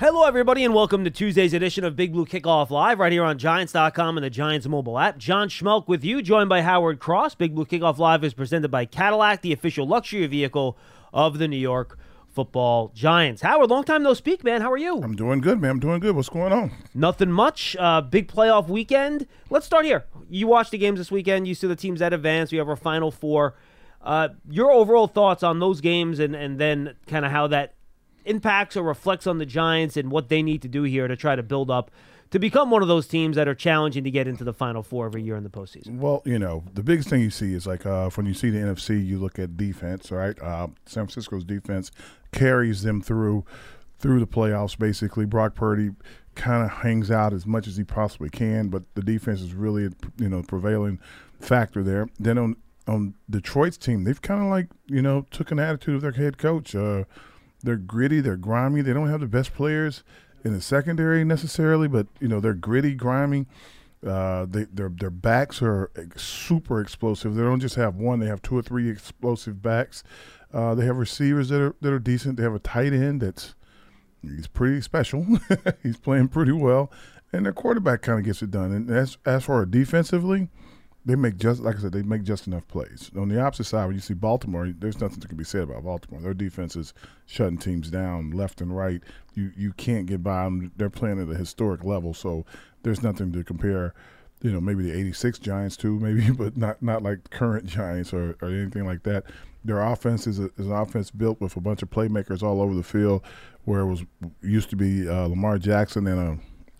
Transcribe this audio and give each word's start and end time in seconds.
Hello, 0.00 0.22
everybody, 0.22 0.64
and 0.64 0.72
welcome 0.72 1.02
to 1.02 1.10
Tuesday's 1.10 1.52
edition 1.52 1.82
of 1.82 1.96
Big 1.96 2.12
Blue 2.12 2.24
Kickoff 2.24 2.70
Live 2.70 3.00
right 3.00 3.10
here 3.10 3.24
on 3.24 3.36
Giants.com 3.36 4.16
and 4.16 4.24
the 4.24 4.30
Giants 4.30 4.64
mobile 4.68 4.96
app. 4.96 5.18
John 5.18 5.48
Schmeelk 5.48 5.88
with 5.88 6.04
you, 6.04 6.22
joined 6.22 6.48
by 6.48 6.62
Howard 6.62 7.00
Cross. 7.00 7.34
Big 7.34 7.52
Blue 7.52 7.64
Kickoff 7.64 7.98
Live 7.98 8.22
is 8.22 8.32
presented 8.32 8.70
by 8.70 8.84
Cadillac, 8.84 9.42
the 9.42 9.52
official 9.52 9.88
luxury 9.88 10.24
vehicle 10.28 10.78
of 11.12 11.38
the 11.38 11.48
New 11.48 11.56
York 11.56 11.98
Football 12.28 12.92
Giants. 12.94 13.42
Howard, 13.42 13.70
long 13.70 13.82
time 13.82 14.04
no 14.04 14.14
speak, 14.14 14.44
man. 14.44 14.60
How 14.60 14.70
are 14.70 14.78
you? 14.78 15.02
I'm 15.02 15.16
doing 15.16 15.40
good, 15.40 15.60
man. 15.60 15.72
I'm 15.72 15.80
doing 15.80 15.98
good. 15.98 16.14
What's 16.14 16.28
going 16.28 16.52
on? 16.52 16.70
Nothing 16.94 17.32
much. 17.32 17.74
Uh, 17.76 18.00
big 18.00 18.28
playoff 18.28 18.68
weekend. 18.68 19.26
Let's 19.50 19.66
start 19.66 19.84
here. 19.84 20.04
You 20.30 20.46
watched 20.46 20.70
the 20.70 20.78
games 20.78 21.00
this 21.00 21.10
weekend. 21.10 21.48
You 21.48 21.56
see 21.56 21.66
the 21.66 21.74
teams 21.74 21.98
that 21.98 22.12
advance. 22.12 22.52
We 22.52 22.58
have 22.58 22.68
our 22.68 22.76
final 22.76 23.10
four. 23.10 23.56
Uh, 24.00 24.28
your 24.48 24.70
overall 24.70 25.08
thoughts 25.08 25.42
on 25.42 25.58
those 25.58 25.80
games 25.80 26.20
and, 26.20 26.36
and 26.36 26.60
then 26.60 26.94
kind 27.08 27.24
of 27.24 27.32
how 27.32 27.48
that 27.48 27.74
impacts 28.28 28.76
or 28.76 28.82
reflects 28.82 29.26
on 29.26 29.38
the 29.38 29.46
Giants 29.46 29.96
and 29.96 30.10
what 30.10 30.28
they 30.28 30.42
need 30.42 30.62
to 30.62 30.68
do 30.68 30.82
here 30.82 31.08
to 31.08 31.16
try 31.16 31.36
to 31.36 31.42
build 31.42 31.70
up 31.70 31.90
to 32.30 32.38
become 32.38 32.70
one 32.70 32.82
of 32.82 32.88
those 32.88 33.06
teams 33.06 33.36
that 33.36 33.48
are 33.48 33.54
challenging 33.54 34.04
to 34.04 34.10
get 34.10 34.28
into 34.28 34.44
the 34.44 34.52
final 34.52 34.82
four 34.82 35.06
every 35.06 35.22
year 35.22 35.36
in 35.36 35.44
the 35.44 35.50
postseason. 35.50 35.98
Well, 35.98 36.22
you 36.24 36.38
know, 36.38 36.62
the 36.74 36.82
biggest 36.82 37.08
thing 37.08 37.22
you 37.22 37.30
see 37.30 37.54
is 37.54 37.66
like 37.66 37.86
uh, 37.86 38.10
when 38.10 38.26
you 38.26 38.34
see 38.34 38.50
the 38.50 38.58
NFC, 38.58 39.04
you 39.04 39.18
look 39.18 39.38
at 39.38 39.56
defense, 39.56 40.10
right? 40.10 40.40
Uh, 40.40 40.68
San 40.84 41.06
Francisco's 41.06 41.44
defense 41.44 41.90
carries 42.32 42.82
them 42.82 43.00
through 43.00 43.44
through 43.98 44.20
the 44.20 44.26
playoffs. 44.26 44.78
Basically, 44.78 45.24
Brock 45.24 45.54
Purdy 45.54 45.90
kind 46.34 46.64
of 46.64 46.70
hangs 46.70 47.10
out 47.10 47.32
as 47.32 47.46
much 47.46 47.66
as 47.66 47.76
he 47.76 47.84
possibly 47.84 48.30
can, 48.30 48.68
but 48.68 48.82
the 48.94 49.02
defense 49.02 49.40
is 49.40 49.54
really 49.54 49.88
you 50.18 50.28
know 50.28 50.42
prevailing 50.42 51.00
factor 51.40 51.82
there. 51.82 52.08
Then 52.18 52.36
on 52.36 52.56
on 52.86 53.14
Detroit's 53.28 53.78
team, 53.78 54.04
they've 54.04 54.20
kind 54.20 54.42
of 54.42 54.48
like 54.48 54.68
you 54.86 55.00
know 55.00 55.26
took 55.30 55.50
an 55.50 55.58
attitude 55.58 55.94
of 55.96 56.02
their 56.02 56.12
head 56.12 56.36
coach. 56.36 56.74
Uh, 56.74 57.04
they're 57.62 57.76
gritty, 57.76 58.20
they're 58.20 58.36
grimy. 58.36 58.82
They 58.82 58.92
don't 58.92 59.08
have 59.08 59.20
the 59.20 59.26
best 59.26 59.54
players 59.54 60.04
in 60.44 60.52
the 60.52 60.60
secondary 60.60 61.24
necessarily, 61.24 61.88
but 61.88 62.06
you 62.20 62.28
know 62.28 62.40
they're 62.40 62.54
gritty, 62.54 62.94
grimy. 62.94 63.46
Uh, 64.06 64.46
they, 64.48 64.64
their 64.64 64.88
their 64.88 65.10
backs 65.10 65.60
are 65.60 65.90
super 66.16 66.80
explosive. 66.80 67.34
They 67.34 67.42
don't 67.42 67.60
just 67.60 67.74
have 67.74 67.96
one; 67.96 68.20
they 68.20 68.26
have 68.26 68.42
two 68.42 68.56
or 68.56 68.62
three 68.62 68.88
explosive 68.88 69.60
backs. 69.60 70.04
Uh, 70.52 70.74
they 70.74 70.86
have 70.86 70.96
receivers 70.96 71.48
that 71.48 71.60
are 71.60 71.74
that 71.80 71.92
are 71.92 71.98
decent. 71.98 72.36
They 72.36 72.44
have 72.44 72.54
a 72.54 72.60
tight 72.60 72.92
end 72.92 73.20
that's 73.20 73.54
he's 74.22 74.46
pretty 74.46 74.80
special. 74.80 75.26
he's 75.82 75.98
playing 75.98 76.28
pretty 76.28 76.52
well, 76.52 76.92
and 77.32 77.44
their 77.44 77.52
quarterback 77.52 78.02
kind 78.02 78.20
of 78.20 78.24
gets 78.24 78.40
it 78.40 78.52
done. 78.52 78.72
And 78.72 78.88
as 78.90 79.18
as 79.26 79.44
for 79.44 79.66
defensively, 79.66 80.48
they 81.08 81.16
make 81.16 81.38
just 81.38 81.62
like 81.62 81.76
I 81.76 81.78
said, 81.78 81.92
they 81.92 82.02
make 82.02 82.22
just 82.22 82.46
enough 82.46 82.68
plays. 82.68 83.10
On 83.16 83.30
the 83.30 83.40
opposite 83.40 83.64
side, 83.64 83.86
when 83.86 83.94
you 83.94 84.00
see 84.00 84.12
Baltimore, 84.12 84.70
there's 84.78 85.00
nothing 85.00 85.20
that 85.20 85.28
can 85.28 85.38
be 85.38 85.44
said 85.44 85.62
about 85.62 85.82
Baltimore. 85.82 86.20
Their 86.20 86.34
defense 86.34 86.76
is 86.76 86.92
shutting 87.24 87.56
teams 87.56 87.90
down 87.90 88.32
left 88.32 88.60
and 88.60 88.76
right. 88.76 89.00
You 89.34 89.50
you 89.56 89.72
can't 89.72 90.04
get 90.04 90.22
by 90.22 90.44
them. 90.44 90.70
They're 90.76 90.90
playing 90.90 91.18
at 91.18 91.34
a 91.34 91.38
historic 91.38 91.82
level, 91.82 92.12
so 92.12 92.44
there's 92.82 93.02
nothing 93.02 93.32
to 93.32 93.42
compare. 93.42 93.94
You 94.42 94.52
know, 94.52 94.60
maybe 94.60 94.82
the 94.82 94.92
'86 94.92 95.38
Giants 95.38 95.78
too, 95.78 95.98
maybe, 95.98 96.30
but 96.38 96.58
not 96.58 96.82
not 96.82 97.02
like 97.02 97.30
current 97.30 97.64
Giants 97.64 98.12
or, 98.12 98.36
or 98.42 98.48
anything 98.48 98.84
like 98.84 99.02
that. 99.04 99.24
Their 99.64 99.80
offense 99.80 100.26
is, 100.26 100.38
a, 100.38 100.50
is 100.58 100.66
an 100.66 100.72
offense 100.72 101.10
built 101.10 101.40
with 101.40 101.56
a 101.56 101.60
bunch 101.60 101.82
of 101.82 101.90
playmakers 101.90 102.42
all 102.42 102.60
over 102.60 102.74
the 102.74 102.82
field, 102.82 103.22
where 103.64 103.80
it 103.80 103.86
was 103.86 104.04
used 104.42 104.68
to 104.70 104.76
be 104.76 105.08
uh, 105.08 105.26
Lamar 105.26 105.58
Jackson 105.58 106.06
and 106.06 106.20
a 106.20 106.38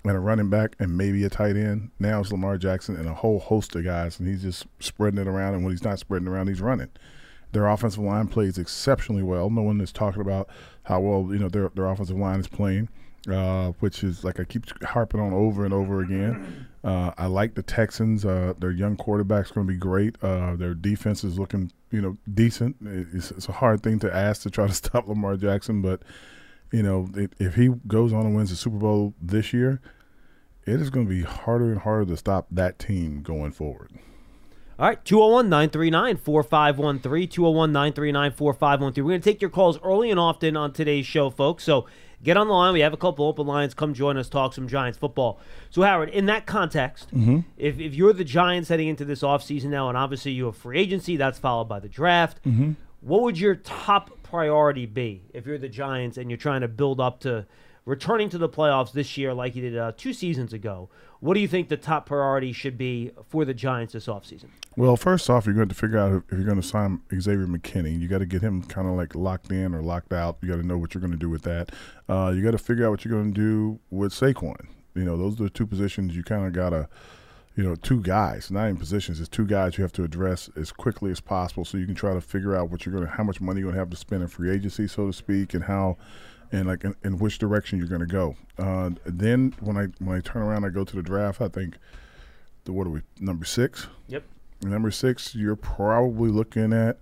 and 0.09 0.17
a 0.17 0.21
running 0.21 0.51
back 0.51 0.75
and 0.79 0.97
maybe 0.97 1.25
a 1.25 1.29
tight 1.29 1.57
end. 1.57 1.91
Now 1.99 2.21
it's 2.21 2.33
Lamar 2.33 2.59
Jackson 2.59 2.97
and 2.97 3.09
a 3.09 3.15
whole 3.15 3.39
host 3.39 3.75
of 3.77 3.85
guys, 3.85 4.19
and 4.19 4.29
he's 4.29 4.43
just 4.43 4.67
spreading 4.81 5.21
it 5.21 5.27
around. 5.27 5.55
And 5.55 5.65
when 5.65 5.73
he's 5.73 5.85
not 5.85 5.99
spreading 5.99 6.29
around, 6.29 6.49
he's 6.49 6.61
running. 6.61 6.91
Their 7.53 7.67
offensive 7.67 8.03
line 8.03 8.29
plays 8.29 8.59
exceptionally 8.59 9.23
well. 9.23 9.51
No 9.51 9.63
one 9.63 9.81
is 9.81 9.93
talking 9.93 10.21
about 10.21 10.49
how 10.85 11.01
well 11.01 11.33
you 11.33 11.39
know 11.39 11.49
their 11.49 11.71
their 11.71 11.87
offensive 11.87 12.17
line 12.17 12.41
is 12.41 12.49
playing, 12.49 12.89
uh, 13.31 13.73
which 13.81 14.05
is 14.05 14.25
like 14.25 14.39
I 14.39 14.45
keep 14.45 14.83
harping 14.83 15.21
on 15.21 15.33
over 15.33 15.65
and 15.65 15.73
over 15.73 16.01
again. 16.01 16.67
Uh, 16.85 17.13
I 17.17 17.27
like 17.27 17.55
the 17.55 17.63
Texans. 17.63 18.25
Uh, 18.25 18.55
their 18.59 18.71
young 18.71 18.97
quarterback's 18.97 19.51
going 19.51 19.67
to 19.67 19.73
be 19.73 19.79
great. 19.79 20.17
Uh, 20.23 20.57
their 20.57 20.75
defense 20.75 21.25
is 21.25 21.39
looking 21.39 21.73
you 21.91 22.03
know 22.03 22.17
decent. 22.33 22.77
It's, 22.85 23.31
it's 23.31 23.49
a 23.49 23.53
hard 23.53 23.83
thing 23.83 23.99
to 24.01 24.15
ask 24.15 24.43
to 24.43 24.51
try 24.51 24.67
to 24.67 24.75
stop 24.75 25.09
Lamar 25.09 25.37
Jackson, 25.37 25.81
but 25.81 26.03
you 26.71 26.83
know, 26.83 27.09
if, 27.15 27.31
if 27.39 27.55
he 27.55 27.69
goes 27.87 28.13
on 28.13 28.27
and 28.27 28.37
wins 28.37 28.51
the 28.51 28.57
Super 28.57 28.77
Bowl 28.77 29.15
this 29.21 29.53
year, 29.53 29.81
it 30.69 30.81
is 30.81 30.91
going 30.91 31.07
to 31.07 31.11
be 31.11 31.23
harder 31.23 31.73
and 31.73 31.81
harder 31.81 32.05
to 32.07 32.17
stop 32.17 32.47
that 32.51 32.79
team 32.79 33.23
going 33.23 33.53
forward. 33.53 33.91
All 34.79 34.87
right, 34.87 35.05
201 35.05 35.49
939 35.49 36.17
4513. 36.19 37.29
201 37.29 37.73
939 37.73 38.33
4513. 38.33 39.05
We're 39.05 39.11
going 39.11 39.21
to 39.21 39.31
take 39.31 39.43
your 39.43 39.51
calls 39.51 39.81
early 39.83 40.11
and 40.11 40.21
often 40.21 40.57
on 40.57 40.73
today's 40.73 41.05
show, 41.05 41.31
folks. 41.31 41.65
So 41.65 41.87
get 42.23 42.37
on 42.37 42.47
the 42.47 42.53
line. 42.53 42.75
We 42.75 42.81
have 42.81 42.93
a 42.93 42.99
couple 42.99 43.27
open 43.27 43.47
lines. 43.47 43.75
Come 43.75 43.93
join 43.93 44.17
us, 44.17 44.29
talk 44.29 44.55
some 44.55 44.69
Giants 44.69 44.97
football. 44.97 45.41
So, 45.71 45.83
Howard, 45.83 46.11
in 46.11 46.27
that 46.27 46.47
context, 46.47 47.13
mm-hmm. 47.13 47.41
if, 47.57 47.81
if 47.81 47.95
you're 47.95 48.13
the 48.13 48.25
Giants 48.25 48.69
heading 48.69 48.87
into 48.87 49.05
this 49.05 49.23
offseason 49.23 49.67
now, 49.67 49.89
and 49.89 49.99
obviously 49.99 50.31
you 50.31 50.45
have 50.47 50.57
free 50.57 50.79
agency, 50.79 51.17
that's 51.17 51.41
followed 51.41 51.69
by 51.69 51.81
the 51.81 51.89
draft, 51.89 52.41
mm-hmm. 52.45 52.73
what 53.01 53.23
would 53.23 53.39
your 53.39 53.57
top 53.57 54.11
priority 54.23 54.87
be 54.87 55.23
if 55.33 55.45
you're 55.45 55.59
the 55.59 55.69
Giants 55.69 56.19
and 56.19 56.31
you're 56.31 56.37
trying 56.37 56.61
to 56.61 56.69
build 56.69 57.01
up 57.01 57.19
to 57.21 57.47
returning 57.89 58.29
to 58.29 58.39
the 58.39 58.49
playoffs 58.49 58.93
this 58.93 59.17
year 59.17 59.33
like 59.33 59.57
you 59.57 59.63
did 59.63 59.79
uh, 59.79 59.93
two 59.97 60.13
seasons 60.13 60.53
ago? 60.53 60.91
What 61.21 61.35
do 61.35 61.41
you 61.41 61.49
think 61.49 61.69
the 61.69 61.77
top 61.77 62.07
priority 62.07 62.53
should 62.53 62.79
be 62.79 63.11
for 63.29 63.45
the 63.45 63.55
Giants 63.55 63.95
this 63.95 64.07
offseason? 64.07 64.51
Well, 64.77 64.97
first 64.97 65.29
off, 65.29 65.47
you're 65.47 65.55
going 65.55 65.71
to 65.71 65.75
figure 65.75 65.99
out 65.99 66.23
if 66.29 66.33
you're 66.33 66.45
going 66.45 66.61
to 66.61 66.67
sign 66.67 67.01
Xavier 67.13 67.47
McKinney. 67.47 67.99
You 67.99 68.07
got 68.07 68.19
to 68.19 68.27
get 68.27 68.43
him 68.43 68.63
kind 68.63 68.87
of 68.87 68.95
like 68.95 69.15
locked 69.15 69.51
in 69.51 69.75
or 69.75 69.83
locked 69.83 70.13
out. 70.13 70.37
You 70.43 70.49
got 70.49 70.57
to 70.57 70.67
know 70.67 70.79
what 70.79 70.95
you're 70.95 71.01
going 71.01 71.13
to 71.13 71.19
do 71.19 71.31
with 71.31 71.43
that. 71.43 71.73
Uh, 72.09 72.33
you 72.37 72.43
got 72.43 72.53
to 72.53 72.59
figure 72.59 72.87
out 72.87 72.91
what 72.91 73.05
you're 73.05 73.15
going 73.15 73.33
to 73.33 73.41
do 73.41 73.81
with 73.91 74.13
Saquon. 74.13 74.69
You 74.95 75.05
know, 75.05 75.17
those 75.17 75.41
are 75.41 75.45
the 75.45 75.51
two 75.51 75.67
positions 75.67 76.15
you 76.15 76.23
kind 76.23 76.47
of 76.47 76.53
got 76.53 76.71
to, 76.71 76.89
you 77.57 77.65
know, 77.65 77.75
two 77.75 78.01
guys, 78.03 78.51
not 78.51 78.65
even 78.65 78.77
positions. 78.77 79.19
It's 79.19 79.29
two 79.29 79.47
guys 79.47 79.79
you 79.79 79.83
have 79.83 79.93
to 79.95 80.05
address 80.05 80.51
as 80.57 80.71
quickly 80.71 81.11
as 81.11 81.21
possible, 81.21 81.65
so 81.65 81.79
you 81.79 81.87
can 81.87 81.95
try 81.95 82.15
to 82.15 82.21
figure 82.21 82.55
out 82.55 82.71
what 82.71 82.85
you're 82.85 82.95
going 82.95 83.07
to, 83.07 83.13
how 83.13 83.25
much 83.25 83.41
money 83.41 83.61
you're 83.61 83.67
going 83.67 83.75
to 83.75 83.81
have 83.81 83.91
to 83.91 83.97
spend 83.97 84.23
in 84.23 84.29
free 84.29 84.51
agency, 84.51 84.87
so 84.87 85.07
to 85.07 85.13
speak, 85.13 85.55
and 85.55 85.65
how, 85.65 85.97
and 86.53 86.67
like 86.67 86.85
in, 86.85 86.95
in 87.05 87.19
which 87.19 87.39
direction 87.39 87.79
you're 87.79 87.89
going 87.89 88.01
to 88.01 88.07
go. 88.07 88.37
Uh, 88.59 88.91
then 89.07 89.55
when 89.61 89.77
I 89.77 89.87
when 90.05 90.17
I 90.17 90.21
turn 90.21 90.43
around, 90.43 90.65
I 90.65 90.69
go 90.71 90.85
to 90.85 90.97
the 90.97 91.03
draft. 91.03 91.41
I 91.41 91.49
think, 91.49 91.77
the 92.65 92.73
what 92.73 92.87
are 92.87 92.91
we 92.91 93.03
number 93.21 93.45
six? 93.45 93.87
Yep. 94.09 94.25
Number 94.63 94.91
six, 94.91 95.35
you're 95.35 95.57
probably 95.57 96.31
looking 96.31 96.73
at 96.73 96.99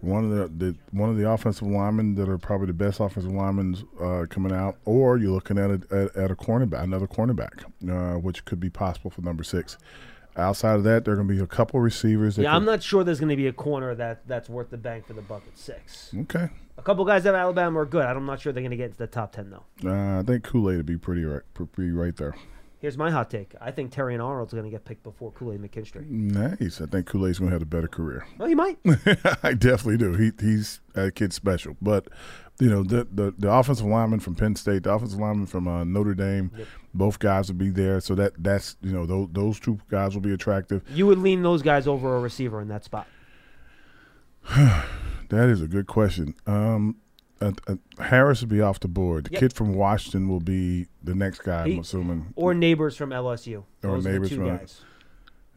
one 0.00 0.24
of 0.24 0.30
the, 0.30 0.64
the 0.66 0.76
one 0.90 1.10
of 1.10 1.16
the 1.16 1.28
offensive 1.30 1.66
linemen 1.66 2.14
that 2.16 2.28
are 2.28 2.38
probably 2.38 2.66
the 2.68 2.72
best 2.72 3.00
offensive 3.00 3.32
linemen 3.32 3.76
uh, 4.00 4.26
coming 4.28 4.52
out, 4.52 4.76
or 4.84 5.16
you're 5.16 5.30
looking 5.30 5.58
at 5.58 5.70
a, 5.70 5.80
at, 5.90 6.16
at 6.16 6.30
a 6.30 6.34
cornerback, 6.36 6.82
another 6.82 7.06
cornerback, 7.06 7.64
uh, 7.88 8.18
which 8.18 8.44
could 8.44 8.60
be 8.60 8.70
possible 8.70 9.10
for 9.10 9.20
number 9.22 9.42
six. 9.44 9.78
Outside 10.36 10.76
of 10.76 10.84
that, 10.84 11.04
there 11.04 11.12
are 11.12 11.16
going 11.16 11.28
to 11.28 11.34
be 11.34 11.40
a 11.40 11.46
couple 11.46 11.78
receivers. 11.80 12.36
That 12.36 12.42
Yeah, 12.42 12.50
could- 12.50 12.56
I'm 12.56 12.64
not 12.64 12.82
sure 12.82 13.04
there's 13.04 13.20
going 13.20 13.28
to 13.30 13.36
be 13.36 13.48
a 13.48 13.52
corner 13.52 13.94
that 13.94 14.26
that's 14.26 14.48
worth 14.48 14.70
the 14.70 14.78
bang 14.78 15.02
for 15.02 15.12
the 15.12 15.20
buck 15.22 15.42
at 15.46 15.58
six. 15.58 16.10
Okay, 16.22 16.48
A 16.78 16.82
couple 16.82 17.04
guys 17.04 17.26
out 17.26 17.34
of 17.34 17.40
Alabama 17.40 17.80
are 17.80 17.86
good. 17.86 18.04
I'm 18.04 18.24
not 18.26 18.40
sure 18.40 18.52
they're 18.52 18.62
going 18.62 18.70
to 18.70 18.76
get 18.76 18.86
into 18.86 18.98
the 18.98 19.06
top 19.06 19.32
ten 19.32 19.50
though. 19.50 19.64
uh, 19.88 20.20
I 20.20 20.22
think 20.22 20.44
Kool 20.44 20.70
Aid 20.70 20.78
would 20.78 20.86
be 20.86 20.96
pretty 20.96 21.24
right, 21.24 21.42
pretty 21.54 21.90
right 21.92 22.16
there. 22.16 22.34
Here's 22.82 22.98
my 22.98 23.12
hot 23.12 23.30
take. 23.30 23.54
I 23.60 23.70
think 23.70 23.92
Terrion 23.92 24.24
Arnold's 24.24 24.52
going 24.52 24.64
to 24.64 24.70
get 24.70 24.84
picked 24.84 25.04
before 25.04 25.30
Kool 25.30 25.52
Aid 25.52 25.62
McKinstry. 25.62 26.04
Nice. 26.10 26.80
I 26.80 26.86
think 26.86 27.06
Kool 27.06 27.28
Aid's 27.28 27.38
going 27.38 27.50
to 27.50 27.54
have 27.54 27.62
a 27.62 27.66
better 27.66 27.86
career. 27.86 28.26
Well, 28.38 28.48
he 28.48 28.56
might. 28.56 28.76
I 29.44 29.54
definitely 29.54 29.98
do. 29.98 30.14
He 30.14 30.32
he's 30.40 30.80
a 30.96 31.12
kid 31.12 31.32
special, 31.32 31.76
but 31.80 32.08
you 32.58 32.68
know 32.68 32.82
the 32.82 33.06
the, 33.12 33.34
the 33.38 33.52
offensive 33.52 33.86
lineman 33.86 34.18
from 34.18 34.34
Penn 34.34 34.56
State, 34.56 34.82
the 34.82 34.92
offensive 34.92 35.20
lineman 35.20 35.46
from 35.46 35.68
uh, 35.68 35.84
Notre 35.84 36.14
Dame, 36.14 36.50
both 36.92 37.20
guys 37.20 37.48
will 37.48 37.58
be 37.58 37.70
there. 37.70 38.00
So 38.00 38.16
that 38.16 38.32
that's 38.42 38.76
you 38.82 38.92
know 38.92 39.06
those 39.06 39.28
those 39.30 39.60
two 39.60 39.78
guys 39.88 40.14
will 40.14 40.22
be 40.22 40.32
attractive. 40.32 40.82
you 40.92 41.06
would 41.06 41.18
lean 41.18 41.42
those 41.42 41.62
guys 41.62 41.86
over 41.86 42.16
a 42.16 42.20
receiver 42.20 42.60
in 42.60 42.66
that 42.66 42.82
spot. 42.82 43.06
That 45.32 45.48
is 45.48 45.62
a 45.62 45.66
good 45.66 45.86
question. 45.86 46.34
Um, 46.46 46.96
uh, 47.40 47.52
uh, 47.66 47.76
Harris 47.98 48.42
will 48.42 48.48
be 48.48 48.60
off 48.60 48.80
the 48.80 48.86
board. 48.88 49.24
The 49.24 49.30
Yep. 49.32 49.40
kid 49.40 49.52
from 49.54 49.74
Washington 49.74 50.28
will 50.28 50.40
be 50.40 50.88
the 51.02 51.14
next 51.14 51.40
guy. 51.40 51.66
He- 51.68 51.72
I'm 51.74 51.80
assuming. 51.80 52.32
Or 52.36 52.52
Nabers 52.52 52.96
from 52.96 53.12
LSU. 53.12 53.60
Or 53.82 53.92
Those 53.96 54.06
are 54.06 54.12
the 54.12 54.18
Nabers 54.18 54.28
two 54.28 54.36
from- 54.36 54.46
guys. 54.58 54.82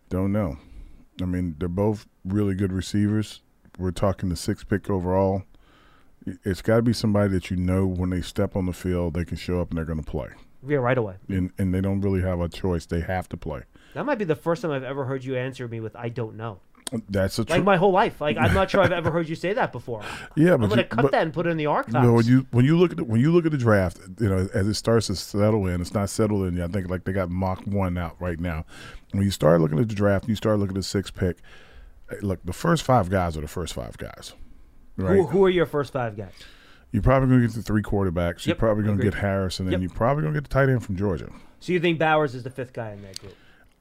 Don't 0.10 0.32
know. 0.32 0.58
I 1.22 1.26
mean, 1.26 1.56
they're 1.60 1.68
both 1.68 2.08
really 2.24 2.56
good 2.56 2.72
receivers. 2.72 3.42
We're 3.78 3.92
talking 3.92 4.30
the 4.30 4.36
sixth 4.38 4.68
pick 4.70 4.90
overall. 4.90 5.44
It's 6.26 6.62
got 6.62 6.78
to 6.78 6.82
be 6.82 6.94
somebody 6.94 7.30
that 7.34 7.52
you 7.52 7.58
know 7.58 7.86
when 7.86 8.10
they 8.12 8.22
step 8.22 8.56
on 8.56 8.66
the 8.68 8.74
field, 8.74 9.14
they 9.14 9.26
can 9.26 9.36
show 9.38 9.60
up 9.60 9.70
and 9.70 9.78
they're 9.78 9.86
going 9.86 10.02
to 10.02 10.10
play. 10.10 10.30
Yeah, 10.66 10.78
right 10.78 10.98
away. 10.98 11.16
And, 11.28 11.52
and 11.60 11.74
they 11.74 11.82
don't 11.82 12.00
really 12.02 12.22
have 12.22 12.40
a 12.40 12.48
choice. 12.50 12.86
They 12.86 13.02
have 13.02 13.28
to 13.30 13.38
play. 13.38 13.64
That 13.94 14.06
might 14.06 14.18
be 14.18 14.26
the 14.26 14.36
first 14.36 14.62
time 14.62 14.72
I've 14.72 14.84
ever 14.84 15.06
heard 15.06 15.24
you 15.26 15.36
answer 15.36 15.68
me 15.68 15.80
with 15.82 15.96
"I 15.98 16.10
don't 16.10 16.36
know." 16.38 16.60
That's 17.10 17.40
a 17.40 17.46
tr- 17.46 17.54
Like 17.54 17.64
my 17.64 17.78
whole 17.78 17.92
life. 17.92 18.22
Like 18.22 18.38
I'm 18.38 18.54
not 18.54 18.70
sure 18.70 18.82
I've 18.82 18.92
ever 19.02 19.10
heard 19.12 19.28
you 19.28 19.36
say 19.36 19.54
that 19.54 19.72
before. 19.72 20.04
yeah, 20.36 20.54
I'm 20.54 20.62
but 20.62 20.68
gonna 20.70 20.82
you- 20.84 20.88
cut 20.88 21.02
but- 21.04 21.12
that 21.12 21.24
and 21.24 21.34
put 21.34 21.48
it 21.48 21.50
in 21.50 21.58
the 21.58 21.66
archives. 21.66 21.94
No, 21.96 22.14
when 22.14 22.26
you 22.26 22.46
when 22.52 22.64
you 22.64 22.78
look 22.78 22.92
at 22.92 22.98
the, 22.98 23.04
when 23.04 23.20
you 23.20 23.32
look 23.32 23.46
at 23.46 23.52
the 23.52 23.58
draft, 23.58 24.00
you 24.20 24.30
know, 24.30 24.48
as 24.54 24.68
it 24.68 24.76
starts 24.76 25.08
to 25.08 25.16
settle 25.16 25.66
in, 25.68 25.82
it's 25.82 25.94
not 25.94 26.10
settled 26.10 26.46
in 26.48 26.56
yet. 26.58 26.70
I 26.70 26.74
think 26.74 26.90
like 26.90 27.04
they 27.04 27.12
got 27.12 27.30
mock 27.32 27.64
one 27.66 27.98
out 27.98 28.16
right 28.22 28.40
now. 28.40 28.66
When 29.12 29.24
you 29.24 29.32
start 29.32 29.62
looking 29.62 29.80
at 29.80 29.88
the 29.90 29.96
draft, 29.96 30.28
you 30.30 30.36
start 30.36 30.60
looking 30.60 30.76
at 30.76 30.80
the 30.80 30.84
six 30.84 31.10
pick. 31.10 31.38
eh, 32.12 32.16
Look, 32.22 32.40
the 32.46 32.54
first 32.54 32.84
five 32.84 33.10
guys 33.10 33.36
are 33.36 33.42
the 33.42 33.48
first 33.48 33.74
five 33.74 33.98
guys, 33.98 34.34
right? 34.98 35.16
who, 35.18 35.26
who 35.28 35.46
are 35.46 35.50
your 35.50 35.66
first 35.66 35.92
five 35.94 36.16
guys? 36.16 36.34
You're 36.92 37.02
probably 37.02 37.28
going 37.30 37.42
to 37.42 37.48
get 37.48 37.56
the 37.56 37.62
three 37.64 37.82
quarterbacks. 37.82 38.46
You're 38.46 38.56
probably 38.56 38.84
going 38.84 38.98
to 38.98 39.04
get 39.04 39.16
Harris, 39.16 39.60
and 39.60 39.68
then 39.68 39.74
Yep. 39.74 39.82
you're 39.82 39.90
probably 39.98 40.22
going 40.22 40.34
to 40.34 40.40
get 40.40 40.48
the 40.50 40.54
tight 40.54 40.70
end 40.70 40.84
from 40.84 40.96
Georgia. 40.96 41.30
So 41.60 41.74
you 41.74 41.80
think 41.80 42.00
Bowers 42.00 42.36
is 42.36 42.44
the 42.44 42.50
fifth 42.50 42.72
guy 42.74 42.92
in 42.92 43.02
that 43.02 43.20
group? 43.20 43.36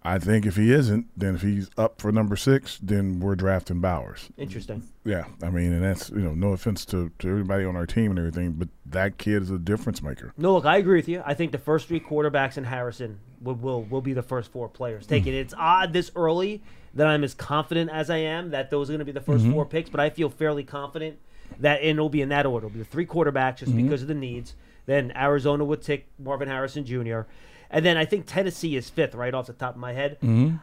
I 0.06 0.18
think 0.18 0.44
if 0.44 0.56
he 0.56 0.70
isn't, 0.70 1.06
then 1.18 1.34
if 1.36 1.40
he's 1.42 1.70
up 1.78 1.98
for 2.00 2.12
number 2.12 2.36
six, 2.36 2.78
then 2.82 3.20
we're 3.20 3.34
drafting 3.36 3.80
Bowers. 3.80 4.28
Interesting. 4.36 4.82
Yeah, 5.04 5.24
I 5.42 5.48
mean, 5.48 5.72
and 5.72 5.82
that's 5.82 6.10
you 6.10 6.18
know, 6.18 6.34
no 6.34 6.48
offense 6.52 6.84
to, 6.86 7.10
to 7.20 7.28
everybody 7.30 7.64
on 7.64 7.74
our 7.74 7.86
team 7.86 8.10
and 8.10 8.18
everything, 8.18 8.52
but 8.52 8.68
that 8.84 9.16
kid 9.16 9.42
is 9.42 9.50
a 9.50 9.58
difference 9.58 10.02
maker. 10.02 10.34
No, 10.36 10.52
look, 10.54 10.66
I 10.66 10.76
agree 10.76 10.96
with 10.98 11.08
you. 11.08 11.22
I 11.24 11.32
think 11.32 11.52
the 11.52 11.58
first 11.58 11.88
three 11.88 12.00
quarterbacks 12.00 12.58
in 12.58 12.64
Harrison 12.64 13.18
will 13.40 13.54
will, 13.54 13.82
will 13.84 14.02
be 14.02 14.12
the 14.12 14.22
first 14.22 14.52
four 14.52 14.68
players 14.68 15.06
taken. 15.06 15.32
Mm. 15.32 15.36
It's 15.40 15.54
odd 15.56 15.94
this 15.94 16.10
early 16.14 16.62
that 16.92 17.06
I'm 17.06 17.24
as 17.24 17.32
confident 17.34 17.90
as 17.90 18.10
I 18.10 18.18
am 18.18 18.50
that 18.50 18.70
those 18.70 18.90
are 18.90 18.92
going 18.92 18.98
to 19.00 19.04
be 19.06 19.12
the 19.12 19.20
1st 19.20 19.38
Mm-hmm. 19.40 19.52
four 19.52 19.64
picks, 19.64 19.88
but 19.90 20.00
I 20.00 20.10
feel 20.10 20.28
fairly 20.28 20.64
confident 20.64 21.18
that 21.60 21.80
and 21.80 21.90
it'll 21.90 22.08
be 22.10 22.20
in 22.22 22.28
that 22.28 22.44
order. 22.46 22.66
It'll 22.66 22.74
be 22.74 22.78
the 22.80 22.84
three 22.84 23.06
quarterbacks 23.06 23.58
just 23.58 23.72
Mm-hmm. 23.72 23.84
because 23.84 24.02
of 24.02 24.08
the 24.08 24.14
needs. 24.14 24.54
Then 24.86 25.12
Arizona 25.16 25.64
would 25.64 25.80
take 25.82 26.06
Marvin 26.18 26.46
Harrison 26.48 26.84
Jr. 26.84 27.22
And 27.70 27.84
then 27.84 27.96
I 27.96 28.04
think 28.04 28.26
Tennessee 28.26 28.76
is 28.76 28.88
fifth, 28.90 29.14
right 29.14 29.34
off 29.34 29.46
the 29.46 29.52
top 29.52 29.74
of 29.74 29.80
my 29.80 29.92
head. 29.92 30.18
Mm-hmm. 30.20 30.56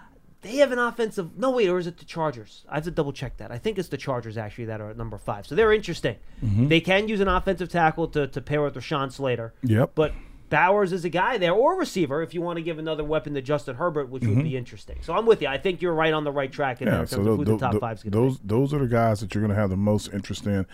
They 0.43 0.55
have 0.57 0.71
an 0.71 0.79
offensive. 0.79 1.37
No, 1.37 1.51
wait, 1.51 1.69
or 1.69 1.77
is 1.77 1.85
it 1.85 1.97
the 1.99 2.05
Chargers? 2.05 2.65
I 2.67 2.75
have 2.75 2.83
to 2.85 2.91
double 2.91 3.13
check 3.13 3.37
that. 3.37 3.51
I 3.51 3.59
think 3.59 3.77
it's 3.77 3.89
the 3.89 3.97
Chargers 3.97 4.37
actually 4.37 4.65
that 4.65 4.81
are 4.81 4.89
at 4.89 4.97
number 4.97 5.17
five. 5.19 5.45
So 5.45 5.53
they're 5.53 5.71
interesting. 5.73 6.15
Mm-hmm. 6.43 6.67
They 6.67 6.81
can 6.81 7.07
use 7.07 7.19
an 7.19 7.27
offensive 7.27 7.69
tackle 7.69 8.07
to, 8.09 8.25
to 8.27 8.41
pair 8.41 8.61
with 8.63 8.73
Rashawn 8.73 9.11
Slater. 9.11 9.53
Yep. 9.63 9.91
But 9.93 10.13
Bowers 10.49 10.91
is 10.93 11.05
a 11.05 11.09
guy 11.09 11.37
there, 11.37 11.53
or 11.53 11.77
receiver, 11.77 12.21
if 12.23 12.33
you 12.33 12.41
want 12.41 12.57
to 12.57 12.61
give 12.63 12.77
another 12.79 13.03
weapon 13.03 13.35
to 13.35 13.41
Justin 13.41 13.75
Herbert, 13.75 14.09
which 14.09 14.25
would 14.25 14.43
be 14.43 14.57
interesting. 14.57 14.97
So 15.01 15.13
I'm 15.13 15.25
with 15.25 15.41
you. 15.43 15.47
I 15.47 15.57
think 15.59 15.81
you're 15.81 15.93
right 15.93 16.11
on 16.11 16.23
the 16.23 16.31
right 16.31 16.51
track 16.51 16.81
in, 16.81 16.87
Mm-hmm. 16.87 16.95
Yeah, 16.95 17.01
in 17.01 17.07
so 17.07 17.15
terms 17.17 17.25
tho- 17.27 17.31
of 17.33 17.37
who 17.37 17.45
the 17.45 17.51
tho- 17.51 17.57
top 17.59 17.73
tho- 17.73 17.79
five's 17.79 18.03
going 18.03 18.11
to 18.11 18.17
those 18.17 18.39
those 18.43 18.73
are 18.73 18.79
the 18.79 18.87
guys 18.87 19.19
that 19.21 19.33
you're 19.35 19.41
going 19.43 19.53
to 19.55 19.59
have 19.61 19.69
the 19.69 19.77
most 19.77 20.11
interest 20.11 20.45
in, 20.47 20.65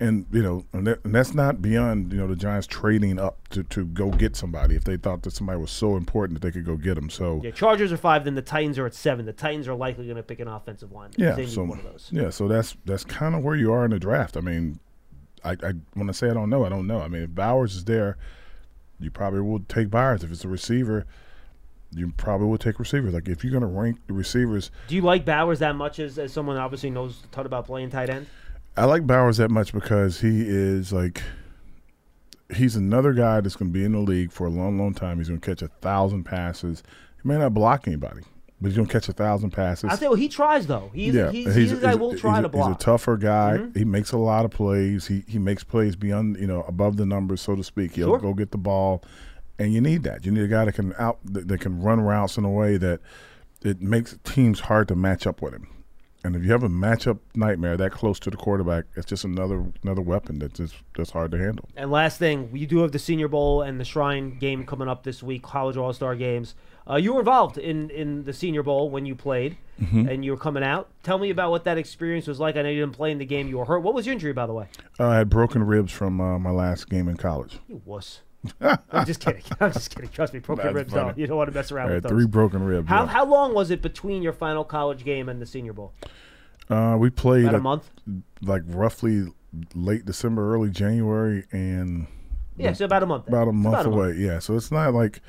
and 0.00 0.24
you 0.32 0.42
know, 0.42 0.64
and, 0.72 0.86
that, 0.86 1.04
and 1.04 1.14
that's 1.14 1.34
not 1.34 1.60
beyond 1.60 2.12
you 2.12 2.18
know 2.18 2.26
the 2.26 2.34
Giants 2.34 2.66
trading 2.66 3.18
up 3.18 3.46
to, 3.50 3.62
to 3.64 3.84
go 3.84 4.10
get 4.10 4.34
somebody 4.34 4.74
if 4.74 4.84
they 4.84 4.96
thought 4.96 5.22
that 5.22 5.32
somebody 5.32 5.60
was 5.60 5.70
so 5.70 5.96
important 5.96 6.40
that 6.40 6.46
they 6.46 6.50
could 6.50 6.64
go 6.64 6.76
get 6.76 6.94
them. 6.94 7.10
So 7.10 7.40
Yeah, 7.44 7.50
Chargers 7.50 7.92
are 7.92 7.98
five, 7.98 8.24
then 8.24 8.34
the 8.34 8.42
Titans 8.42 8.78
are 8.78 8.86
at 8.86 8.94
seven. 8.94 9.26
The 9.26 9.32
Titans 9.34 9.68
are 9.68 9.74
likely 9.74 10.06
going 10.06 10.16
to 10.16 10.22
pick 10.22 10.40
an 10.40 10.48
offensive 10.48 10.90
line. 10.90 11.10
yeah, 11.16 11.36
so 11.46 11.64
one 11.64 11.78
of 11.78 11.84
those. 11.84 12.08
yeah, 12.10 12.30
so 12.30 12.48
that's 12.48 12.76
that's 12.86 13.04
kind 13.04 13.34
of 13.34 13.44
where 13.44 13.56
you 13.56 13.72
are 13.72 13.84
in 13.84 13.90
the 13.90 13.98
draft. 13.98 14.36
I 14.36 14.40
mean, 14.40 14.80
I, 15.44 15.52
I 15.52 15.72
when 15.92 16.08
I 16.08 16.12
say 16.12 16.30
I 16.30 16.34
don't 16.34 16.48
know, 16.48 16.64
I 16.64 16.70
don't 16.70 16.86
know. 16.86 17.00
I 17.00 17.08
mean, 17.08 17.22
if 17.22 17.34
Bowers 17.34 17.76
is 17.76 17.84
there, 17.84 18.16
you 18.98 19.10
probably 19.10 19.42
will 19.42 19.60
take 19.60 19.90
Bowers. 19.90 20.24
If 20.24 20.32
it's 20.32 20.44
a 20.44 20.48
receiver. 20.48 21.06
You 21.92 22.12
probably 22.16 22.46
will 22.46 22.56
take 22.56 22.78
receivers. 22.78 23.12
Like 23.12 23.26
if 23.26 23.42
you're 23.42 23.50
going 23.50 23.62
to 23.62 23.66
rank 23.66 23.98
the 24.06 24.12
receivers, 24.12 24.70
Do 24.86 24.94
you 24.94 25.02
like 25.02 25.24
Bowers 25.24 25.58
that 25.58 25.74
much 25.74 25.98
as, 25.98 26.20
as 26.20 26.32
someone 26.32 26.56
obviously 26.56 26.88
knows 26.88 27.20
a 27.24 27.26
ton 27.34 27.46
about 27.46 27.66
playing 27.66 27.90
tight 27.90 28.08
end? 28.08 28.28
I 28.76 28.84
like 28.84 29.06
Bowers 29.06 29.36
that 29.38 29.50
much 29.50 29.72
because 29.72 30.20
he 30.20 30.42
is 30.46 30.92
like 30.92 31.22
he's 32.54 32.76
another 32.76 33.12
guy 33.12 33.40
that's 33.40 33.56
going 33.56 33.70
to 33.70 33.72
be 33.72 33.84
in 33.84 33.92
the 33.92 33.98
league 33.98 34.32
for 34.32 34.46
a 34.46 34.50
long, 34.50 34.78
long 34.78 34.94
time. 34.94 35.18
He's 35.18 35.28
going 35.28 35.40
to 35.40 35.46
catch 35.46 35.62
a 35.62 35.68
thousand 35.80 36.24
passes. 36.24 36.82
He 37.22 37.28
may 37.28 37.38
not 37.38 37.54
block 37.54 37.86
anybody, 37.86 38.22
but 38.60 38.68
he's 38.68 38.76
going 38.76 38.88
to 38.88 38.92
catch 38.92 39.08
a 39.08 39.12
thousand 39.12 39.50
passes. 39.50 39.90
I 39.90 39.96
say, 39.96 40.08
well, 40.08 40.16
he 40.16 40.28
tries 40.28 40.66
though. 40.66 40.90
He's 40.94 41.14
yeah, 41.14 41.30
he's, 41.30 41.54
he's, 41.54 41.72
a 41.72 41.76
guy 41.76 41.94
will 41.94 42.16
try 42.16 42.36
he's 42.36 42.42
to 42.42 42.48
block. 42.48 42.64
Mm-hmm. 42.64 42.72
He's 42.72 42.82
a 42.82 42.84
tougher 42.84 43.16
guy. 43.16 43.58
He 43.74 43.84
makes 43.84 44.12
a 44.12 44.18
lot 44.18 44.44
of 44.44 44.50
plays. 44.50 45.06
He 45.06 45.24
he 45.28 45.38
makes 45.38 45.64
plays 45.64 45.96
beyond 45.96 46.38
you 46.38 46.46
know 46.46 46.62
above 46.62 46.96
the 46.96 47.06
numbers, 47.06 47.40
so 47.40 47.54
to 47.54 47.64
speak. 47.64 47.94
He'll 47.94 48.08
Sure. 48.08 48.18
go 48.18 48.34
get 48.34 48.50
the 48.52 48.58
ball, 48.58 49.02
and 49.58 49.72
you 49.72 49.80
need 49.80 50.02
that. 50.04 50.24
You 50.24 50.32
need 50.32 50.44
a 50.44 50.48
guy 50.48 50.64
that 50.64 50.72
can 50.72 50.94
out 50.98 51.18
that, 51.24 51.48
that 51.48 51.60
can 51.60 51.82
run 51.82 52.00
routes 52.00 52.36
in 52.38 52.44
a 52.44 52.50
way 52.50 52.76
that 52.78 53.00
it 53.62 53.80
makes 53.82 54.18
teams 54.24 54.60
hard 54.60 54.88
to 54.88 54.96
match 54.96 55.26
up 55.26 55.42
with 55.42 55.52
him. 55.52 55.68
And 56.22 56.36
if 56.36 56.44
you 56.44 56.52
have 56.52 56.62
a 56.62 56.68
matchup 56.68 57.18
nightmare 57.34 57.76
that 57.78 57.92
close 57.92 58.18
to 58.20 58.30
the 58.30 58.36
quarterback, 58.36 58.84
it's 58.94 59.06
just 59.06 59.24
another 59.24 59.64
another 59.82 60.02
weapon 60.02 60.38
that's 60.38 60.58
just 60.58 60.74
that's 60.96 61.10
hard 61.10 61.30
to 61.30 61.38
handle. 61.38 61.66
And 61.76 61.90
last 61.90 62.18
thing, 62.18 62.50
we 62.52 62.66
do 62.66 62.78
have 62.80 62.92
the 62.92 62.98
Senior 62.98 63.28
Bowl 63.28 63.62
and 63.62 63.80
the 63.80 63.84
Shrine 63.84 64.38
game 64.38 64.64
coming 64.66 64.86
up 64.88 65.02
this 65.02 65.22
week, 65.22 65.42
College 65.42 65.76
All 65.78 65.92
Star 65.94 66.14
games. 66.14 66.54
Uh, 66.88 66.96
you 66.96 67.12
were 67.14 67.20
involved 67.20 67.56
in, 67.56 67.88
in 67.90 68.24
the 68.24 68.32
Senior 68.32 68.62
Bowl 68.62 68.90
when 68.90 69.06
you 69.06 69.14
played, 69.14 69.56
Mm-hmm. 69.80 70.08
and 70.10 70.22
you 70.24 70.32
were 70.32 70.36
coming 70.36 70.62
out. 70.62 70.88
Tell 71.04 71.16
me 71.18 71.30
about 71.30 71.50
what 71.52 71.64
that 71.64 71.78
experience 71.78 72.26
was 72.26 72.38
like. 72.38 72.56
I 72.56 72.62
know 72.62 72.68
you 72.68 72.80
didn't 72.80 72.96
play 72.96 73.12
in 73.12 73.16
the 73.18 73.24
game; 73.24 73.48
you 73.48 73.56
were 73.56 73.64
hurt. 73.64 73.78
What 73.80 73.94
was 73.94 74.04
your 74.04 74.12
injury, 74.12 74.34
by 74.34 74.44
the 74.46 74.52
way? 74.52 74.66
Uh, 74.98 75.06
I 75.08 75.16
had 75.16 75.30
broken 75.30 75.62
ribs 75.64 75.90
from 75.90 76.20
uh, 76.20 76.38
my 76.38 76.50
last 76.50 76.90
game 76.90 77.08
in 77.08 77.16
college. 77.16 77.58
You 77.66 77.80
wuss. 77.86 78.20
I'm 78.90 79.06
just 79.06 79.20
kidding. 79.20 79.42
I'm 79.60 79.72
just 79.72 79.94
kidding. 79.94 80.10
Trust 80.10 80.32
me, 80.32 80.38
broken 80.40 80.64
That's 80.64 80.74
ribs 80.74 80.92
funny. 80.92 81.04
don't. 81.08 81.18
You 81.18 81.26
don't 81.26 81.36
want 81.36 81.50
to 81.50 81.54
mess 81.54 81.70
around 81.72 81.90
with 81.90 82.02
those. 82.04 82.10
three 82.10 82.26
broken 82.26 82.62
ribs. 82.64 82.88
how, 82.88 83.02
yeah. 83.04 83.10
how 83.10 83.24
long 83.26 83.54
was 83.54 83.70
it 83.70 83.82
between 83.82 84.22
your 84.22 84.32
final 84.32 84.64
college 84.64 85.04
game 85.04 85.28
and 85.28 85.40
the 85.40 85.46
Senior 85.46 85.72
Bowl? 85.72 85.92
uh, 86.70 86.96
we 86.98 87.10
played 87.10 87.44
About 87.44 87.54
a 87.54 87.58
uh, 87.58 87.60
month. 87.62 87.90
like 88.42 88.62
roughly 88.66 89.26
late 89.74 90.04
December, 90.06 90.54
early 90.54 90.70
January, 90.70 91.44
and 91.52 92.06
Yeah, 92.56 92.72
so 92.72 92.84
about 92.84 93.02
a 93.02 93.06
month. 93.06 93.28
about 93.28 93.48
a 93.48 93.52
month 93.52 93.74
about 93.74 93.86
a 93.86 93.90
away. 93.90 94.14
Yeah, 94.16 94.38
so 94.38 94.56
it's 94.56 94.70
not 94.70 94.94
like 94.94 95.20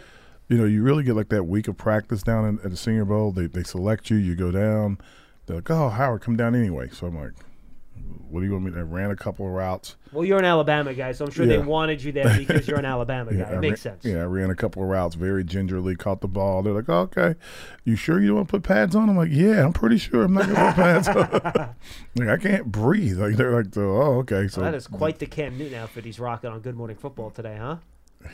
you 0.47 0.57
know 0.57 0.65
you 0.65 0.83
really 0.83 1.03
get 1.03 1.15
like 1.15 1.29
that 1.29 1.43
week 1.43 1.67
of 1.67 1.77
practice 1.77 2.21
down 2.23 2.45
in, 2.45 2.59
at 2.63 2.69
the 2.71 2.77
Senior 2.77 3.05
Bowl. 3.05 3.31
They 3.31 3.47
they 3.47 3.63
select 3.63 4.09
you, 4.09 4.17
you 4.17 4.35
go 4.35 4.51
down. 4.51 4.99
They're 5.47 5.57
like, 5.57 5.69
oh 5.71 5.89
Howard, 5.89 6.21
come 6.21 6.37
down 6.37 6.55
anyway. 6.55 6.89
So 6.93 7.07
I'm 7.07 7.17
like, 7.19 7.33
what 8.29 8.39
do 8.41 8.45
you 8.45 8.51
want 8.53 8.65
me? 8.65 8.71
to 8.71 8.77
I 8.79 8.81
ran 8.81 9.11
a 9.11 9.15
couple 9.15 9.45
of 9.45 9.51
routes. 9.51 9.95
Well, 10.11 10.25
you're 10.25 10.39
an 10.39 10.45
Alabama 10.45 10.93
guy, 10.93 11.11
so 11.13 11.25
I'm 11.25 11.31
sure 11.31 11.45
they 11.45 11.57
wanted 11.57 12.03
you 12.03 12.11
there 12.11 12.37
because 12.37 12.67
you're 12.67 12.79
an 12.79 12.85
Alabama 12.95 13.33
guy. 13.33 13.43
I 13.49 13.53
It 13.55 13.59
makes 13.59 13.85
ran- 13.85 13.99
sense. 14.01 14.05
Yeah, 14.05 14.21
I 14.21 14.25
ran 14.25 14.49
a 14.49 14.55
couple 14.55 14.83
of 14.83 14.89
routes 14.89 15.15
very 15.15 15.43
gingerly, 15.43 15.95
caught 15.95 16.21
the 16.21 16.27
ball. 16.27 16.61
They're 16.63 16.73
like, 16.73 16.89
oh, 16.89 16.99
okay, 17.13 17.35
you 17.85 17.95
sure 17.95 18.19
you 18.19 18.27
don't 18.27 18.35
want 18.37 18.47
to 18.49 18.51
put 18.51 18.63
pads 18.63 18.95
on? 18.95 19.09
I'm 19.09 19.17
like, 19.17 19.31
yeah, 19.31 19.65
I'm 19.65 19.73
pretty 19.73 19.97
sure 19.97 20.23
I'm 20.23 20.33
not 20.33 20.43
going 20.45 20.55
to 20.55 20.65
put 20.65 20.75
pads 20.75 21.07
on. 21.07 21.75
like, 22.15 22.29
I 22.29 22.37
can't 22.37 22.65
breathe. 22.71 23.19
Like, 23.19 23.35
they're 23.35 23.55
like, 23.55 23.75
oh, 23.77 24.19
okay. 24.19 24.47
So 24.47 24.61
Well, 24.61 24.71
that 24.71 24.77
is 24.77 24.87
quite 24.87 25.19
the 25.19 25.25
Cam 25.27 25.57
Newton 25.57 25.77
outfit 25.79 26.05
he's 26.05 26.19
rocking 26.19 26.49
on 26.49 26.59
Good 26.61 26.75
Morning 26.75 26.97
Football 26.97 27.31
today, 27.31 27.57
huh? 27.59 27.77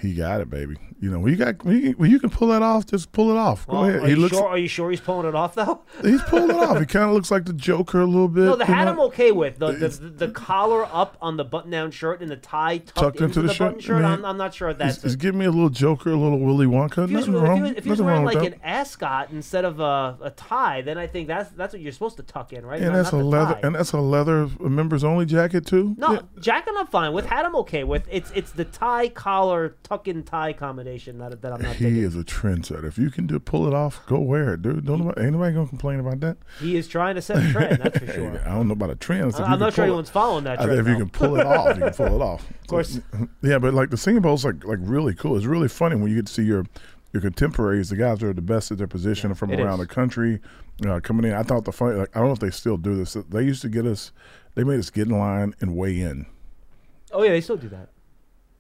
He 0.02 0.14
got 0.14 0.42
it, 0.42 0.50
baby. 0.50 0.76
You 1.00 1.12
know, 1.12 1.20
when 1.20 1.32
you 1.32 1.38
got 1.38 1.64
when 1.64 1.80
you, 1.82 1.92
when 1.92 2.10
you 2.10 2.20
can 2.20 2.30
pull 2.30 2.48
that 2.50 2.62
off, 2.64 2.86
just 2.88 3.12
pull 3.12 3.30
it 3.30 3.38
off. 3.38 3.68
Go 3.68 3.74
Well, 3.82 3.84
ahead. 3.90 4.02
Are 4.02 4.06
He 4.06 4.12
you 4.14 4.18
looks, 4.18 4.36
sure? 4.36 4.48
Are 4.48 4.58
you 4.58 4.68
sure 4.68 4.90
he's 4.90 5.00
pulling 5.02 5.28
it 5.28 5.36
off 5.36 5.54
though? 5.56 5.82
he's 6.02 6.22
pulling 6.24 6.50
it 6.50 6.56
off. 6.56 6.80
He 6.80 6.86
kind 6.86 7.06
of 7.06 7.12
looks 7.12 7.30
like 7.30 7.46
the 7.46 7.54
Joker 7.54 8.02
a 8.02 8.06
little 8.06 8.28
bit. 8.28 8.46
No, 8.46 8.56
the 8.56 8.66
hat 8.66 8.86
know? 8.86 8.92
I'm 8.94 9.00
okay 9.02 9.32
with. 9.32 9.60
The, 9.60 9.74
the, 9.74 9.88
the, 9.90 10.10
the 10.10 10.28
collar 10.30 10.86
up 10.92 11.18
on 11.22 11.38
the 11.38 11.44
button-down 11.46 11.92
shirt 11.92 12.22
and 12.22 12.32
the 12.32 12.36
tie 12.36 12.80
tucked, 12.80 12.96
Tucked 12.98 13.22
into 13.22 13.42
the 13.42 13.48
the, 13.50 13.54
shirt, 13.54 13.68
button 13.74 13.80
shirt. 13.82 14.02
man. 14.02 14.12
I'm, 14.20 14.26
I'm 14.26 14.38
not 14.38 14.54
sure 14.56 14.70
if 14.70 14.80
that's. 14.80 14.96
He's, 14.96 15.04
he's 15.04 15.16
giving 15.16 15.40
me 15.40 15.46
a 15.46 15.52
little 15.52 15.70
Joker, 15.70 16.10
a 16.12 16.16
little 16.18 16.40
Willy 16.40 16.66
Wonka. 16.66 17.04
if 17.04 17.10
he 17.12 17.16
was, 17.16 17.28
Nothing 17.28 17.42
wrong. 17.44 17.66
if 17.76 17.84
he 17.84 17.90
was 17.92 18.02
wearing 18.02 18.26
like 18.26 18.36
with 18.40 18.54
an 18.54 18.60
ascot 18.64 19.30
instead 19.32 19.66
of 19.66 19.80
a, 19.80 20.18
a 20.22 20.32
tie, 20.32 20.82
then 20.82 20.98
I 20.98 21.06
think 21.06 21.28
that's 21.28 21.52
that's 21.52 21.74
what 21.74 21.82
you're 21.82 21.92
supposed 21.92 22.18
to 22.18 22.24
tuck 22.24 22.54
in, 22.54 22.66
right? 22.66 22.82
And 22.82 22.92
Not- 22.92 22.98
that's 23.04 23.12
a 23.12 23.18
leather, 23.18 23.54
tie. 23.54 23.60
and 23.64 23.76
that's 23.76 23.92
a 23.94 24.00
leather 24.00 24.50
members 24.60 25.04
only 25.04 25.26
jacket 25.28 25.66
too. 25.68 25.96
No, 25.98 26.14
Yeah. 26.14 26.20
jacket 26.40 26.74
I'm 26.76 26.88
fine 26.88 27.14
with. 27.14 27.26
Hat 27.28 27.46
I'm 27.46 27.56
okay 27.58 27.84
with. 27.84 28.08
It's 28.10 28.32
it's 28.34 28.52
the 28.52 28.66
tie 28.66 29.10
collar 29.10 29.76
tuck 29.84 30.08
in 30.08 30.24
tie 30.24 30.52
combination 30.54 31.18
that, 31.20 31.42
that 31.42 31.54
I'm 31.54 31.62
not 31.62 31.76
He 31.76 31.86
thinking. 31.86 32.04
is 32.04 32.16
a 32.16 32.24
trendsetter. 32.24 32.84
If 32.86 32.98
you 32.98 33.10
can 33.10 33.26
do 33.28 33.40
pull 33.40 33.68
it 33.68 33.74
off, 33.74 34.06
go 34.06 34.20
wear 34.20 34.54
it, 34.56 34.62
dude. 34.62 34.86
Don't 34.86 35.00
nobody, 35.00 35.22
ain't 35.24 35.32
nobody 35.34 35.54
gonna 35.56 35.68
complain 35.68 36.00
about 36.00 36.20
that. 36.22 36.38
He 36.60 36.76
is 36.76 36.88
trying 36.88 37.16
to 37.16 37.22
set 37.22 37.38
a 37.38 37.52
trend. 37.52 37.82
That's 37.82 37.98
for 38.00 38.08
sure. 38.14 38.42
I 38.46 38.50
don't 38.56 38.68
know 38.68 38.74
about 38.74 38.90
a 38.90 38.96
trend. 38.96 39.30
If 39.32 39.40
you 39.40 39.46
I'm 39.46 39.52
can 39.52 39.60
not 39.60 39.74
sure 39.74 39.76
pull 39.76 39.84
it- 39.84 39.88
anyone's 39.88 40.10
following 40.10 40.44
that 40.44 40.60
trend. 40.60 40.80
if 40.80 40.88
you 40.88 40.96
can 40.98 41.10
pull 41.10 41.40
it 41.40 41.46
off, 41.46 41.76
you 41.78 41.84
can 41.84 41.94
pull 41.94 42.16
it 42.16 42.22
off. 42.22 42.46
Of 42.62 42.68
course. 42.68 43.00
Yeah, 43.42 43.60
but 43.60 43.74
like 43.74 43.92
the 43.92 43.98
Senior 43.98 44.20
Bowl's 44.22 44.44
like 44.44 44.66
like 44.66 44.80
really 44.82 45.16
cool. 45.16 45.38
It's 45.38 45.46
really 45.46 45.70
funny 45.70 45.96
when 45.96 46.10
you 46.10 46.16
get 46.18 46.26
to 46.28 46.34
see 46.34 46.44
your 46.44 46.66
your 47.14 47.22
contemporaries, 47.22 47.90
the 47.90 47.96
guys 47.96 48.20
that 48.20 48.28
are 48.28 48.34
the 48.34 48.42
best 48.42 48.70
at 48.72 48.78
their 48.78 48.88
position 48.88 49.34
from 49.34 49.52
around 49.52 49.80
is. 49.80 49.88
the 49.88 49.94
country, 49.94 50.42
uh, 50.86 51.00
coming 51.00 51.26
in. 51.32 51.34
I 51.34 51.44
thought 51.44 51.64
the 51.64 51.72
funny, 51.72 51.96
like 51.96 52.10
I 52.14 52.20
don't 52.20 52.28
know 52.28 52.34
if 52.34 52.40
they 52.40 52.50
still 52.50 52.76
do 52.76 52.96
this. 52.98 53.16
They 53.30 53.44
used 53.44 53.62
to 53.62 53.70
get 53.70 53.86
us. 53.86 54.12
They 54.56 54.66
made 54.66 54.80
us 54.80 54.90
get 54.90 55.08
in 55.08 55.18
line 55.18 55.54
and 55.62 55.78
weigh 55.78 55.98
in. 56.02 56.26
Oh 57.14 57.24
yeah, 57.24 57.30
they 57.30 57.40
still 57.42 57.56
do 57.56 57.70
that. 57.70 57.90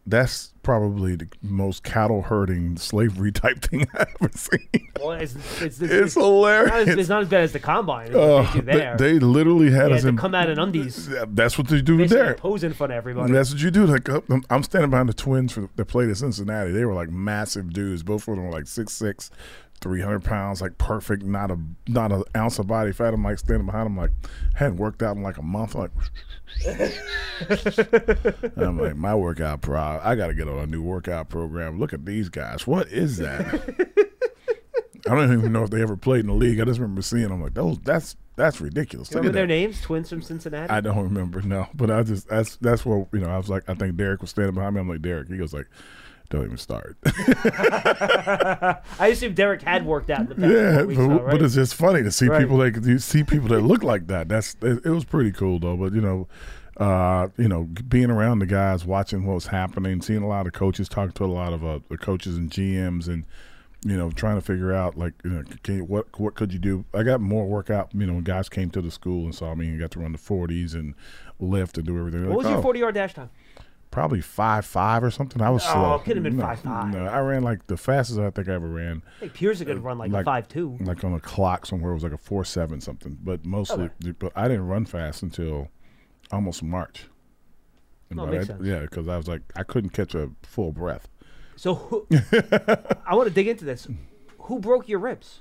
That's 0.09 0.53
probably 0.63 1.17
the 1.17 1.27
most 1.41 1.83
cattle 1.83 2.21
herding 2.21 2.77
slavery 2.77 3.31
type 3.33 3.59
thing 3.61 3.85
I've 3.93 4.07
ever 4.21 4.31
seen. 4.33 4.67
Well, 5.01 5.11
it's 5.11 5.35
it's, 5.35 5.61
it's, 5.61 5.81
It's 5.81 5.91
not 5.91 6.01
as, 6.01 6.13
hilarious. 6.15 6.87
it's 6.99 7.09
not 7.09 7.21
as 7.23 7.27
bad 7.29 7.41
as 7.43 7.51
the 7.51 7.59
combine. 7.59 8.15
Uh, 8.15 8.49
they 8.53 8.59
they, 8.61 8.73
there. 8.77 8.97
they 8.97 9.19
literally 9.19 9.69
had 9.69 9.89
yeah, 9.89 9.95
us 9.97 10.01
to 10.03 10.07
in. 10.09 10.17
come 10.17 10.33
out 10.33 10.49
in 10.49 10.57
undies. 10.57 11.09
That's 11.27 11.57
what 11.57 11.67
they 11.67 11.81
do 11.81 11.97
Basically 11.97 12.23
there. 12.23 12.33
pose 12.35 12.63
in 12.63 12.73
front 12.73 12.93
of 12.93 12.97
everybody. 12.97 13.33
That's 13.33 13.51
what 13.51 13.61
you 13.61 13.69
do. 13.69 13.85
Like 13.85 14.07
uh, 14.07 14.21
I'm- 14.49 14.63
standing 14.63 14.89
behind 14.89 15.09
the 15.09 15.13
twins 15.13 15.51
for 15.51 15.69
that 15.75 15.85
played 15.85 16.09
at 16.09 16.17
Cincinnati. 16.17 16.71
They 16.71 16.85
were 16.85 16.93
like 16.93 17.09
massive 17.09 17.73
dudes. 17.73 18.01
Both 18.03 18.27
of 18.29 18.35
them 18.35 18.45
were 18.45 18.51
like 18.51 18.63
6'6", 18.65 19.29
300 19.81 20.23
pounds, 20.23 20.61
like 20.61 20.77
perfect, 20.77 21.23
not 21.23 21.51
a 21.51 21.59
not 21.87 22.11
an 22.13 22.23
ounce 22.35 22.59
of 22.59 22.67
body 22.67 22.91
fat. 22.93 23.13
I'm 23.13 23.23
like 23.23 23.39
standing 23.39 23.65
behind 23.65 23.85
them, 23.87 23.97
like 23.97 24.11
hadn't 24.55 24.77
worked 24.77 25.03
out 25.03 25.15
in 25.17 25.21
like 25.23 25.37
a 25.37 25.43
month. 25.43 25.75
Like 25.75 25.91
And 25.93 26.03
I'm 28.57 28.79
like, 28.79 28.95
my 28.95 29.15
workout 29.15 29.61
pro. 29.61 29.79
I 29.79 30.15
got 30.15 30.27
to 30.27 30.33
get 30.33 30.47
on 30.47 30.57
a 30.59 30.67
new 30.67 30.81
workout 30.81 31.29
program. 31.29 31.79
Look 31.79 31.93
at 31.93 32.05
these 32.05 32.29
guys. 32.29 32.65
What 32.65 32.87
is 32.89 33.17
that? 33.17 33.45
I 35.09 35.15
don't 35.15 35.31
even 35.31 35.53
know 35.53 35.63
if 35.63 35.69
they 35.69 35.81
ever 35.81 35.95
played 35.95 36.21
in 36.21 36.27
the 36.27 36.33
league. 36.33 36.59
I 36.59 36.65
just 36.65 36.79
remember 36.79 37.01
seeing 37.01 37.29
them 37.29 37.41
like 37.41 37.53
those. 37.53 37.79
That's 37.79 38.15
that's 38.35 38.59
ridiculous. 38.61 39.09
Look 39.11 39.23
Remember 39.23 39.33
their 39.37 39.47
that. 39.47 39.53
names? 39.53 39.81
Twins 39.81 40.09
from 40.09 40.21
Cincinnati. 40.21 40.69
I 40.69 40.81
don't 40.81 41.01
remember 41.03 41.41
no, 41.41 41.67
but 41.73 41.89
I 41.89 42.03
just 42.03 42.27
that's 42.27 42.57
that's 42.57 42.85
what 42.85 43.07
you 43.13 43.19
know. 43.19 43.29
I 43.29 43.37
was 43.37 43.49
like, 43.49 43.63
I 43.69 43.73
think 43.73 43.95
Derek 43.95 44.21
was 44.21 44.29
standing 44.31 44.55
behind 44.55 44.75
me. 44.75 44.81
I'm 44.81 44.89
like, 44.89 45.01
Derek. 45.01 45.29
He 45.29 45.37
goes 45.37 45.53
like, 45.53 45.67
don't 46.29 46.45
even 46.45 46.57
start. 46.57 46.97
I 47.05 49.09
assume 49.11 49.33
Derek 49.33 49.61
had 49.61 49.85
worked 49.85 50.09
out 50.09 50.21
in 50.21 50.29
the 50.29 50.35
past 50.35 50.53
yeah, 50.53 50.83
weeks, 50.83 50.99
but, 50.99 51.07
though, 51.07 51.23
right? 51.23 51.31
but 51.31 51.41
it's 51.41 51.55
just 51.55 51.75
funny 51.75 52.03
to 52.03 52.11
see 52.11 52.27
Right. 52.27 52.41
people 52.41 52.57
that 52.57 52.83
you 52.83 52.99
see 52.99 53.23
people 53.23 53.47
that 53.49 53.61
look 53.61 53.83
like 53.83 54.07
that. 54.07 54.29
That's 54.29 54.55
it, 54.61 54.85
it 54.85 54.89
was 54.89 55.05
pretty 55.05 55.31
cool 55.31 55.59
though. 55.59 55.77
But 55.77 55.93
you 55.93 56.01
know, 56.01 56.27
uh, 56.77 57.29
you 57.37 57.47
know, 57.47 57.63
being 57.87 58.11
around 58.11 58.39
the 58.39 58.45
guys, 58.45 58.85
watching 58.85 59.25
what 59.25 59.35
was 59.35 59.47
happening, 59.47 60.01
seeing 60.01 60.23
a 60.23 60.27
lot 60.27 60.47
of 60.47 60.53
coaches, 60.53 60.89
talking 60.89 61.13
to 61.13 61.23
a 61.23 61.25
lot 61.25 61.53
of 61.53 61.65
uh, 61.65 61.79
the 61.89 61.97
coaches 61.97 62.37
and 62.37 62.51
GMs, 62.51 63.07
and 63.07 63.25
you 63.85 63.95
know, 63.95 64.11
trying 64.11 64.35
to 64.35 64.41
figure 64.41 64.73
out 64.73 64.97
like 64.97 65.13
you 65.23 65.29
know, 65.29 65.43
can 65.63 65.77
you, 65.77 65.83
what 65.85 66.19
what 66.19 66.35
could 66.35 66.51
you 66.51 66.59
do? 66.59 66.83
I 66.93 67.03
got 67.03 67.21
more 67.21 67.47
workout. 67.47 67.91
You 67.93 68.05
know, 68.05 68.13
when 68.13 68.23
guys 68.23 68.49
came 68.49 68.69
to 68.71 68.81
the 68.81 68.91
school 68.91 69.25
and 69.25 69.33
saw 69.33 69.55
me 69.55 69.67
and 69.67 69.79
got 69.79 69.91
to 69.91 69.99
run 69.99 70.11
the 70.11 70.17
forties 70.17 70.73
and 70.73 70.93
lift 71.39 71.77
and 71.77 71.87
do 71.87 71.97
everything. 71.97 72.27
What 72.27 72.39
was 72.39 72.47
your 72.47 72.57
"Oh, 72.57 72.61
40 72.61 72.79
yard 72.79 72.95
dash 72.95 73.13
time? 73.13 73.29
Probably 73.89 74.21
five 74.21 74.65
five 74.65 75.03
or 75.03 75.09
something. 75.11 75.41
I 75.41 75.49
was 75.49 75.63
Oh, 75.67 75.71
slow. 75.73 75.95
it 75.95 76.03
could've 76.03 76.21
been 76.23 76.37
no, 76.37 76.43
5'5". 76.45 76.93
No, 76.93 77.05
I 77.05 77.19
ran 77.19 77.41
like 77.43 77.65
the 77.67 77.77
fastest 77.77 78.19
I 78.19 78.29
think 78.29 78.47
I 78.49 78.53
ever 78.53 78.67
ran 78.67 79.01
I 79.17 79.19
think 79.21 79.33
Pierce 79.33 79.63
could 79.63 79.79
run 79.83 79.97
like, 79.97 80.11
like- 80.11 80.25
five 80.25 80.47
two. 80.47 80.77
like 80.81 81.03
on 81.03 81.13
a 81.13 81.19
clock 81.19 81.65
somewhere 81.65 81.91
it 81.91 81.95
was 81.95 82.03
like 82.03 82.11
a 82.13 82.17
four 82.17 82.43
seven 82.45 82.81
something. 82.81 83.17
But 83.23 83.45
mostly, 83.45 83.89
but 84.19 84.31
I 84.35 84.47
didn't 84.47 84.67
run 84.67 84.85
fast 84.85 85.23
until 85.23 85.69
almost 86.31 86.61
March. 86.63 87.07
No, 88.11 88.25
makes 88.25 88.47
that- 88.47 88.57
sense. 88.57 88.67
Yeah, 88.67 88.79
because 88.81 89.07
I 89.07 89.17
was 89.17 89.27
like 89.27 89.41
I 89.55 89.63
couldn't 89.63 89.91
catch 89.91 90.13
a 90.15 90.29
full 90.43 90.71
breath. 90.71 91.07
So 91.55 91.73
who, 91.75 92.07
I 93.05 93.15
want 93.15 93.27
to 93.29 93.33
dig 93.33 93.47
into 93.47 93.65
this. 93.65 93.87
Who 94.41 94.59
broke 94.59 94.87
your 94.87 94.99
ribs? 94.99 95.39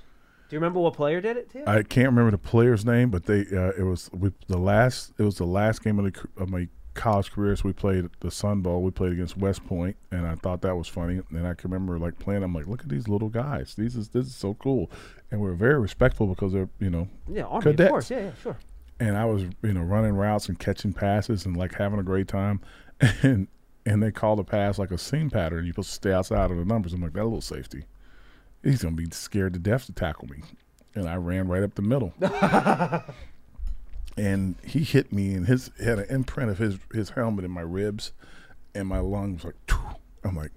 Do 0.49 0.55
you 0.55 0.59
remember 0.59 0.79
what 0.79 0.93
player 0.93 1.19
did 1.21 1.35
it 1.37 1.49
to 1.51 1.57
you? 1.59 1.63
I 1.67 1.83
can't 1.83 2.07
remember 2.07 2.31
the 2.31 2.37
player's 2.37 2.85
name, 2.85 3.09
but 3.09 3.25
they 3.25 3.41
uh, 3.41 3.71
it 3.77 3.83
was 3.83 4.09
the 4.47 4.57
last 4.57 5.13
it 5.19 5.23
was 5.23 5.35
the 5.37 5.45
last 5.45 5.83
game 5.83 5.99
of, 5.99 6.05
the, 6.11 6.27
of 6.41 6.49
my 6.49 6.69
college 6.97 7.31
career. 7.31 7.55
So 7.55 7.63
we 7.65 7.73
played 7.73 8.09
the 8.19 8.29
Sun 8.31 8.61
Bowl. 8.61 8.81
We 8.81 8.91
played 8.91 9.13
against 9.13 9.37
West 9.37 9.65
Point, 9.65 9.95
and 10.11 10.27
I 10.27 10.35
thought 10.35 10.61
that 10.63 10.75
was 10.75 10.87
funny. 10.87 11.21
And 11.29 11.47
I 11.47 11.53
can 11.53 11.71
remember 11.71 11.97
like 11.97 12.19
playing. 12.19 12.43
I'm 12.43 12.53
like, 12.53 12.67
look 12.67 12.81
at 12.81 12.89
these 12.89 13.07
little 13.07 13.29
guys. 13.29 13.75
These 13.75 13.95
is 13.95 14.09
this 14.09 14.25
is 14.25 14.35
so 14.35 14.55
cool, 14.55 14.91
and 15.31 15.39
we're 15.39 15.53
very 15.53 15.79
respectful 15.79 16.27
because 16.27 16.51
they're 16.53 16.69
you 16.79 16.89
know 16.89 17.07
yeah, 17.29 17.43
Army, 17.43 17.63
cadets. 17.63 17.81
of 17.81 17.89
course. 17.89 18.11
Yeah, 18.11 18.19
yeah, 18.19 18.31
sure. 18.41 18.57
and 18.99 19.15
I 19.15 19.25
was 19.25 19.43
you 19.61 19.73
know 19.73 19.81
running 19.81 20.13
routes 20.13 20.49
and 20.49 20.59
catching 20.59 20.91
passes 20.93 21.45
and 21.45 21.55
like 21.55 21.75
having 21.75 21.99
a 21.99 22.03
great 22.03 22.27
time, 22.27 22.59
and 23.21 23.47
and 23.85 24.03
they 24.03 24.11
called 24.11 24.39
the 24.39 24.43
pass 24.43 24.77
like 24.77 24.91
a 24.91 24.97
seam 24.97 25.29
pattern. 25.29 25.63
You're 25.65 25.73
supposed 25.73 25.89
to 25.89 25.95
stay 25.95 26.11
outside 26.11 26.51
of 26.51 26.57
the 26.57 26.65
numbers. 26.65 26.93
I'm 26.93 27.01
like 27.01 27.13
that 27.13 27.23
little 27.23 27.39
safety, 27.41 27.85
he's 28.63 28.83
gonna 28.83 28.95
be 28.95 29.07
scared 29.11 29.53
to 29.53 29.59
death 29.59 29.85
to 29.85 29.93
tackle 29.93 30.27
me, 30.27 30.41
and 30.95 31.07
I 31.07 31.15
ran 31.15 31.47
right 31.47 31.63
up 31.63 31.75
the 31.75 31.81
middle, 31.81 32.13
and 34.17 34.55
he 34.63 34.79
hit 34.83 35.13
me 35.13 35.33
and 35.33 35.47
his 35.47 35.71
had 35.83 35.99
an 35.99 36.05
imprint 36.09 36.49
of 36.51 36.57
his 36.57 36.77
his 36.93 37.11
helmet 37.11 37.45
in 37.45 37.51
my 37.51 37.61
ribs, 37.61 38.11
and 38.75 38.87
my 38.87 38.99
lungs 38.99 39.43
like, 39.43 39.55
"Phew." 39.69 39.79
I'm 40.23 40.35
like, 40.35 40.51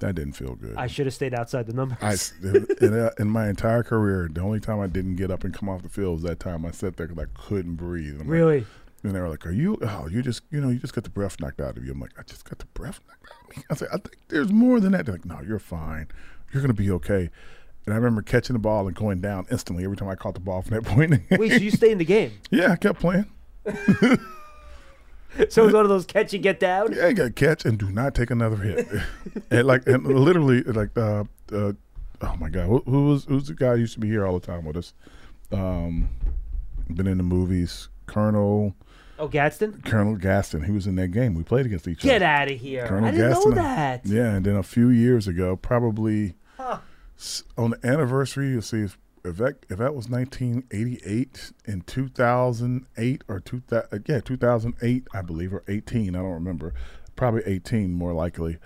that 0.00 0.14
didn't 0.14 0.32
feel 0.32 0.54
good. 0.56 0.74
I 0.76 0.86
should 0.88 1.06
have 1.06 1.14
stayed 1.14 1.34
outside 1.34 1.66
the 1.66 1.72
numbers. 1.72 1.98
I, 2.42 2.46
in, 2.84 2.94
uh, 2.98 3.10
in 3.18 3.28
my 3.28 3.48
entire 3.48 3.82
career, 3.82 4.28
the 4.30 4.40
only 4.40 4.60
time 4.60 4.80
I 4.80 4.86
didn't 4.88 5.16
get 5.16 5.30
up 5.30 5.44
and 5.44 5.54
come 5.54 5.68
off 5.68 5.82
the 5.82 5.88
field 5.88 6.14
was 6.14 6.22
that 6.24 6.40
time 6.40 6.66
I 6.66 6.70
sat 6.72 6.96
there 6.96 7.06
because 7.06 7.22
I 7.22 7.28
couldn't 7.40 7.76
breathe. 7.76 8.14
I'm 8.14 8.18
like- 8.20 8.28
really? 8.28 8.66
and 9.04 9.14
they 9.14 9.20
were 9.20 9.28
like, 9.28 9.46
"Are 9.46 9.52
you? 9.52 9.78
Oh, 9.82 10.08
you 10.08 10.20
just 10.20 10.42
you 10.50 10.60
know 10.60 10.68
you 10.68 10.78
just 10.80 10.94
got 10.94 11.04
the 11.04 11.10
breath 11.10 11.38
knocked 11.40 11.60
out 11.60 11.76
of 11.76 11.84
you." 11.84 11.92
I'm 11.92 12.00
like, 12.00 12.18
"I 12.18 12.22
just 12.22 12.44
got 12.48 12.58
the 12.58 12.66
breath 12.66 12.98
knocked 13.06 13.30
out 13.32 13.50
of 13.50 13.56
me." 13.56 13.62
I 13.70 13.74
said, 13.74 13.88
"I 13.92 13.98
think 13.98 14.16
there's 14.28 14.50
more 14.50 14.80
than 14.80 14.92
that." 14.92 15.06
They're 15.06 15.14
like, 15.14 15.24
"No, 15.24 15.40
you're 15.46 15.60
fine. 15.60 16.08
You're 16.52 16.60
gonna 16.62 16.74
be 16.74 16.90
okay." 16.90 17.30
And 17.86 17.94
I 17.94 17.96
remember 17.98 18.20
catching 18.20 18.54
the 18.54 18.58
ball 18.60 18.86
and 18.88 18.96
going 18.96 19.20
down 19.20 19.46
instantly 19.50 19.84
every 19.84 19.96
time 19.96 20.08
I 20.08 20.16
caught 20.16 20.34
the 20.34 20.40
ball 20.40 20.60
from 20.62 20.74
that 20.74 20.84
point. 20.84 21.22
Wait, 21.38 21.52
so 21.52 21.58
you 21.58 21.70
stay 21.70 21.92
in 21.92 21.98
the 21.98 22.04
game? 22.04 22.32
yeah, 22.50 22.72
I 22.72 22.76
kept 22.76 23.00
playing. 23.00 23.26
So 25.50 25.62
it 25.62 25.66
was 25.66 25.74
one 25.74 25.84
of 25.84 25.90
those 25.90 26.06
catch 26.06 26.32
and 26.32 26.42
get 26.42 26.58
down. 26.58 26.94
Yeah, 26.94 27.08
you 27.08 27.14
got 27.14 27.24
to 27.24 27.30
catch 27.30 27.66
and 27.66 27.76
do 27.78 27.90
not 27.90 28.14
take 28.14 28.30
another 28.30 28.56
hit. 28.56 28.88
and 29.50 29.66
like, 29.66 29.86
and 29.86 30.06
literally, 30.06 30.62
like, 30.62 30.96
uh, 30.96 31.24
uh, 31.52 31.72
oh 32.22 32.36
my 32.40 32.48
god, 32.48 32.66
who, 32.68 32.78
who 32.86 33.08
was 33.08 33.24
who's 33.26 33.46
the 33.48 33.52
guy 33.52 33.74
who 33.74 33.80
used 33.80 33.92
to 33.94 34.00
be 34.00 34.08
here 34.08 34.26
all 34.26 34.38
the 34.38 34.46
time 34.46 34.64
with 34.64 34.78
us? 34.78 34.94
Um, 35.52 36.08
been 36.90 37.06
in 37.06 37.18
the 37.18 37.22
movies, 37.22 37.88
Colonel 38.06 38.74
Oh, 39.18 39.28
Gadson. 39.28 39.84
Colonel 39.84 40.16
Gadson. 40.16 40.64
He 40.64 40.72
was 40.72 40.86
in 40.86 40.96
that 40.96 41.08
game. 41.08 41.34
We 41.34 41.42
played 41.42 41.66
against 41.66 41.86
each 41.86 42.00
Get 42.00 42.16
other. 42.16 42.18
Get 42.20 42.22
out 42.22 42.50
of 42.50 42.58
here! 42.58 42.86
Colonel 42.86 43.08
I 43.08 43.10
didn't 43.10 43.32
Gadson. 43.32 43.44
know 43.50 43.50
that. 43.56 44.06
Yeah, 44.06 44.34
and 44.36 44.46
then 44.46 44.56
a 44.56 44.62
few 44.62 44.88
years 44.88 45.28
ago, 45.28 45.54
probably 45.56 46.34
s- 46.58 46.78
on 47.56 47.70
the 47.70 47.86
anniversary, 47.86 48.48
you'll 48.50 48.62
see 48.62 48.82
if 48.82 48.98
if 49.24 49.38
that 49.38 49.66
if 49.68 49.78
that 49.78 49.94
was 49.94 50.08
1988 50.08 51.52
in 51.66 51.80
2008 51.82 53.24
or 53.28 53.40
two 53.40 53.62
thou- 53.68 53.82
uh, 53.92 53.98
yeah 54.06 54.20
2008 54.20 55.08
I 55.12 55.22
believe 55.22 55.52
or 55.52 55.64
18 55.66 56.14
I 56.14 56.18
don't 56.20 56.30
remember 56.30 56.74
probably 57.16 57.42
18 57.46 57.92
more 57.92 58.12
likely. 58.12 58.58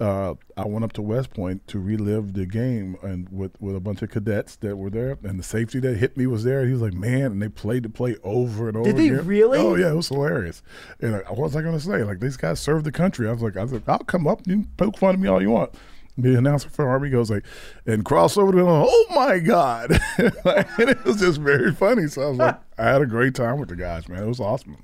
Uh, 0.00 0.34
I 0.56 0.66
went 0.66 0.84
up 0.84 0.92
to 0.94 1.02
West 1.02 1.30
Point 1.30 1.66
to 1.68 1.78
relive 1.78 2.32
the 2.34 2.46
game 2.46 2.96
and 3.02 3.28
with 3.30 3.52
with 3.60 3.76
a 3.76 3.80
bunch 3.80 4.02
of 4.02 4.10
cadets 4.10 4.56
that 4.56 4.76
were 4.76 4.90
there, 4.90 5.16
and 5.22 5.38
the 5.38 5.44
safety 5.44 5.78
that 5.80 5.96
hit 5.98 6.16
me 6.16 6.26
was 6.26 6.42
there. 6.42 6.58
And 6.60 6.66
He 6.68 6.72
was 6.72 6.82
like, 6.82 6.94
"Man!" 6.94 7.30
And 7.30 7.40
they 7.40 7.48
played 7.48 7.84
the 7.84 7.88
play 7.88 8.16
over 8.24 8.66
and 8.66 8.76
over. 8.76 8.90
Did 8.92 8.96
they 8.96 9.08
again. 9.10 9.24
really? 9.26 9.58
Oh 9.60 9.76
yeah, 9.76 9.90
it 9.92 9.94
was 9.94 10.08
hilarious. 10.08 10.64
And 11.00 11.12
like, 11.12 11.30
what 11.30 11.38
was 11.38 11.54
I 11.54 11.62
going 11.62 11.78
to 11.78 11.84
say? 11.84 12.02
Like 12.02 12.18
these 12.18 12.36
guys 12.36 12.58
served 12.58 12.84
the 12.84 12.90
country. 12.90 13.28
I 13.28 13.32
was 13.32 13.40
like, 13.40 13.56
I 13.56 13.62
was 13.62 13.72
like, 13.72 13.88
I'll 13.88 13.98
come 14.00 14.26
up. 14.26 14.40
You 14.48 14.66
poke 14.76 14.98
fun 14.98 15.14
at 15.14 15.20
me 15.20 15.28
all 15.28 15.40
you 15.40 15.50
want. 15.50 15.72
The 16.16 16.38
announcer 16.38 16.68
for 16.68 16.88
Army 16.88 17.10
goes 17.10 17.30
like, 17.30 17.44
and 17.86 18.04
cross 18.04 18.36
over 18.36 18.52
to 18.52 18.58
them. 18.58 18.68
Oh 18.68 19.06
my 19.10 19.40
god! 19.40 19.90
and 20.18 20.90
it 20.90 21.04
was 21.04 21.18
just 21.18 21.40
very 21.40 21.72
funny. 21.72 22.06
So 22.06 22.22
I 22.22 22.26
was 22.28 22.38
like, 22.38 22.60
I 22.78 22.84
had 22.84 23.02
a 23.02 23.06
great 23.06 23.34
time 23.34 23.58
with 23.58 23.68
the 23.68 23.76
guys, 23.76 24.08
man. 24.08 24.22
It 24.22 24.28
was 24.28 24.38
awesome. 24.40 24.76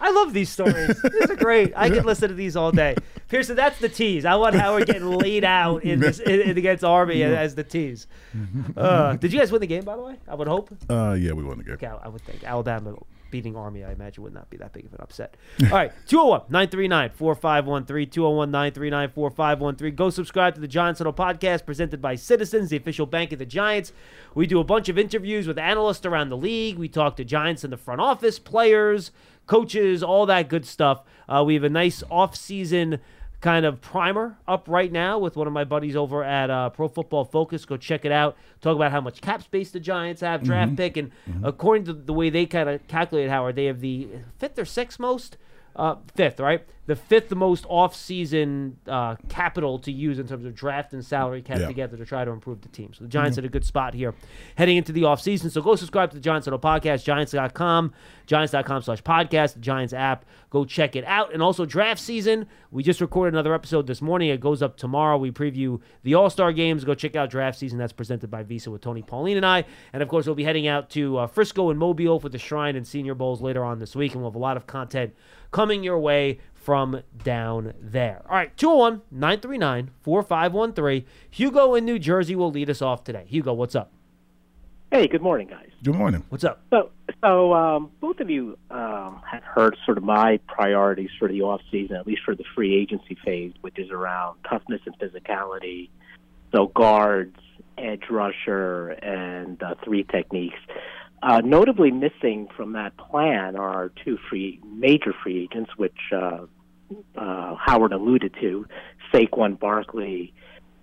I 0.00 0.10
love 0.10 0.34
these 0.34 0.50
stories. 0.50 1.00
These 1.02 1.30
are 1.30 1.36
great. 1.36 1.72
I 1.74 1.88
could 1.88 2.04
listen 2.04 2.28
to 2.28 2.34
these 2.34 2.54
all 2.54 2.70
day. 2.70 2.96
Pearson, 3.28 3.56
that's 3.56 3.78
the 3.78 3.88
tease. 3.88 4.24
I 4.24 4.34
want 4.34 4.54
Howard 4.54 4.86
getting 4.86 5.10
laid 5.10 5.42
out 5.42 5.84
in 5.84 6.00
this 6.00 6.18
in, 6.20 6.40
in 6.42 6.58
against 6.58 6.84
Army 6.84 7.22
as 7.24 7.54
the 7.54 7.64
tease. 7.64 8.06
Uh, 8.76 9.16
did 9.16 9.32
you 9.32 9.38
guys 9.38 9.50
win 9.50 9.60
the 9.60 9.66
game, 9.66 9.84
by 9.84 9.96
the 9.96 10.02
way? 10.02 10.16
I 10.28 10.34
would 10.34 10.48
hope. 10.48 10.70
Uh, 10.90 11.16
yeah, 11.18 11.32
we 11.32 11.44
won 11.44 11.58
the 11.58 11.64
game. 11.64 11.74
Okay, 11.74 11.86
I 11.86 12.08
would 12.08 12.22
think 12.22 12.44
Alabama 12.44 12.94
beating 13.30 13.56
Army, 13.56 13.84
I 13.84 13.92
imagine, 13.92 14.22
would 14.24 14.34
not 14.34 14.50
be 14.50 14.56
that 14.58 14.72
big 14.72 14.86
of 14.86 14.92
an 14.92 15.00
upset. 15.00 15.36
All 15.64 15.68
right, 15.70 15.92
201 16.06 16.42
939 16.48 17.10
4513, 17.10 18.10
201 18.10 18.50
939 18.50 19.10
4513. 19.10 19.94
Go 19.94 20.10
subscribe 20.10 20.54
to 20.54 20.60
the 20.60 20.68
Giants 20.68 20.98
Huddle 20.98 21.12
podcast 21.12 21.66
presented 21.66 22.00
by 22.00 22.14
Citizens, 22.14 22.70
the 22.70 22.76
official 22.76 23.06
bank 23.06 23.32
of 23.32 23.38
the 23.38 23.46
Giants. 23.46 23.92
We 24.34 24.46
do 24.46 24.60
a 24.60 24.64
bunch 24.64 24.88
of 24.88 24.98
interviews 24.98 25.46
with 25.46 25.58
analysts 25.58 26.06
around 26.06 26.30
the 26.30 26.36
league. 26.36 26.78
We 26.78 26.88
talk 26.88 27.16
to 27.16 27.24
Giants 27.24 27.64
in 27.64 27.70
the 27.70 27.76
front 27.76 28.00
office, 28.00 28.38
players, 28.38 29.10
coaches, 29.46 30.02
all 30.02 30.26
that 30.26 30.48
good 30.48 30.66
stuff. 30.66 31.02
Uh, 31.28 31.42
we 31.44 31.54
have 31.54 31.64
a 31.64 31.70
nice 31.70 32.02
off-season 32.10 33.00
kind 33.40 33.66
of 33.66 33.80
primer 33.80 34.38
up 34.48 34.66
right 34.66 34.90
now 34.90 35.18
with 35.18 35.36
one 35.36 35.46
of 35.46 35.52
my 35.52 35.64
buddies 35.64 35.94
over 35.94 36.24
at 36.24 36.50
uh, 36.50 36.70
Pro 36.70 36.88
Football 36.88 37.24
Focus. 37.24 37.64
Go 37.64 37.76
check 37.76 38.04
it 38.04 38.12
out. 38.12 38.36
Talk 38.60 38.76
about 38.76 38.90
how 38.92 39.00
much 39.00 39.20
cap 39.20 39.42
space 39.42 39.70
the 39.70 39.80
Giants 39.80 40.22
have, 40.22 40.42
draft 40.42 40.76
pick, 40.76 40.96
and 40.96 41.10
according 41.44 41.84
to 41.86 41.92
the 41.92 42.12
way 42.12 42.30
they 42.30 42.46
kind 42.46 42.68
of 42.68 42.86
calculate, 42.88 43.28
Howard, 43.28 43.56
they 43.56 43.66
have 43.66 43.80
the 43.80 44.08
fifth 44.38 44.58
or 44.58 44.64
sixth 44.64 44.98
most. 44.98 45.36
Uh, 45.76 45.96
fifth, 46.14 46.40
right? 46.40 46.66
The 46.86 46.96
fifth 46.96 47.34
most 47.34 47.66
off-season 47.68 48.78
uh, 48.86 49.16
capital 49.28 49.78
to 49.80 49.90
use 49.92 50.18
in 50.20 50.26
terms 50.28 50.44
of 50.44 50.54
draft 50.54 50.92
and 50.92 51.04
salary 51.04 51.42
cap 51.42 51.58
Yeah. 51.58 51.66
together 51.66 51.96
to 51.96 52.06
try 52.06 52.24
to 52.24 52.30
improve 52.30 52.60
the 52.62 52.68
team. 52.68 52.94
So 52.94 53.02
the 53.04 53.08
Giants 53.10 53.36
at 53.38 53.44
a 53.44 53.48
good 53.48 53.64
spot 53.64 53.92
here 53.92 54.14
heading 54.54 54.76
into 54.76 54.92
the 54.92 55.02
offseason. 55.02 55.50
So 55.50 55.60
go 55.60 55.74
subscribe 55.74 56.10
to 56.10 56.16
the 56.16 56.20
Giants 56.22 56.46
Huddle 56.46 56.60
Podcast, 56.60 57.02
Giants.com, 57.04 57.92
Giants.com 58.26 58.82
slash 58.82 59.02
podcast, 59.02 59.54
the 59.54 59.60
Giants 59.60 59.92
app. 59.92 60.24
Go 60.50 60.64
check 60.64 60.94
it 60.94 61.04
out. 61.06 61.32
And 61.34 61.42
also 61.42 61.66
draft 61.66 62.00
season. 62.00 62.46
We 62.70 62.84
just 62.84 63.00
recorded 63.00 63.34
another 63.34 63.52
episode 63.52 63.86
this 63.88 64.00
morning. 64.00 64.28
It 64.30 64.40
goes 64.40 64.62
up 64.62 64.76
tomorrow. 64.76 65.18
We 65.18 65.32
preview 65.32 65.80
the 66.04 66.14
All-Star 66.14 66.52
games. 66.52 66.84
Go 66.84 66.94
check 66.94 67.16
out 67.16 67.30
draft 67.30 67.58
season. 67.58 67.78
That's 67.78 67.92
presented 67.92 68.30
by 68.30 68.44
Visa 68.44 68.70
with 68.70 68.80
Tony 68.82 69.02
Pauline 69.02 69.36
and 69.36 69.44
I. 69.46 69.64
And 69.92 70.02
of 70.04 70.08
course, 70.08 70.26
we'll 70.26 70.36
be 70.36 70.44
heading 70.44 70.68
out 70.68 70.88
to 70.90 71.18
uh, 71.18 71.26
Frisco 71.26 71.70
and 71.70 71.78
Mobile 71.78 72.20
for 72.20 72.28
the 72.28 72.38
Shrine 72.38 72.76
and 72.76 72.86
Senior 72.86 73.14
Bowls 73.16 73.42
later 73.42 73.64
on 73.64 73.80
this 73.80 73.96
week. 73.96 74.12
And 74.12 74.22
we'll 74.22 74.30
have 74.30 74.36
a 74.36 74.40
lot 74.40 74.56
of 74.56 74.66
content 74.68 75.14
coming 75.56 75.82
your 75.82 75.98
way 75.98 76.38
from 76.52 77.00
down 77.24 77.72
there. 77.80 78.20
All 78.28 78.36
right, 78.36 78.54
201 78.58 79.00
939 79.10 79.90
4513. 80.02 81.06
Hugo 81.30 81.74
in 81.74 81.86
New 81.86 81.98
Jersey 81.98 82.36
will 82.36 82.50
lead 82.50 82.68
us 82.68 82.82
off 82.82 83.04
today. 83.04 83.24
Hugo, 83.26 83.54
what's 83.54 83.74
up? 83.74 83.90
Hey, 84.90 85.08
good 85.08 85.22
morning, 85.22 85.48
guys. 85.48 85.70
Good 85.82 85.94
morning. 85.94 86.24
What's 86.28 86.44
up? 86.44 86.60
So, 86.68 86.90
so 87.24 87.54
um, 87.54 87.90
both 88.02 88.20
of 88.20 88.28
you 88.28 88.58
um, 88.70 89.22
have 89.30 89.44
heard 89.44 89.78
sort 89.86 89.96
of 89.96 90.04
my 90.04 90.40
priorities 90.46 91.08
for 91.18 91.26
the 91.26 91.40
off 91.40 91.62
season, 91.70 91.96
at 91.96 92.06
least 92.06 92.20
for 92.22 92.34
the 92.34 92.44
free 92.54 92.76
agency 92.76 93.16
phase, 93.24 93.54
which 93.62 93.78
is 93.78 93.90
around 93.90 94.36
toughness 94.46 94.82
and 94.84 94.94
physicality. 94.98 95.88
So 96.54 96.66
guards, 96.66 97.38
edge 97.78 98.04
rusher, 98.10 98.90
and 98.90 99.62
uh, 99.62 99.74
three 99.82 100.04
techniques. 100.04 100.58
Uh, 101.26 101.40
notably 101.40 101.90
missing 101.90 102.46
from 102.56 102.74
that 102.74 102.96
plan 102.96 103.56
are 103.56 103.90
two 104.04 104.16
free 104.30 104.60
major 104.64 105.12
free 105.24 105.42
agents, 105.42 105.72
which 105.76 105.98
uh, 106.12 106.46
uh, 107.16 107.56
Howard 107.56 107.92
alluded 107.92 108.32
to, 108.40 108.64
Saquon 109.12 109.58
Barkley 109.58 110.32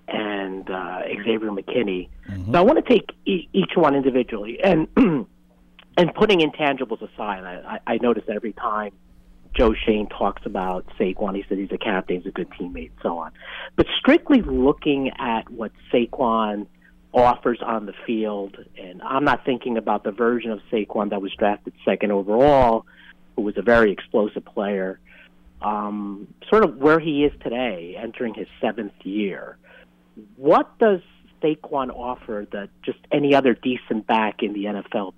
and 0.10 0.70
uh, 0.70 1.00
Xavier 1.24 1.50
McKinney. 1.50 2.10
So 2.52 2.58
I 2.58 2.62
want 2.62 2.86
to 2.86 2.94
take 2.94 3.12
e- 3.26 3.48
each 3.54 3.72
one 3.78 3.96
individually 3.96 4.62
and 4.62 4.90
and 4.98 6.14
putting 6.14 6.42
intangibles 6.42 7.02
aside. 7.02 7.46
I, 7.46 7.80
I 7.88 7.94
I 7.94 7.98
notice 8.02 8.26
every 8.28 8.52
time 8.52 8.92
Joe 9.56 9.74
Schoen 9.74 10.10
talks 10.10 10.46
about 10.46 10.86
Saquon, 11.00 11.38
he 11.38 11.46
said 11.48 11.58
he's 11.58 11.72
a 11.72 11.78
captain, 11.78 12.18
he's 12.18 12.26
a 12.26 12.32
good 12.32 12.50
teammate, 12.50 12.92
so 13.02 13.18
on. 13.18 13.32
But 13.78 13.86
strictly 13.98 14.42
looking 14.42 15.10
at 15.18 15.50
what 15.50 15.72
Saquon 15.90 16.68
offers 17.13 17.60
on 17.62 17.86
the 17.86 17.93
field, 18.05 18.58
and 18.77 19.01
I'm 19.01 19.24
not 19.24 19.46
thinking 19.46 19.77
about 19.77 20.03
the 20.03 20.12
version 20.12 20.51
of 20.51 20.60
Saquon 20.72 21.12
that 21.12 21.22
was 21.22 21.32
drafted 21.34 21.74
second 21.86 22.12
overall, 22.12 22.86
who 23.36 23.43
was 23.43 23.58
a 23.58 23.62
very 23.62 23.91
explosive 23.91 24.43
player. 24.46 25.00
Um, 25.62 26.27
sort 26.50 26.65
of 26.65 26.77
where 26.77 27.00
he 27.00 27.24
is 27.24 27.32
today, 27.41 27.96
entering 27.98 28.34
his 28.34 28.48
seventh 28.60 28.93
year. 29.03 29.58
What 30.36 30.77
does 30.77 31.00
Saquon 31.41 31.89
offer 31.89 32.48
that 32.51 32.70
just 32.84 33.00
any 33.12 33.34
other 33.34 33.53
decent 33.53 34.05
back 34.08 34.43
in 34.43 34.53
the 34.53 34.65
NFL 34.65 35.13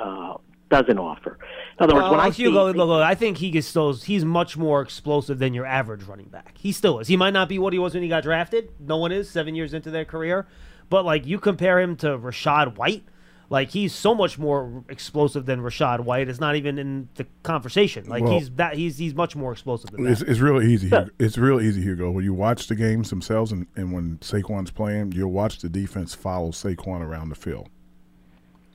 uh, 0.00 0.38
doesn't 0.70 0.98
offer? 0.98 1.38
In 1.78 1.84
other 1.84 1.94
words, 1.94 2.04
Well, 2.04 2.10
when 2.12 2.20
I 2.20 2.30
Hugo, 2.30 2.72
see 2.72 2.78
look, 2.78 2.88
look, 2.88 3.02
I 3.02 3.14
think 3.14 3.38
he 3.38 3.48
is 3.56 3.66
still 3.66 3.92
he's 3.92 4.24
much 4.24 4.56
more 4.56 4.80
explosive 4.80 5.38
than 5.38 5.52
your 5.52 5.66
average 5.66 6.04
running 6.04 6.28
back. 6.28 6.56
He 6.56 6.72
still 6.72 6.98
is. 7.00 7.08
He 7.08 7.16
might 7.16 7.32
not 7.34 7.48
be 7.48 7.58
what 7.58 7.72
he 7.74 7.78
was 7.78 7.92
when 7.92 8.02
he 8.02 8.08
got 8.08 8.22
drafted. 8.22 8.70
No 8.80 8.96
one 8.96 9.12
is 9.12 9.28
seven 9.28 9.54
years 9.54 9.74
into 9.74 9.90
their 9.90 10.06
career, 10.06 10.46
but 10.90 11.04
like 11.06 11.24
you 11.26 11.38
compare 11.38 11.80
him 11.80 11.96
to 11.96 12.08
Rachaad 12.18 12.76
White, 12.76 13.04
like 13.48 13.70
he's 13.70 13.92
so 13.94 14.14
much 14.14 14.38
more 14.38 14.84
explosive 14.88 15.46
than 15.46 15.60
Rachaad 15.60 16.00
White. 16.00 16.28
It's 16.28 16.38
not 16.38 16.54
even 16.56 16.78
in 16.78 17.08
the 17.14 17.26
conversation. 17.42 18.04
Like 18.06 18.22
Well- 18.22 18.38
he's 18.38 18.50
that 18.52 18.74
he's 18.74 18.98
he's 18.98 19.14
much 19.14 19.34
more 19.34 19.50
explosive 19.52 19.90
than 19.90 20.06
It's, 20.06 20.20
that. 20.20 20.28
it's 20.28 20.40
real 20.40 20.60
easy. 20.62 20.88
Hugo. 20.88 21.08
It's 21.18 21.38
real 21.38 21.60
easy, 21.60 21.80
Hugo. 21.82 22.10
When 22.10 22.24
you 22.24 22.34
watch 22.34 22.66
the 22.66 22.76
games 22.76 23.08
themselves, 23.10 23.50
and, 23.52 23.66
and 23.74 23.92
when 23.92 24.18
Saquon's 24.18 24.70
playing, 24.70 25.12
you'll 25.12 25.32
watch 25.32 25.58
the 25.60 25.68
defense 25.70 26.14
follow 26.14 26.50
Saquon 26.50 27.00
around 27.00 27.30
the 27.30 27.34
field. 27.34 27.70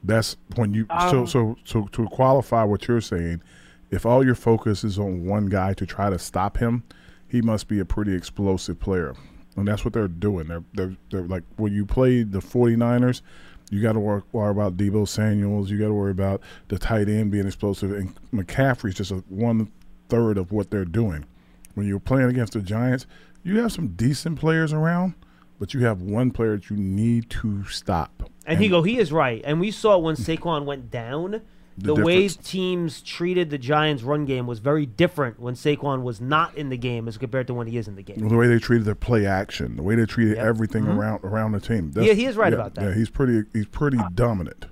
That's 0.04 0.36
when 0.56 0.74
you 0.74 0.86
so 1.10 1.20
um, 1.22 1.28
so 1.28 1.56
so 1.64 1.88
to 1.94 2.06
qualify 2.08 2.64
what 2.64 2.88
you're 2.88 3.02
saying. 3.02 3.42
If 3.92 4.06
all 4.06 4.26
your 4.26 4.36
focus 4.36 4.84
is 4.84 5.00
on 5.00 5.26
one 5.26 5.46
guy 5.46 5.74
to 5.76 5.86
try 5.86 6.10
to 6.10 6.20
stop 6.20 6.58
him, 6.58 6.84
he 7.28 7.42
must 7.42 7.68
be 7.68 7.80
a 7.80 7.86
pretty 7.86 8.14
explosive 8.14 8.80
player, 8.80 9.16
and 9.56 9.68
that's 9.68 9.86
what 9.86 9.94
they're 9.94 10.08
doing. 10.08 10.48
They're 10.48 10.64
they're, 10.74 10.96
they're 11.12 11.24
like 11.24 11.44
when 11.58 11.74
you 11.74 11.86
play 11.86 12.24
the 12.24 12.40
49ers, 12.40 13.22
you 13.72 13.82
got 13.82 13.94
to 13.94 14.00
worry, 14.00 14.22
worry 14.32 14.52
about 14.52 14.78
Deebo 14.78 15.08
Samuel's. 15.08 15.70
You 15.72 15.80
got 15.80 15.88
to 15.88 15.94
worry 15.94 16.12
about 16.12 16.42
the 16.68 16.78
tight 16.78 17.10
end 17.10 17.32
being 17.32 17.48
explosive, 17.48 17.92
and 17.92 18.16
McCaffrey's 18.32 18.96
just 18.96 19.12
a 19.12 19.24
one 19.30 19.72
third 20.10 20.38
of 20.38 20.52
what 20.52 20.70
they're 20.70 20.86
doing. 20.86 21.26
When 21.74 21.88
you're 21.88 22.00
playing 22.00 22.30
against 22.30 22.54
the 22.54 22.62
Giants, 22.62 23.06
you 23.44 23.60
have 23.60 23.72
some 23.72 23.90
decent 23.90 24.40
players 24.40 24.72
around, 24.72 25.14
but 25.60 25.74
you 25.74 25.82
have 25.82 26.02
one 26.02 26.32
player 26.32 26.56
that 26.56 26.70
you 26.70 26.78
need 26.78 27.30
to 27.32 27.66
stop. 27.66 28.30
And 28.46 28.60
Hugo, 28.60 28.82
he 28.82 28.98
is 29.00 29.12
right. 29.12 29.42
And 29.44 29.60
we 29.60 29.72
saw 29.72 29.98
when 29.98 30.16
Saquon 30.16 30.66
went 30.66 30.92
down, 30.92 31.42
the, 31.78 31.94
The 31.94 32.04
way 32.06 32.28
teams 32.30 33.02
treated 33.02 33.50
the 33.50 33.58
Giants' 33.58 34.02
run 34.02 34.26
game 34.26 34.48
was 34.48 34.60
very 34.60 34.86
different 34.86 35.40
when 35.40 35.56
Saquon 35.56 36.04
was 36.04 36.22
not 36.22 36.56
in 36.56 36.70
the 36.70 36.78
game 36.78 37.08
as 37.08 37.18
compared 37.18 37.48
to 37.48 37.54
when 37.54 37.68
he 37.68 37.78
is 37.78 37.88
in 37.88 37.96
the 37.96 38.02
game. 38.04 38.28
the 38.30 38.36
way 38.38 38.48
they 38.48 38.60
treated 38.60 38.86
their 38.86 38.96
play 38.96 39.26
action, 39.26 39.76
the 39.76 39.84
way 39.84 39.96
they 39.96 40.06
treated 40.06 40.38
Yep. 40.38 40.46
everything 40.46 40.88
around 40.88 41.20
around 41.24 41.52
the 41.52 41.60
team. 41.60 41.92
That's- 41.92 42.08
Yeah, 42.08 42.14
he 42.14 42.26
is 42.26 42.38
right 42.38 42.54
yeah, 42.54 42.60
about 42.60 42.76
that. 42.76 42.86
Yeah, 42.90 42.94
he's 42.94 43.10
pretty 43.10 43.44
he's 43.54 43.66
pretty 43.68 43.98
dominant. 44.14 44.68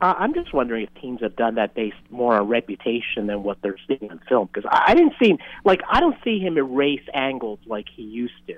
Uh, 0.00 0.14
I'm 0.18 0.34
just 0.34 0.52
wondering 0.52 0.84
if 0.84 0.94
teams 1.00 1.22
have 1.22 1.34
done 1.36 1.54
that 1.54 1.74
based 1.74 1.96
more 2.10 2.34
on 2.38 2.48
reputation 2.48 3.26
than 3.28 3.42
what 3.42 3.56
they're 3.62 3.78
seeing 3.88 4.10
on 4.10 4.20
film. 4.28 4.46
Because 4.52 4.68
I, 4.70 4.92
I 4.92 4.94
didn't 4.94 5.14
see, 5.20 5.38
like, 5.64 5.80
I 5.90 6.00
don't 6.00 6.16
see 6.22 6.38
him 6.38 6.58
erase 6.58 7.00
angles 7.14 7.58
like 7.66 7.86
he 7.88 8.02
used 8.02 8.34
to. 8.46 8.56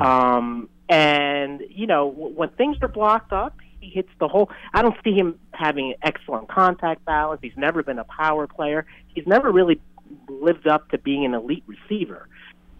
Um, 0.00 0.70
and 0.88 1.62
you 1.68 1.86
know, 1.86 2.10
w- 2.10 2.34
when 2.34 2.48
things 2.50 2.78
are 2.80 2.88
blocked 2.88 3.32
up, 3.32 3.58
he 3.84 3.90
hits 3.90 4.08
the 4.18 4.28
hole. 4.28 4.50
I 4.72 4.82
don't 4.82 4.96
see 5.04 5.12
him 5.12 5.38
having 5.52 5.94
excellent 6.02 6.48
contact 6.48 7.04
balance. 7.04 7.40
He's 7.42 7.56
never 7.56 7.82
been 7.82 7.98
a 7.98 8.04
power 8.04 8.46
player. 8.46 8.86
He's 9.14 9.26
never 9.26 9.52
really 9.52 9.80
lived 10.28 10.66
up 10.66 10.88
to 10.90 10.98
being 10.98 11.24
an 11.24 11.34
elite 11.34 11.64
receiver. 11.66 12.28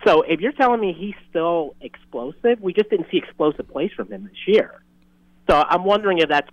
So 0.05 0.22
if 0.22 0.40
you're 0.40 0.52
telling 0.52 0.81
me 0.81 0.92
he's 0.92 1.14
still 1.31 1.74
explosive, 1.81 2.61
we 2.61 2.72
just 2.72 2.90
didn't 2.90 3.07
see 3.11 3.18
explosive 3.18 3.68
plays 3.68 3.90
from 3.96 4.11
him 4.12 4.24
this 4.24 4.46
year. 4.46 4.83
So 5.48 5.62
I'm 5.68 5.85
wondering 5.85 6.18
if 6.18 6.29
that's 6.29 6.48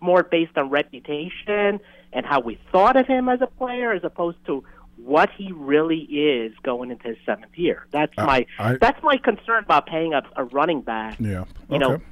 more 0.00 0.22
based 0.22 0.56
on 0.56 0.70
reputation 0.70 1.80
and 2.12 2.26
how 2.26 2.40
we 2.40 2.58
thought 2.72 2.96
of 2.96 3.06
him 3.06 3.28
as 3.28 3.40
a 3.40 3.46
player, 3.46 3.92
as 3.92 4.02
opposed 4.02 4.38
to 4.46 4.64
what 4.96 5.30
he 5.36 5.52
really 5.52 6.00
is 6.00 6.52
going 6.62 6.90
into 6.90 7.08
his 7.08 7.16
seventh 7.24 7.56
year. 7.56 7.86
That's 7.90 8.12
I- 8.18 8.26
my 8.26 8.46
I- 8.58 8.76
that's 8.80 9.02
my 9.02 9.16
concern 9.16 9.64
about 9.64 9.86
paying 9.86 10.12
a, 10.14 10.22
a 10.36 10.44
running 10.44 10.80
back. 10.82 11.16
Yeah. 11.20 11.44
You 11.70 11.78
know, 11.78 11.92
Okay. 11.94 12.04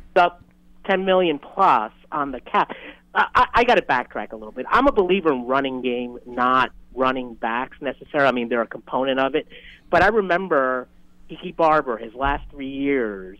Ten 0.88 1.04
million 1.04 1.38
plus 1.38 1.92
on 2.10 2.32
the 2.32 2.40
cap. 2.40 2.72
I, 3.14 3.26
I, 3.34 3.46
I 3.54 3.64
got 3.64 3.74
to 3.76 3.82
backtrack 3.82 4.32
a 4.32 4.36
little 4.36 4.52
bit. 4.52 4.66
I'm 4.70 4.86
a 4.86 4.92
believer 4.92 5.32
in 5.32 5.46
running 5.46 5.82
game, 5.82 6.18
not 6.26 6.70
running 6.94 7.34
backs 7.34 7.76
necessarily. 7.80 8.28
I 8.28 8.32
mean, 8.32 8.48
they're 8.48 8.62
a 8.62 8.66
component 8.66 9.20
of 9.20 9.34
it. 9.34 9.46
But 9.90 10.02
I 10.02 10.08
remember 10.08 10.88
Tiki 11.28 11.52
Barber, 11.52 11.96
his 11.98 12.14
last 12.14 12.44
three 12.50 12.68
years 12.70 13.38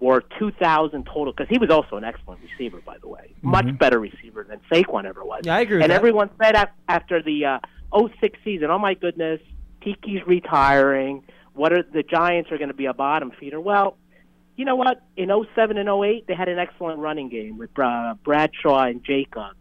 were 0.00 0.22
2,000 0.38 1.04
total, 1.06 1.32
because 1.32 1.48
he 1.48 1.58
was 1.58 1.70
also 1.70 1.96
an 1.96 2.04
excellent 2.04 2.40
receiver, 2.42 2.80
by 2.84 2.96
the 2.98 3.08
way. 3.08 3.32
Much 3.42 3.76
better 3.78 3.98
receiver 3.98 4.44
than 4.48 4.60
Saquon 4.70 5.04
ever 5.04 5.24
was. 5.24 5.42
Yeah, 5.44 5.56
I 5.56 5.60
agree 5.60 5.76
with 5.76 5.82
And 5.84 5.90
that. 5.90 5.96
everyone 5.96 6.30
said 6.40 6.68
after 6.88 7.20
the 7.22 7.44
uh, 7.92 8.08
06 8.20 8.38
season, 8.44 8.70
oh 8.70 8.78
my 8.78 8.94
goodness, 8.94 9.40
Tiki's 9.82 10.24
retiring. 10.26 11.24
What 11.54 11.72
are 11.72 11.82
the 11.82 12.04
Giants 12.04 12.52
are 12.52 12.58
going 12.58 12.68
to 12.68 12.74
be 12.74 12.86
a 12.86 12.94
bottom 12.94 13.32
feeder? 13.40 13.60
Well, 13.60 13.96
you 14.58 14.64
know 14.64 14.74
what? 14.74 15.00
In 15.16 15.30
07 15.54 15.78
and 15.78 15.88
08, 15.88 16.26
they 16.26 16.34
had 16.34 16.48
an 16.48 16.58
excellent 16.58 16.98
running 16.98 17.28
game 17.28 17.58
with 17.58 17.70
uh, 17.78 18.14
Bradshaw 18.24 18.86
and 18.86 19.04
Jacobs, 19.04 19.54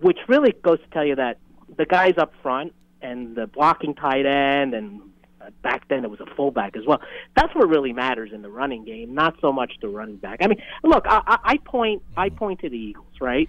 which 0.00 0.18
really 0.28 0.52
goes 0.62 0.78
to 0.78 0.86
tell 0.92 1.06
you 1.06 1.16
that 1.16 1.38
the 1.74 1.86
guys 1.86 2.12
up 2.18 2.32
front 2.42 2.74
and 3.00 3.34
the 3.34 3.46
blocking 3.46 3.94
tight 3.94 4.26
end 4.26 4.74
and 4.74 5.00
uh, 5.40 5.48
back 5.62 5.88
then 5.88 6.04
it 6.04 6.10
was 6.10 6.20
a 6.20 6.26
fullback 6.36 6.76
as 6.76 6.82
well. 6.86 7.00
That's 7.34 7.54
what 7.54 7.66
really 7.70 7.94
matters 7.94 8.30
in 8.34 8.42
the 8.42 8.50
running 8.50 8.84
game, 8.84 9.14
not 9.14 9.36
so 9.40 9.52
much 9.52 9.72
the 9.80 9.88
running 9.88 10.16
back. 10.16 10.40
I 10.42 10.48
mean, 10.48 10.60
look, 10.84 11.06
I, 11.08 11.22
I 11.26 11.38
I 11.44 11.56
point 11.56 12.02
I 12.14 12.28
point 12.28 12.60
to 12.60 12.68
the 12.68 12.76
Eagles, 12.76 13.14
right? 13.22 13.48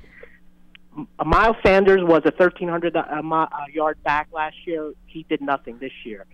Miles 1.24 1.58
Sanders 1.66 2.02
was 2.02 2.22
a 2.26 2.32
1,300 2.32 2.96
uh, 2.96 3.00
uh, 3.00 3.48
yard 3.72 4.02
back 4.04 4.30
last 4.32 4.56
year. 4.66 4.94
He 5.06 5.26
did 5.30 5.42
nothing 5.42 5.78
this 5.80 5.92
year. 6.06 6.26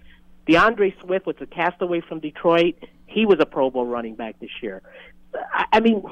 D'Andre 0.48 0.94
Swift 1.02 1.26
was 1.26 1.36
a 1.40 1.46
castaway 1.46 2.02
from 2.02 2.20
Detroit. 2.20 2.76
He 3.06 3.26
was 3.26 3.38
a 3.40 3.46
Pro 3.46 3.70
Bowl 3.70 3.86
running 3.86 4.16
back 4.16 4.40
this 4.40 4.50
year. 4.62 4.82
I, 5.34 5.66
I 5.74 5.80
mean, 5.80 6.04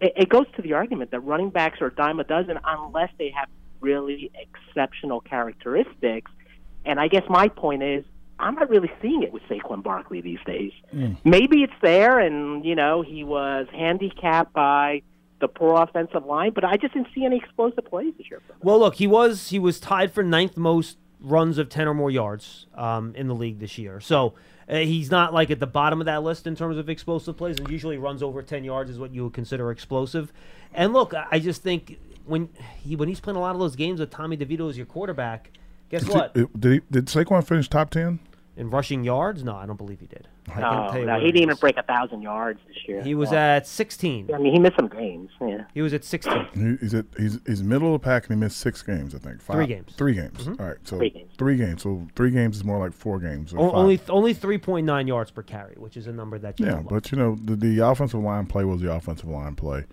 it, 0.00 0.12
it 0.16 0.28
goes 0.28 0.46
to 0.56 0.62
the 0.62 0.74
argument 0.74 1.10
that 1.10 1.20
running 1.20 1.50
backs 1.50 1.80
are 1.80 1.86
a 1.86 1.94
dime 1.94 2.20
a 2.20 2.24
dozen 2.24 2.58
unless 2.64 3.10
they 3.18 3.30
have 3.30 3.48
really 3.80 4.30
exceptional 4.34 5.20
characteristics. 5.20 6.30
And 6.84 7.00
I 7.00 7.08
guess 7.08 7.24
my 7.28 7.48
point 7.48 7.82
is, 7.82 8.04
I'm 8.38 8.54
not 8.54 8.70
really 8.70 8.90
seeing 9.02 9.22
it 9.22 9.32
with 9.32 9.42
Saquon 9.44 9.82
Barkley 9.82 10.20
these 10.20 10.38
days. 10.46 10.72
Hmm. 10.90 11.14
Maybe 11.24 11.62
it's 11.62 11.72
there, 11.82 12.20
and 12.20 12.64
you 12.64 12.76
know 12.76 13.02
he 13.02 13.24
was 13.24 13.66
handicapped 13.72 14.52
by 14.52 15.02
the 15.40 15.48
poor 15.48 15.82
offensive 15.82 16.24
line, 16.24 16.52
but 16.52 16.64
I 16.64 16.76
just 16.76 16.94
didn't 16.94 17.08
see 17.14 17.24
any 17.24 17.36
explosive 17.36 17.84
plays 17.84 18.14
this 18.16 18.30
year. 18.30 18.40
From. 18.46 18.56
Well, 18.62 18.78
look, 18.78 18.96
he 18.96 19.06
was 19.06 19.48
he 19.48 19.58
was 19.58 19.80
tied 19.80 20.12
for 20.12 20.22
ninth 20.22 20.56
most 20.56 20.98
runs 21.20 21.58
of 21.58 21.68
ten 21.68 21.88
or 21.88 21.94
more 21.94 22.10
yards 22.10 22.66
um, 22.74 23.14
in 23.14 23.28
the 23.28 23.34
league 23.34 23.58
this 23.58 23.78
year. 23.78 24.00
So 24.00 24.34
uh, 24.68 24.76
he's 24.76 25.10
not 25.10 25.34
like 25.34 25.50
at 25.50 25.60
the 25.60 25.66
bottom 25.66 26.00
of 26.00 26.06
that 26.06 26.22
list 26.22 26.46
in 26.46 26.54
terms 26.54 26.76
of 26.76 26.88
explosive 26.88 27.36
plays. 27.36 27.58
And 27.58 27.68
usually 27.70 27.98
runs 27.98 28.22
over 28.22 28.42
ten 28.42 28.64
yards 28.64 28.90
is 28.90 28.98
what 28.98 29.12
you 29.12 29.24
would 29.24 29.32
consider 29.32 29.70
explosive. 29.70 30.32
And 30.72 30.92
look, 30.92 31.14
I 31.14 31.38
just 31.38 31.62
think 31.62 31.98
when 32.26 32.50
he 32.82 32.94
when 32.94 33.08
he's 33.08 33.20
playing 33.20 33.36
a 33.36 33.40
lot 33.40 33.54
of 33.54 33.60
those 33.60 33.76
games 33.76 34.00
with 34.00 34.10
Tommy 34.10 34.36
DeVito 34.36 34.68
as 34.68 34.76
your 34.76 34.86
quarterback, 34.86 35.50
guess 35.88 36.06
what? 36.06 36.34
Did, 36.34 36.60
did, 36.60 36.72
he, 36.72 36.80
did 36.90 37.06
Saquon 37.06 37.46
finish 37.46 37.68
top 37.68 37.90
ten? 37.90 38.20
In 38.58 38.70
rushing 38.70 39.04
yards, 39.04 39.44
no, 39.44 39.54
I 39.54 39.66
don't 39.66 39.76
believe 39.76 40.00
he 40.00 40.06
did. 40.06 40.26
I 40.52 40.60
No, 40.60 40.88
tell 40.90 40.98
you 40.98 41.06
no, 41.06 41.20
he 41.20 41.26
didn't 41.26 41.36
even 41.42 41.50
is. 41.50 41.60
break 41.60 41.76
a 41.76 41.82
thousand 41.84 42.22
yards 42.22 42.58
this 42.66 42.76
year. 42.88 43.02
He 43.02 43.14
was 43.14 43.30
Well, 43.30 43.38
at 43.38 43.66
sixteen. 43.68 44.28
I 44.34 44.38
mean, 44.38 44.52
he 44.52 44.58
missed 44.58 44.74
some 44.76 44.88
games. 44.88 45.30
Yeah. 45.40 45.64
He 45.74 45.80
was 45.80 45.94
at 45.94 46.04
sixteen. 46.04 46.76
He's 46.80 46.92
at 46.92 47.06
he's, 47.16 47.38
he's 47.46 47.62
middle 47.62 47.94
of 47.94 48.00
the 48.00 48.04
pack 48.04 48.24
and 48.28 48.34
he 48.36 48.40
missed 48.40 48.56
six 48.58 48.82
games, 48.82 49.14
I 49.14 49.18
think. 49.18 49.40
Five, 49.40 49.54
Three 49.56 49.66
games. 49.68 49.86
Mm-hmm. 49.92 49.96
Three 49.96 50.14
games. 50.14 50.48
All 50.48 50.66
right, 50.66 50.76
so 50.82 50.96
Three 50.98 51.10
games. 51.10 51.32
Three 51.38 51.56
games. 51.56 51.82
So 51.82 52.06
three 52.16 52.30
games 52.32 52.56
is 52.56 52.64
more 52.64 52.78
like 52.80 52.92
four 52.92 53.20
games. 53.20 53.54
or 53.54 53.60
O- 53.60 53.70
five. 53.70 53.78
only 53.78 54.00
only 54.08 54.34
three 54.34 54.58
point 54.58 54.84
nine 54.86 55.06
yards 55.06 55.30
per 55.30 55.42
carry, 55.44 55.74
which 55.76 55.96
is 55.96 56.08
a 56.08 56.12
number 56.12 56.36
that 56.40 56.58
you 56.58 56.66
Yeah, 56.66 56.82
but 56.88 57.12
you 57.12 57.18
know 57.18 57.36
the, 57.40 57.54
the 57.54 57.78
offensive 57.86 58.20
line 58.20 58.46
play 58.46 58.64
was 58.64 58.80
the 58.80 58.92
offensive 58.92 59.28
line 59.28 59.54
play. 59.54 59.84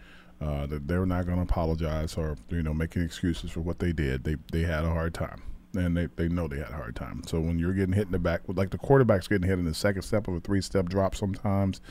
Uh, 0.42 0.66
that 0.66 0.86
they're 0.88 1.06
not 1.06 1.26
going 1.26 1.38
to 1.38 1.44
apologize 1.44 2.16
or 2.18 2.36
you 2.50 2.62
know 2.64 2.74
making 2.74 3.02
excuses 3.04 3.52
for 3.52 3.62
what 3.62 3.78
they 3.80 3.92
did. 3.94 4.24
They 4.24 4.36
they 4.52 4.62
had 4.64 4.84
a 4.84 4.90
hard 4.90 5.14
time, 5.14 5.42
and 5.76 5.96
they, 5.96 6.08
they 6.16 6.28
know 6.28 6.48
they 6.48 6.58
had 6.58 6.70
a 6.70 6.74
hard 6.74 6.96
time. 6.96 7.22
So 7.26 7.40
when 7.40 7.60
you're 7.60 7.74
getting 7.74 7.94
hit 7.94 8.08
in 8.08 8.12
the 8.12 8.20
back, 8.20 8.42
like 8.48 8.72
the 8.72 8.78
quarterback's 8.78 9.28
getting 9.28 9.48
hit 9.48 9.60
in 9.60 9.66
the 9.66 9.74
second 9.74 10.02
step 10.04 10.28
of 10.28 10.36
a 10.36 10.40
three 10.40 10.62
step 10.62 10.90
drop, 10.90 11.16
sometimes 11.16 11.82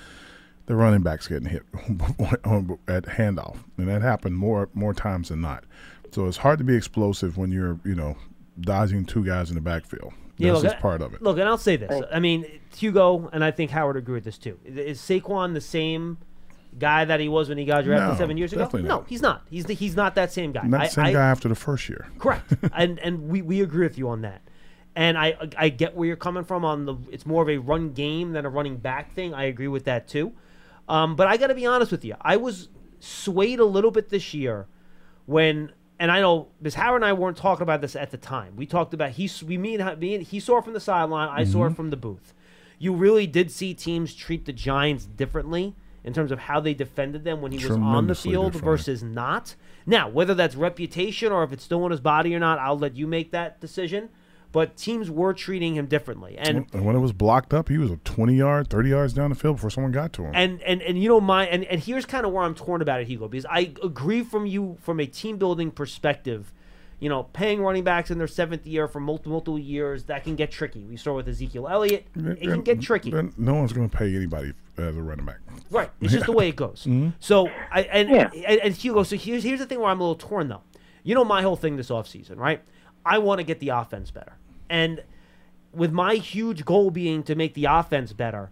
the 0.66 0.77
running 0.77 1.03
back's 1.03 1.29
getting 1.29 1.49
hit 1.49 1.62
at 2.88 3.05
handoff, 3.05 3.59
and 3.77 3.88
that 3.88 4.03
happened 4.03 4.37
more 4.37 4.68
more 4.75 4.94
times 4.94 5.29
than 5.29 5.40
not. 5.40 5.64
So 6.12 6.27
it's 6.27 6.37
hard 6.37 6.59
to 6.59 6.64
be 6.64 6.77
explosive 6.77 7.37
when 7.37 7.53
you're 7.53 7.79
you 7.85 7.94
know 7.94 8.16
dodging 8.61 9.05
two 9.05 9.25
guys 9.25 9.51
in 9.51 9.57
the 9.57 9.61
backfield. 9.61 10.12
Yeah, 10.37 10.53
That's 10.53 10.64
look, 10.64 10.73
just 10.73 10.83
part 10.83 11.01
of 11.01 11.14
it. 11.14 11.23
Look, 11.23 11.38
and 11.38 11.49
I'll 11.49 11.59
say 11.59 11.77
this. 11.77 12.03
I 12.12 12.18
mean, 12.18 12.44
Hugo, 12.77 13.29
and 13.33 13.44
I 13.44 13.53
think 13.53 13.70
Howard 13.70 13.97
agree 13.97 14.14
with 14.14 14.25
this 14.25 14.38
too. 14.38 14.59
Is 14.64 15.01
Saquon 15.01 15.55
the 15.55 15.61
same 15.61 16.18
guy 16.79 17.05
that 17.05 17.21
he 17.21 17.29
was 17.29 17.49
when 17.49 17.59
he 17.59 17.65
got 17.65 17.85
drafted 17.85 18.11
No, 18.11 18.17
seven 18.17 18.37
years 18.37 18.53
ago? 18.53 18.69
no, 18.75 18.81
not. 18.81 19.05
he's 19.09 19.23
not. 19.23 19.47
He's 19.51 19.65
the, 19.65 19.75
he's 19.75 19.97
not 19.97 20.15
that 20.17 20.33
same 20.33 20.53
guy. 20.53 20.67
Not 20.67 20.81
I, 20.83 20.87
same 20.89 21.05
I- 21.07 21.13
guy 21.13 21.27
after 21.31 21.49
the 21.49 21.55
first 21.55 21.89
year. 21.89 22.07
Correct, 22.19 22.53
and 22.75 22.99
and 22.99 23.29
we, 23.29 23.43
we 23.43 23.61
agree 23.63 23.87
with 23.87 23.99
you 23.99 24.09
on 24.09 24.23
that. 24.23 24.43
And 24.97 25.19
I 25.19 25.37
I 25.57 25.69
get 25.71 25.97
where 25.97 26.07
you're 26.07 26.17
coming 26.17 26.45
from 26.45 26.65
on 26.65 26.85
the. 26.85 26.95
It's 27.11 27.27
more 27.27 27.43
of 27.43 27.49
a 27.49 27.59
run 27.59 27.93
game 27.93 28.33
than 28.33 28.45
a 28.47 28.49
running 28.49 28.77
back 28.77 29.13
thing. 29.15 29.35
I 29.35 29.45
agree 29.45 29.69
with 29.69 29.85
that 29.87 30.07
too. 30.09 30.33
Um, 30.89 31.17
but 31.17 31.27
I 31.27 31.37
got 31.37 31.49
to 31.49 31.55
be 31.55 31.67
honest 31.67 31.91
with 31.91 32.05
you. 32.05 32.15
I 32.21 32.37
was 32.37 32.69
swayed 33.01 33.59
a 33.59 33.65
little 33.65 33.91
bit 33.91 34.09
this 34.11 34.33
year 34.35 34.67
when, 35.27 35.73
and 35.99 36.11
I 36.13 36.21
know 36.21 36.49
because 36.61 36.75
Howard 36.75 37.03
and 37.03 37.05
I 37.09 37.13
weren't 37.13 37.37
talking 37.37 37.63
about 37.63 37.81
this 37.81 37.97
at 37.97 38.11
the 38.11 38.19
time. 38.19 38.55
We 38.57 38.67
talked 38.67 38.95
about 38.95 39.11
he 39.13 39.31
we 39.47 39.59
me 39.59 39.77
and, 39.77 39.99
me 39.99 40.15
and 40.15 40.25
he 40.25 40.39
saw 40.41 40.59
it 40.59 40.65
from 40.65 40.75
the 40.75 40.81
sideline. 40.81 41.29
I 41.29 41.45
saw 41.45 41.67
it 41.67 41.75
from 41.75 41.91
the 41.91 41.97
booth. 41.97 42.33
You 42.79 42.93
really 42.95 43.27
did 43.27 43.51
see 43.51 43.73
teams 43.75 44.15
treat 44.15 44.45
the 44.45 44.53
Giants 44.53 45.07
differently 45.07 45.75
in 46.05 46.12
terms 46.12 46.31
of 46.31 46.38
how 46.38 46.61
they 46.61 46.75
defended 46.75 47.25
them 47.25 47.40
when 47.40 47.51
he 47.51 47.59
was 47.59 47.71
on 47.71 48.07
the 48.07 48.14
field 48.14 48.53
differently. 48.53 48.71
versus 48.71 49.03
not. 49.03 49.55
Now, 49.87 50.09
whether 50.09 50.35
that's 50.35 50.55
reputation 50.55 51.33
or 51.33 51.43
if 51.43 51.53
it's 51.53 51.64
still 51.64 51.83
on 51.85 51.90
his 51.90 52.01
body 52.01 52.35
or 52.35 52.38
not, 52.38 52.59
I'll 52.59 52.79
let 52.79 52.95
you 52.95 53.07
make 53.07 53.33
that 53.33 53.61
decision. 53.61 54.11
But 54.53 54.77
teams 54.77 55.11
were 55.11 55.35
treating 55.35 55.75
him 55.75 55.87
differently, 55.87 56.37
and 56.38 56.67
And 56.73 56.85
when 56.85 56.95
it 56.95 57.01
was 57.01 57.12
blocked 57.12 57.53
up, 57.53 57.69
he 57.69 57.77
was 57.77 57.90
a 57.90 57.97
20 57.97 58.37
yard, 58.37 58.71
30 58.71 58.88
yards 58.88 59.12
down 59.12 59.31
the 59.31 59.35
field 59.35 59.57
before 59.57 59.69
someone 59.69 59.90
got 59.90 60.12
to 60.12 60.27
him. 60.27 60.31
and 60.33 60.62
and 60.62 60.81
and 60.81 61.03
you 61.03 61.09
know 61.09 61.21
my 61.21 61.45
and, 61.47 61.64
and 61.64 61.81
here's 61.83 62.07
kind 62.07 62.25
of 62.25 62.31
where 62.31 62.45
I'm 62.45 62.55
torn 62.55 62.81
about 62.81 63.01
it, 63.01 63.09
Hugo, 63.09 63.27
because 63.27 63.47
I 63.51 63.73
agree 63.83 64.23
from 64.23 64.47
you 64.47 64.77
from 64.81 65.01
a 65.01 65.07
team 65.07 65.38
building 65.38 65.73
perspective. 65.73 66.53
You 67.01 67.09
know, 67.09 67.25
paying 67.25 67.61
running 67.63 67.85
backs 67.85 68.11
in 68.11 68.19
their 68.19 68.27
seventh 68.29 68.67
year 68.67 68.89
for 68.89 69.01
multiple 69.01 69.33
multiple 69.33 69.59
years 69.59 70.05
that 70.05 70.25
can 70.25 70.37
get 70.37 70.51
tricky. 70.51 70.85
We 70.85 70.97
saw 70.97 71.15
with 71.17 71.29
Ezekiel 71.29 71.69
Elliott, 71.69 72.07
it 72.17 72.41
can 72.41 72.63
get 72.63 72.81
tricky. 72.81 73.11
Then 73.11 73.33
no 73.37 73.55
one's 73.55 73.73
going 73.73 73.89
to 73.91 73.97
pay 73.97 74.15
anybody 74.15 74.53
as 74.79 74.97
a 74.97 75.03
running 75.03 75.27
back. 75.27 75.39
Right. 75.71 75.91
It's 76.01 76.13
just 76.13 76.27
the 76.27 76.33
way 76.33 76.49
it 76.49 76.57
goes. 76.57 76.85
Mm-hmm. 76.95 77.11
So 77.21 77.49
I 77.73 77.83
and, 77.83 78.11
Yeah. 78.11 78.31
and 78.47 78.61
and 78.61 78.75
Hugo, 78.75 79.03
so 79.03 79.17
here's 79.17 79.43
here's 79.43 79.59
the 79.61 79.67
thing 79.67 79.81
where 79.81 79.91
I'm 79.91 80.01
a 80.01 80.03
little 80.03 80.15
torn 80.29 80.49
though. 80.49 80.63
You 81.03 81.15
know 81.15 81.25
my 81.25 81.43
whole 81.43 81.57
thing 81.57 81.77
this 81.77 81.91
offseason, 81.91 82.39
right? 82.39 82.63
I 83.05 83.19
want 83.19 83.39
to 83.41 83.45
get 83.45 83.61
the 83.61 83.69
offense 83.71 84.11
better. 84.11 84.35
And 84.71 85.03
with 85.73 85.93
my 85.93 86.15
huge 86.15 86.65
goal 86.65 86.91
being 86.91 87.23
to 87.25 87.35
make 87.35 87.55
the 87.55 87.67
offense 87.67 88.13
better, 88.13 88.51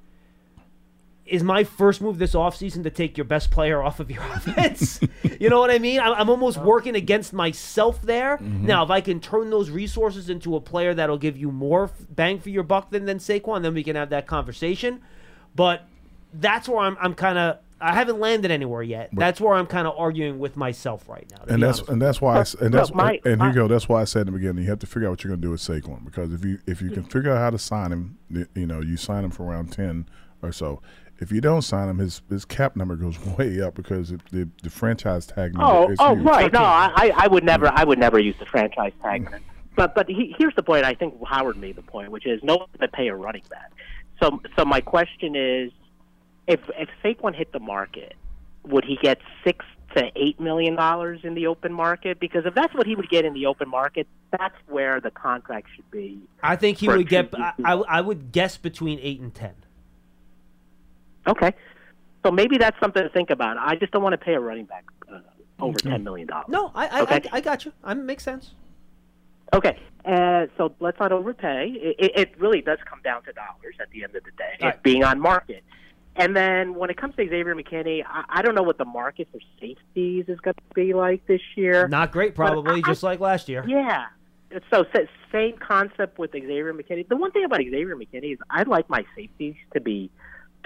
is 1.32 1.42
my 1.42 1.64
first 1.64 2.00
move 2.02 2.18
this 2.18 2.34
offseason 2.34 2.82
to 2.84 2.90
take 2.90 3.16
your 3.16 3.24
best 3.24 3.50
player 3.50 3.82
off 3.82 3.98
of 4.00 4.10
your 4.10 4.22
offense? 4.34 5.00
you 5.40 5.48
know 5.48 5.58
what 5.60 5.70
I 5.70 5.78
mean? 5.78 5.98
I'm, 5.98 6.12
I'm 6.12 6.28
almost 6.30 6.58
working 6.58 6.94
against 6.94 7.32
myself 7.32 8.02
there. 8.02 8.36
Mm-hmm. 8.36 8.66
Now, 8.66 8.84
if 8.84 8.90
I 8.90 9.00
can 9.00 9.18
turn 9.18 9.48
those 9.50 9.70
resources 9.70 10.28
into 10.28 10.54
a 10.56 10.60
player 10.60 10.92
that'll 10.92 11.16
give 11.18 11.36
you 11.38 11.50
more 11.50 11.90
bang 12.10 12.38
for 12.38 12.50
your 12.50 12.62
buck 12.62 12.90
than, 12.90 13.06
than 13.06 13.18
Saquon, 13.18 13.62
then 13.62 13.72
we 13.74 13.82
can 13.82 13.96
have 13.96 14.10
that 14.10 14.26
conversation. 14.26 15.00
But 15.56 15.82
that's 16.34 16.68
where 16.68 16.80
I'm, 16.80 16.96
I'm 17.00 17.14
kind 17.14 17.38
of. 17.38 17.58
I 17.84 17.94
haven't 17.94 18.20
landed 18.20 18.52
anywhere 18.52 18.84
yet. 18.84 19.08
That's 19.12 19.40
where 19.40 19.54
I'm 19.54 19.66
kind 19.66 19.88
of 19.88 19.94
arguing 19.98 20.38
with 20.38 20.56
myself 20.56 21.08
right 21.08 21.26
now. 21.32 21.44
And 21.48 21.60
that's 21.60 21.80
and 21.80 22.00
that's 22.00 22.20
why 22.20 22.36
I 22.36 22.40
s- 22.42 22.54
and 22.54 22.72
that's 22.72 22.90
Look, 22.90 22.96
my- 22.96 23.20
and 23.24 23.38
my- 23.38 23.48
Hugo. 23.48 23.66
That's 23.66 23.88
why 23.88 24.00
I 24.02 24.04
said 24.04 24.20
in 24.20 24.26
the 24.26 24.38
beginning, 24.38 24.62
you 24.62 24.70
have 24.70 24.78
to 24.78 24.86
figure 24.86 25.08
out 25.08 25.12
what 25.12 25.24
you're 25.24 25.30
going 25.30 25.40
to 25.40 25.46
do 25.46 25.50
with 25.50 25.60
Saquon 25.60 26.04
because 26.04 26.32
if 26.32 26.44
you 26.44 26.60
if 26.68 26.80
you 26.80 26.90
can 26.90 27.02
figure 27.02 27.32
out 27.32 27.38
how 27.38 27.50
to 27.50 27.58
sign 27.58 27.90
him, 27.90 28.18
you 28.54 28.66
know, 28.68 28.80
you 28.80 28.96
sign 28.96 29.24
him 29.24 29.32
for 29.32 29.42
around 29.42 29.72
ten 29.72 30.06
or 30.42 30.52
so. 30.52 30.80
If 31.22 31.30
you 31.30 31.40
don't 31.40 31.62
sign 31.62 31.88
him, 31.88 31.98
his 31.98 32.20
his 32.28 32.44
cap 32.44 32.74
number 32.74 32.96
goes 32.96 33.18
way 33.38 33.60
up 33.62 33.74
because 33.74 34.10
it, 34.10 34.20
the 34.30 34.48
the 34.62 34.70
franchise 34.70 35.24
tag 35.24 35.54
number 35.54 35.66
Oh, 35.66 35.88
is 35.90 35.98
oh, 36.00 36.14
huge. 36.16 36.26
right. 36.26 36.52
No, 36.52 36.60
I, 36.62 36.90
I 36.96 37.12
I 37.16 37.26
would 37.28 37.44
never, 37.44 37.68
I 37.72 37.84
would 37.84 37.98
never 37.98 38.18
use 38.18 38.34
the 38.40 38.46
franchise 38.46 38.92
tag. 39.00 39.26
Mm. 39.26 39.34
on. 39.34 39.40
But, 39.74 39.94
but 39.94 40.06
he, 40.06 40.34
here's 40.36 40.54
the 40.54 40.62
point. 40.62 40.84
I 40.84 40.92
think 40.92 41.14
Howard 41.26 41.56
made 41.56 41.76
the 41.76 41.82
point, 41.82 42.10
which 42.10 42.26
is 42.26 42.42
no 42.42 42.56
one 42.56 42.68
to 42.78 42.88
pay 42.88 43.08
a 43.08 43.14
running 43.14 43.44
back. 43.48 43.72
So, 44.22 44.42
so 44.56 44.66
my 44.66 44.80
question 44.82 45.34
is, 45.34 45.72
if 46.46 46.60
if 46.76 46.88
Saquon 47.02 47.34
hit 47.34 47.52
the 47.52 47.60
market, 47.60 48.14
would 48.66 48.84
he 48.84 48.98
get 49.00 49.18
six 49.44 49.64
to 49.96 50.10
eight 50.16 50.40
million 50.40 50.74
dollars 50.74 51.20
in 51.22 51.34
the 51.34 51.46
open 51.46 51.72
market? 51.72 52.18
Because 52.20 52.44
if 52.46 52.54
that's 52.54 52.74
what 52.74 52.86
he 52.86 52.96
would 52.96 53.08
get 53.08 53.24
in 53.24 53.32
the 53.32 53.46
open 53.46 53.68
market, 53.68 54.06
that's 54.30 54.56
where 54.66 55.00
the 55.00 55.10
contract 55.10 55.68
should 55.74 55.90
be. 55.90 56.20
I 56.42 56.56
think 56.56 56.78
he 56.78 56.88
would 56.88 57.08
get. 57.08 57.32
I, 57.38 57.52
I, 57.64 57.72
I 57.74 58.00
would 58.00 58.32
guess 58.32 58.56
between 58.56 58.98
eight 59.00 59.20
and 59.20 59.32
ten. 59.34 59.54
Okay, 61.26 61.52
so 62.24 62.30
maybe 62.30 62.58
that's 62.58 62.78
something 62.80 63.02
to 63.02 63.08
think 63.10 63.30
about. 63.30 63.56
I 63.58 63.76
just 63.76 63.92
don't 63.92 64.02
want 64.02 64.12
to 64.14 64.18
pay 64.18 64.34
a 64.34 64.40
running 64.40 64.64
back 64.66 64.84
uh, 65.12 65.18
over 65.60 65.78
ten 65.78 66.02
million 66.04 66.26
dollars. 66.28 66.46
No, 66.48 66.70
I 66.74 66.86
I, 66.86 67.00
Okay. 67.02 67.28
I, 67.32 67.36
I 67.36 67.40
got 67.40 67.64
you. 67.64 67.72
I 67.84 67.94
makes 67.94 68.24
sense. 68.24 68.54
Okay, 69.54 69.78
uh, 70.06 70.46
so 70.56 70.74
let's 70.80 70.98
not 70.98 71.12
overpay. 71.12 71.68
It, 71.74 71.96
it, 71.98 72.12
it 72.18 72.40
really 72.40 72.62
does 72.62 72.78
come 72.88 73.00
down 73.04 73.22
to 73.24 73.32
dollars 73.32 73.74
at 73.80 73.90
the 73.90 74.02
end 74.02 74.16
of 74.16 74.24
the 74.24 74.30
day, 74.30 74.56
Right. 74.62 74.74
it 74.74 74.82
being 74.82 75.04
on 75.04 75.20
market. 75.20 75.62
And 76.16 76.34
then 76.36 76.74
when 76.74 76.88
it 76.90 76.96
comes 76.96 77.14
to 77.16 77.22
Xavier 77.28 77.54
McKinney, 77.54 78.02
I, 78.06 78.24
I 78.28 78.42
don't 78.42 78.54
know 78.54 78.62
what 78.62 78.78
the 78.78 78.84
market 78.86 79.28
for 79.32 79.40
safeties 79.60 80.24
is 80.28 80.40
going 80.40 80.54
to 80.54 80.74
be 80.74 80.92
like 80.94 81.26
this 81.26 81.40
year. 81.54 81.86
Not 81.88 82.12
great, 82.12 82.34
probably, 82.34 82.76
I- 82.82 82.86
just 82.86 83.02
like 83.02 83.20
last 83.20 83.48
year. 83.48 83.64
Yeah. 83.66 84.06
So 84.70 84.84
same 85.30 85.56
concept 85.56 86.18
with 86.18 86.32
Xavier 86.32 86.72
McKinney. 86.74 87.08
The 87.08 87.16
one 87.16 87.30
thing 87.30 87.44
about 87.44 87.60
Xavier 87.60 87.96
McKinney 87.96 88.32
is 88.34 88.38
I 88.50 88.62
like 88.64 88.88
my 88.90 89.04
safeties 89.16 89.54
to 89.74 89.80
be 89.80 90.10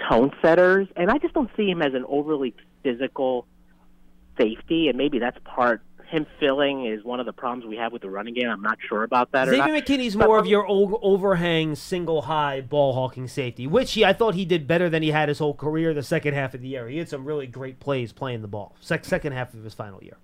tone 0.09 0.31
setters, 0.41 0.87
and 0.95 1.09
I 1.09 1.17
just 1.17 1.33
don't 1.33 1.49
see 1.57 1.69
him 1.69 1.81
as 1.81 1.93
an 1.93 2.05
overly 2.07 2.53
physical 2.83 3.45
safety. 4.37 4.87
And 4.89 4.97
maybe 4.97 5.19
that's 5.19 5.37
part 5.43 5.81
him 6.05 6.25
filling 6.39 6.85
is 6.85 7.03
one 7.03 7.19
of 7.19 7.25
the 7.25 7.33
problems 7.33 7.65
we 7.67 7.75
have 7.75 7.91
with 7.91 8.01
the 8.01 8.09
running 8.09 8.33
game. 8.33 8.47
I'm 8.49 8.61
not 8.61 8.77
sure 8.87 9.03
about 9.03 9.33
that. 9.33 9.49
or 9.49 9.51
Xavier. 9.55 9.81
McKinney's 9.81 10.15
But- 10.15 10.27
more 10.27 10.39
of 10.39 10.47
your 10.47 10.65
overhang, 10.69 11.75
single 11.75 12.21
high 12.23 12.61
ball 12.61 12.93
hawking 12.93 13.27
safety, 13.27 13.67
which 13.67 13.91
he 13.93 14.05
I 14.05 14.13
thought 14.13 14.33
he 14.33 14.45
did 14.45 14.67
better 14.67 14.89
than 14.89 15.03
he 15.03 15.11
had 15.11 15.27
his 15.27 15.39
whole 15.39 15.53
career. 15.53 15.93
The 15.93 16.03
second 16.03 16.33
half 16.33 16.53
of 16.53 16.61
the 16.61 16.69
year, 16.69 16.87
he 16.87 16.97
had 16.97 17.09
some 17.09 17.25
really 17.25 17.45
great 17.45 17.81
plays 17.81 18.13
playing 18.13 18.41
the 18.41 18.47
ball. 18.47 18.75
Sec- 18.79 19.03
second 19.03 19.33
half 19.33 19.53
of 19.53 19.63
his 19.65 19.73
final 19.73 20.01
year. 20.01 20.17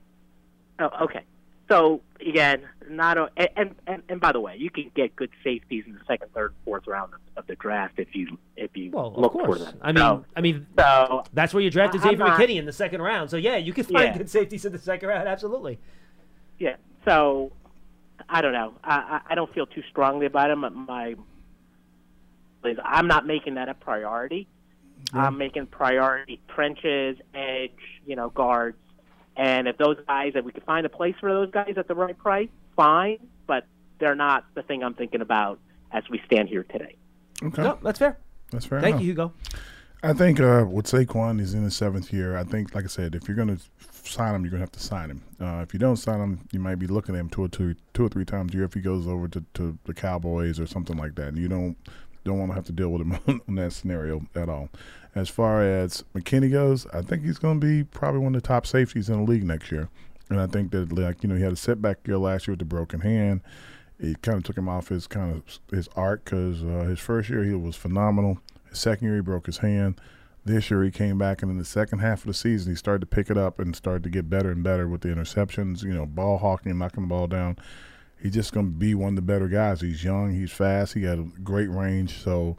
Oh, 0.79 0.89
okay. 1.01 1.21
So 1.69 2.01
again, 2.19 2.63
not 2.89 3.17
a, 3.17 3.29
and, 3.57 3.75
and 3.87 4.03
and 4.09 4.19
by 4.21 4.31
the 4.33 4.39
way, 4.41 4.55
you 4.57 4.69
can 4.69 4.91
get 4.95 5.15
good 5.15 5.29
safeties 5.43 5.85
in 5.87 5.93
the 5.93 6.01
second, 6.05 6.33
third, 6.33 6.53
fourth 6.65 6.85
round 6.87 7.13
of, 7.13 7.19
of 7.37 7.47
the 7.47 7.55
draft 7.55 7.99
if 7.99 8.13
you 8.13 8.37
if 8.57 8.75
you 8.75 8.91
Well, 8.91 9.13
look 9.15 9.33
for 9.33 9.57
them. 9.57 9.77
I 9.81 9.91
mean, 9.93 9.97
so, 10.01 10.25
I 10.35 10.41
mean, 10.41 10.67
so 10.77 11.23
that's 11.33 11.53
where 11.53 11.63
you 11.63 11.69
drafted 11.69 12.01
I'm 12.01 12.09
Xavier 12.11 12.25
not- 12.25 12.39
McKinney 12.39 12.57
in 12.57 12.65
the 12.65 12.73
second 12.73 13.01
round. 13.01 13.29
So 13.29 13.37
yeah, 13.37 13.55
you 13.55 13.71
can 13.73 13.85
find 13.85 14.05
Yeah. 14.13 14.17
good 14.17 14.29
safeties 14.29 14.65
in 14.65 14.71
the 14.73 14.79
second 14.79 15.07
round. 15.09 15.27
Absolutely. 15.27 15.79
yeah. 16.59 16.75
So 17.05 17.51
I 18.29 18.41
don't 18.41 18.53
know. 18.53 18.73
I 18.83 18.95
I 19.27 19.31
I 19.31 19.35
don't 19.35 19.51
feel 19.53 19.65
too 19.65 19.83
strongly 19.89 20.25
about 20.25 20.49
him. 20.51 20.85
My 20.87 21.15
I'm 22.83 23.07
not 23.07 23.25
making 23.25 23.55
that 23.55 23.69
a 23.69 23.73
priority. 23.73 24.47
I'm 25.11 25.37
making 25.37 25.65
priority 25.67 26.39
trenches, 26.47 27.17
edge, 27.33 27.71
you 28.05 28.15
know, 28.15 28.29
guards, 28.29 28.77
and 29.35 29.67
if 29.67 29.77
those 29.77 29.97
guys, 30.07 30.33
if 30.35 30.45
we 30.45 30.51
can 30.51 30.63
find 30.63 30.85
a 30.85 30.89
place 30.89 31.15
for 31.19 31.31
those 31.31 31.51
guys 31.51 31.73
at 31.77 31.87
the 31.87 31.95
right 31.95 32.17
price, 32.17 32.49
fine. 32.75 33.17
But 33.47 33.65
they're 33.99 34.15
not 34.15 34.45
the 34.55 34.63
thing 34.63 34.83
I'm 34.83 34.93
thinking 34.93 35.21
about 35.21 35.59
as 35.91 36.03
we 36.09 36.21
stand 36.25 36.49
here 36.49 36.63
today. 36.63 36.95
Okay, 37.41 37.61
No, 37.63 37.77
that's 37.81 37.99
fair. 37.99 38.17
that's 38.51 38.65
fair. 38.65 38.81
Thank 38.81 38.95
enough. 38.95 39.01
you, 39.01 39.07
Hugo. 39.07 39.33
I 40.05 40.11
think 40.13 40.39
uh, 40.41 40.65
with 40.69 40.85
Saquon, 40.87 41.39
he's 41.39 41.53
in 41.53 41.63
his 41.63 41.75
seventh 41.77 42.11
year. 42.11 42.35
I 42.35 42.43
think, 42.43 42.75
like 42.75 42.83
I 42.83 42.87
said, 42.87 43.15
if 43.15 43.25
you're 43.27 43.37
going 43.37 43.55
to 43.55 43.63
sign 44.03 44.35
him, 44.35 44.43
you're 44.43 44.51
going 44.51 44.59
to 44.59 44.65
have 44.65 44.71
to 44.73 44.79
sign 44.81 45.09
him. 45.09 45.23
Uh, 45.39 45.61
if 45.61 45.71
you 45.73 45.79
don't 45.79 45.95
sign 45.95 46.19
him, 46.19 46.45
you 46.51 46.59
might 46.59 46.75
be 46.75 46.87
looking 46.87 47.15
at 47.15 47.19
him 47.21 47.29
two 47.29 47.43
or 47.43 47.47
two, 47.47 47.73
two 47.93 48.05
or 48.05 48.09
three 48.09 48.25
times 48.25 48.53
a 48.53 48.57
year 48.57 48.65
if 48.65 48.73
he 48.73 48.81
goes 48.81 49.07
over 49.07 49.29
to, 49.29 49.41
to 49.53 49.77
the 49.85 49.93
Cowboys 49.93 50.59
or 50.59 50.67
something 50.67 50.97
like 50.97 51.15
that. 51.15 51.29
And 51.29 51.37
you 51.37 51.47
don't 51.47 51.77
don't 52.23 52.39
want 52.39 52.51
to 52.51 52.55
have 52.55 52.65
to 52.65 52.71
deal 52.71 52.89
with 52.89 53.01
him 53.01 53.13
on, 53.27 53.41
on 53.47 53.55
that 53.55 53.73
scenario 53.73 54.25
at 54.35 54.49
all. 54.49 54.69
As 55.15 55.29
far 55.29 55.61
as 55.61 56.03
McKinney 56.15 56.51
goes, 56.51 56.87
I 56.93 57.01
think 57.01 57.23
he's 57.23 57.37
going 57.37 57.59
to 57.59 57.65
be 57.65 57.83
probably 57.83 58.21
one 58.21 58.35
of 58.35 58.41
the 58.41 58.47
top 58.47 58.65
safeties 58.65 59.09
in 59.09 59.23
the 59.23 59.31
league 59.31 59.43
next 59.43 59.71
year. 59.71 59.89
And 60.29 60.39
I 60.39 60.47
think 60.47 60.71
that, 60.71 60.91
like 60.91 61.21
you 61.21 61.29
know, 61.29 61.35
he 61.35 61.43
had 61.43 61.53
a 61.53 61.57
setback 61.57 62.07
year 62.07 62.17
last 62.17 62.47
year 62.47 62.53
with 62.53 62.59
the 62.59 62.65
broken 62.65 63.01
hand. 63.01 63.41
It 63.99 64.21
kind 64.21 64.37
of 64.37 64.43
took 64.43 64.57
him 64.57 64.67
off 64.67 64.89
his 64.89 65.05
kind 65.05 65.35
of 65.35 65.59
his 65.69 65.87
arc 65.95 66.25
because 66.25 66.63
uh, 66.63 66.85
his 66.89 66.99
first 66.99 67.29
year 67.29 67.43
he 67.43 67.53
was 67.53 67.75
phenomenal. 67.75 68.39
His 68.69 68.79
second 68.79 69.07
year 69.07 69.15
he 69.17 69.21
broke 69.21 69.45
his 69.45 69.59
hand. 69.59 70.01
This 70.45 70.71
year 70.71 70.83
he 70.83 70.91
came 70.91 71.17
back, 71.17 71.41
and 71.41 71.51
in 71.51 71.57
the 71.57 71.63
second 71.63 71.99
half 71.99 72.21
of 72.21 72.27
the 72.27 72.33
season 72.33 72.71
he 72.71 72.75
started 72.75 72.99
to 73.01 73.05
pick 73.05 73.29
it 73.29 73.37
up 73.37 73.59
and 73.59 73.75
started 73.75 74.03
to 74.03 74.09
get 74.09 74.29
better 74.29 74.51
and 74.51 74.63
better 74.63 74.89
with 74.89 75.01
the 75.01 75.09
interceptions. 75.09 75.83
You 75.83 75.93
know, 75.93 76.05
ball 76.05 76.39
hawking, 76.39 76.77
knocking 76.77 77.03
the 77.03 77.07
ball 77.07 77.27
down. 77.27 77.57
He's 78.23 78.33
just 78.33 78.53
going 78.53 78.65
to 78.67 78.71
be 78.71 78.95
one 78.95 79.09
of 79.09 79.15
the 79.17 79.21
better 79.21 79.47
guys. 79.47 79.81
He's 79.81 80.03
young, 80.03 80.33
he's 80.33 80.51
fast, 80.51 80.93
he 80.93 81.03
had 81.03 81.19
a 81.19 81.23
great 81.43 81.69
range. 81.69 82.23
So 82.23 82.57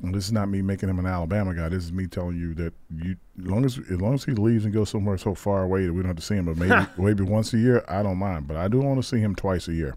this 0.00 0.26
is 0.26 0.32
not 0.32 0.48
me 0.48 0.60
making 0.60 0.88
him 0.90 0.98
an 0.98 1.06
Alabama 1.06 1.54
guy. 1.54 1.68
This 1.68 1.84
is 1.84 1.92
me 1.92 2.06
telling 2.08 2.36
you 2.36 2.52
that 2.54 2.74
you, 2.94 3.16
as 3.40 3.46
long 3.46 3.64
as 3.64 3.78
as 3.78 4.00
long 4.00 4.14
as 4.14 4.24
he 4.24 4.32
leaves 4.32 4.64
and 4.64 4.74
goes 4.74 4.90
somewhere 4.90 5.16
so 5.16 5.34
far 5.34 5.62
away 5.62 5.86
that 5.86 5.92
we 5.92 6.00
don't 6.02 6.08
have 6.08 6.16
to 6.16 6.22
see 6.22 6.34
him, 6.34 6.46
but 6.46 6.56
maybe 6.56 6.86
maybe 6.98 7.22
once 7.22 7.54
a 7.54 7.58
year, 7.58 7.84
I 7.88 8.02
don't 8.02 8.18
mind. 8.18 8.48
But 8.48 8.56
I 8.56 8.68
do 8.68 8.80
want 8.80 9.00
to 9.00 9.08
see 9.08 9.20
him 9.20 9.34
twice 9.34 9.68
a 9.68 9.72
year. 9.72 9.96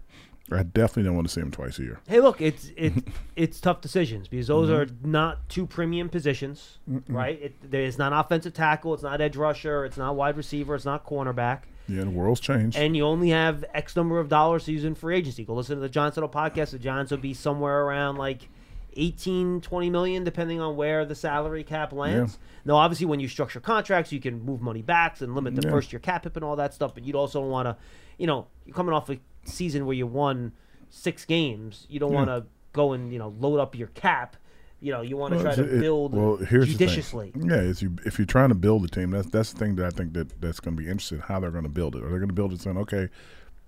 I 0.50 0.62
definitely 0.62 1.02
don't 1.02 1.14
want 1.16 1.26
to 1.26 1.34
see 1.34 1.42
him 1.42 1.50
twice 1.50 1.78
a 1.78 1.82
year. 1.82 2.00
Hey, 2.08 2.20
look, 2.20 2.40
it's 2.40 2.70
it, 2.76 2.92
it's 3.36 3.60
tough 3.60 3.80
decisions 3.82 4.28
because 4.28 4.46
those 4.46 4.70
Mm-hmm. 4.70 5.06
are 5.06 5.08
not 5.10 5.46
two 5.50 5.66
premium 5.66 6.08
positions, 6.08 6.78
right? 7.08 7.38
It, 7.42 7.54
it's 7.74 7.98
not 7.98 8.12
offensive 8.14 8.54
tackle, 8.54 8.94
it's 8.94 9.02
not 9.02 9.20
edge 9.20 9.36
rusher, 9.36 9.84
it's 9.84 9.98
not 9.98 10.14
wide 10.16 10.36
receiver, 10.38 10.74
it's 10.76 10.84
not 10.86 11.04
cornerback. 11.04 11.62
Yeah, 11.88 12.04
the 12.04 12.10
world's 12.10 12.40
changed. 12.40 12.76
and 12.76 12.96
you 12.96 13.04
only 13.04 13.30
have 13.30 13.64
X 13.74 13.96
number 13.96 14.18
of 14.20 14.28
dollars 14.28 14.64
to 14.66 14.72
use 14.72 14.84
in 14.84 14.94
free 14.94 15.16
agency. 15.16 15.44
Go 15.44 15.54
listen 15.54 15.76
to 15.76 15.80
the 15.80 15.88
Giants 15.88 16.16
Huddle 16.16 16.28
podcast. 16.28 16.70
The 16.70 16.78
Giants 16.78 17.10
will 17.10 17.18
be 17.18 17.32
somewhere 17.34 17.80
around 17.84 18.16
like 18.16 18.48
18, 18.94 19.60
20 19.60 19.90
million, 19.90 20.24
depending 20.24 20.60
on 20.60 20.76
where 20.76 21.04
the 21.04 21.14
salary 21.14 21.62
cap 21.64 21.92
lands. 21.92 22.38
Now, 22.64 22.76
obviously, 22.76 23.06
when 23.06 23.20
you 23.20 23.28
structure 23.28 23.60
contracts, 23.60 24.12
you 24.12 24.20
can 24.20 24.42
move 24.44 24.60
money 24.60 24.82
back 24.82 25.20
and 25.20 25.34
limit 25.34 25.54
the 25.54 25.62
Yeah. 25.62 25.70
first 25.70 25.92
year 25.92 26.00
cap 26.00 26.24
hit 26.24 26.34
and 26.36 26.44
all 26.44 26.56
that 26.56 26.74
stuff. 26.74 26.94
But 26.94 27.04
you'd 27.04 27.14
also 27.16 27.40
want 27.40 27.66
to, 27.66 27.76
you 28.18 28.26
know, 28.26 28.46
you're 28.66 28.74
coming 28.74 28.92
off 28.94 29.08
a 29.10 29.18
season 29.44 29.86
where 29.86 29.94
you 29.94 30.06
won 30.06 30.52
six 30.90 31.24
games. 31.24 31.86
You 31.88 32.00
don't 32.00 32.12
want 32.12 32.28
to 32.28 32.44
go 32.72 32.92
and 32.92 33.12
you 33.12 33.18
know 33.18 33.34
load 33.38 33.58
up 33.60 33.74
your 33.76 33.88
cap. 33.88 34.36
You 34.80 34.92
know, 34.92 35.00
you 35.00 35.16
want 35.16 35.32
to 35.32 35.36
Well, 35.42 35.44
try 35.46 35.54
to 35.56 35.76
it- 35.76 35.80
build 35.80 36.14
well, 36.14 36.36
here's 36.36 36.66
the 36.66 36.74
thing. 36.74 36.88
judiciously. 36.88 37.32
Yeah, 37.34 37.62
if 37.62 37.82
you 37.82 37.96
if 38.06 38.18
you're 38.18 38.26
trying 38.26 38.50
to 38.50 38.54
build 38.54 38.84
a 38.84 38.88
team, 38.88 39.10
that's 39.10 39.28
that's 39.28 39.52
the 39.52 39.58
thing 39.58 39.74
that 39.76 39.86
I 39.86 39.90
think 39.90 40.12
that 40.12 40.40
that's 40.40 40.60
going 40.60 40.76
to 40.76 40.82
be 40.82 40.88
interesting. 40.88 41.18
How 41.20 41.40
they're 41.40 41.50
going 41.50 41.64
to 41.64 41.68
build 41.70 41.96
it? 41.96 42.02
Are 42.02 42.10
they 42.10 42.16
going 42.16 42.28
to 42.28 42.34
build 42.34 42.52
it 42.52 42.60
saying, 42.60 42.78
okay, 42.78 43.08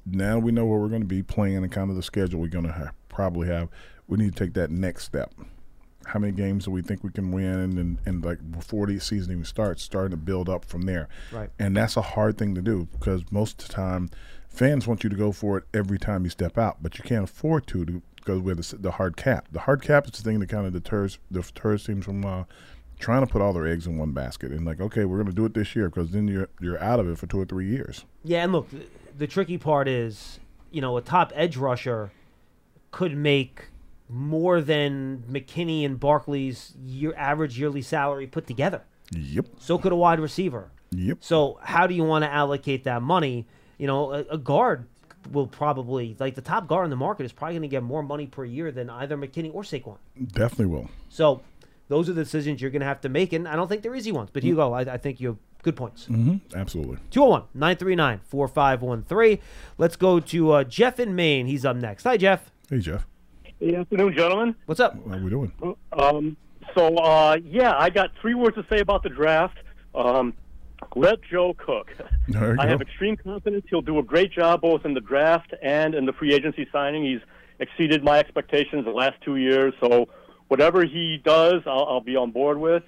now 0.06 0.38
we 0.38 0.52
know 0.52 0.64
where 0.66 0.78
we're 0.78 0.88
going 0.88 1.02
to 1.02 1.08
be 1.08 1.22
playing 1.22 1.56
and 1.56 1.70
kind 1.72 1.90
of 1.90 1.96
the 1.96 2.02
schedule 2.02 2.40
we're 2.40 2.46
going 2.48 2.66
to 2.66 2.72
ha- 2.72 2.92
probably 3.08 3.48
have. 3.48 3.68
We 4.06 4.18
need 4.18 4.34
to 4.36 4.44
take 4.44 4.54
that 4.54 4.70
next 4.70 5.04
step. 5.04 5.32
How 6.06 6.18
many 6.18 6.32
games 6.32 6.64
do 6.64 6.70
we 6.70 6.80
think 6.82 7.04
we 7.04 7.10
can 7.10 7.30
win? 7.30 7.44
And, 7.60 7.78
and, 7.78 7.98
and 8.06 8.24
like 8.24 8.38
before 8.50 8.86
the 8.86 8.98
season 8.98 9.32
even 9.32 9.44
starts, 9.44 9.82
starting 9.82 10.12
to 10.12 10.16
build 10.16 10.48
up 10.48 10.64
from 10.64 10.82
there. 10.82 11.08
Right. 11.30 11.50
And 11.58 11.76
that's 11.76 11.96
a 11.96 12.02
hard 12.02 12.38
thing 12.38 12.54
to 12.54 12.62
do 12.62 12.88
because 12.92 13.22
most 13.30 13.60
of 13.62 13.68
the 13.68 13.74
time, 13.74 14.10
fans 14.48 14.86
want 14.86 15.04
you 15.04 15.10
to 15.10 15.16
go 15.16 15.30
for 15.30 15.58
it 15.58 15.64
every 15.74 15.98
time 15.98 16.24
you 16.24 16.30
step 16.30 16.56
out, 16.56 16.82
but 16.82 16.98
you 16.98 17.04
can't 17.04 17.24
afford 17.24 17.66
to 17.68 17.84
to 17.84 18.02
because 18.20 18.40
we 18.40 18.50
have 18.50 18.58
the, 18.58 18.76
the 18.76 18.90
hard 18.92 19.16
cap. 19.16 19.48
The 19.52 19.60
hard 19.60 19.82
cap 19.82 20.06
is 20.06 20.12
the 20.12 20.22
thing 20.22 20.40
that 20.40 20.48
kind 20.48 20.66
of 20.66 20.72
deters 20.72 21.18
deters 21.32 21.84
teams 21.84 22.04
from 22.04 22.24
uh, 22.24 22.44
trying 22.98 23.26
to 23.26 23.26
put 23.26 23.42
all 23.42 23.52
their 23.52 23.66
eggs 23.66 23.86
in 23.86 23.98
one 23.98 24.12
basket 24.12 24.52
and 24.52 24.64
like, 24.64 24.80
okay, 24.80 25.04
we're 25.04 25.16
going 25.16 25.28
to 25.28 25.34
do 25.34 25.44
it 25.44 25.54
this 25.54 25.74
year 25.74 25.88
because 25.88 26.10
then 26.10 26.28
you're 26.28 26.48
you're 26.60 26.80
out 26.82 27.00
of 27.00 27.08
it 27.08 27.18
for 27.18 27.26
two 27.26 27.40
or 27.40 27.44
three 27.44 27.66
years. 27.66 28.04
Yeah, 28.22 28.44
and 28.44 28.52
look, 28.52 28.70
the, 28.70 28.82
the 29.18 29.26
tricky 29.26 29.58
part 29.58 29.88
is, 29.88 30.38
you 30.70 30.80
know, 30.80 30.96
a 30.96 31.02
top 31.02 31.32
edge 31.34 31.56
rusher 31.56 32.12
could 32.90 33.16
make 33.16 33.66
more 34.08 34.60
than 34.60 35.24
McKinney 35.30 35.84
and 35.84 35.98
Barkley's 35.98 36.74
year 36.84 37.14
average 37.16 37.58
yearly 37.58 37.82
salary 37.82 38.26
put 38.26 38.46
together. 38.46 38.82
Yep. 39.12 39.46
So 39.58 39.78
could 39.78 39.92
a 39.92 39.96
wide 39.96 40.20
receiver. 40.20 40.70
Yep. 40.92 41.18
So 41.20 41.58
how 41.62 41.86
do 41.86 41.94
you 41.94 42.04
want 42.04 42.24
to 42.24 42.32
allocate 42.32 42.84
that 42.84 43.02
money? 43.02 43.46
You 43.78 43.86
know, 43.86 44.12
a, 44.12 44.20
a 44.30 44.38
guard 44.38 44.86
will 45.32 45.46
probably 45.46 46.16
like 46.18 46.34
the 46.34 46.40
top 46.42 46.66
guard 46.66 46.84
in 46.84 46.90
the 46.90 46.96
market 46.96 47.24
is 47.24 47.32
probably 47.32 47.54
going 47.54 47.62
to 47.62 47.68
get 47.68 47.82
more 47.82 48.02
money 48.02 48.26
per 48.26 48.44
year 48.44 48.70
than 48.72 48.90
either 48.90 49.16
McKinney 49.16 49.50
or 49.54 49.62
Saquon. 49.62 49.98
Definitely 50.32 50.66
will. 50.66 50.90
So 51.08 51.42
those 51.88 52.08
are 52.08 52.12
the 52.12 52.22
decisions 52.22 52.60
you're 52.60 52.70
going 52.70 52.80
to 52.80 52.86
have 52.86 53.00
to 53.02 53.08
make, 53.08 53.32
and 53.32 53.46
I 53.48 53.56
don't 53.56 53.68
think 53.68 53.82
they're 53.82 53.94
easy 53.94 54.12
ones. 54.12 54.30
But 54.32 54.42
Hugo, 54.42 54.72
I, 54.72 54.80
I 54.82 54.96
think 54.96 55.20
you 55.20 55.28
have 55.28 55.36
good 55.62 55.76
points. 55.76 56.06
Mm-hmm. 56.06 56.56
Absolutely. 56.56 56.98
201 57.10 57.48
939 57.54 58.20
4513. 58.24 59.38
Let's 59.78 59.96
go 59.96 60.20
to 60.20 60.52
uh, 60.52 60.64
Jeff 60.64 61.00
in 61.00 61.14
Maine. 61.14 61.46
He's 61.46 61.64
up 61.64 61.76
next. 61.76 62.04
Hi, 62.04 62.16
Jeff. 62.16 62.50
Hey, 62.68 62.78
Jeff. 62.78 63.06
Good 63.58 63.74
afternoon, 63.74 64.14
gentlemen. 64.14 64.54
What's 64.66 64.80
up? 64.80 64.96
How 65.06 65.16
are 65.16 65.22
we 65.22 65.30
doing? 65.30 65.52
Um, 65.92 66.36
so, 66.74 66.96
uh, 66.96 67.36
yeah, 67.44 67.76
I 67.76 67.90
got 67.90 68.10
three 68.20 68.34
words 68.34 68.56
to 68.56 68.64
say 68.70 68.80
about 68.80 69.02
the 69.02 69.10
draft. 69.10 69.58
Um, 69.94 70.32
let 70.96 71.22
Joe 71.22 71.54
cook. 71.54 71.90
I 72.58 72.66
have 72.66 72.80
extreme 72.80 73.16
confidence 73.16 73.64
he'll 73.68 73.82
do 73.82 73.98
a 73.98 74.02
great 74.02 74.32
job 74.32 74.60
both 74.62 74.84
in 74.84 74.94
the 74.94 75.00
draft 75.00 75.54
and 75.62 75.94
in 75.94 76.06
the 76.06 76.12
free 76.12 76.32
agency 76.32 76.66
signing. 76.72 77.04
He's 77.04 77.20
exceeded 77.58 78.02
my 78.02 78.18
expectations 78.18 78.84
the 78.84 78.90
last 78.90 79.20
two 79.22 79.36
years. 79.36 79.74
So, 79.80 80.08
whatever 80.48 80.84
he 80.84 81.20
does, 81.24 81.62
I'll, 81.66 81.86
I'll 81.86 82.00
be 82.00 82.16
on 82.16 82.30
board 82.30 82.58
with. 82.58 82.82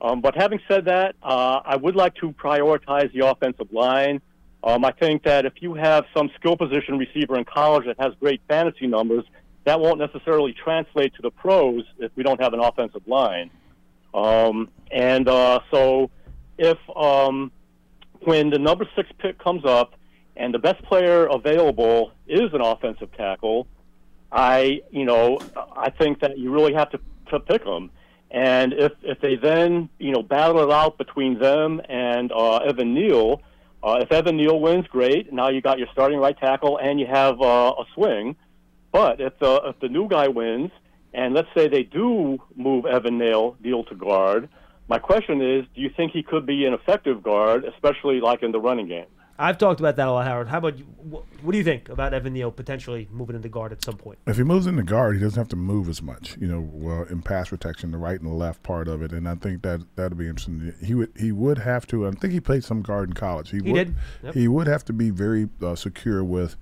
Um, 0.00 0.20
but 0.20 0.34
having 0.34 0.60
said 0.66 0.86
that, 0.86 1.14
uh, 1.22 1.60
I 1.64 1.76
would 1.76 1.94
like 1.94 2.14
to 2.16 2.32
prioritize 2.32 3.12
the 3.12 3.26
offensive 3.26 3.72
line. 3.72 4.20
Um, 4.64 4.84
I 4.84 4.92
think 4.92 5.24
that 5.24 5.44
if 5.44 5.54
you 5.60 5.74
have 5.74 6.04
some 6.14 6.30
skill 6.36 6.56
position 6.56 6.98
receiver 6.98 7.36
in 7.36 7.44
college 7.44 7.86
that 7.86 7.98
has 8.00 8.12
great 8.20 8.40
fantasy 8.48 8.86
numbers, 8.86 9.24
that 9.64 9.80
won't 9.80 9.98
necessarily 9.98 10.52
translate 10.52 11.14
to 11.14 11.22
the 11.22 11.30
pros 11.30 11.84
if 11.98 12.10
we 12.16 12.22
don't 12.22 12.40
have 12.40 12.52
an 12.52 12.60
offensive 12.60 13.06
line. 13.06 13.50
Um, 14.12 14.68
and 14.90 15.28
uh, 15.28 15.60
so, 15.70 16.10
if 16.62 16.78
um, 16.96 17.50
when 18.20 18.50
the 18.50 18.58
number 18.58 18.88
six 18.94 19.08
pick 19.18 19.38
comes 19.38 19.64
up 19.64 19.94
and 20.36 20.54
the 20.54 20.58
best 20.58 20.82
player 20.84 21.26
available 21.26 22.12
is 22.28 22.54
an 22.54 22.60
offensive 22.60 23.10
tackle, 23.16 23.66
I 24.30 24.82
you 24.90 25.04
know 25.04 25.38
I 25.76 25.90
think 25.90 26.20
that 26.20 26.38
you 26.38 26.52
really 26.52 26.72
have 26.74 26.90
to, 26.90 27.00
to 27.30 27.40
pick 27.40 27.64
them. 27.64 27.90
And 28.30 28.72
if 28.72 28.92
if 29.02 29.20
they 29.20 29.34
then 29.34 29.88
you 29.98 30.12
know 30.12 30.22
battle 30.22 30.62
it 30.62 30.70
out 30.70 30.98
between 30.98 31.38
them 31.38 31.82
and 31.88 32.30
uh, 32.30 32.58
Evan 32.58 32.94
Neal, 32.94 33.42
uh, 33.82 33.98
if 34.00 34.12
Evan 34.12 34.36
Neal 34.36 34.60
wins, 34.60 34.86
great. 34.86 35.32
Now 35.32 35.48
you 35.48 35.60
got 35.60 35.78
your 35.78 35.88
starting 35.92 36.20
right 36.20 36.38
tackle 36.38 36.78
and 36.78 37.00
you 37.00 37.06
have 37.06 37.42
uh, 37.42 37.74
a 37.76 37.84
swing. 37.94 38.36
But 38.92 39.20
if 39.20 39.36
the 39.40 39.60
if 39.64 39.80
the 39.80 39.88
new 39.88 40.08
guy 40.08 40.28
wins, 40.28 40.70
and 41.12 41.34
let's 41.34 41.48
say 41.56 41.66
they 41.66 41.82
do 41.82 42.38
move 42.54 42.86
Evan 42.86 43.18
Neal 43.18 43.56
Neal 43.60 43.82
to 43.84 43.96
guard, 43.96 44.48
my 44.88 44.98
question 44.98 45.40
is, 45.40 45.64
do 45.74 45.80
you 45.80 45.90
think 45.96 46.12
he 46.12 46.22
could 46.22 46.44
be 46.46 46.66
an 46.66 46.74
effective 46.74 47.22
guard, 47.22 47.64
especially 47.64 48.20
like 48.20 48.42
in 48.42 48.52
the 48.52 48.60
running 48.60 48.88
game? 48.88 49.06
I've 49.38 49.56
talked 49.58 49.80
about 49.80 49.96
that 49.96 50.06
a 50.06 50.12
lot, 50.12 50.26
Howard. 50.26 50.48
How 50.48 50.58
about 50.58 50.78
you? 50.78 50.84
Wh- 50.84 51.44
What 51.44 51.52
do 51.52 51.58
you 51.58 51.64
think 51.64 51.88
about 51.88 52.12
Evan 52.14 52.34
Neal 52.34 52.52
potentially 52.52 53.08
moving 53.10 53.34
into 53.34 53.48
guard 53.48 53.72
at 53.72 53.82
some 53.82 53.96
point? 53.96 54.18
If 54.26 54.36
he 54.36 54.42
moves 54.44 54.66
into 54.66 54.82
guard, 54.82 55.16
he 55.16 55.22
doesn't 55.22 55.38
have 55.40 55.48
to 55.48 55.56
move 55.56 55.88
as 55.88 56.02
much, 56.02 56.36
you 56.38 56.46
know, 56.46 56.68
well, 56.70 57.04
in 57.08 57.22
pass 57.22 57.48
protection, 57.48 57.90
the 57.90 57.98
right 57.98 58.20
and 58.20 58.28
the 58.30 58.34
left 58.34 58.62
part 58.62 58.88
of 58.88 59.02
it, 59.02 59.10
and 59.12 59.26
I 59.28 59.34
think 59.36 59.62
that 59.62 59.80
that'd 59.96 60.18
be 60.18 60.28
interesting. 60.28 60.74
He 60.84 60.94
would 60.94 61.12
he 61.18 61.32
would 61.32 61.58
have 61.58 61.86
to. 61.88 62.06
I 62.06 62.10
think 62.12 62.34
he 62.34 62.40
played 62.40 62.62
some 62.62 62.82
guard 62.82 63.08
in 63.08 63.14
college. 63.14 63.50
He, 63.50 63.58
He 63.64 63.72
would, 63.72 63.86
did. 63.86 63.94
Yep. 64.22 64.34
He 64.34 64.48
would 64.48 64.66
have 64.66 64.84
to 64.84 64.92
be 64.92 65.10
very 65.10 65.48
uh, 65.62 65.74
secure 65.76 66.22
with 66.22 66.56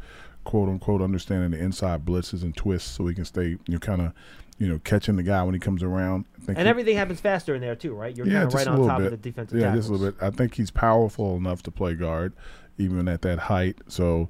quote 0.44 0.68
unquote 0.68 1.02
understanding 1.02 1.50
the 1.50 1.58
inside 1.62 2.06
blitzes 2.06 2.42
and 2.42 2.56
twists, 2.56 2.88
so 2.90 3.06
he 3.08 3.14
can 3.14 3.24
stay, 3.26 3.48
you 3.48 3.58
know, 3.68 3.78
kind 3.78 4.00
of, 4.00 4.12
you 4.60 4.68
know, 4.68 4.78
catching 4.84 5.16
the 5.16 5.22
guy 5.22 5.42
when 5.42 5.54
he 5.54 5.58
comes 5.58 5.82
around. 5.82 6.26
And 6.46 6.58
he- 6.58 6.64
everything 6.64 6.94
happens 6.94 7.18
faster 7.18 7.54
in 7.54 7.62
there 7.62 7.74
too, 7.74 7.94
right? 7.94 8.14
You're 8.14 8.26
yeah, 8.26 8.40
kind 8.40 8.46
of 8.48 8.54
right 8.54 8.66
a 8.66 8.70
on 8.70 8.76
little 8.76 8.88
top 8.88 8.98
bit. 8.98 9.06
of 9.06 9.10
the 9.12 9.16
defensive 9.30 9.58
yeah, 9.58 9.66
tackles. 9.68 9.84
just 9.86 9.88
a 9.88 9.92
little 9.92 10.12
bit. 10.12 10.22
I 10.22 10.30
think 10.30 10.54
he's 10.54 10.70
powerful 10.70 11.36
enough 11.36 11.62
to 11.64 11.70
play 11.70 11.94
guard, 11.94 12.34
even 12.76 13.08
at 13.08 13.22
that 13.22 13.38
height. 13.38 13.78
So, 13.88 14.28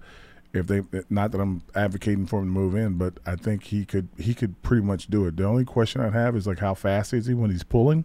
if 0.52 0.68
they, 0.68 0.82
not 1.10 1.32
that 1.32 1.40
I'm 1.40 1.62
advocating 1.74 2.26
for 2.26 2.38
him 2.40 2.46
to 2.46 2.50
move 2.52 2.76
in, 2.76 2.94
but 2.94 3.18
I 3.26 3.34
think 3.34 3.64
he 3.64 3.84
could, 3.84 4.08
he 4.18 4.32
could 4.34 4.60
pretty 4.62 4.82
much 4.82 5.08
do 5.08 5.26
it. 5.26 5.36
The 5.36 5.44
only 5.44 5.64
question 5.64 6.00
I'd 6.00 6.12
have 6.12 6.36
is 6.36 6.46
like, 6.46 6.60
how 6.60 6.74
fast 6.74 7.12
is 7.12 7.26
he 7.26 7.34
when 7.34 7.50
he's 7.50 7.64
pulling? 7.64 8.04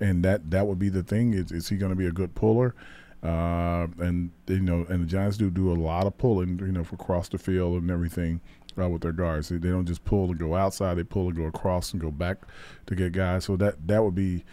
And 0.00 0.24
that 0.24 0.50
that 0.50 0.66
would 0.66 0.80
be 0.80 0.88
the 0.88 1.04
thing. 1.04 1.34
Is 1.34 1.52
is 1.52 1.68
he 1.68 1.76
going 1.76 1.90
to 1.90 1.96
be 1.96 2.06
a 2.06 2.12
good 2.12 2.34
puller? 2.34 2.74
Uh, 3.22 3.86
and 3.98 4.32
you 4.48 4.58
know, 4.60 4.84
and 4.88 5.02
the 5.02 5.06
Giants 5.06 5.36
do 5.36 5.50
do 5.50 5.70
a 5.72 5.74
lot 5.74 6.06
of 6.06 6.18
pulling, 6.18 6.58
you 6.58 6.72
know, 6.72 6.82
for 6.82 6.96
across 6.96 7.28
the 7.28 7.38
field 7.38 7.80
and 7.80 7.90
everything 7.92 8.40
uh, 8.78 8.88
with 8.88 9.02
their 9.02 9.12
guards. 9.12 9.48
They, 9.48 9.56
they 9.56 9.68
don't 9.68 9.86
just 9.86 10.04
pull 10.04 10.28
to 10.28 10.34
go 10.34 10.54
outside; 10.54 10.94
they 10.94 11.04
pull 11.04 11.30
to 11.30 11.36
go 11.36 11.44
across 11.44 11.92
and 11.92 12.00
go 12.00 12.10
back 12.10 12.38
to 12.86 12.94
get 12.94 13.12
guys. 13.12 13.44
So 13.44 13.56
that 13.56 13.86
that 13.86 14.02
would 14.02 14.14
be 14.14 14.44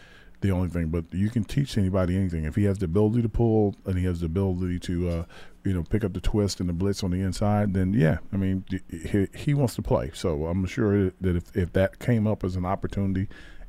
the 0.41 0.51
only 0.51 0.69
thing. 0.69 0.87
But 0.89 1.05
you 1.11 1.29
can 1.29 1.43
teach 1.43 1.77
anybody 1.77 2.17
anything 2.17 2.45
if 2.45 2.55
he 2.55 2.65
has 2.65 2.79
the 2.79 2.85
ability 2.85 3.21
to 3.21 3.29
pull 3.29 3.75
and 3.85 3.97
he 3.97 4.05
has 4.05 4.19
the 4.19 4.25
ability 4.25 4.79
to, 4.79 5.09
uh, 5.09 5.23
you 5.63 5.73
know, 5.73 5.83
pick 5.83 6.03
up 6.03 6.13
the 6.13 6.21
twist 6.21 6.59
and 6.59 6.67
the 6.67 6.73
blitz 6.73 7.03
on 7.03 7.11
the 7.11 7.21
inside. 7.21 7.73
Then 7.73 7.93
yeah, 7.93 8.17
I 8.33 8.37
mean, 8.37 8.65
he, 8.89 9.27
he 9.35 9.53
wants 9.53 9.75
to 9.75 9.81
play. 9.81 10.11
So 10.13 10.45
I'm 10.45 10.65
sure 10.65 11.11
that 11.21 11.35
if 11.35 11.55
if 11.55 11.73
that 11.73 11.99
came 11.99 12.27
up 12.27 12.43
as 12.43 12.55
an 12.55 12.65
opportunity 12.65 13.27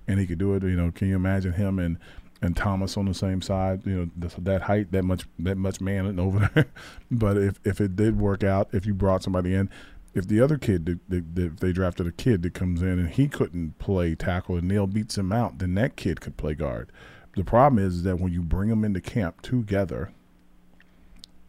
and 0.08 0.18
he 0.18 0.26
could 0.26 0.38
do 0.38 0.54
it, 0.54 0.62
you 0.62 0.76
know, 0.76 0.90
can 0.90 1.08
you 1.08 1.16
imagine 1.16 1.52
him 1.52 1.78
and 1.78 1.98
and 2.42 2.56
Thomas 2.56 2.96
on 2.96 3.04
the 3.04 3.14
same 3.14 3.40
side, 3.40 3.86
you 3.86 3.92
know, 3.92 4.10
th- 4.20 4.34
that 4.44 4.62
height, 4.62 4.90
that 4.90 5.04
much, 5.04 5.26
that 5.38 5.56
much 5.56 5.80
man 5.80 6.18
over 6.18 6.50
there. 6.54 6.66
but 7.10 7.36
if, 7.36 7.60
if 7.64 7.80
it 7.80 7.94
did 7.94 8.18
work 8.18 8.42
out, 8.42 8.68
if 8.72 8.84
you 8.84 8.94
brought 8.94 9.22
somebody 9.22 9.54
in, 9.54 9.70
if 10.14 10.28
the 10.28 10.40
other 10.40 10.58
kid, 10.58 11.00
if 11.10 11.56
they 11.56 11.72
drafted 11.72 12.06
a 12.06 12.12
kid 12.12 12.42
that 12.42 12.54
comes 12.54 12.82
in 12.82 12.98
and 12.98 13.08
he 13.08 13.28
couldn't 13.28 13.78
play 13.78 14.14
tackle 14.14 14.56
and 14.56 14.68
Neal 14.68 14.86
beats 14.86 15.16
him 15.16 15.32
out, 15.32 15.58
then 15.58 15.74
that 15.74 15.96
kid 15.96 16.20
could 16.20 16.36
play 16.36 16.54
guard. 16.54 16.90
The 17.34 17.44
problem 17.44 17.84
is 17.84 18.02
that 18.02 18.20
when 18.20 18.32
you 18.32 18.42
bring 18.42 18.68
them 18.68 18.84
into 18.84 19.00
camp 19.00 19.40
together, 19.40 20.12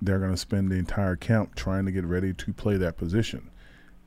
they're 0.02 0.20
going 0.20 0.32
to 0.32 0.38
spend 0.38 0.70
the 0.70 0.76
entire 0.76 1.16
camp 1.16 1.56
trying 1.56 1.86
to 1.86 1.92
get 1.92 2.06
ready 2.06 2.34
to 2.34 2.54
play 2.54 2.78
that 2.78 2.98
position. 2.98 3.50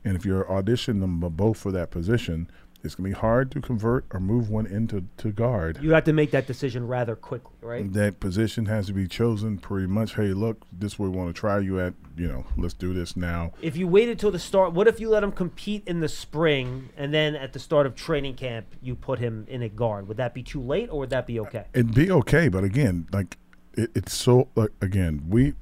And 0.03 0.15
if 0.15 0.25
you're 0.25 0.45
auditioning 0.45 1.01
them 1.01 1.19
both 1.19 1.57
for 1.57 1.71
that 1.71 1.91
position, 1.91 2.49
it's 2.87 2.95
going 2.95 3.11
to 3.11 3.15
be 3.15 3.19
hard 3.19 3.51
to 3.51 3.61
convert 3.61 4.05
or 4.11 4.19
move 4.19 4.49
one 4.49 4.65
into 4.65 5.03
to 5.17 5.31
guard 5.31 5.77
You 5.81 5.91
have 5.91 6.05
to 6.05 6.13
make 6.13 6.31
that 6.31 6.47
decision 6.47 6.87
rather 6.87 7.15
quickly, 7.15 7.53
right? 7.61 7.93
that 7.93 8.19
position 8.19 8.65
has 8.65 8.87
to 8.87 8.93
be 8.93 9.07
chosen 9.07 9.57
pretty 9.59 9.87
much. 9.87 10.15
Hey, 10.15 10.29
look, 10.29 10.65
this 10.71 10.93
is 10.93 10.99
where 10.99 11.09
we 11.09 11.17
want 11.17 11.35
to 11.35 11.39
try 11.39 11.59
you 11.59 11.79
at. 11.79 11.93
You 12.15 12.27
know, 12.27 12.45
let's 12.57 12.73
do 12.73 12.93
this 12.93 13.15
now. 13.15 13.51
If 13.61 13.77
you 13.77 13.87
waited 13.87 14.17
till 14.17 14.31
the 14.31 14.39
start, 14.39 14.73
what 14.73 14.87
if 14.87 14.99
you 14.99 15.09
let 15.09 15.23
him 15.23 15.31
compete 15.31 15.83
in 15.85 15.99
the 15.99 16.09
spring 16.09 16.89
and 16.97 17.13
then 17.13 17.35
at 17.35 17.53
the 17.53 17.59
start 17.59 17.85
of 17.85 17.93
training 17.93 18.35
camp 18.35 18.65
you 18.81 18.95
put 18.95 19.19
him 19.19 19.45
in 19.47 19.61
a 19.61 19.69
guard? 19.69 20.07
Would 20.07 20.17
that 20.17 20.33
be 20.33 20.41
too 20.41 20.61
late 20.61 20.89
or 20.89 20.99
would 20.99 21.11
that 21.11 21.27
be 21.27 21.39
okay? 21.41 21.65
It'd 21.73 21.93
be 21.93 22.09
okay, 22.09 22.47
but 22.47 22.63
again, 22.63 23.07
like 23.11 23.37
it, 23.73 23.91
it's 23.93 24.13
so 24.13 24.47
like 24.55 24.71
again, 24.81 25.25
we 25.29 25.53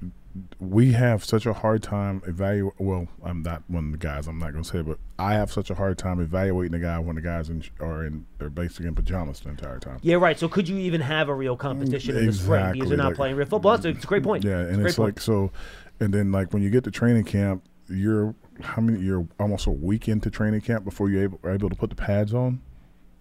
we 0.60 0.91
have 0.91 1.24
such 1.24 1.45
a 1.45 1.54
hard 1.54 1.82
time 1.82 2.21
evaluate. 2.28 2.74
Well, 2.78 3.08
I'm 3.24 3.41
not 3.41 3.63
one 3.67 3.86
of 3.86 3.91
the 3.93 3.98
guys. 3.98 4.28
I'm 4.28 4.38
not 4.38 4.52
going 4.52 4.63
to 4.63 4.69
say, 4.69 4.82
but 4.82 4.98
I 5.17 5.34
have 5.34 5.52
such 5.52 5.69
a 5.69 5.76
hard 5.76 5.98
time 5.98 6.19
evaluating 6.19 6.74
the 6.74 6.86
guy 6.86 7.00
when 7.00 7.15
the 7.15 7.21
guys 7.21 7.50
in, 7.50 7.63
are 7.80 8.06
in 8.06 8.26
they're 8.38 8.50
basically 8.50 8.88
in 8.88 8.95
pajamas 8.95 9.39
the 9.39 9.50
entire 9.50 9.80
time. 9.80 10.00
Yeah, 10.02 10.15
right. 10.17 10.38
So 10.38 10.50
could 10.50 10.67
you 10.67 10.78
even 10.78 11.00
have 11.02 11.30
a 11.30 11.34
real 11.34 11.56
competition 11.56 12.17
in 12.17 12.26
the 12.26 12.34
spring 12.34 12.50
because 12.50 12.65
Exactly, 12.71 12.88
you're 12.89 12.98
not 12.98 13.06
like- 13.08 13.15
playing 13.15 13.36
real 13.38 13.48
football? 13.48 13.71
That's 13.74 13.86
a, 13.86 13.89
it's 13.89 14.04
a 14.04 14.08
great 14.08 14.24
point. 14.24 14.43
Yeah, 14.43 14.62
It's 14.62 14.74
and 14.78 14.86
it's 14.86 14.95
point. 14.98 15.15
like 15.15 15.21
so, 15.21 15.52
and 16.00 16.13
then 16.13 16.32
like 16.32 16.52
when 16.54 16.62
you 16.62 16.69
get 16.69 16.84
to 16.84 16.91
training 16.91 17.24
camp, 17.24 17.63
you're 17.88 18.36
how 18.62 18.82
many? 18.82 19.00
You're 19.00 19.28
almost 19.39 19.67
a 19.67 19.71
week 19.71 20.08
into 20.10 20.30
training 20.30 20.62
camp 20.62 20.84
before 20.84 21.10
you're 21.10 21.24
able, 21.24 21.39
are 21.43 21.52
able 21.52 21.69
to 21.69 21.76
put 21.76 21.89
the 21.91 21.95
pads 21.95 22.34
on, 22.34 22.62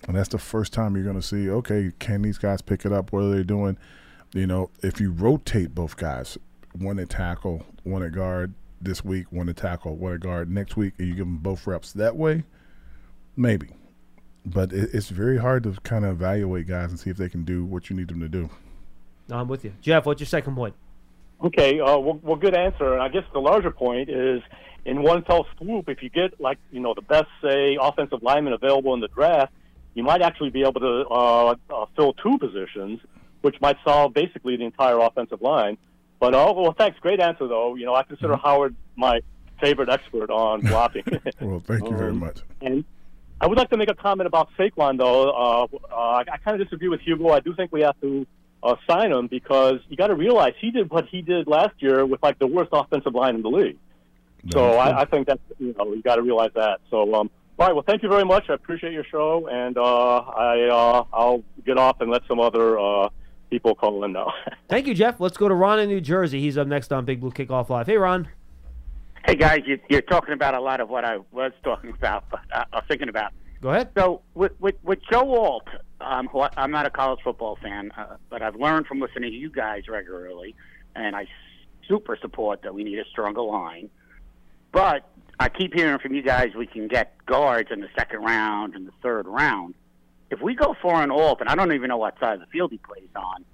and 0.09 0.17
that's 0.17 0.31
the 0.31 0.39
first 0.39 0.73
time 0.73 0.95
you're 0.97 1.05
going 1.05 1.15
to 1.15 1.23
see. 1.23 1.49
Okay, 1.49 1.93
can 2.01 2.23
these 2.23 2.39
guys 2.39 2.61
pick 2.63 2.85
it 2.85 2.93
up? 2.93 3.13
What 3.13 3.23
are 3.25 3.31
they 3.31 3.45
doing? 3.45 3.77
You 4.33 4.47
know, 4.49 4.71
if 4.83 5.01
you 5.01 5.13
rotate 5.13 5.75
both 5.77 5.97
guys, 5.97 6.39
one 6.79 6.99
at 6.99 7.09
tackle, 7.09 7.65
one 7.83 8.03
at 8.03 8.13
guard 8.13 8.55
this 8.81 9.05
week, 9.05 9.27
one 9.31 9.49
at 9.49 9.57
tackle, 9.57 9.97
one 9.97 10.15
at 10.15 10.21
guard 10.21 10.51
next 10.51 10.77
week, 10.77 10.95
and 10.99 11.09
you 11.09 11.15
give 11.15 11.27
them 11.27 11.39
both 11.39 11.67
reps 11.67 11.93
that 11.93 12.17
way, 12.17 12.45
maybe. 13.37 13.69
But 14.45 14.73
it, 14.73 14.91
it's 14.93 15.09
very 15.09 15.39
hard 15.39 15.63
to 15.65 15.73
kind 15.83 16.05
of 16.05 16.13
evaluate 16.13 16.67
guys 16.67 16.91
and 16.91 17.01
see 17.01 17.11
if 17.11 17.17
they 17.17 17.29
can 17.29 17.45
do 17.45 17.65
what 17.65 17.89
you 17.89 17.97
need 17.97 18.09
them 18.09 18.21
to 18.21 18.29
do. 18.29 18.51
No, 19.29 19.39
I'm 19.39 19.49
with 19.49 19.65
you, 19.65 19.73
Jeff. 19.81 20.05
What's 20.05 20.21
your 20.21 20.27
second 20.27 20.55
point? 20.55 20.75
Okay, 21.43 21.81
uh, 21.81 21.99
well, 21.99 22.21
well, 22.23 22.37
good 22.37 22.55
answer. 22.55 22.93
And 22.95 23.03
I 23.03 23.09
guess 23.09 23.25
the 23.33 23.39
larger 23.39 23.71
point 23.71 24.11
is, 24.11 24.43
in 24.85 25.03
one 25.03 25.25
fell 25.25 25.47
swoop, 25.57 25.89
if 25.89 26.03
you 26.03 26.11
get 26.11 26.41
like 26.41 26.59
you 26.71 26.81
know 26.81 26.95
the 26.95 27.03
best 27.03 27.27
say 27.43 27.79
offensive 27.81 28.23
lineman 28.23 28.53
available 28.53 28.93
in 28.95 29.01
the 29.01 29.09
draft, 29.09 29.53
you 29.95 30.03
might 30.03 30.21
actually 30.21 30.51
be 30.51 30.63
able 30.63 30.81
to 30.81 31.07
uh, 31.11 31.55
uh, 31.71 31.87
fill 31.97 32.13
two 32.15 32.39
positions, 32.39 33.01
which 33.41 33.59
might 33.61 33.77
solve 33.85 34.13
basically 34.13 34.57
the 34.57 34.65
entire 34.65 34.99
offensive 34.99 35.41
line. 35.41 35.79
But 36.25 36.35
oh 36.35 36.55
well, 36.55 36.73
thanks. 36.73 36.99
Great 37.01 37.21
answer 37.21 37.47
though. 37.47 37.75
You 37.75 37.85
know, 37.85 37.95
I 37.95 38.03
consider 38.03 38.35
Howard 38.37 38.75
my 38.97 39.21
favorite 39.61 39.91
expert 39.91 40.31
on 40.31 40.61
blocking. 40.71 41.05
Well, 41.39 41.61
thank 41.61 41.85
you 41.85 41.95
very 41.95 42.13
Um, 42.13 42.19
much. 42.21 42.39
And 42.63 42.83
I 43.43 43.47
would 43.47 43.59
like 43.59 43.69
to 43.71 43.77
make 43.77 43.91
a 43.91 43.95
comment 43.95 44.27
about 44.27 44.49
Saquon, 44.59 44.97
though. 44.97 45.29
Uh, 45.29 45.67
uh, 45.93 45.95
I, 45.95 46.21
I 46.21 46.37
kind 46.39 46.59
of 46.59 46.67
disagree 46.67 46.89
with 46.89 47.03
Hugo. 47.03 47.29
I 47.29 47.41
do 47.41 47.55
think 47.55 47.73
we 47.73 47.83
have 47.83 48.01
to 48.01 48.27
uh, 48.63 48.77
sign 48.89 49.13
him 49.13 49.27
because 49.27 49.81
you 49.91 49.99
got 49.99 50.07
to 50.07 50.15
realize 50.15 50.55
he 50.63 50.71
did 50.71 50.89
what 50.89 51.05
he 51.11 51.21
did 51.21 51.47
last 51.47 51.75
year 51.81 52.07
with 52.07 52.23
like 52.23 52.39
the 52.39 52.47
worst 52.47 52.71
offensive 52.73 53.15
line 53.15 53.35
in 53.35 53.43
the 53.43 53.51
league. 53.51 53.77
So 54.51 54.79
I, 54.79 55.03
I 55.03 55.05
think 55.05 55.27
that 55.27 55.41
you 55.59 55.75
know 55.79 55.93
you 55.93 56.01
got 56.03 56.17
to 56.17 56.23
realize 56.23 56.53
that. 56.55 56.81
So 56.91 57.03
um, 57.15 57.31
all 57.59 57.67
right, 57.67 57.75
well, 57.75 57.85
thank 57.87 58.03
you 58.03 58.09
very 58.09 58.25
much. 58.25 58.49
I 58.49 58.55
appreciate 58.55 58.95
your 58.95 59.05
show, 59.05 59.47
and 59.53 59.77
uh, 59.77 59.83
I 60.21 60.63
uh, 60.71 61.05
I'll 61.13 61.45
get 61.67 61.77
off 61.77 62.01
and 62.01 62.11
let 62.11 62.23
some 62.27 62.41
other 62.41 62.79
uh, 62.79 63.09
people 63.55 63.75
call 63.77 64.03
in 64.03 64.13
now. 64.13 64.33
Thank 64.69 64.89
you, 64.89 64.95
Jeff. 64.95 65.21
Let's 65.21 65.37
go 65.37 65.49
to 65.49 65.55
Ron 65.55 65.79
in 65.79 65.89
New 65.89 66.01
Jersey. 66.01 66.41
He's 66.41 66.59
up 66.59 66.67
next 66.67 66.93
on 66.93 67.05
Big 67.05 67.21
Blue 67.21 67.31
Kickoff 67.31 67.69
Live. 67.69 67.87
Hey, 67.87 67.97
Ron. 67.97 68.27
Hey 69.27 69.37
guys, 69.37 69.61
you, 69.65 69.79
you're 69.89 70.03
talking 70.03 70.35
about 70.35 70.55
a 70.55 70.61
lot 70.61 70.81
of 70.81 70.91
what 70.91 71.05
I 71.05 71.19
was 71.33 71.53
talking 71.63 71.91
about, 71.91 72.25
but 72.31 72.41
uh, 72.53 72.65
I 72.73 72.77
was 72.77 72.85
thinking 72.89 73.09
about. 73.09 73.33
Go 73.63 73.71
ahead. 73.71 73.91
So 73.97 74.21
with 74.35 74.53
with, 74.61 74.75
with 74.83 74.99
Joe 75.11 75.35
Alt, 75.35 75.69
um, 76.01 76.27
who 76.27 76.41
I, 76.41 76.51
I'm 76.59 76.71
not 76.71 76.85
a 76.85 76.91
college 76.91 77.21
football 77.25 77.57
fan, 77.63 77.91
uh, 77.97 78.17
but 78.29 78.43
I've 78.43 78.57
learned 78.57 78.87
from 78.87 79.01
listening 79.01 79.31
to 79.31 79.37
you 79.37 79.49
guys 79.49 79.89
regularly, 79.89 80.55
and 80.95 81.17
I 81.17 81.27
super 81.89 82.19
support 82.21 82.63
that 82.63 82.75
we 82.75 82.85
need 82.85 82.99
a 82.99 83.05
stronger 83.07 83.41
line. 83.41 83.89
But 84.73 85.09
I 85.41 85.49
keep 85.49 85.73
hearing 85.73 85.99
from 86.01 86.13
you 86.15 86.23
guys 86.23 86.55
we 86.55 86.67
can 86.67 86.89
get 86.89 87.17
guards 87.25 87.71
in 87.71 87.81
the 87.81 87.89
second 87.97 88.21
round 88.21 88.75
and 88.75 88.87
the 88.87 88.93
third 89.03 89.27
round. 89.27 89.75
If 90.31 90.41
we 90.41 90.55
go 90.55 90.75
for 90.81 91.03
an 91.03 91.11
Alt, 91.11 91.41
and 91.41 91.49
I 91.49 91.55
don't 91.55 91.73
even 91.73 91.89
know 91.89 91.99
what 91.99 92.19
side 92.19 92.35
of 92.35 92.41
the 92.41 92.47
field 92.47 92.73
he 92.73 92.79
plays 92.79 93.09
on, 93.15 93.45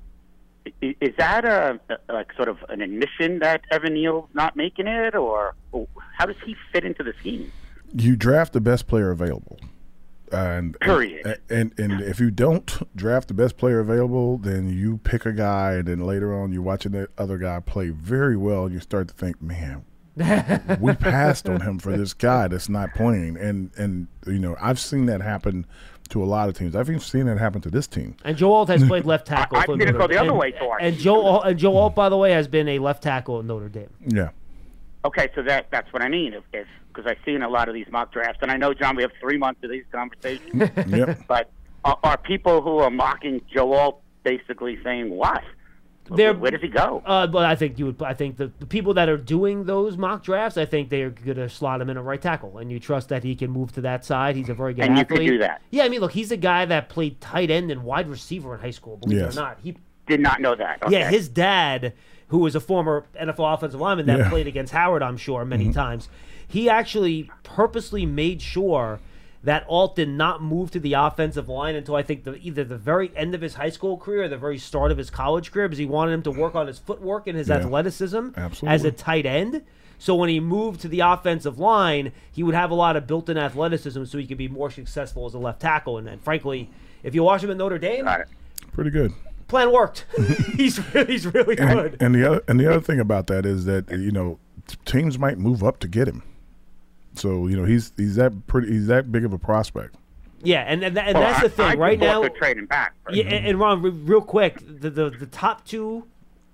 is 0.80 1.14
that 1.16 1.44
a, 1.44 1.80
a 1.88 2.12
like 2.12 2.32
sort 2.34 2.48
of 2.48 2.58
an 2.68 2.80
admission 2.80 3.40
that 3.40 3.62
Evan 3.70 3.94
Neal's 3.94 4.28
not 4.34 4.56
making 4.56 4.86
it, 4.86 5.14
or, 5.14 5.54
or 5.72 5.86
how 6.16 6.26
does 6.26 6.36
he 6.44 6.54
fit 6.72 6.84
into 6.84 7.02
the 7.02 7.12
scheme? 7.20 7.50
you 7.94 8.16
draft 8.16 8.52
the 8.52 8.60
best 8.60 8.86
player 8.86 9.10
available. 9.10 9.58
And 10.32 10.78
Period. 10.78 11.40
And 11.48 11.76
and 11.76 12.00
if 12.00 12.20
you 12.20 12.30
don't 12.30 12.96
draft 12.96 13.28
the 13.28 13.34
best 13.34 13.56
player 13.56 13.80
available, 13.80 14.38
then 14.38 14.68
you 14.68 14.98
pick 14.98 15.26
a 15.26 15.32
guy, 15.32 15.72
and 15.72 15.88
then 15.88 16.00
later 16.00 16.32
on 16.32 16.52
you're 16.52 16.62
watching 16.62 16.92
that 16.92 17.08
other 17.18 17.36
guy 17.36 17.58
play 17.58 17.88
very 17.88 18.36
well, 18.36 18.66
and 18.66 18.74
you 18.74 18.78
start 18.78 19.08
to 19.08 19.14
think, 19.14 19.42
man, 19.42 19.84
we 20.80 20.94
passed 20.94 21.48
on 21.48 21.62
him 21.62 21.80
for 21.80 21.96
this 21.96 22.14
guy 22.14 22.46
that's 22.46 22.68
not 22.68 22.94
playing. 22.94 23.36
And 23.38 23.72
and 23.76 24.06
you 24.24 24.38
know 24.38 24.56
I've 24.60 24.78
seen 24.78 25.06
that 25.06 25.20
happen 25.20 25.66
to 26.10 26.22
a 26.22 26.26
lot 26.26 26.48
of 26.48 26.56
teams. 26.56 26.76
I've 26.76 26.88
even 26.88 27.00
seen 27.00 27.26
that 27.26 27.38
happen 27.38 27.60
to 27.62 27.70
this 27.70 27.86
team. 27.86 28.16
And 28.24 28.36
Joe 28.36 28.52
Alt 28.52 28.68
has 28.68 28.84
played 28.84 29.04
left 29.06 29.26
tackle. 29.26 29.56
I- 29.56 29.60
I've 29.60 29.66
for 29.66 29.78
seen 29.78 29.88
it 29.88 29.92
go 29.96 30.06
the 30.06 30.18
other 30.18 30.30
And- 30.30 30.38
way 30.38 30.52
twice. 30.52 30.78
And 30.82 30.96
Joe 30.96 31.20
Alt, 31.24 31.46
and 31.46 31.58
Joe 31.58 31.76
Alt, 31.76 31.94
by 31.94 32.08
the 32.08 32.16
way, 32.16 32.32
has 32.32 32.46
been 32.48 32.68
a 32.68 32.78
left 32.78 33.02
tackle 33.02 33.38
at 33.38 33.44
Notre 33.44 33.68
Dame. 33.68 33.88
Yeah. 34.06 34.30
Okay, 35.04 35.28
so 35.34 35.42
that 35.42 35.66
that's 35.70 35.90
what 35.92 36.02
I 36.02 36.08
mean. 36.08 36.34
If 36.34 36.66
because 36.92 37.06
I've 37.10 37.24
seen 37.24 37.42
a 37.42 37.48
lot 37.48 37.68
of 37.68 37.74
these 37.74 37.86
mock 37.90 38.12
drafts, 38.12 38.40
and 38.42 38.50
I 38.50 38.56
know 38.56 38.74
John, 38.74 38.96
we 38.96 39.02
have 39.02 39.12
three 39.20 39.38
months 39.38 39.62
of 39.64 39.70
these 39.70 39.84
conversations. 39.92 40.70
Yep. 40.88 41.20
But 41.26 41.50
are, 41.84 41.98
are 42.02 42.18
people 42.18 42.60
who 42.60 42.78
are 42.78 42.90
mocking 42.90 43.40
Joe 43.52 43.72
Alt 43.72 44.02
basically 44.24 44.78
saying 44.84 45.08
what? 45.10 45.42
They're- 46.16 46.34
Where 46.34 46.50
does 46.50 46.60
he 46.60 46.68
go? 46.68 47.02
Uh, 47.06 47.26
but 47.26 47.44
I 47.44 47.54
think 47.54 47.78
you 47.78 47.86
would. 47.86 48.02
I 48.02 48.14
think 48.14 48.36
the, 48.36 48.50
the 48.58 48.66
people 48.66 48.94
that 48.94 49.08
are 49.08 49.16
doing 49.16 49.64
those 49.64 49.96
mock 49.96 50.22
drafts, 50.24 50.56
I 50.58 50.64
think 50.64 50.88
they 50.88 51.02
are 51.02 51.10
going 51.10 51.36
to 51.36 51.48
slot 51.48 51.80
him 51.80 51.88
in 51.90 51.96
a 51.96 52.02
right 52.02 52.20
tackle, 52.20 52.58
and 52.58 52.70
you 52.70 52.78
trust 52.80 53.08
that 53.10 53.22
he 53.24 53.34
can 53.34 53.50
move 53.50 53.72
to 53.72 53.80
that 53.82 54.04
side. 54.04 54.36
He's 54.36 54.48
a 54.48 54.54
very 54.54 54.74
good 54.74 54.84
And 54.84 54.96
you 54.96 55.02
athlete. 55.02 55.18
could 55.20 55.26
do 55.26 55.38
that. 55.38 55.62
Yeah, 55.70 55.84
I 55.84 55.88
mean, 55.88 56.00
look, 56.00 56.12
he's 56.12 56.30
a 56.32 56.36
guy 56.36 56.64
that 56.66 56.88
played 56.88 57.20
tight 57.20 57.50
end 57.50 57.70
and 57.70 57.84
wide 57.84 58.08
receiver 58.08 58.54
in 58.54 58.60
high 58.60 58.70
school. 58.70 58.96
Believe 58.96 59.18
Yes. 59.18 59.36
it 59.36 59.38
or 59.38 59.42
not, 59.42 59.58
he 59.62 59.76
Did 60.06 60.20
not 60.20 60.40
know 60.40 60.54
that. 60.56 60.82
Okay. 60.82 60.98
Yeah, 60.98 61.08
his 61.10 61.28
dad, 61.28 61.92
who 62.28 62.38
was 62.38 62.56
a 62.56 62.60
former 62.60 63.04
NFL 63.20 63.54
offensive 63.54 63.80
lineman 63.80 64.06
that 64.06 64.18
Yeah. 64.18 64.28
played 64.30 64.46
against 64.48 64.72
Howard, 64.72 65.02
I'm 65.04 65.16
sure, 65.16 65.44
many 65.44 65.72
times, 65.72 66.08
he 66.48 66.68
actually 66.68 67.30
purposely 67.44 68.04
made 68.06 68.42
sure 68.42 68.98
that 69.42 69.64
Alt 69.68 69.96
did 69.96 70.08
not 70.08 70.42
move 70.42 70.70
to 70.72 70.78
the 70.80 70.92
offensive 70.92 71.48
line 71.48 71.74
until 71.74 71.96
I 71.96 72.02
think 72.02 72.24
the, 72.24 72.34
either 72.36 72.62
the 72.64 72.76
very 72.76 73.10
end 73.16 73.34
of 73.34 73.40
his 73.40 73.54
high 73.54 73.70
school 73.70 73.96
career 73.96 74.24
or 74.24 74.28
the 74.28 74.36
very 74.36 74.58
start 74.58 74.90
of 74.92 74.98
his 74.98 75.08
college 75.10 75.50
career, 75.50 75.66
because 75.68 75.78
he 75.78 75.86
wanted 75.86 76.12
him 76.12 76.22
to 76.24 76.30
work 76.30 76.54
on 76.54 76.66
his 76.66 76.78
footwork 76.78 77.26
and 77.26 77.38
his 77.38 77.48
Yeah. 77.48 77.56
athleticism 77.56 78.28
as 78.66 78.84
a 78.84 78.90
tight 78.92 79.24
end. 79.26 79.62
So 79.98 80.14
when 80.14 80.28
he 80.30 80.40
moved 80.40 80.80
to 80.82 80.88
the 80.88 81.00
offensive 81.00 81.58
line, 81.58 82.12
he 82.32 82.42
would 82.42 82.54
have 82.54 82.70
a 82.70 82.74
lot 82.74 82.96
of 82.96 83.06
built-in 83.06 83.36
athleticism, 83.36 84.04
so 84.04 84.18
he 84.18 84.26
could 84.26 84.38
be 84.38 84.48
more 84.48 84.70
successful 84.70 85.26
as 85.26 85.34
a 85.34 85.38
left 85.38 85.60
tackle. 85.60 85.98
And, 85.98 86.06
then, 86.06 86.18
frankly, 86.18 86.70
if 87.02 87.14
you 87.14 87.22
watch 87.22 87.42
him 87.44 87.50
at 87.50 87.56
Notre 87.58 87.78
Dame, 87.78 88.08
Pretty 88.72 88.90
good. 88.90 89.12
plan 89.48 89.72
worked. 89.72 90.04
he's 90.56 90.78
really, 90.94 91.12
he's 91.12 91.26
really 91.26 91.56
good. 91.56 91.94
And, 91.94 92.02
and 92.02 92.14
the 92.14 92.26
other 92.30 92.44
and 92.48 92.58
the 92.60 92.66
other 92.70 92.80
thing 92.80 93.00
about 93.00 93.26
that 93.28 93.44
is 93.44 93.64
that 93.66 93.90
you 93.90 94.10
know 94.10 94.38
teams 94.84 95.18
might 95.18 95.38
move 95.38 95.62
up 95.64 95.80
to 95.80 95.88
get 95.88 96.08
him. 96.08 96.22
So 97.20 97.46
you 97.46 97.56
know 97.56 97.64
he's 97.64 97.92
he's 97.96 98.16
that 98.16 98.46
pretty 98.46 98.72
he's 98.72 98.86
that 98.88 99.10
big 99.12 99.24
of 99.24 99.32
a 99.32 99.38
prospect. 99.38 99.96
Yeah, 100.42 100.60
and 100.66 100.82
and, 100.82 100.96
and 100.98 101.14
Well, 101.18 101.22
that's 101.22 101.42
the 101.42 101.48
thing. 101.50 101.66
I'd 101.66 101.78
right 101.78 101.98
now, 101.98 102.26
trading 102.28 102.66
back. 102.66 102.94
right? 103.06 103.14
yeah, 103.14 103.24
and, 103.24 103.46
and 103.46 103.60
Ron, 103.60 103.82
re- 103.82 103.90
real 103.90 104.22
quick, 104.22 104.58
the, 104.60 104.88
the 104.90 105.10
the 105.10 105.26
top 105.26 105.64
two 105.66 106.06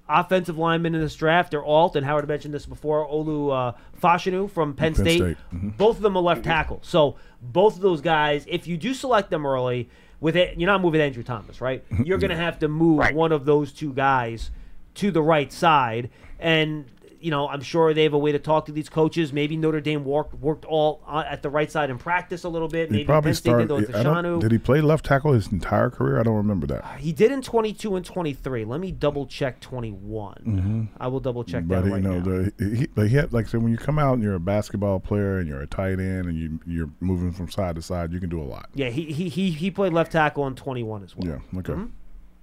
offensive 0.09 0.57
linemen 0.59 0.95
in 0.95 1.01
this 1.01 1.15
draft 1.17 1.53
are 1.55 1.65
Alt 1.65 1.97
and 1.97 2.05
Howard 2.07 2.27
mentioned 2.29 2.53
this 2.55 2.67
before. 2.67 3.07
Olu 3.09 3.53
uh, 3.53 3.73
Fashanu 4.01 4.51
from 4.51 4.75
Penn, 4.75 4.95
Penn 4.95 5.05
State. 5.05 5.19
State, 5.19 5.37
mhm. 5.55 5.77
Both 5.77 5.97
of 5.97 6.03
them 6.03 6.17
are 6.17 6.23
left 6.23 6.45
tackle. 6.45 6.81
So 6.83 7.17
both 7.43 7.77
of 7.77 7.81
those 7.83 8.01
guys, 8.01 8.45
if 8.49 8.67
you 8.67 8.77
do 8.77 8.95
select 8.95 9.31
them 9.31 9.45
early, 9.47 9.89
with 10.21 10.37
it, 10.37 10.59
you're 10.59 10.67
not 10.71 10.81
moving 10.81 11.01
Andrew 11.01 11.23
Thomas, 11.23 11.61
right? 11.61 11.85
You're 12.05 12.19
going 12.19 12.31
to 12.31 12.37
have 12.37 12.59
to 12.61 12.69
move 12.69 12.99
Right. 13.01 13.15
one 13.15 13.33
of 13.33 13.45
those 13.45 13.73
two 13.73 13.93
guys 13.93 14.51
to 14.95 15.11
the 15.11 15.23
right 15.23 15.53
side, 15.53 16.09
and 16.41 16.87
you 17.21 17.31
know 17.31 17.49
I'm 17.49 17.61
sure 17.61 17.93
they 17.95 18.03
have 18.05 18.13
a 18.13 18.19
way 18.19 18.33
to 18.33 18.39
talk 18.39 18.67
to 18.67 18.73
these 18.73 18.89
coaches. 18.89 19.33
Maybe 19.33 19.57
Notre 19.57 19.81
Dame 19.81 20.05
worked 20.05 20.35
worked 20.35 20.65
all 20.65 21.03
uh, 21.07 21.25
at 21.29 21.43
the 21.43 21.51
right 21.51 21.71
side 21.71 21.91
in 21.91 21.99
practice 21.99 22.45
a 22.45 22.49
little 22.49 22.69
bit. 22.69 22.91
He 22.91 22.99
Maybe 22.99 23.05
probably 23.07 23.33
State 23.35 23.57
did 23.59 23.67
started. 23.67 23.89
those 23.89 23.95
I 23.95 24.03
don't- 24.03 24.17
Fashanu. 24.25 24.41
did 24.41 24.53
he 24.53 24.59
play 24.59 24.81
left 24.81 25.05
tackle 25.07 25.33
his 25.33 25.51
entire 25.53 25.91
career? 25.91 26.19
I 26.21 26.23
don't 26.23 26.37
remember 26.37 26.67
that. 26.69 26.99
He 27.01 27.13
did 27.13 27.33
in 27.33 27.43
22 27.43 27.97
and 27.97 28.05
23. 28.05 28.65
Let 28.65 28.81
me 28.81 28.93
double 28.93 29.27
check 29.27 29.61
21. 29.61 30.89
I 30.99 31.07
will 31.09 31.21
double 31.21 31.45
check 31.45 31.67
that 31.69 31.83
But 31.83 31.85
right 31.91 32.03
you 32.03 32.09
know, 32.09 32.19
now. 32.21 32.25
the, 32.25 32.53
he, 32.77 32.87
but 32.95 33.09
he 33.09 33.17
had, 33.17 33.33
like 33.33 33.47
I 33.47 33.49
said, 33.49 33.63
when 33.63 33.73
you 33.73 33.79
come 33.79 33.99
out 33.99 34.15
and 34.15 34.23
you're 34.23 34.35
a 34.35 34.41
basketball 34.41 35.01
player 35.01 35.39
and 35.39 35.49
you're 35.49 35.61
a 35.61 35.67
tight 35.67 35.99
end 36.01 36.27
and 36.27 36.37
you 36.37 36.61
you're 36.67 36.91
moving 37.01 37.33
from 37.33 37.51
side 37.51 37.77
to 37.77 37.83
side, 37.83 38.13
you 38.13 38.21
can 38.21 38.29
do 38.29 38.41
a 38.41 38.45
lot. 38.45 38.69
yeah, 38.75 38.89
he, 38.89 39.05
he 39.13 39.29
he 39.29 39.51
he 39.51 39.71
played 39.71 39.93
left 39.93 40.13
tackle 40.13 40.47
in 40.47 40.55
21 40.55 41.03
as 41.05 41.17
well. 41.17 41.27
Yeah. 41.53 41.59
Okay. 41.61 41.73
Mm-hmm. 41.73 41.87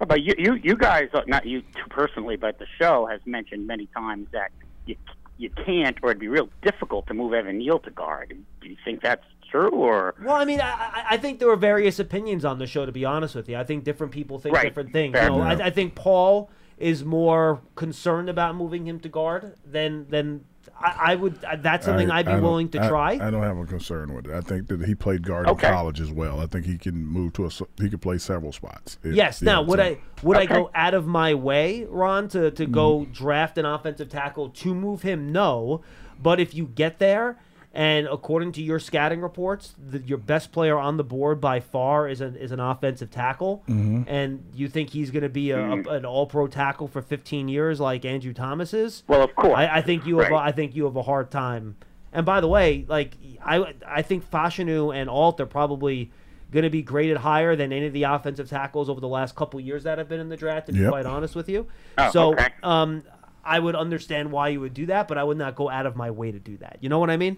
But 0.06 0.22
you, 0.22 0.34
you, 0.38 0.54
you 0.56 0.76
guys, 0.76 1.10
not 1.28 1.46
you 1.46 1.64
personally, 1.90 2.36
but 2.36 2.60
the 2.60 2.68
show 2.80 3.06
has 3.06 3.20
mentioned 3.26 3.68
many 3.68 3.88
times 3.88 4.28
that 4.32 4.52
you, 4.86 4.96
you 5.38 5.50
can't, 5.50 5.98
or 6.04 6.12
it'd 6.12 6.20
be 6.20 6.28
real 6.28 6.50
difficult 6.62 7.08
to 7.08 7.14
move 7.14 7.34
Evan 7.34 7.58
Neal 7.58 7.80
to 7.80 7.90
guard. 7.92 8.36
Do 8.62 8.68
you 8.70 8.78
think 8.86 9.02
that's 9.02 9.26
true, 9.50 9.70
or 9.70 10.16
Well, 10.24 10.36
I 10.36 10.46
mean, 10.46 10.62
I, 10.62 11.06
I- 11.12 11.18
think 11.18 11.40
there 11.40 11.48
were 11.48 11.56
various 11.56 12.00
opinions 12.00 12.44
on 12.46 12.60
the 12.60 12.68
show. 12.68 12.86
To 12.86 12.92
be 12.92 13.06
honest 13.06 13.36
with 13.36 13.48
you, 13.50 13.58
I 13.58 13.64
think 13.64 13.84
different 13.84 14.12
people 14.12 14.40
think 14.40 14.56
Right. 14.56 14.64
different 14.64 14.92
things. 14.92 15.16
You 15.16 15.30
know, 15.30 15.42
I. 15.42 15.54
I 15.66 15.70
think 15.70 15.96
Paul 15.96 16.50
is 16.78 17.04
more 17.06 17.62
concerned 17.76 18.30
about 18.30 18.56
moving 18.56 18.88
him 18.88 19.00
to 19.02 19.10
guard, 19.10 19.56
than 19.66 20.08
then 20.10 20.44
I, 20.80 21.12
I 21.12 21.16
would. 21.16 21.44
Uh, 21.44 21.56
that's 21.58 21.86
something 21.86 22.10
I- 22.12 22.20
I'd 22.20 22.26
be 22.26 22.36
willing 22.36 22.70
to 22.70 22.84
I- 22.84 22.88
try. 22.88 23.12
I, 23.14 23.30
don't 23.30 23.44
have 23.44 23.58
a 23.58 23.66
concern 23.66 24.14
with 24.14 24.28
it. 24.28 24.34
I 24.34 24.42
think 24.42 24.68
that 24.68 24.84
he 24.86 24.96
played 24.96 25.24
guard 25.24 25.48
Okay. 25.48 25.68
in 25.68 25.74
college 25.74 26.02
as 26.02 26.12
well. 26.12 26.40
I 26.40 26.48
think 26.48 26.66
he 26.66 26.78
can 26.78 27.06
move 27.06 27.34
to 27.34 27.46
a. 27.46 27.50
He 27.82 27.90
could 27.90 28.02
play 28.02 28.18
several 28.18 28.52
spots. 28.52 28.98
If- 29.04 29.14
Yes. 29.16 29.42
yeah, 29.42 29.46
Now, 29.54 29.62
would 29.64 29.80
so- 29.80 29.86
I 29.86 29.98
would 30.24 30.38
I 30.38 30.46
go 30.46 30.72
out 30.76 30.94
of 30.94 31.06
my 31.08 31.34
way, 31.34 31.86
Ron, 31.90 32.28
to 32.30 32.52
to 32.52 32.66
go 32.66 33.02
mm-hmm. 33.02 33.12
draft 33.12 33.58
an 33.58 33.66
offensive 33.66 34.10
tackle 34.10 34.50
to 34.50 34.74
move 34.76 35.02
him? 35.02 35.32
No. 35.32 35.82
But 36.22 36.40
if 36.40 36.54
you 36.54 36.66
get 36.68 37.00
there, 37.00 37.38
and 37.74 38.08
according 38.08 38.52
to 38.54 38.62
your 38.62 38.78
scouting 38.80 39.20
reports, 39.22 39.74
the, 39.84 40.00
your 40.00 40.18
best 40.20 40.52
player 40.52 40.78
on 40.78 40.98
the 40.98 41.04
board 41.04 41.42
by 41.42 41.60
far 41.60 42.08
is 42.08 42.22
an 42.22 42.36
is 42.36 42.52
an 42.52 42.60
offensive 42.60 43.10
tackle, 43.10 43.64
Mhm. 43.68 44.06
and 44.08 44.44
you 44.54 44.68
think 44.68 44.92
he's 44.92 45.10
going 45.12 45.24
to 45.24 45.30
be 45.30 45.52
a, 45.52 45.58
Mhm. 45.58 45.88
a- 45.88 45.90
an 45.92 46.06
All 46.06 46.28
Pro 46.28 46.48
tackle 46.48 46.88
for 46.88 47.02
15 47.02 47.48
years 47.48 47.80
like 47.80 48.06
Andrew 48.06 48.34
Thomas 48.34 48.74
is? 48.74 49.04
Well, 49.08 49.24
of 49.24 49.36
course. 49.36 49.56
I, 49.58 49.78
I 49.78 49.82
think 49.82 50.06
you 50.06 50.20
have 50.20 50.32
a, 50.32 50.36
I 50.36 50.52
think 50.52 50.76
you 50.76 50.86
have 50.86 50.96
a 50.96 51.02
hard 51.04 51.32
time. 51.32 51.76
And 52.12 52.26
by 52.26 52.42
the 52.42 52.48
way, 52.48 52.86
like 52.88 53.18
I 53.44 53.74
I 53.88 54.02
think 54.04 54.30
Fashanu 54.30 54.96
and 54.96 55.10
Alt 55.10 55.42
are 55.42 55.48
probably 55.48 56.12
going 56.52 56.64
to 56.64 56.70
be 56.70 56.84
graded 56.84 57.18
higher 57.18 57.56
than 57.56 57.74
any 57.74 57.88
of 57.88 57.94
the 57.94 58.04
offensive 58.04 58.48
tackles 58.48 58.88
over 58.88 59.02
the 59.02 59.08
last 59.08 59.36
couple 59.36 59.60
years 59.60 59.82
that 59.86 59.98
have 59.98 60.08
been 60.08 60.20
in 60.20 60.30
the 60.30 60.38
draft. 60.38 60.68
To 60.68 60.74
be 60.74 60.80
Yep. 60.82 60.90
quite 60.90 61.06
honest 61.08 61.36
with 61.36 61.50
you, 61.50 61.66
Oh, 61.98 62.12
so 62.12 62.34
okay. 62.34 62.50
um, 62.62 63.02
I 63.44 63.58
would 63.58 63.76
understand 63.76 64.32
why 64.32 64.50
you 64.50 64.60
would 64.60 64.76
do 64.76 64.86
that, 64.86 65.08
but 65.08 65.18
I 65.18 65.24
would 65.24 65.38
not 65.40 65.56
go 65.56 65.68
out 65.72 65.88
of 65.88 65.96
my 65.96 66.12
way 66.12 66.32
to 66.32 66.38
do 66.38 66.56
that. 66.58 66.78
You 66.80 66.90
know 66.90 67.00
what 67.00 67.10
I 67.10 67.18
mean? 67.18 67.38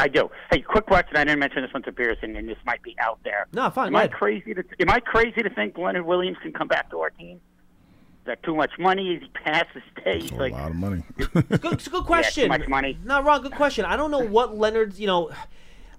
I 0.00 0.08
do. 0.08 0.30
Hey, 0.50 0.60
quick 0.60 0.86
question. 0.86 1.16
I 1.16 1.24
didn't 1.24 1.40
mention 1.40 1.62
this 1.62 1.72
one 1.72 1.82
to 1.82 1.92
Pearson, 1.92 2.36
and 2.36 2.48
this 2.48 2.58
might 2.64 2.82
be 2.82 2.96
out 3.00 3.18
there. 3.24 3.46
No, 3.52 3.68
fine. 3.70 3.88
Am 3.88 3.96
I 3.96 4.00
ahead. 4.04 4.12
crazy 4.12 4.54
to 4.54 4.62
Am 4.80 4.90
I 4.90 5.00
crazy 5.00 5.42
to 5.42 5.50
think 5.50 5.76
Leonard 5.76 6.06
Williams 6.06 6.38
can 6.42 6.52
come 6.52 6.68
back 6.68 6.90
to 6.90 7.00
our 7.00 7.10
team? 7.10 7.36
Is 7.36 8.26
that 8.26 8.42
too 8.42 8.54
much 8.54 8.70
money? 8.78 9.14
Is 9.14 9.22
he 9.22 9.28
past 9.30 9.66
the 9.74 9.82
stage? 10.00 10.30
a 10.32 10.36
Like, 10.36 10.52
lot 10.52 10.70
of 10.70 10.76
money. 10.76 11.02
Good, 11.16 11.72
it's 11.72 11.86
a 11.86 11.90
good 11.90 12.04
question. 12.04 12.44
too 12.44 12.48
much 12.48 12.68
money. 12.68 12.98
Not 13.04 13.24
wrong. 13.24 13.42
good 13.42 13.52
question. 13.54 13.84
I 13.84 13.96
don't 13.96 14.10
know 14.10 14.20
what 14.24 14.56
Leonard's. 14.56 15.00
You 15.00 15.06
know, 15.08 15.30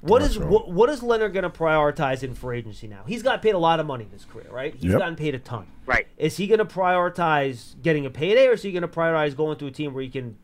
what 0.02 0.22
is 0.22 0.38
what, 0.40 0.72
what 0.72 0.90
is 0.90 1.04
Leonard 1.04 1.34
going 1.34 1.44
to 1.44 1.50
prioritize 1.50 2.24
in 2.24 2.36
free 2.36 2.60
agency 2.60 2.88
now? 2.88 3.02
He's 3.06 3.22
got 3.24 3.42
paid 3.42 3.56
a 3.56 3.58
lot 3.60 3.82
of 3.82 3.86
money 3.86 4.06
in 4.06 4.12
his 4.12 4.24
career, 4.24 4.48
right? 4.50 4.74
He's 4.74 4.92
Yep. 4.92 5.00
gotten 5.00 5.16
paid 5.18 5.36
a 5.36 5.40
ton. 5.40 5.68
Right. 5.86 6.08
Is 6.18 6.38
he 6.38 6.48
going 6.48 6.60
to 6.60 6.66
prioritize 6.66 7.74
getting 7.82 8.06
a 8.06 8.10
payday, 8.10 8.48
or 8.48 8.54
is 8.54 8.62
he 8.62 8.72
going 8.72 8.84
to 8.84 8.88
prioritize 8.88 9.36
going 9.36 9.58
to 9.58 9.68
a 9.68 9.72
team 9.72 9.94
where 9.94 10.04
he 10.04 10.10
can 10.10 10.38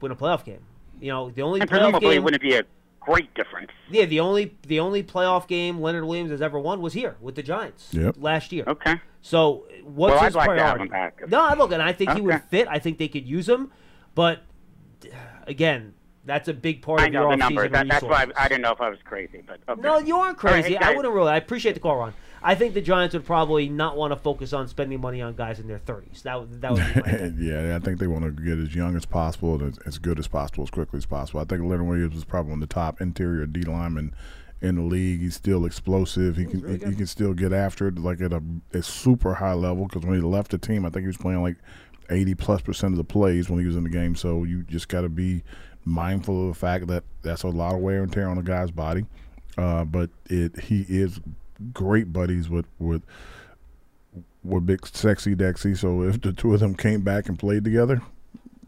win 0.00 0.12
a 0.12 0.16
playoff 0.16 0.44
game? 0.46 0.60
You 1.00 1.08
know, 1.08 1.30
the 1.30 1.42
only 1.42 1.60
and 1.60 1.68
playoff 1.68 1.72
presumably, 1.92 2.14
game. 2.14 2.22
wouldn't 2.24 2.42
it 2.42 2.46
be 2.48 2.54
a 2.54 2.62
great 3.04 3.32
difference? 3.34 3.70
Yeah, 3.90 4.04
the 4.06 4.20
only 4.20 4.56
the 4.66 4.80
only 4.80 5.02
playoff 5.02 5.46
game 5.48 5.80
Leonard 5.80 6.04
Williams 6.04 6.30
has 6.30 6.42
ever 6.42 6.58
won 6.58 6.80
was 6.80 6.92
here 6.92 7.16
with 7.20 7.34
the 7.34 7.42
Giants 7.42 7.88
Yep. 7.92 8.16
last 8.18 8.52
year. 8.52 8.64
Okay. 8.66 9.00
So 9.20 9.66
what's 9.84 10.12
Well, 10.14 10.20
I'd 10.20 10.26
his 10.26 10.34
like 10.34 10.46
to 10.48 10.52
have 10.56 10.60
priority? 10.76 10.84
him 10.84 10.88
back. 10.90 11.28
No, 11.28 11.40
I 11.44 11.54
look, 11.54 11.72
and 11.72 11.82
I 11.82 11.92
think 11.92 12.12
he 12.12 12.20
would 12.20 12.42
fit. 12.50 12.66
I 12.68 12.78
think 12.78 12.98
they 12.98 13.08
could 13.08 13.26
use 13.26 13.48
him, 13.48 13.70
but 14.14 14.40
again, 15.46 15.94
that's 16.24 16.48
a 16.48 16.54
big 16.54 16.82
part 16.82 17.00
I 17.00 17.06
of 17.06 17.12
know 17.12 17.22
your 17.22 17.30
the 17.32 17.36
numbers. 17.36 17.68
offseason 17.70 17.72
That, 17.72 17.88
that's 17.88 18.04
why. 18.04 18.26
I, 18.36 18.44
I 18.44 18.48
didn't 18.48 18.62
know 18.62 18.72
if 18.72 18.80
I 18.80 18.88
was 18.88 18.98
crazy, 19.04 19.42
but 19.46 19.58
okay. 19.68 19.80
No, 19.80 19.98
you 19.98 20.16
aren't 20.18 20.38
crazy. 20.38 20.74
hey, 20.74 20.76
I 20.76 20.94
wouldn't 20.94 21.12
really. 21.14 21.30
I 21.30 21.36
appreciate 21.36 21.72
the 21.74 21.80
call, 21.80 21.96
Ron. 21.96 22.14
I 22.44 22.54
think 22.54 22.74
the 22.74 22.80
Giants 22.80 23.14
would 23.14 23.24
probably 23.24 23.68
not 23.68 23.96
want 23.96 24.12
to 24.12 24.16
focus 24.16 24.52
on 24.52 24.68
spending 24.68 25.00
money 25.00 25.22
on 25.22 25.34
guys 25.34 25.60
in 25.60 25.68
their 25.68 25.78
thirties. 25.78 26.22
That 26.22 26.40
would 26.40 26.60
that 26.60 26.72
would 26.72 26.94
be 26.94 27.00
my 27.00 27.32
yeah, 27.38 27.76
I 27.76 27.78
think 27.78 27.98
they 27.98 28.06
want 28.06 28.24
to 28.24 28.30
get 28.30 28.58
as 28.58 28.74
young 28.74 28.96
as 28.96 29.06
possible 29.06 29.54
and 29.54 29.72
as, 29.72 29.78
as 29.86 29.98
good 29.98 30.18
as 30.18 30.28
possible, 30.28 30.64
as 30.64 30.70
quickly 30.70 30.98
as 30.98 31.06
possible. 31.06 31.40
I 31.40 31.44
think 31.44 31.62
Leonard 31.62 31.86
Williams 31.86 32.16
is 32.16 32.24
probably 32.24 32.50
one 32.50 32.62
of 32.62 32.68
the 32.68 32.74
top 32.74 33.00
interior 33.00 33.46
D 33.46 33.62
linemen 33.62 34.14
in 34.60 34.76
the 34.76 34.82
league. 34.82 35.20
He's 35.20 35.36
still 35.36 35.64
explosive. 35.64 36.36
He 36.36 36.46
can 36.46 36.66
he, 36.66 36.84
he 36.86 36.94
can 36.94 37.06
still 37.06 37.34
get 37.34 37.52
after 37.52 37.88
it 37.88 37.98
like 37.98 38.20
at 38.20 38.32
a, 38.32 38.42
a 38.72 38.82
super 38.82 39.34
high 39.34 39.54
level. 39.54 39.86
Because 39.86 40.04
when 40.04 40.16
he 40.16 40.22
left 40.22 40.50
the 40.50 40.58
team, 40.58 40.84
I 40.84 40.90
think 40.90 41.02
he 41.02 41.08
was 41.08 41.16
playing 41.18 41.42
like 41.42 41.56
eighty 42.10 42.34
plus 42.34 42.60
percent 42.60 42.92
of 42.92 42.98
the 42.98 43.04
plays 43.04 43.48
when 43.48 43.60
he 43.60 43.66
was 43.66 43.76
in 43.76 43.84
the 43.84 43.90
game. 43.90 44.16
So 44.16 44.44
you 44.44 44.62
just 44.64 44.88
got 44.88 45.02
to 45.02 45.08
be 45.08 45.42
mindful 45.84 46.48
of 46.48 46.54
the 46.54 46.58
fact 46.58 46.86
that 46.86 47.04
that's 47.22 47.42
a 47.42 47.48
lot 47.48 47.74
of 47.74 47.80
wear 47.80 48.02
and 48.02 48.12
tear 48.12 48.28
on 48.28 48.38
a 48.38 48.42
guy's 48.42 48.70
body. 48.70 49.06
Uh, 49.58 49.84
but 49.84 50.10
it 50.30 50.58
he 50.60 50.86
is 50.88 51.20
great 51.72 52.12
buddies 52.12 52.48
with 52.48 52.66
with 52.78 53.02
with 54.44 54.66
big 54.66 54.86
sexy 54.86 55.34
Dexy. 55.34 55.76
So 55.76 56.02
if 56.02 56.20
the 56.20 56.32
two 56.32 56.54
of 56.54 56.60
them 56.60 56.74
came 56.74 57.02
back 57.02 57.28
and 57.28 57.38
played 57.38 57.64
together, 57.64 58.02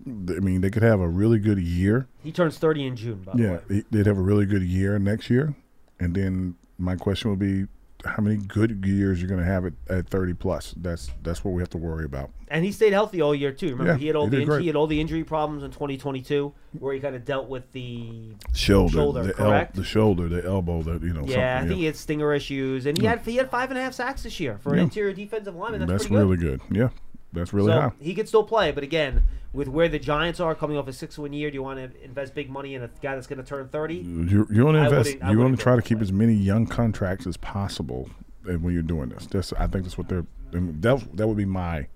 I 0.06 0.40
mean 0.40 0.60
they 0.60 0.70
could 0.70 0.82
have 0.82 1.00
a 1.00 1.08
really 1.08 1.38
good 1.38 1.58
year. 1.58 2.06
He 2.22 2.32
turns 2.32 2.58
thirty 2.58 2.86
in 2.86 2.96
June. 2.96 3.22
By 3.22 3.32
the 3.34 3.42
way. 3.42 3.60
Yeah, 3.68 3.80
they'd 3.90 4.06
have 4.06 4.18
a 4.18 4.22
really 4.22 4.46
good 4.46 4.62
year 4.62 4.98
next 4.98 5.30
year. 5.30 5.54
And 6.00 6.14
then 6.14 6.56
my 6.78 6.96
question 6.96 7.30
would 7.30 7.38
be, 7.38 7.66
how 8.04 8.22
many 8.22 8.36
good 8.36 8.84
years 8.86 9.20
you're 9.20 9.28
going 9.28 9.40
to 9.40 9.46
have 9.46 9.64
at, 9.66 9.72
at 9.88 10.08
30 10.08 10.34
plus? 10.34 10.74
That's 10.76 11.10
that's 11.22 11.44
what 11.44 11.52
we 11.54 11.62
have 11.62 11.70
to 11.70 11.78
worry 11.78 12.04
about. 12.04 12.30
And 12.48 12.64
he 12.64 12.70
stayed 12.72 12.92
healthy 12.92 13.20
all 13.20 13.34
year 13.34 13.50
too. 13.52 13.70
Remember, 13.70 13.92
Yeah, 13.92 13.98
he 13.98 14.06
had 14.06 14.16
all 14.16 14.24
he 14.26 14.30
the 14.30 14.36
did 14.44 14.48
in- 14.48 14.60
he 14.60 14.66
had 14.68 14.76
all 14.76 14.86
the 14.86 15.00
injury 15.00 15.24
problems 15.24 15.62
in 15.64 15.70
2022, 15.70 16.52
where 16.78 16.94
he 16.94 17.00
kind 17.00 17.16
of 17.16 17.24
dealt 17.24 17.48
with 17.48 17.72
the 17.72 18.34
Shoulder, 18.52 18.92
shoulder 18.92 19.22
the, 19.24 19.40
el- 19.42 19.68
the 19.74 19.84
shoulder, 19.84 20.28
the 20.28 20.44
elbow, 20.44 20.82
that 20.82 21.02
you 21.02 21.12
know. 21.12 21.24
yeah, 21.24 21.60
I 21.62 21.66
think 21.66 21.78
he 21.78 21.86
had 21.86 21.96
stinger 21.96 22.32
issues, 22.34 22.86
and 22.86 22.96
he 22.98 23.04
Yeah. 23.04 23.10
had 23.10 23.20
he 23.20 23.36
had 23.36 23.50
five 23.50 23.70
and 23.70 23.78
a 23.78 23.82
half 23.82 23.94
sacks 23.94 24.22
this 24.22 24.38
year 24.38 24.58
for 24.58 24.72
an 24.74 24.80
interior 24.80 25.12
defensive 25.12 25.54
lineman. 25.54 25.80
That's, 25.80 25.90
That's, 26.04 26.06
pretty 26.06 26.36
good. 26.36 26.50
really 26.50 26.58
good. 26.58 26.60
Yeah, 26.70 26.88
that's 27.34 27.52
really 27.52 27.72
so 27.72 27.80
high. 27.80 27.92
he 28.00 28.14
could 28.14 28.28
still 28.28 28.44
play, 28.44 28.72
but 28.72 28.82
again, 28.82 29.24
with 29.52 29.68
where 29.68 29.88
the 29.88 29.98
Giants 29.98 30.40
are 30.40 30.54
coming 30.54 30.76
off 30.76 30.88
a 30.88 30.92
six-win 30.92 31.32
year, 31.32 31.50
do 31.50 31.54
you 31.54 31.62
want 31.62 31.78
to 31.78 32.04
invest 32.04 32.34
big 32.34 32.50
money 32.50 32.74
in 32.74 32.82
a 32.82 32.88
guy 33.02 33.14
that's 33.14 33.26
going 33.26 33.38
to 33.38 33.44
turn 33.44 33.68
30? 33.68 33.94
You 33.94 34.46
you 34.50 34.64
want 34.64 34.76
to 34.76 34.84
invest. 34.84 35.16
You 35.28 35.38
want 35.38 35.56
to 35.56 35.62
try 35.62 35.76
to 35.76 35.82
keep 35.82 36.00
as 36.00 36.12
many 36.12 36.34
young 36.34 36.66
contracts 36.66 37.26
as 37.26 37.36
possible 37.36 38.08
when 38.44 38.72
you're 38.72 38.82
doing 38.82 39.10
this. 39.10 39.26
That's 39.26 39.52
I 39.52 39.66
think 39.66 39.84
that's 39.84 39.98
what 39.98 40.08
they're. 40.08 40.26
That 40.52 41.16
that 41.16 41.26
would 41.26 41.36
be 41.36 41.44
my 41.44 41.88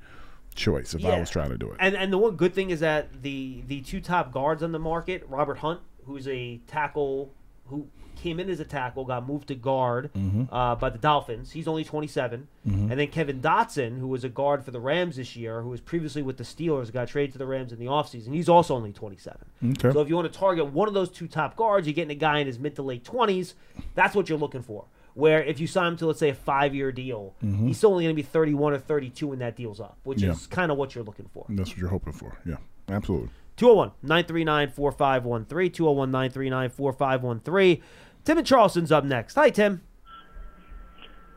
choice 0.54 0.94
if 0.94 1.04
I 1.04 1.18
was 1.18 1.30
trying 1.30 1.50
to 1.50 1.58
do 1.58 1.70
it. 1.70 1.76
And 1.80 1.96
and 1.96 2.12
the 2.12 2.18
one 2.18 2.36
good 2.36 2.54
thing 2.54 2.70
is 2.70 2.80
that 2.80 3.22
the 3.22 3.62
the 3.66 3.80
two 3.80 4.00
top 4.00 4.32
guards 4.32 4.62
on 4.62 4.72
the 4.72 4.78
market, 4.78 5.24
Robert 5.28 5.58
Hunt, 5.58 5.80
who's 6.04 6.26
a 6.28 6.58
tackle 6.66 7.32
who 7.66 7.88
came 8.18 8.38
in 8.40 8.50
as 8.50 8.60
a 8.60 8.64
tackle, 8.64 9.04
got 9.04 9.26
moved 9.26 9.48
to 9.48 9.54
guard 9.54 10.10
Mhm. 10.14 10.48
uh, 10.52 10.74
by 10.74 10.90
the 10.90 10.98
Dolphins. 10.98 11.52
He's 11.52 11.66
only 11.68 11.84
27. 11.84 12.48
Mhm. 12.66 12.90
And 12.90 13.00
then 13.00 13.08
Kevin 13.08 13.40
Dotson, 13.40 13.98
who 13.98 14.08
was 14.08 14.24
a 14.24 14.28
guard 14.28 14.64
for 14.64 14.70
the 14.70 14.80
Rams 14.80 15.16
this 15.16 15.36
year, 15.36 15.62
who 15.62 15.68
was 15.70 15.80
previously 15.80 16.20
with 16.22 16.36
the 16.36 16.44
Steelers, 16.44 16.92
got 16.92 17.08
traded 17.08 17.32
to 17.32 17.38
the 17.38 17.46
Rams 17.46 17.72
in 17.72 17.78
the 17.78 17.86
offseason. 17.86 18.34
He's 18.34 18.48
also 18.48 18.74
only 18.74 18.92
27. 18.92 19.46
Okay. 19.64 19.90
So 19.92 20.00
if 20.00 20.08
you 20.08 20.16
want 20.16 20.30
to 20.32 20.38
target 20.38 20.72
one 20.72 20.88
of 20.88 20.94
those 20.94 21.08
two 21.10 21.28
top 21.28 21.56
guards, 21.56 21.86
you're 21.86 21.94
getting 21.94 22.10
a 22.16 22.18
guy 22.18 22.38
in 22.40 22.46
his 22.46 22.58
mid 22.58 22.74
to 22.76 22.82
late 22.82 23.04
20s. 23.04 23.54
That's 23.94 24.14
what 24.14 24.28
you're 24.28 24.38
looking 24.38 24.62
for. 24.62 24.84
Where 25.14 25.42
if 25.42 25.58
you 25.58 25.66
sign 25.66 25.92
him 25.92 25.96
to, 25.98 26.06
let's 26.06 26.20
say, 26.20 26.28
a 26.28 26.34
five 26.34 26.74
year 26.74 26.92
deal, 26.92 27.34
Mhm. 27.44 27.66
he's 27.66 27.78
still 27.78 27.90
only 27.92 28.04
going 28.04 28.14
to 28.14 28.22
be 28.22 28.26
31 28.26 28.72
or 28.72 28.78
32 28.78 29.26
when 29.28 29.40
that 29.40 29.56
deal's 29.56 29.80
up, 29.80 29.96
which 30.04 30.22
Yeah. 30.22 30.30
is 30.30 30.46
kind 30.46 30.70
of 30.70 30.78
what 30.78 30.94
you're 30.94 31.02
looking 31.04 31.26
for. 31.32 31.44
That's 31.48 31.70
what 31.70 31.78
you're 31.78 31.88
hoping 31.90 32.12
for. 32.12 32.38
Yeah, 32.46 32.56
absolutely. 32.88 33.30
201 33.56 33.90
939 34.04 34.68
4513. 34.70 35.72
201 35.72 36.12
939 36.12 36.68
4513. 36.70 37.80
Tim 38.24 38.38
and 38.38 38.46
Charleston's 38.46 38.92
up 38.92 39.04
next. 39.04 39.34
Hi, 39.34 39.50
Tim. 39.50 39.80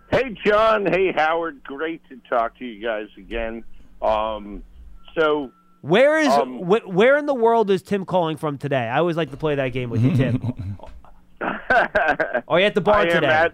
Hey, 0.10 0.36
John. 0.46 0.86
Hey, 0.86 1.12
Howard. 1.14 1.64
Great 1.64 2.02
to 2.10 2.18
talk 2.30 2.58
to 2.60 2.66
you 2.66 2.82
guys 2.86 3.08
again. 3.18 3.64
Um, 4.02 4.64
so, 5.16 5.52
Where 5.82 6.20
is 6.20 6.28
Um, 6.28 6.60
wh- 6.60 6.88
where 6.88 7.18
in 7.18 7.26
the 7.26 7.34
world 7.34 7.70
is 7.72 7.82
Tim 7.82 8.06
calling 8.06 8.36
from 8.38 8.58
today? 8.58 8.88
I 8.90 9.00
always 9.00 9.16
like 9.16 9.32
to 9.32 9.38
play 9.38 9.56
that 9.56 9.70
game 9.70 9.90
with 9.90 10.02
you, 10.02 10.16
Tim. 10.16 10.78
Are 12.48 12.60
you 12.60 12.66
at 12.66 12.76
the 12.76 12.82
bar 12.82 12.96
I 12.98 13.04
am 13.04 13.10
today? 13.10 13.28
at 13.28 13.54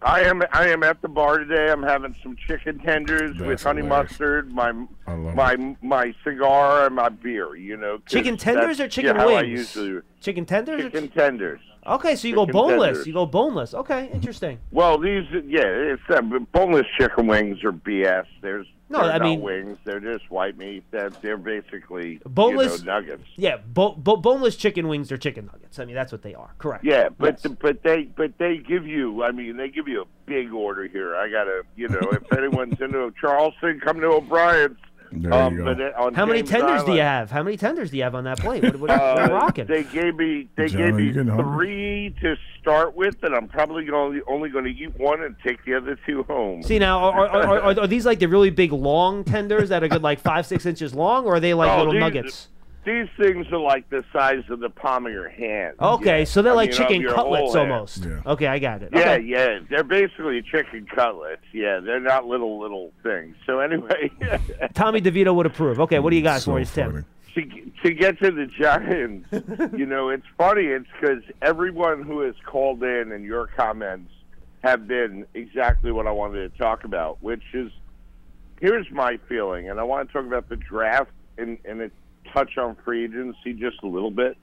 I 0.00 0.20
am 0.22 0.42
I 0.52 0.68
am 0.68 0.82
at 0.84 1.02
the 1.02 1.08
bar 1.08 1.38
today. 1.38 1.70
I'm 1.70 1.82
having 1.82 2.14
some 2.22 2.36
chicken 2.36 2.78
tenders 2.78 3.36
with 3.38 3.62
honey 3.62 3.82
hilarious. 3.82 4.10
mustard, 4.12 4.52
my 4.52 4.68
I 5.06 5.14
love 5.14 5.34
my 5.34 5.76
my 5.82 6.14
cigar, 6.24 6.86
and 6.86 6.94
my 6.94 7.08
beer. 7.08 7.56
You 7.56 7.76
know, 7.76 7.98
Chicken 8.08 8.36
tenders 8.36 8.80
or 8.80 8.88
chicken 8.88 9.16
yeah, 9.16 9.22
how 9.22 9.28
I 9.30 9.42
wings? 9.42 9.76
usually 9.76 10.00
Chicken 10.20 10.46
tenders? 10.46 10.80
or 10.84 10.90
chicken 10.90 11.08
tenders. 11.08 11.60
Okay, 11.88 12.16
so 12.16 12.28
you 12.28 12.34
go 12.34 12.46
boneless. 12.46 13.06
You 13.06 13.12
go 13.12 13.26
boneless. 13.26 13.74
Okay, 13.74 14.10
interesting. 14.12 14.58
Well, 14.70 14.98
these 14.98 15.24
yeah, 15.46 15.62
it's 15.64 16.02
uh, 16.10 16.20
boneless 16.52 16.86
chicken 16.98 17.26
wings 17.26 17.64
are 17.64 17.72
BS. 17.72 18.26
There's 18.42 18.66
No, 18.90 19.00
I 19.00 19.18
mean- 19.18 19.40
wings. 19.40 19.78
They're 19.84 20.00
just 20.00 20.30
white 20.30 20.56
meat. 20.58 20.84
They're, 20.90 21.10
they're 21.10 21.36
basically 21.36 22.20
Boneless- 22.26 22.80
you 22.80 22.84
know, 22.86 22.92
nuggets. 23.00 23.24
Yeah, 23.36 23.56
bo- 23.66 23.94
bo- 23.94 24.16
boneless 24.16 24.56
chicken 24.56 24.88
wings 24.88 25.10
are 25.12 25.16
chicken 25.16 25.46
nuggets. 25.46 25.78
I 25.78 25.84
mean, 25.84 25.94
that's 25.94 26.12
what 26.12 26.22
they 26.22 26.34
are. 26.34 26.50
Correct. 26.58 26.84
Yeah, 26.84 27.08
but 27.18 27.40
Yes. 27.44 27.54
but 27.60 27.82
they 27.82 28.04
but 28.04 28.36
they 28.38 28.58
give 28.58 28.86
you. 28.86 29.22
I 29.22 29.30
mean, 29.32 29.56
they 29.56 29.68
give 29.68 29.88
you 29.88 30.02
a 30.02 30.06
big 30.26 30.52
order 30.52 30.86
here. 30.86 31.16
I 31.16 31.30
gotta, 31.30 31.62
you 31.76 31.88
know, 31.88 32.00
if 32.12 32.30
anyone's 32.36 32.80
into 32.80 33.12
Charleston, 33.20 33.80
come 33.80 34.00
to 34.00 34.06
O'Brien's. 34.08 34.76
There 35.12 35.32
um, 35.32 35.56
you 35.56 35.64
go. 35.64 35.74
But 35.74 35.94
on 35.94 36.14
How 36.14 36.26
many 36.26 36.40
James 36.40 36.50
tenders 36.50 36.84
do 36.84 36.92
you 36.92 37.00
have? 37.00 37.30
How 37.30 37.42
many 37.42 37.56
tenders 37.56 37.90
do 37.90 37.96
you 37.96 38.02
have 38.02 38.14
on 38.14 38.24
that 38.24 38.40
plate? 38.40 38.62
What, 38.62 38.76
what, 38.78 38.80
what 38.90 39.00
are 39.00 39.26
you 39.26 39.34
uh, 39.34 39.34
rocking? 39.34 39.66
They 39.66 39.84
gave 39.84 40.16
me 40.16 40.48
they 40.56 40.68
John, 40.68 40.80
gave 40.80 40.94
me 40.94 41.04
you 41.04 41.12
getting 41.12 41.28
hungry? 41.28 41.66
three 41.66 42.14
to 42.20 42.36
start 42.60 42.94
with, 42.94 43.16
and 43.22 43.34
I'm 43.34 43.48
probably 43.48 43.84
going 43.84 44.20
only 44.26 44.50
going 44.50 44.64
to 44.64 44.70
eat 44.70 44.98
one 44.98 45.22
and 45.22 45.36
take 45.44 45.64
the 45.64 45.74
other 45.74 45.98
two 46.06 46.22
home. 46.24 46.62
See 46.62 46.78
now, 46.78 47.00
are, 47.04 47.28
are, 47.28 47.28
are, 47.28 47.60
are, 47.60 47.80
are 47.80 47.86
these 47.86 48.06
like 48.06 48.18
the 48.18 48.26
really 48.26 48.50
big 48.50 48.72
long 48.72 49.24
tenders 49.24 49.70
that 49.70 49.82
are 49.82 49.88
good, 49.88 50.02
like 50.02 50.20
five, 50.20 50.46
six 50.46 50.66
inches 50.66 50.94
long, 50.94 51.24
or 51.24 51.36
are 51.36 51.40
they 51.40 51.54
like 51.54 51.70
Oh, 51.78 51.78
little 51.78 51.92
these- 51.92 52.00
nuggets? 52.00 52.48
These 52.84 53.08
things 53.18 53.46
are 53.52 53.58
like 53.58 53.88
the 53.90 54.04
size 54.12 54.42
of 54.48 54.60
the 54.60 54.70
palm 54.70 55.06
of 55.06 55.12
your 55.12 55.28
hand. 55.28 55.76
Okay, 55.80 56.20
Yeah. 56.20 56.24
so 56.24 56.40
they're 56.42 56.52
I 56.52 56.56
like 56.56 56.70
mean, 56.70 56.78
chicken 56.78 57.02
cutlets 57.04 57.52
whole 57.52 57.54
hand. 57.54 57.72
almost. 57.72 58.06
Okay, 58.26 58.46
I 58.46 58.58
got 58.58 58.82
it. 58.82 58.90
Yeah, 58.92 59.00
Okay. 59.14 59.24
yeah, 59.24 59.58
they're 59.68 59.84
basically 59.84 60.40
chicken 60.42 60.86
cutlets. 60.94 61.42
Yeah, 61.52 61.80
they're 61.80 62.00
not 62.00 62.26
little 62.26 62.58
little 62.60 62.92
things. 63.02 63.36
So 63.46 63.60
anyway, 63.60 64.10
Tommy 64.74 65.00
DeVito 65.00 65.34
would 65.34 65.46
approve. 65.46 65.80
Okay, 65.80 65.98
what 65.98 66.10
do 66.10 66.16
you 66.16 66.22
got 66.22 66.42
for 66.42 66.58
us, 66.58 66.72
Tim? 66.74 67.04
to 67.34 67.42
to 67.84 67.92
get 67.94 68.18
to 68.20 68.30
the 68.32 68.46
Giants, 68.46 69.28
you 69.76 69.86
know, 69.86 70.08
it's 70.08 70.26
funny. 70.36 70.64
It's 70.64 70.86
because 71.00 71.22
everyone 71.42 72.02
who 72.02 72.20
has 72.20 72.34
called 72.44 72.82
in 72.82 73.12
and 73.12 73.22
your 73.24 73.46
comments 73.48 74.10
have 74.64 74.88
been 74.88 75.24
exactly 75.34 75.92
what 75.92 76.06
I 76.08 76.10
wanted 76.10 76.50
to 76.52 76.58
talk 76.58 76.82
about, 76.84 77.22
which 77.22 77.42
is 77.52 77.70
here's 78.60 78.90
my 78.90 79.18
feeling, 79.28 79.68
and 79.70 79.78
I 79.78 79.84
want 79.84 80.08
to 80.08 80.12
talk 80.12 80.26
about 80.26 80.48
the 80.48 80.56
draft 80.56 81.10
and 81.36 81.58
and 81.64 81.82
a 81.82 81.90
touch 82.32 82.56
on 82.58 82.76
free 82.84 83.04
agency 83.04 83.52
just 83.52 83.82
a 83.82 83.86
little 83.86 84.10
bit. 84.10 84.36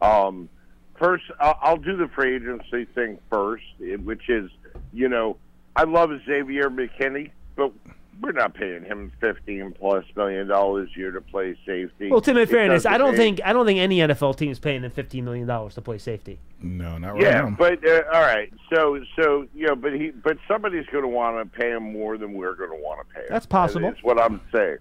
Um, 0.00 0.48
first, 0.96 1.24
I'll, 1.40 1.58
I'll 1.62 1.76
do 1.76 1.96
the 1.96 2.08
free 2.08 2.36
agency 2.36 2.86
thing 2.94 3.18
first, 3.30 3.64
eh, 3.82 3.96
which 3.96 4.28
is, 4.28 4.50
you 4.92 5.08
know, 5.08 5.36
I 5.76 5.84
love 5.84 6.10
Xavier 6.26 6.68
McKinney, 6.70 7.30
but 7.56 7.72
we're 8.20 8.32
not 8.32 8.54
paying 8.54 8.84
him 8.84 9.10
fifteen 9.20 9.72
plus 9.72 10.04
million 10.14 10.46
dollars 10.46 10.90
a 10.94 10.98
year 10.98 11.10
to 11.10 11.20
play 11.20 11.56
safety. 11.66 12.08
Well, 12.10 12.20
Tim, 12.20 12.36
in 12.36 12.46
fairness, 12.46 12.84
I 12.86 12.96
don't 12.98 13.12
make- 13.12 13.16
think 13.16 13.40
I 13.44 13.52
don't 13.52 13.66
think 13.66 13.78
any 13.80 13.98
NFL 13.98 14.36
team 14.36 14.50
is 14.50 14.58
paying 14.60 14.82
them 14.82 14.90
fifteen 14.92 15.24
million 15.24 15.46
dollars 15.46 15.74
to 15.74 15.80
play 15.82 15.98
safety. 15.98 16.38
No, 16.60 16.98
not 16.98 17.14
right 17.14 17.22
Yeah, 17.22 17.40
now. 17.40 17.56
but 17.58 17.84
uh, 17.88 18.02
all 18.12 18.20
right. 18.20 18.52
So, 18.72 19.00
so 19.16 19.46
you 19.54 19.66
know, 19.66 19.74
but 19.74 19.94
he, 19.94 20.10
but 20.10 20.36
somebody's 20.46 20.86
going 20.92 21.02
to 21.02 21.08
want 21.08 21.38
to 21.52 21.58
pay 21.58 21.70
him 21.72 21.92
more 21.92 22.16
than 22.18 22.34
we're 22.34 22.54
going 22.54 22.70
to 22.70 22.76
want 22.76 23.00
to 23.08 23.14
pay 23.14 23.20
him. 23.22 23.26
That's 23.30 23.46
possible. 23.46 23.88
That's 23.90 24.02
what 24.04 24.20
I'm 24.20 24.40
saying. 24.54 24.76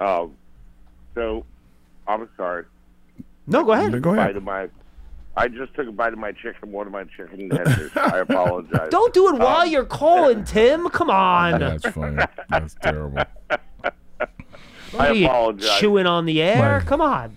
Um, 0.00 0.34
so, 1.14 1.44
I'm 2.14 2.28
sorry. 2.36 2.64
No, 3.46 3.64
go 3.64 3.72
ahead. 3.72 4.00
Go 4.02 4.12
ahead. 4.14 4.42
My, 4.42 4.68
I 5.36 5.48
just 5.48 5.74
took 5.74 5.86
a 5.88 5.92
bite 5.92 6.12
of 6.12 6.18
my 6.18 6.32
chicken. 6.32 6.70
One 6.72 6.86
of 6.86 6.92
my 6.92 7.04
chicken 7.04 7.48
tenders. 7.50 7.90
I 7.96 8.18
apologize. 8.18 8.88
Don't 8.90 9.12
do 9.14 9.28
it 9.28 9.38
while 9.38 9.62
Um, 9.62 9.70
you're 9.70 9.84
calling, 9.84 10.44
Tim. 10.44 10.88
Come 10.90 11.10
on. 11.10 11.60
That's 11.60 11.86
funny. 11.88 12.22
That's 12.48 12.74
terrible. 12.82 13.22
What 14.92 15.10
are 15.10 15.14
you, 15.14 15.26
apologize. 15.26 15.78
chewing 15.78 16.06
on 16.06 16.26
the 16.26 16.42
air? 16.42 16.60
Right. 16.78 16.84
Come 16.84 17.00
on. 17.00 17.36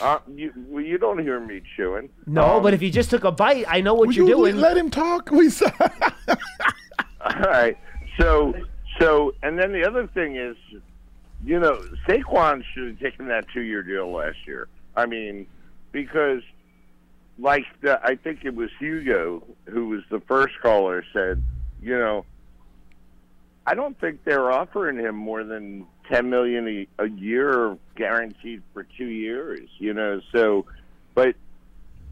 Uh, 0.00 0.20
you, 0.32 0.52
well, 0.68 0.84
you 0.84 0.96
don't 0.96 1.18
hear 1.18 1.40
me 1.40 1.60
chewing. 1.76 2.10
No, 2.28 2.58
Um, 2.58 2.62
but 2.62 2.74
if 2.74 2.80
you 2.80 2.92
just 2.92 3.10
took 3.10 3.24
a 3.24 3.32
bite, 3.32 3.64
I 3.66 3.80
know 3.80 3.94
what 3.94 4.14
you're 4.14 4.28
you 4.28 4.34
doing. 4.36 4.56
Let 4.56 4.76
him 4.76 4.88
talk. 4.88 5.30
We 5.32 5.50
saw. 5.50 5.68
All 7.20 7.40
right. 7.40 7.76
So, 8.20 8.54
so, 9.00 9.34
and 9.42 9.58
then 9.58 9.72
the 9.72 9.84
other 9.84 10.06
thing 10.06 10.36
is, 10.36 10.56
you 11.44 11.60
know, 11.60 11.80
Saquon 12.06 12.62
should 12.74 12.88
have 12.88 12.98
taken 12.98 13.28
that 13.28 13.46
two-year 13.52 13.82
deal 13.82 14.10
last 14.12 14.38
year. 14.46 14.68
I 14.96 15.06
mean, 15.06 15.46
because, 15.92 16.42
like, 17.38 17.64
the, 17.80 18.00
I 18.02 18.16
think 18.16 18.44
it 18.44 18.54
was 18.54 18.70
Hugo 18.78 19.42
who 19.66 19.88
was 19.88 20.02
the 20.10 20.20
first 20.20 20.54
caller 20.60 21.04
said, 21.12 21.42
you 21.80 21.96
know, 21.96 22.24
I 23.66 23.74
don't 23.74 23.98
think 24.00 24.24
they're 24.24 24.50
offering 24.50 24.96
him 24.96 25.14
more 25.14 25.44
than 25.44 25.86
ten 26.10 26.30
million 26.30 26.86
a, 26.98 27.04
a 27.04 27.08
year 27.08 27.76
guaranteed 27.96 28.62
for 28.72 28.82
two 28.96 29.06
years. 29.06 29.68
You 29.78 29.92
know, 29.92 30.22
so, 30.32 30.64
but 31.14 31.36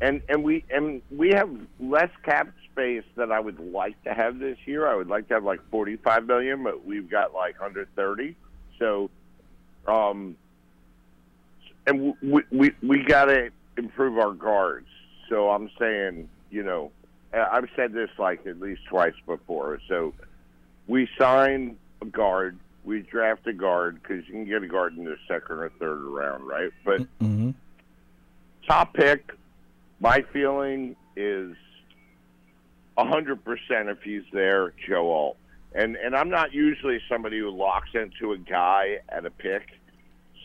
and 0.00 0.20
and 0.28 0.44
we 0.44 0.64
and 0.70 1.00
we 1.10 1.30
have 1.30 1.50
less 1.80 2.10
cap 2.22 2.48
space 2.70 3.04
that 3.16 3.32
I 3.32 3.40
would 3.40 3.58
like 3.58 4.00
to 4.04 4.12
have 4.12 4.38
this 4.38 4.58
year. 4.66 4.86
I 4.86 4.94
would 4.94 5.08
like 5.08 5.28
to 5.28 5.34
have 5.34 5.44
like 5.44 5.60
forty 5.70 5.96
five 5.96 6.26
million, 6.26 6.62
but 6.62 6.84
we've 6.84 7.10
got 7.10 7.32
like 7.32 7.56
under 7.60 7.88
thirty. 7.96 8.36
So, 8.78 9.10
um, 9.86 10.36
and 11.86 12.14
we 12.22 12.42
we 12.50 12.72
we 12.82 13.02
got 13.04 13.26
to 13.26 13.50
improve 13.76 14.18
our 14.18 14.32
guards. 14.32 14.88
So 15.28 15.50
I'm 15.50 15.70
saying, 15.78 16.28
you 16.50 16.62
know, 16.62 16.92
I've 17.32 17.68
said 17.76 17.92
this 17.92 18.10
like 18.18 18.46
at 18.46 18.60
least 18.60 18.82
twice 18.88 19.14
before. 19.26 19.80
So 19.88 20.14
we 20.86 21.08
sign 21.18 21.76
a 22.02 22.06
guard, 22.06 22.58
we 22.84 23.02
draft 23.02 23.46
a 23.46 23.52
guard 23.52 24.00
because 24.02 24.26
you 24.26 24.32
can 24.32 24.46
get 24.46 24.62
a 24.62 24.68
guard 24.68 24.96
in 24.96 25.04
the 25.04 25.16
second 25.28 25.56
or 25.56 25.70
third 25.78 26.00
round, 26.02 26.46
right? 26.46 26.70
But 26.84 27.02
Mm-hmm. 27.20 27.50
top 28.68 28.94
pick, 28.94 29.32
my 30.00 30.24
feeling 30.32 30.96
is 31.16 31.54
hundred 32.98 33.44
percent 33.44 33.88
if 33.88 34.02
he's 34.02 34.22
there, 34.32 34.72
Joe 34.88 35.10
Alt. 35.12 35.36
And 35.76 35.94
and 35.96 36.16
I'm 36.16 36.30
not 36.30 36.52
usually 36.54 37.00
somebody 37.08 37.38
who 37.38 37.50
locks 37.50 37.90
into 37.94 38.32
a 38.32 38.38
guy 38.38 39.00
at 39.10 39.26
a 39.26 39.30
pick 39.30 39.68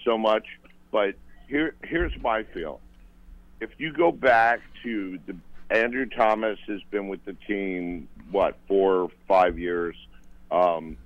so 0.03 0.17
much, 0.17 0.45
but 0.91 1.15
here 1.47 1.73
here's 1.83 2.11
my 2.21 2.43
feel. 2.43 2.81
If 3.61 3.69
you 3.77 3.93
go 3.93 4.11
back 4.11 4.59
to 4.83 5.17
the 5.25 5.35
Andrew 5.69 6.05
Thomas 6.05 6.59
has 6.67 6.81
been 6.91 7.07
with 7.07 7.23
the 7.23 7.33
team 7.47 8.09
what 8.29 8.57
four 8.67 8.95
or 9.03 9.09
five 9.27 9.57
years, 9.57 9.95
um, 10.51 10.97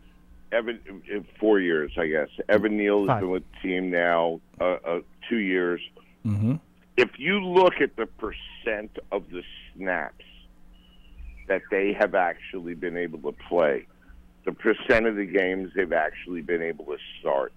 Evan 0.52 0.80
uh, 1.16 1.20
four 1.40 1.60
years 1.60 1.92
I 1.96 2.08
guess. 2.08 2.30
Evan 2.50 2.78
Neal 2.78 3.02
has 3.02 3.08
Five. 3.08 3.22
been 3.22 3.30
with 3.30 3.44
the 3.52 3.68
team 3.68 3.92
now 3.92 4.42
uh, 4.60 4.64
uh, 4.84 5.00
two 5.30 5.38
years 5.38 5.82
Mm-hmm. 6.26 6.56
if 6.98 7.20
you 7.20 7.40
look 7.40 7.76
at 7.82 7.96
the 7.98 8.08
percent 8.08 8.98
of 9.12 9.30
the 9.30 9.44
snaps 9.76 10.26
that 11.48 11.62
they 11.70 11.94
have 11.94 12.16
actually 12.16 12.74
been 12.74 12.98
able 12.98 13.20
to 13.32 13.38
play, 13.48 13.86
the 14.46 14.52
percent 14.54 15.06
of 15.08 15.16
the 15.16 15.26
games 15.26 15.72
they've 15.76 15.92
actually 15.94 16.42
been 16.42 16.62
able 16.62 16.86
to 16.86 16.98
start, 17.20 17.52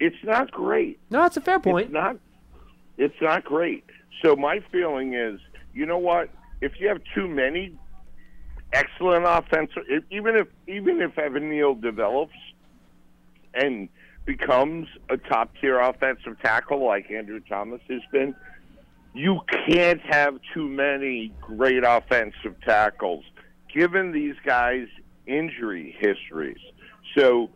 it's 0.00 0.16
not 0.24 0.50
great. 0.50 0.98
No, 1.10 1.24
it's 1.24 1.36
a 1.36 1.40
fair 1.40 1.60
point. 1.60 1.86
It's 1.86 1.92
not. 1.92 2.16
It's 2.98 3.20
not 3.20 3.44
great. 3.44 3.84
So 4.22 4.36
my 4.36 4.60
feeling 4.70 5.14
is, 5.14 5.40
you 5.74 5.86
know 5.86 5.98
what? 5.98 6.28
If 6.60 6.72
you 6.80 6.88
have 6.88 7.00
too 7.14 7.26
many 7.28 7.76
excellent 8.72 9.24
offensive, 9.26 9.84
if- 9.88 10.04
even 10.10 10.36
if 10.36 10.48
even 10.68 11.00
if 11.00 11.18
Evan 11.18 11.50
Neal 11.50 11.74
develops 11.74 12.36
and 13.54 13.88
becomes 14.24 14.86
a 15.10 15.16
top 15.16 15.50
tier 15.60 15.80
offensive 15.80 16.38
tackle 16.42 16.84
like 16.84 17.10
Andrew 17.10 17.40
Thomas 17.48 17.80
has 17.90 18.00
been, 18.12 18.34
you 19.14 19.40
can't 19.68 20.00
have 20.02 20.38
too 20.54 20.68
many 20.68 21.32
great 21.40 21.82
offensive 21.84 22.54
tackles 22.64 23.24
given 23.74 24.12
these 24.12 24.36
guys' 24.44 24.86
injury 25.26 25.94
histories. 25.98 26.58
So 27.16 27.50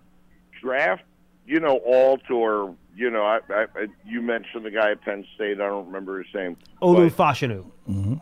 draft, 0.61 1.05
you 1.47 1.61
know, 1.61 1.81
Alt 1.87 2.31
or 2.31 2.75
you 2.95 3.11
know, 3.11 3.23
I, 3.23 3.41
I, 3.51 3.67
you 4.07 4.23
mentioned 4.23 4.65
the 4.65 4.71
guy 4.71 4.93
at 4.93 5.03
Penn 5.03 5.27
State. 5.35 5.61
I 5.61 5.67
don't 5.67 5.87
remember 5.87 6.23
his 6.23 6.35
name. 6.35 6.57
Olu 6.81 7.11
Fashanu. 7.11 7.71
Mm-hmm. 7.89 8.15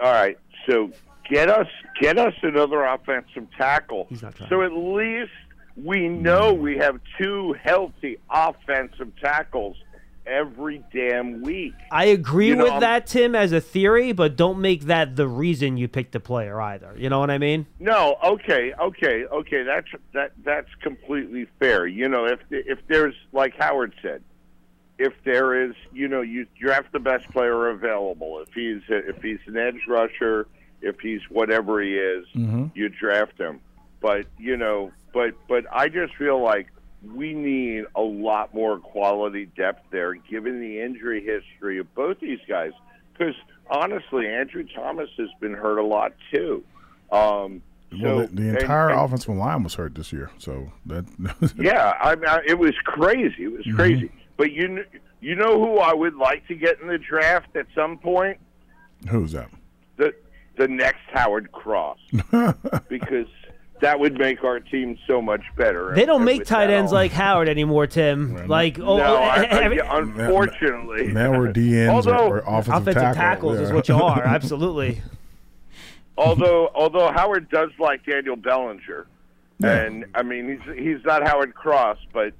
all 0.00 0.12
right, 0.12 0.38
so 0.68 0.90
get 1.28 1.50
us 1.50 1.66
get 2.00 2.18
us 2.18 2.34
another 2.42 2.84
offensive 2.84 3.46
tackle. 3.56 4.06
He's 4.08 4.22
not 4.22 4.36
trying. 4.36 4.48
So 4.48 4.62
at 4.62 4.72
least 4.72 5.32
we 5.76 6.08
know 6.08 6.52
mm-hmm. 6.52 6.62
we 6.62 6.78
have 6.78 7.00
two 7.20 7.54
healthy 7.62 8.18
offensive 8.30 9.12
tackles 9.20 9.76
every 10.26 10.82
damn 10.92 11.42
week. 11.42 11.74
I 11.90 12.06
agree 12.06 12.48
You 12.48 12.56
know, 12.56 12.64
with 12.64 12.72
I'm- 12.74 12.80
that, 12.80 13.06
Tim, 13.06 13.34
as 13.34 13.52
a 13.52 13.60
theory, 13.60 14.12
but 14.12 14.36
don't 14.36 14.60
make 14.60 14.82
that 14.82 15.16
the 15.16 15.26
reason 15.28 15.76
you 15.76 15.88
picked 15.88 16.12
the 16.12 16.20
player 16.20 16.60
either. 16.60 16.94
You 16.96 17.08
know 17.08 17.18
what 17.20 17.30
I 17.30 17.38
mean? 17.38 17.66
No, 17.80 18.16
okay, 18.24 18.72
okay, 18.80 19.24
okay. 19.24 19.62
That's 19.62 19.88
that 20.12 20.32
that's 20.44 20.72
completely 20.80 21.46
fair. 21.58 21.86
You 21.86 22.08
know, 22.08 22.26
if 22.26 22.40
if 22.50 22.78
there's 22.88 23.14
like 23.32 23.54
Howard 23.58 23.94
said, 24.02 24.22
if 24.98 25.12
there 25.24 25.64
is, 25.64 25.74
you 25.92 26.06
know, 26.08 26.20
you 26.20 26.46
draft 26.60 26.92
the 26.92 27.00
best 27.00 27.28
player 27.30 27.68
available. 27.70 28.40
If 28.46 28.52
he's 28.54 28.82
a, 28.90 29.08
if 29.08 29.22
he's 29.22 29.40
an 29.46 29.56
edge 29.56 29.80
rusher, 29.88 30.46
if 30.80 31.00
he's 31.00 31.22
whatever 31.28 31.80
he 31.82 31.96
is, 31.96 32.26
Mm-hmm. 32.36 32.66
you 32.74 32.88
draft 32.88 33.38
him. 33.38 33.60
But 34.00 34.26
you 34.38 34.56
know, 34.56 34.92
but 35.12 35.34
but 35.48 35.64
I 35.72 35.88
just 35.88 36.14
feel 36.16 36.40
like 36.40 36.68
we 37.14 37.32
need 37.34 37.84
a 37.96 38.00
lot 38.00 38.54
more 38.54 38.78
quality 38.78 39.46
depth 39.56 39.84
there, 39.90 40.14
given 40.14 40.60
the 40.60 40.80
injury 40.80 41.24
history 41.24 41.78
of 41.78 41.92
both 41.94 42.20
these 42.20 42.38
guys. 42.48 42.72
Because 43.12 43.34
honestly, 43.68 44.26
Andrew 44.28 44.64
Thomas 44.74 45.10
has 45.18 45.28
been 45.40 45.54
hurt 45.54 45.78
a 45.78 45.84
lot 45.84 46.12
too. 46.32 46.62
Um, 47.10 47.62
Well, 47.92 48.20
so- 48.20 48.26
the, 48.26 48.42
the 48.42 48.58
entire 48.60 48.90
and- 48.90 49.00
offensive 49.00 49.34
line 49.34 49.62
was 49.64 49.74
hurt 49.74 49.94
this 49.94 50.12
year, 50.12 50.30
so 50.38 50.72
that. 50.86 51.04
yeah, 51.58 51.94
I 52.00 52.14
mean, 52.14 52.26
I- 52.28 52.42
it 52.46 52.58
was 52.58 52.74
crazy. 52.84 53.44
It 53.44 53.52
was 53.52 53.66
Mm-hmm. 53.66 53.76
crazy. 53.76 54.12
But 54.36 54.52
you, 54.52 54.84
you 55.20 55.34
know 55.34 55.58
who 55.62 55.78
I 55.78 55.92
would 55.92 56.16
like 56.16 56.46
to 56.48 56.54
get 56.54 56.80
in 56.80 56.88
the 56.88 56.98
draft 56.98 57.54
at 57.56 57.66
some 57.74 57.98
point? 57.98 58.38
Who's 59.10 59.32
that? 59.32 59.50
The 59.98 60.14
the 60.56 60.68
next 60.68 61.00
Howard 61.12 61.50
Cross, 61.52 61.98
because 62.88 63.26
that 63.82 64.00
would 64.00 64.16
make 64.18 64.42
our 64.44 64.58
team 64.60 64.96
so 65.06 65.20
much 65.20 65.42
better. 65.56 65.92
They 65.94 66.06
don't 66.06 66.24
make 66.24 66.44
tight 66.44 66.70
ends 66.70 66.90
all- 66.92 66.98
like 66.98 67.12
Howard 67.12 67.48
anymore, 67.48 67.86
Tim. 67.86 68.46
Like, 68.48 68.78
oh, 68.78 68.96
no, 68.96 69.04
oh, 69.04 69.22
I, 69.22 69.36
I, 69.42 69.62
every- 69.64 69.78
unfortunately. 69.78 71.08
Now 71.12 71.38
we're 71.38 71.52
DNs 71.52 71.88
Although- 71.90 72.28
or, 72.28 72.40
or 72.40 72.58
offensive, 72.60 72.72
offensive 72.74 72.94
tackle. 72.94 73.14
tackles 73.20 73.58
is 73.60 73.70
what 73.72 73.88
you 73.88 73.96
are. 73.96 74.22
Absolutely. 74.24 75.02
although 76.16 76.70
although 76.74 77.10
Howard 77.12 77.48
does 77.50 77.70
like 77.78 78.04
Daniel 78.04 78.36
Bellinger, 78.36 79.06
Yeah. 79.58 79.68
and 79.82 80.04
I 80.14 80.22
mean 80.22 80.60
he's 80.64 80.78
he's 80.78 81.04
not 81.04 81.26
Howard 81.26 81.54
Cross, 81.54 81.98
but 82.12 82.32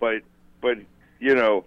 but 0.00 0.22
but 0.60 0.78
you 1.20 1.34
know 1.34 1.64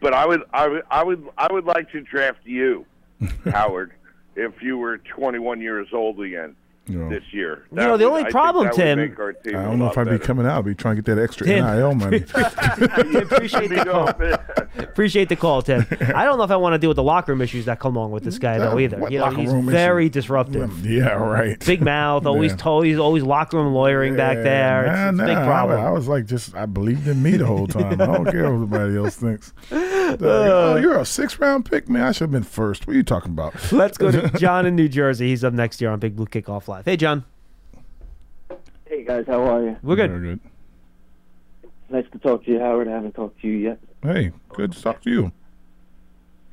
but 0.00 0.12
I 0.12 0.26
would, 0.26 0.42
I 0.52 0.68
would, 0.68 0.82
I 0.90 1.02
would, 1.02 1.26
I 1.38 1.50
would 1.50 1.64
like 1.64 1.90
to 1.92 2.02
draft 2.02 2.40
you, 2.44 2.84
Howard, 3.46 3.92
if 4.36 4.60
you 4.62 4.76
were 4.76 4.98
21 4.98 5.62
years 5.62 5.88
old 5.94 6.20
again 6.20 6.54
Yeah. 6.88 7.08
this 7.08 7.22
year. 7.32 7.64
You 7.72 7.76
know, 7.78 7.96
the 7.96 8.04
would- 8.04 8.18
only 8.18 8.24
I 8.26 8.30
problem, 8.30 8.70
Tim- 8.72 8.98
make 8.98 9.18
our 9.18 9.32
team 9.32 9.56
I 9.56 9.62
a 9.62 9.64
don't 9.64 9.78
know 9.80 9.90
if 9.90 9.98
I'd 9.98 10.08
be 10.08 10.18
coming 10.18 10.46
out. 10.46 10.58
I'd 10.58 10.64
be 10.64 10.74
trying 10.74 10.96
to 10.96 11.02
get 11.02 11.14
that 11.16 11.22
extra 11.22 11.46
Tim. 11.46 11.64
NIL 11.64 11.94
money. 11.96 12.18
appreciate 12.98 13.68
the 13.68 13.84
call. 13.84 14.08
Appreciate 14.78 15.28
the 15.28 15.36
call, 15.36 15.62
Tim. 15.62 15.86
I 16.14 16.24
don't 16.24 16.38
know 16.38 16.44
if 16.44 16.50
I 16.50 16.56
want 16.56 16.74
to 16.74 16.78
deal 16.78 16.88
with 16.90 16.96
the 16.96 17.02
locker 17.02 17.32
room 17.32 17.40
issues 17.42 17.64
that 17.66 17.80
come 17.80 17.96
along 17.96 18.10
with 18.12 18.24
this 18.24 18.38
guy 18.38 18.58
though 18.58 18.78
either. 18.78 18.98
what 18.98 19.10
You 19.12 19.18
know, 19.18 19.30
he's 19.30 19.52
very 19.52 20.04
issue? 20.06 20.10
disruptive. 20.10 20.86
yeah, 20.86 21.08
right. 21.14 21.58
Big 21.64 21.82
mouth, 21.82 22.26
always 22.26 22.52
Yeah. 22.52 22.56
told 22.58 22.84
he's 22.86 22.98
always 22.98 23.22
locker 23.22 23.56
room 23.58 23.72
lawyering 23.74 24.16
back 24.16 24.36
there. 24.36 24.84
It's, 24.84 24.96
Nah, 24.96 25.08
it's 25.10 25.18
a 25.20 25.24
big 25.24 25.34
nah, 25.36 25.42
I- 25.42 25.46
problem. 25.46 25.80
I, 25.80 25.90
was 25.90 26.08
like, 26.08 26.26
just 26.26 26.54
I 26.54 26.66
believed 26.66 27.06
in 27.08 27.22
me 27.22 27.32
the 27.36 27.46
whole 27.46 27.66
time. 27.66 28.00
I 28.00 28.06
don't 28.06 28.24
care 28.26 28.44
what 28.44 28.52
everybody 28.54 28.96
else 28.96 29.16
thinks. 29.16 29.52
They're 29.70 30.10
like, 30.10 30.20
oh, 30.20 30.76
you're 30.76 30.98
a 30.98 31.04
six 31.06 31.38
round 31.38 31.64
pick, 31.70 31.88
man. 31.88 32.02
I 32.04 32.12
should 32.12 32.24
have 32.24 32.30
been 32.30 32.42
first. 32.42 32.86
What 32.86 32.94
are 32.94 32.96
you 32.96 33.02
talking 33.02 33.32
about? 33.32 33.54
Let's 33.72 33.98
go 33.98 34.10
to 34.10 34.28
John 34.38 34.66
in 34.66 34.76
New 34.76 34.88
Jersey. 34.88 35.28
He's 35.28 35.42
up 35.42 35.52
next 35.54 35.80
year 35.80 35.90
on 35.90 35.98
Big 35.98 36.16
Blue 36.16 36.26
Kickoff 36.26 36.68
Live. 36.68 36.75
Hey, 36.84 36.96
John. 36.96 37.24
Hey 38.88 39.04
guys, 39.04 39.24
how 39.26 39.42
are 39.42 39.62
you? 39.62 39.76
We're 39.82 39.96
good. 39.96 40.10
Very 40.10 40.22
good. 40.22 40.40
Nice 41.88 42.04
to 42.12 42.18
talk 42.18 42.44
to 42.44 42.50
you, 42.50 42.58
Howard. 42.58 42.88
I 42.88 42.92
haven't 42.92 43.14
talked 43.14 43.40
to 43.40 43.48
you 43.48 43.54
yet. 43.54 43.78
Hey, 44.02 44.32
good 44.48 44.72
to 44.72 44.82
talk 44.82 45.02
to 45.02 45.10
you. 45.10 45.32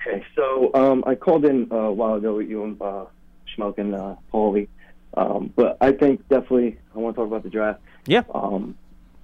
Okay, 0.02 0.26
so 0.36 0.72
um, 0.74 1.04
I 1.06 1.16
called 1.16 1.46
in 1.46 1.68
uh, 1.72 1.76
a 1.76 1.92
while 1.92 2.16
ago 2.16 2.36
with 2.36 2.50
you 2.50 2.64
and 2.64 2.82
uh, 2.82 3.06
Schmeelk 3.48 3.78
and 3.78 3.96
uh, 3.96 4.16
Paulie, 4.34 4.68
um, 5.16 5.54
but 5.56 5.78
I 5.82 5.92
think 5.92 6.28
definitely 6.30 6.78
I 6.96 7.00
want 7.00 7.16
to 7.16 7.22
talk 7.22 7.28
about 7.28 7.44
the 7.44 7.50
draft. 7.50 7.82
Yeah. 8.06 8.24
Um, 8.34 8.76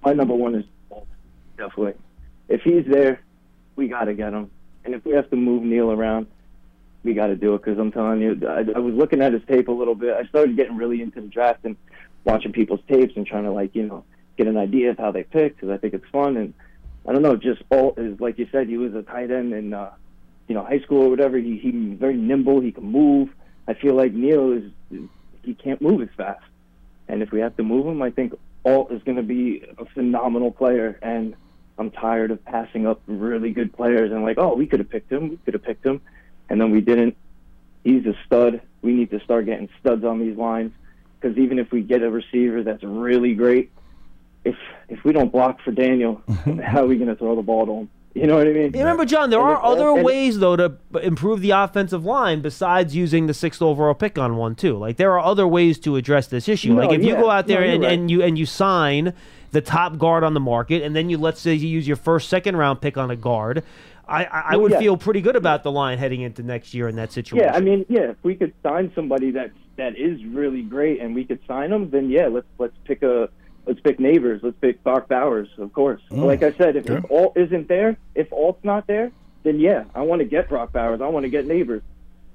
my 0.04 0.14
number 0.14 0.34
one 0.34 0.56
is 0.56 0.66
definitely. 1.58 1.94
If 2.48 2.62
he's 2.62 2.86
there, 2.88 3.22
we 3.76 3.88
got 3.88 4.06
to 4.06 4.14
get 4.14 4.34
him, 4.34 4.52
and 4.86 4.94
if 4.94 5.04
we 5.06 5.14
have 5.14 5.30
to 5.30 5.36
move 5.36 5.64
Neal 5.64 5.92
around, 5.92 6.28
we 7.04 7.14
got 7.14 7.28
to 7.28 7.36
do 7.36 7.56
it. 7.56 7.64
Because 7.64 7.80
I'm 7.80 7.92
telling 7.92 8.22
you, 8.22 8.40
I, 8.48 8.66
I 8.76 8.80
was 8.80 8.94
looking 8.94 9.22
at 9.22 9.34
his 9.34 9.42
tape 9.48 9.68
a 9.68 9.72
little 9.72 9.96
bit. 9.96 10.16
I 10.16 10.28
started 10.28 10.56
getting 10.56 10.78
really 10.78 11.02
into 11.02 11.22
the 11.22 11.28
draft 11.28 11.60
and 11.64 11.76
watching 12.26 12.52
people's 12.52 12.82
tapes 12.88 13.14
and 13.16 13.26
trying 13.26 13.44
to 13.44 13.52
like 13.52 13.76
you 13.76 13.84
know 13.84 14.04
get 14.38 14.48
an 14.48 14.58
idea 14.58 14.92
of 14.92 14.98
how 14.98 15.12
they 15.12 15.24
pick 15.24 15.56
because 15.56 15.70
I 15.70 15.78
think 15.78 15.94
it's 15.94 16.08
fun 16.12 16.38
and 16.38 16.54
I 17.08 17.14
don't 17.14 17.22
know, 17.22 17.36
just 17.36 17.62
all 17.70 17.94
is 17.98 18.20
like 18.20 18.38
you 18.38 18.48
said, 18.52 18.68
he 18.68 18.78
was 18.78 18.94
a 18.94 19.02
tight 19.02 19.32
end 19.32 19.54
in 19.54 19.74
uh, 19.74 19.92
you 20.48 20.56
know 20.56 20.64
high 20.64 20.80
school 20.80 21.04
or 21.04 21.10
whatever. 21.10 21.38
He 21.38 21.58
he's 21.58 21.98
very 21.98 22.16
nimble. 22.16 22.62
He 22.62 22.72
can 22.72 22.86
move. 22.86 23.30
I 23.68 23.74
feel 23.74 23.96
like 23.96 24.14
Neal 24.14 24.52
is 24.52 24.64
he 25.44 25.54
can't 25.54 25.82
move 25.82 26.02
as 26.02 26.10
fast, 26.18 26.44
and 27.08 27.22
if 27.22 27.32
we 27.32 27.40
have 27.40 27.56
to 27.58 27.64
move 27.64 27.86
him, 27.88 28.02
I 28.02 28.12
think 28.12 28.34
Alt 28.66 28.92
is 28.92 29.02
going 29.04 29.18
to 29.18 29.24
be 29.24 29.64
a 29.78 29.86
phenomenal 29.86 30.52
player. 30.52 31.00
And 31.02 31.36
I'm 31.78 31.92
tired 31.92 32.32
of 32.32 32.44
passing 32.46 32.86
up 32.86 33.02
really 33.08 33.52
good 33.52 33.74
players 33.74 34.12
and 34.12 34.24
like, 34.24 34.38
oh, 34.38 34.56
we 34.56 34.68
could 34.68 34.80
have 34.80 34.90
picked 34.90 35.12
him, 35.12 35.30
we 35.30 35.38
could 35.38 35.54
have 35.54 35.64
picked 35.64 35.86
him, 35.86 36.02
and 36.50 36.60
then 36.60 36.72
we 36.72 36.82
didn't. 36.82 37.16
He's 37.84 38.06
a 38.06 38.14
stud. 38.26 38.62
We 38.82 38.94
need 38.94 39.10
to 39.12 39.20
start 39.22 39.46
getting 39.46 39.70
studs 39.80 40.04
on 40.04 40.20
these 40.20 40.38
lines 40.38 40.72
because 41.20 41.38
even 41.38 41.60
if 41.60 41.72
we 41.72 41.82
get 41.82 42.02
a 42.04 42.10
receiver 42.10 42.64
that's 42.64 42.84
really 42.84 43.34
great, 43.36 43.72
if 44.46 44.56
if 44.88 45.04
we 45.04 45.12
don't 45.14 45.32
block 45.32 45.62
for 45.62 45.72
Daniel, 45.72 46.22
how 46.64 46.84
are 46.84 46.88
we 46.88 46.96
going 46.98 47.10
to 47.10 47.16
throw 47.16 47.36
the 47.36 47.42
ball 47.42 47.66
to 47.66 47.72
him? 47.74 47.90
You 48.16 48.26
know 48.26 48.38
what 48.38 48.48
I 48.48 48.52
mean? 48.54 48.72
Yeah, 48.74 48.80
remember, 48.80 49.06
John, 49.06 49.30
there 49.30 49.40
And 49.40 49.50
are 49.50 49.64
other 49.64 49.90
and- 49.92 50.04
ways, 50.04 50.40
though, 50.40 50.56
to 50.56 50.74
improve 51.04 51.42
the 51.42 51.52
offensive 51.52 52.04
line 52.06 52.42
besides 52.42 52.96
using 52.96 53.28
the 53.28 53.36
sixth 53.36 53.62
overall 53.62 53.94
pick 53.94 54.18
on 54.18 54.36
one, 54.36 54.56
too. 54.56 54.76
Like, 54.78 54.98
there 54.98 55.12
are 55.14 55.20
other 55.20 55.48
ways 55.48 55.78
to 55.82 55.96
address 55.96 56.26
this 56.26 56.50
issue. 56.50 56.74
No, 56.74 56.82
like, 56.88 57.00
if 57.00 57.06
you 57.06 57.14
go 57.14 57.30
out 57.30 57.46
there 57.46 57.62
No, 57.62 57.68
and, 57.68 57.84
right. 57.84 57.92
and 57.94 58.10
you 58.10 58.24
and 58.24 58.38
you 58.38 58.48
sign 58.48 59.14
the 59.52 59.62
top 59.62 60.00
guard 60.00 60.24
on 60.24 60.34
the 60.34 60.40
market, 60.40 60.82
and 60.82 60.96
then 60.96 61.10
you, 61.12 61.20
let's 61.20 61.40
say, 61.40 61.54
you 61.54 61.68
use 61.68 61.88
your 61.88 61.98
first, 61.98 62.30
second 62.30 62.58
round 62.58 62.82
pick 62.82 62.98
on 62.98 63.12
a 63.12 63.16
guard, 63.16 63.64
I, 64.10 64.24
I, 64.24 64.28
I 64.30 64.52
Well, 64.52 64.62
would 64.64 64.72
yeah. 64.74 64.80
feel 64.80 64.98
pretty 64.98 65.22
good 65.22 65.36
about 65.36 65.64
the 65.64 65.72
line 65.72 65.98
heading 65.98 66.22
into 66.22 66.44
next 66.44 66.74
year 66.74 66.88
in 66.88 66.96
that 66.98 67.12
situation. 67.12 67.48
Yeah, 67.48 67.56
I 67.56 67.60
mean, 67.60 67.86
yeah, 67.90 68.12
if 68.12 68.18
we 68.24 68.36
could 68.36 68.54
sign 68.64 68.92
somebody 68.96 69.32
that 69.32 69.52
that 69.78 69.98
is 69.98 70.24
really 70.26 70.62
great 70.62 71.00
and 71.00 71.16
we 71.16 71.24
could 71.24 71.40
sign 71.48 71.70
them, 71.70 71.90
then 71.90 72.10
yeah, 72.10 72.28
let's 72.28 72.48
let's 72.58 72.76
pick 72.86 73.02
a 73.04 73.30
let's 73.66 73.80
pick 73.80 74.00
Nabers, 74.00 74.42
let's 74.44 74.58
pick 74.60 74.84
Brock 74.84 75.08
Bowers, 75.08 75.48
of 75.58 75.72
course. 75.74 76.02
Mm, 76.10 76.26
like 76.26 76.44
I 76.44 76.52
said, 76.54 76.76
if, 76.76 76.90
okay. 76.90 76.96
if 76.96 77.12
Alt 77.12 77.38
isn't 77.38 77.68
there, 77.68 77.98
if 78.16 78.32
Alt's 78.34 78.64
not 78.64 78.88
there, 78.88 79.12
then 79.44 79.60
yeah, 79.60 79.84
I 79.96 80.02
want 80.02 80.20
to 80.20 80.26
get 80.26 80.50
Brock 80.50 80.74
Bowers, 80.74 81.02
I 81.02 81.08
want 81.08 81.24
to 81.24 81.30
get 81.30 81.48
Nabers, 81.48 81.82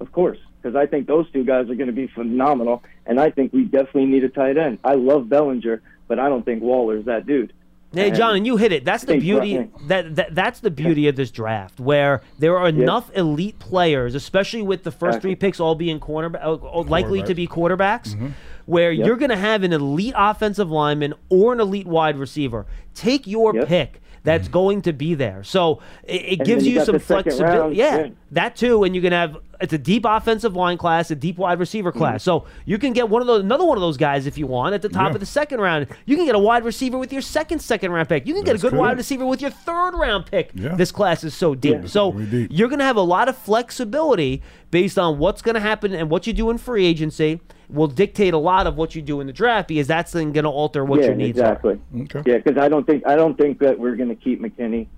of 0.00 0.12
course, 0.12 0.38
because 0.62 0.76
I 0.76 0.86
think 0.86 1.06
those 1.06 1.30
two 1.32 1.44
guys 1.44 1.68
are 1.68 1.74
going 1.74 1.88
to 1.88 1.92
be 1.92 2.06
phenomenal, 2.06 2.82
and 3.04 3.20
I 3.20 3.30
think 3.30 3.52
we 3.52 3.64
definitely 3.64 4.06
need 4.06 4.24
a 4.24 4.28
tight 4.28 4.56
end. 4.56 4.78
I 4.84 4.94
love 4.94 5.28
Bellinger, 5.28 5.82
but 6.08 6.18
I 6.18 6.28
don't 6.28 6.44
think 6.44 6.62
Waller's 6.62 7.06
that 7.06 7.26
dude. 7.26 7.52
Hey, 7.94 8.10
John, 8.10 8.36
and 8.36 8.46
you 8.46 8.56
hit 8.56 8.72
it. 8.72 8.84
That's 8.84 9.04
the 9.04 9.18
beauty. 9.18 9.68
That, 9.88 10.16
that 10.16 10.34
that's 10.34 10.60
the 10.60 10.70
beauty 10.70 11.08
of 11.08 11.16
this 11.16 11.30
draft, 11.30 11.80
where 11.80 12.20
there 12.38 12.58
are 12.58 12.68
enough 12.68 13.10
elite 13.14 13.58
players, 13.58 14.14
especially 14.14 14.62
with 14.62 14.82
the 14.82 14.90
first 14.90 15.20
three 15.20 15.34
picks 15.34 15.60
all 15.60 15.74
being 15.74 16.00
corner, 16.00 16.36
uh, 16.38 16.52
uh, 16.54 16.82
likely 16.82 17.22
to 17.22 17.34
be 17.34 17.46
quarterbacks, 17.46 18.32
where 18.66 18.90
Yep. 18.92 19.06
you're 19.06 19.16
going 19.16 19.30
to 19.30 19.36
have 19.36 19.62
an 19.62 19.72
elite 19.72 20.14
offensive 20.16 20.70
lineman 20.70 21.14
or 21.28 21.52
an 21.52 21.60
elite 21.60 21.86
wide 21.86 22.16
receiver. 22.18 22.66
Take 22.94 23.26
your 23.26 23.54
Yep. 23.54 23.68
pick. 23.68 24.00
That's 24.24 24.48
going 24.48 24.82
to 24.82 24.92
be 24.92 25.14
there. 25.14 25.44
So 25.44 25.80
it, 26.02 26.40
it 26.40 26.44
gives 26.44 26.66
you 26.66 26.80
you 26.80 26.84
some 26.84 26.98
flexibility. 26.98 27.76
yeah, 27.76 27.98
yeah. 27.98 28.08
that 28.32 28.56
too. 28.56 28.82
And 28.84 28.94
you 28.96 29.00
can 29.02 29.12
have 29.12 29.36
it's 29.60 29.72
a 29.72 29.78
deep 29.78 30.04
offensive 30.06 30.56
line 30.56 30.76
class, 30.78 31.10
a 31.10 31.14
deep 31.14 31.38
wide 31.38 31.58
receiver 31.60 31.90
Mm-hmm. 31.90 31.98
class. 31.98 32.22
So 32.24 32.44
you 32.64 32.76
can 32.78 32.92
get 32.92 33.08
one 33.08 33.20
of 33.22 33.26
those, 33.28 33.42
another 33.42 33.64
one 33.64 33.78
of 33.78 33.82
those 33.82 33.96
guys 33.96 34.26
if 34.26 34.36
you 34.36 34.46
want 34.46 34.74
at 34.74 34.82
the 34.82 34.88
top 34.88 35.10
Yeah. 35.10 35.14
of 35.14 35.20
the 35.20 35.26
second 35.26 35.60
round. 35.60 35.86
You 36.06 36.16
can 36.16 36.24
get 36.26 36.34
a 36.34 36.38
wide 36.38 36.64
receiver 36.64 36.98
with 36.98 37.12
your 37.12 37.22
second 37.22 37.60
second 37.60 37.92
round 37.92 38.08
pick. 38.08 38.26
You 38.26 38.34
can 38.34 38.42
get 38.44 38.56
a 38.56 38.58
good 38.58 38.72
cool. 38.72 38.80
wide 38.80 38.96
receiver 38.96 39.24
with 39.26 39.40
your 39.40 39.50
third 39.50 39.92
round 39.94 40.26
pick. 40.26 40.50
Yeah. 40.54 40.74
This 40.74 40.90
class 40.90 41.22
is 41.22 41.34
so 41.34 41.54
deep. 41.54 41.82
Yeah. 41.82 41.86
So 41.86 42.12
deep. 42.12 42.48
you're 42.50 42.68
going 42.68 42.78
to 42.80 42.84
have 42.84 42.96
a 42.96 43.00
lot 43.02 43.28
of 43.28 43.36
flexibility 43.36 44.42
based 44.70 44.98
on 44.98 45.18
what's 45.18 45.42
going 45.42 45.54
to 45.54 45.60
happen 45.60 45.92
and 45.94 46.10
what 46.10 46.26
you 46.26 46.32
do 46.32 46.50
in 46.50 46.58
free 46.58 46.84
agency 46.86 47.40
will 47.68 47.86
dictate 47.86 48.34
a 48.34 48.38
lot 48.38 48.66
of 48.66 48.76
what 48.76 48.94
you 48.94 49.02
do 49.02 49.20
in 49.20 49.26
the 49.26 49.32
draft 49.32 49.68
because 49.68 49.86
that's 49.86 50.12
then 50.12 50.32
going 50.32 50.44
to 50.44 50.50
alter 50.50 50.84
what 50.84 51.00
yeah, 51.00 51.06
your 51.06 51.14
needs 51.14 51.38
exactly. 51.38 51.80
Okay. 51.94 52.22
Yeah, 52.26 52.38
because 52.38 52.58
I 52.58 52.68
don't 52.68 52.86
think 52.86 53.06
I 53.06 53.16
don't 53.16 53.36
think 53.36 53.58
that 53.60 53.78
we're 53.78 53.96
going 53.96 54.10
to 54.10 54.14
keep 54.14 54.40
McKinney. 54.40 54.88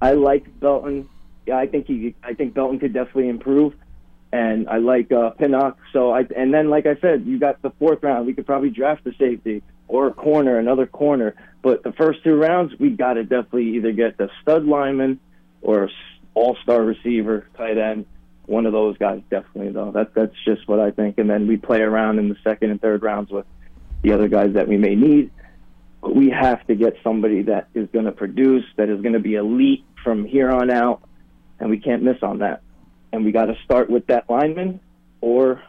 I 0.00 0.12
like 0.12 0.60
Belton. 0.60 1.08
Yeah, 1.46 1.58
I 1.58 1.66
think 1.66 1.86
he. 1.86 2.14
I 2.22 2.34
think 2.34 2.54
Belton 2.54 2.78
could 2.78 2.92
definitely 2.92 3.28
improve, 3.28 3.74
and 4.32 4.68
I 4.68 4.78
like 4.78 5.12
uh, 5.12 5.30
Pinnock. 5.30 5.78
So 5.92 6.10
I 6.10 6.26
and 6.36 6.52
then 6.52 6.70
like 6.70 6.86
I 6.86 6.96
said, 7.00 7.24
you 7.24 7.38
got 7.38 7.62
the 7.62 7.70
fourth 7.78 8.02
round. 8.02 8.26
We 8.26 8.34
could 8.34 8.46
probably 8.46 8.70
draft 8.70 9.06
a 9.06 9.12
safety 9.14 9.62
or 9.88 10.08
a 10.08 10.12
corner, 10.12 10.58
another 10.58 10.86
corner. 10.86 11.34
But 11.62 11.82
the 11.82 11.92
first 11.92 12.24
two 12.24 12.34
rounds, 12.34 12.72
we 12.78 12.90
got 12.90 13.14
to 13.14 13.22
definitely 13.22 13.76
either 13.76 13.92
get 13.92 14.18
the 14.18 14.28
stud 14.42 14.64
lineman 14.64 15.20
or 15.62 15.84
a 15.84 15.88
all 16.34 16.56
star 16.62 16.82
receiver, 16.82 17.46
tight 17.56 17.78
end. 17.78 18.06
One 18.46 18.64
of 18.64 18.72
those 18.72 18.96
guys, 18.96 19.22
definitely 19.30 19.72
though. 19.72 19.90
That 19.90 20.14
that's 20.14 20.34
just 20.44 20.66
what 20.68 20.80
I 20.80 20.92
think. 20.92 21.18
And 21.18 21.28
then 21.28 21.46
we 21.46 21.56
play 21.56 21.80
around 21.80 22.18
in 22.18 22.28
the 22.28 22.36
second 22.44 22.70
and 22.70 22.80
third 22.80 23.02
rounds 23.02 23.30
with 23.30 23.44
the 24.02 24.12
other 24.12 24.28
guys 24.28 24.54
that 24.54 24.68
we 24.68 24.76
may 24.76 24.94
need. 24.94 25.30
But 26.00 26.14
we 26.14 26.30
have 26.30 26.64
to 26.68 26.76
get 26.76 26.96
somebody 27.02 27.42
that 27.42 27.68
is 27.74 27.88
going 27.92 28.04
to 28.04 28.12
produce, 28.12 28.64
that 28.76 28.88
is 28.88 29.00
going 29.00 29.14
to 29.14 29.20
be 29.20 29.34
elite 29.34 29.84
from 30.04 30.24
here 30.24 30.50
on 30.50 30.70
out, 30.70 31.00
and 31.58 31.68
we 31.70 31.80
can't 31.80 32.02
miss 32.02 32.22
on 32.22 32.38
that. 32.38 32.62
And 33.12 33.24
we 33.24 33.32
got 33.32 33.46
to 33.46 33.56
start 33.64 33.90
with 33.90 34.06
that 34.06 34.30
lineman, 34.30 34.78
or, 35.20 35.62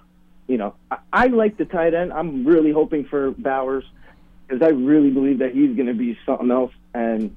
you 0.47 0.57
know, 0.57 0.75
I, 0.91 0.97
I 1.11 1.27
like 1.27 1.57
the 1.57 1.65
tight 1.65 1.95
end. 1.95 2.13
I'm 2.13 2.45
really 2.45 2.71
hoping 2.71 3.05
for 3.05 3.31
Bowers 3.31 3.85
because 4.45 4.61
I 4.61 4.69
really 4.69 5.09
believe 5.09 5.39
that 5.39 5.53
he's 5.53 5.75
going 5.75 5.87
to 5.87 5.95
be 5.95 6.19
something 6.25 6.51
else. 6.51 6.73
And 6.93 7.35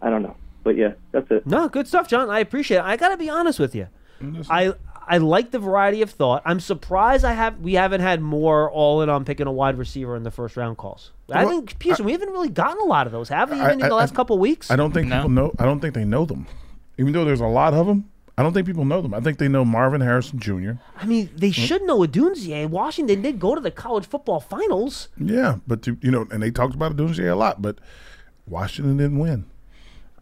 I 0.00 0.08
don't 0.08 0.22
know, 0.22 0.36
but 0.64 0.76
yeah, 0.76 0.92
that's 1.10 1.30
it. 1.30 1.46
No, 1.46 1.68
good 1.68 1.86
stuff, 1.86 2.08
John. 2.08 2.30
I 2.30 2.38
appreciate 2.38 2.78
it. 2.78 2.84
I 2.84 2.96
got 2.96 3.10
to 3.10 3.18
be 3.18 3.28
honest 3.28 3.58
with 3.58 3.74
you. 3.74 3.88
I 4.50 4.74
I 5.08 5.18
like 5.18 5.50
the 5.50 5.58
variety 5.58 6.00
of 6.02 6.10
thought. 6.10 6.42
I'm 6.44 6.60
surprised 6.60 7.24
I 7.24 7.32
have 7.32 7.58
we 7.60 7.74
haven't 7.74 8.00
had 8.02 8.20
more 8.20 8.70
all 8.70 9.02
in 9.02 9.08
on 9.08 9.24
picking 9.24 9.46
a 9.46 9.52
wide 9.52 9.76
receiver 9.76 10.16
in 10.16 10.22
the 10.22 10.30
first 10.30 10.56
round 10.56 10.76
calls. 10.78 11.10
I 11.30 11.44
Well, 11.44 11.48
think 11.58 11.78
Pearson, 11.78 12.04
we 12.04 12.12
haven't 12.12 12.30
really 12.30 12.48
gotten 12.50 12.78
a 12.80 12.84
lot 12.84 13.06
of 13.06 13.12
those, 13.12 13.28
have 13.30 13.50
we? 13.50 13.58
I- 13.58 13.64
Even 13.66 13.78
in 13.80 13.84
I- 13.86 13.88
the 13.88 13.94
last 13.94 14.12
I- 14.12 14.16
couple 14.16 14.38
weeks. 14.38 14.70
I 14.70 14.76
don't 14.76 14.92
think 14.92 15.10
people 15.10 15.28
know. 15.28 15.52
I 15.58 15.64
don't 15.64 15.80
think 15.80 15.94
they 15.94 16.04
know 16.04 16.24
them, 16.24 16.46
even 16.98 17.12
though 17.12 17.24
there's 17.24 17.40
a 17.40 17.46
lot 17.46 17.74
of 17.74 17.86
them. 17.86 18.08
I 18.38 18.42
don't 18.42 18.54
think 18.54 18.66
people 18.66 18.86
know 18.86 19.02
them. 19.02 19.12
I 19.12 19.20
think 19.20 19.36
they 19.38 19.48
know 19.48 19.62
Marvin 19.64 20.00
Harrison 20.00 20.38
Jr. 20.38 20.72
I 20.98 21.04
mean, 21.04 21.28
they 21.36 21.50
should 21.50 21.82
know 21.82 21.98
Odunze. 21.98 22.66
Washington 22.70 23.20
did 23.20 23.38
go 23.38 23.54
to 23.54 23.60
the 23.60 23.70
college 23.70 24.06
football 24.06 24.40
finals. 24.40 25.08
Yeah, 25.18 25.56
but 25.66 25.82
to, 25.82 25.98
you 26.00 26.10
know, 26.10 26.26
and 26.30 26.42
they 26.42 26.50
talked 26.50 26.74
about 26.74 26.96
Odunze 26.96 27.18
a 27.30 27.34
lot, 27.34 27.60
but 27.60 27.78
Washington 28.46 28.96
didn't 28.96 29.18
win. 29.18 29.44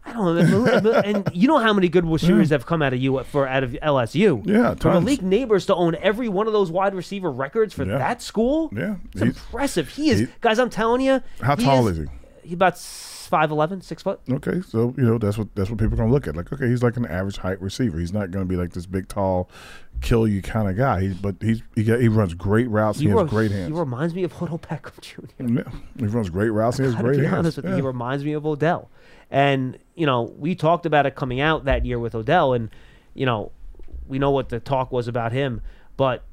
I 0.03 0.13
don't 0.13 0.83
know, 0.83 0.91
and, 0.93 1.29
you 1.33 1.47
know 1.47 1.59
how 1.59 1.73
many 1.73 1.87
good 1.87 2.05
receivers 2.09 2.49
have 2.51 2.65
come 2.65 2.81
out 2.81 2.91
of 2.93 2.99
you 2.99 3.21
for 3.25 3.47
out 3.47 3.63
of 3.63 3.71
LSU. 3.73 4.45
Yeah, 4.47 4.73
for 4.73 4.79
tons. 4.79 5.05
Malik 5.05 5.21
Nabers 5.21 5.67
to 5.67 5.75
own 5.75 5.95
every 5.95 6.27
one 6.27 6.47
of 6.47 6.53
those 6.53 6.71
wide 6.71 6.95
receiver 6.95 7.31
records 7.31 7.73
for 7.73 7.85
Yeah. 7.85 7.97
that 7.99 8.21
school. 8.21 8.71
Yeah, 8.75 8.95
it's 9.11 9.21
he's- 9.21 9.35
impressive. 9.35 9.89
He 9.89 10.09
is, 10.09 10.19
he- 10.21 10.27
guys. 10.41 10.57
I'm 10.59 10.69
telling 10.71 11.01
you. 11.01 11.21
How 11.41 11.55
tall 11.55 11.87
is 11.87 11.97
he? 11.97 12.05
He's 12.43 12.53
about 12.53 12.73
5'11", 12.75 13.83
6 13.83 14.03
foot. 14.03 14.19
Okay, 14.29 14.61
so 14.67 14.93
you 14.97 15.03
know 15.05 15.17
that's 15.17 15.37
what 15.37 15.53
that's 15.55 15.69
what 15.69 15.79
people 15.79 15.93
are 15.93 15.97
gonna 15.97 16.11
look 16.11 16.27
at. 16.27 16.35
Like, 16.35 16.51
okay, 16.51 16.67
he's 16.67 16.83
like 16.83 16.97
an 16.97 17.05
average 17.05 17.37
height 17.37 17.61
receiver. 17.61 17.99
He's 17.99 18.11
not 18.11 18.31
gonna 18.31 18.45
be 18.45 18.55
like 18.57 18.71
this 18.73 18.85
big, 18.87 19.07
tall, 19.07 19.49
kill 20.01 20.27
you 20.27 20.41
kind 20.41 20.67
of 20.67 20.75
guy. 20.75 21.01
He, 21.01 21.07
but 21.13 21.35
he's 21.41 21.61
he, 21.75 21.83
got, 21.83 22.01
he 22.01 22.07
runs 22.09 22.33
great 22.33 22.67
routes. 22.69 22.99
He, 22.99 23.05
has 23.07 23.15
re- 23.15 23.23
great 23.25 23.51
hands. 23.51 23.67
He 23.71 23.79
reminds 23.79 24.15
me 24.15 24.23
of 24.23 24.33
Odell 24.41 24.57
Beckham 24.59 24.99
Jr. 24.99 25.21
Yeah, 25.39 25.63
he 25.99 26.07
runs 26.07 26.29
great 26.31 26.49
routes. 26.49 26.77
He 26.77 26.83
has 26.83 26.95
great 26.95 27.19
be 27.19 27.25
hands. 27.25 27.37
honest 27.37 27.57
with 27.57 27.67
you, 27.67 27.75
he 27.75 27.81
reminds 27.81 28.25
me 28.25 28.33
of 28.33 28.45
Odell. 28.45 28.89
And 29.29 29.77
you 30.01 30.07
know, 30.07 30.33
we 30.37 30.55
talked 30.55 30.85
about 30.87 31.05
it 31.05 31.13
coming 31.15 31.39
out 31.39 31.65
that 31.65 31.85
year 31.85 31.99
with 31.99 32.15
Odell, 32.15 32.53
and 32.53 32.69
you 33.13 33.25
know, 33.27 33.51
we 34.07 34.17
know 34.17 34.31
what 34.31 34.49
the 34.49 34.59
talk 34.59 34.91
was 34.91 35.07
about 35.07 35.31
him, 35.31 35.61
but 35.95 36.23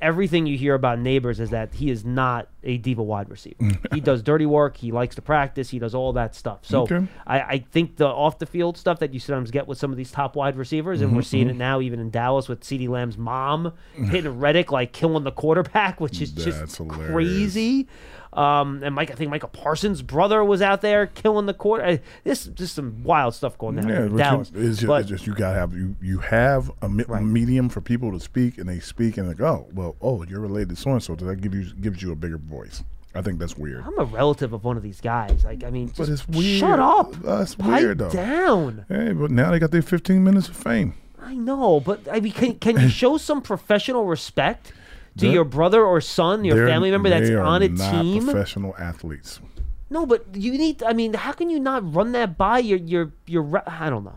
everything 0.00 0.46
you 0.46 0.58
hear 0.58 0.74
about 0.74 0.98
Nabers 0.98 1.38
is 1.38 1.50
that 1.50 1.72
he 1.74 1.88
is 1.88 2.04
not 2.04 2.48
a 2.64 2.76
diva 2.78 3.02
wide 3.04 3.30
receiver. 3.30 3.78
he 3.92 4.00
does 4.00 4.20
dirty 4.20 4.46
work. 4.46 4.76
He 4.76 4.90
likes 4.90 5.14
to 5.14 5.22
practice. 5.22 5.70
He 5.70 5.78
does 5.78 5.94
all 5.94 6.12
that 6.14 6.34
stuff. 6.34 6.58
So 6.62 6.82
Okay. 6.82 7.06
I, 7.24 7.40
I 7.40 7.58
think 7.70 7.96
the 7.98 8.08
off 8.08 8.40
the 8.40 8.46
field 8.46 8.76
stuff 8.76 8.98
that 8.98 9.14
you 9.14 9.20
sometimes 9.20 9.52
get 9.52 9.68
with 9.68 9.78
some 9.78 9.92
of 9.92 9.96
these 9.96 10.10
top 10.10 10.34
wide 10.34 10.56
receivers, 10.56 11.00
and 11.02 11.14
we're 11.14 11.22
Mhm, 11.22 11.24
seeing 11.26 11.46
mhm. 11.46 11.50
it 11.50 11.56
now 11.56 11.80
even 11.80 12.00
in 12.00 12.10
Dallas 12.10 12.48
with 12.48 12.62
CeeDee 12.62 12.88
Lamb's 12.88 13.16
mom 13.16 13.72
hitting 14.10 14.40
Reddick 14.40 14.72
like 14.72 14.90
killing 14.92 15.22
the 15.22 15.30
quarterback, 15.30 16.00
which 16.00 16.20
is 16.20 16.34
That's 16.34 16.46
just 16.46 16.76
hilarious. 16.78 17.12
crazy. 17.12 17.86
Um, 18.32 18.82
and 18.82 18.94
Mike, 18.94 19.10
I 19.10 19.14
think 19.14 19.30
Micah 19.30 19.46
Parsons' 19.46 20.00
brother 20.00 20.42
was 20.42 20.62
out 20.62 20.80
there 20.80 21.06
killing 21.06 21.44
the 21.44 21.52
court. 21.52 21.82
I, 21.82 22.00
this 22.24 22.46
just 22.46 22.74
some 22.74 23.02
wild 23.04 23.34
stuff 23.34 23.58
going 23.58 23.76
down 23.76 23.88
Yeah, 23.88 24.04
in 24.06 24.16
Dallas. 24.16 24.50
it's 24.54 24.78
just, 24.78 24.86
But- 24.86 25.02
it's 25.02 25.10
just 25.10 25.26
you 25.26 25.34
gotta 25.34 25.58
have 25.58 25.74
you 25.74 25.96
you 26.00 26.18
have 26.20 26.70
a 26.80 26.88
me- 26.88 27.04
medium 27.20 27.68
for 27.68 27.80
people 27.82 28.10
to 28.12 28.18
speak, 28.20 28.56
and 28.56 28.66
they 28.68 28.80
speak 28.80 29.18
and 29.18 29.28
they 29.28 29.34
go, 29.34 29.46
oh, 29.46 29.66
well, 29.74 29.96
oh, 30.00 30.22
you're 30.24 30.40
related 30.40 30.70
to 30.70 30.76
so 30.76 30.92
and 30.92 31.02
so. 31.02 31.14
That 31.14 31.40
give 31.42 31.54
you 31.54 31.72
gives 31.74 32.02
you 32.02 32.10
a 32.12 32.16
bigger 32.16 32.38
voice. 32.38 32.82
I 33.14 33.20
think 33.20 33.38
that's 33.38 33.58
weird. 33.58 33.84
I'm 33.86 33.98
a 33.98 34.04
relative 34.04 34.54
of 34.54 34.64
one 34.64 34.78
of 34.78 34.82
these 34.82 35.02
guys. 35.02 35.44
Like, 35.44 35.64
I 35.64 35.68
mean, 35.70 35.88
But 35.88 36.06
just 36.06 36.26
it's 36.26 36.28
weird. 36.28 36.60
Shut 36.60 36.78
up. 36.80 37.12
That's 37.16 37.54
Pipe 37.54 37.82
weird 37.82 37.98
though. 37.98 38.08
down. 38.08 38.86
Hey, 38.88 39.12
but 39.12 39.30
now 39.30 39.50
they 39.50 39.58
got 39.58 39.70
their 39.70 39.82
15 39.82 40.24
minutes 40.24 40.48
of 40.48 40.56
fame. 40.56 40.94
I 41.20 41.34
know, 41.34 41.80
but 41.80 42.00
I 42.10 42.20
mean, 42.20 42.32
can, 42.32 42.54
can 42.58 42.80
you 42.80 42.88
show 43.02 43.18
some 43.18 43.42
professional 43.42 44.06
respect 44.06 44.72
to 45.18 45.26
They're- 45.26 45.32
your 45.34 45.44
brother 45.44 45.84
or 45.84 46.00
son, 46.00 46.44
your 46.44 46.56
They're- 46.56 46.68
family 46.68 46.90
member 46.90 47.08
that's 47.10 47.28
they 47.28 47.34
are 47.34 47.42
on 47.42 47.62
a 47.62 47.68
not 47.68 48.02
team? 48.02 48.24
Professional 48.24 48.74
athletes. 48.78 49.40
No, 49.90 50.06
but 50.06 50.24
you 50.34 50.52
need. 50.56 50.82
I 50.82 50.94
mean, 50.94 51.12
how 51.12 51.32
can 51.32 51.50
you 51.50 51.60
not 51.60 51.94
run 51.94 52.12
that 52.12 52.38
by 52.38 52.58
your 52.60 52.78
your 52.78 53.12
your? 53.26 53.42
re- 53.42 53.60
I 53.66 53.90
don't 53.90 54.04
know. 54.04 54.16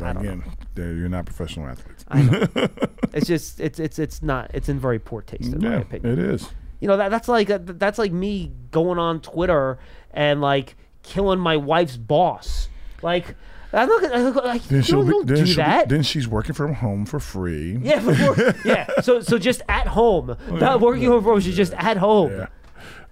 Again, 0.00 0.42
they're- 0.74 0.94
you're 0.94 1.10
not 1.10 1.26
professional 1.26 1.68
athletes. 1.68 2.04
I 2.08 2.22
know. 2.22 2.46
it's 3.12 3.26
just 3.26 3.60
it's 3.60 3.78
it's 3.78 3.98
it's 3.98 4.22
not. 4.22 4.50
It's 4.54 4.70
in 4.70 4.78
very 4.80 4.98
poor 4.98 5.20
taste, 5.20 5.52
in 5.52 5.60
my 5.60 5.68
yeah, 5.70 5.80
opinion. 5.80 6.12
it 6.12 6.18
is. 6.18 6.50
You 6.80 6.88
know 6.88 6.96
that 6.96 7.10
that's 7.10 7.28
like 7.28 7.50
uh, 7.50 7.58
that's 7.62 7.98
like 7.98 8.10
me 8.10 8.52
going 8.70 8.98
on 8.98 9.20
Twitter 9.20 9.78
and 10.12 10.40
like 10.40 10.76
killing 11.02 11.38
my 11.38 11.58
wife's 11.58 11.98
boss. 11.98 12.68
Like 13.02 13.36
I'm 13.72 13.88
not 13.88 14.02
gonna 14.02 14.30
like, 14.30 14.62
Then 14.64 14.82
she'll 14.82 15.04
be, 15.04 15.12
then 15.24 15.26
do 15.26 15.46
she'll 15.46 15.46
be- 15.46 15.62
that. 15.62 15.88
then 15.88 16.02
she's 16.02 16.28
working 16.28 16.54
from 16.54 16.74
home 16.74 17.06
for 17.06 17.18
free. 17.20 17.78
Yeah, 17.82 18.00
before, 18.00 18.54
yeah. 18.64 18.86
So 19.02 19.20
so 19.20 19.38
just 19.38 19.62
at 19.68 19.86
home, 19.88 20.36
not 20.50 20.80
working 20.80 21.08
from 21.08 21.22
home. 21.24 21.40
She's 21.40 21.56
just 21.56 21.72
at 21.74 21.96
home. 21.96 22.32
Yeah. 22.32 22.46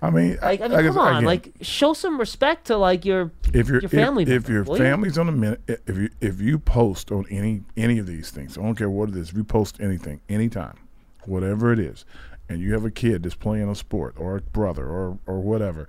I 0.02 0.08
mean, 0.11 0.38
Like 0.40 0.62
I 0.62 0.68
mean, 0.68 0.78
I 0.78 0.82
guess, 0.82 0.94
come 0.94 0.98
on, 0.98 1.16
again, 1.16 1.24
like 1.24 1.52
show 1.61 1.92
some 1.92 2.18
respect 2.18 2.66
to 2.68 2.76
like 2.78 3.04
your 3.04 3.32
if 3.52 3.68
your 3.68 3.80
your 3.80 3.88
family. 3.90 4.22
if, 4.24 4.30
if 4.30 4.48
your 4.48 4.64
you? 4.64 4.76
family's 4.76 5.18
on 5.18 5.28
a 5.28 5.32
minute, 5.32 5.61
if 5.86 5.96
you 5.96 6.08
if 6.22 6.40
you 6.40 6.58
post 6.58 7.12
on 7.12 7.26
any 7.30 7.62
any 7.76 7.98
of 7.98 8.06
these 8.06 8.30
things, 8.30 8.56
I 8.56 8.62
don't 8.62 8.76
care 8.76 8.88
what 8.90 9.11
it 9.11 9.16
is, 9.16 9.30
if 9.30 9.36
you 9.36 9.44
post 9.44 9.78
anything, 9.80 10.20
anytime, 10.28 10.78
whatever 11.26 11.70
it 11.72 11.78
is, 11.78 12.04
and 12.48 12.61
you 12.61 12.72
have 12.72 12.84
a 12.86 12.90
kid 12.90 13.22
that's 13.24 13.34
playing 13.34 13.68
a 13.68 13.74
sport 13.74 14.14
or 14.18 14.36
a 14.36 14.40
brother 14.40 14.86
or 14.86 15.18
or 15.26 15.40
whatever, 15.40 15.86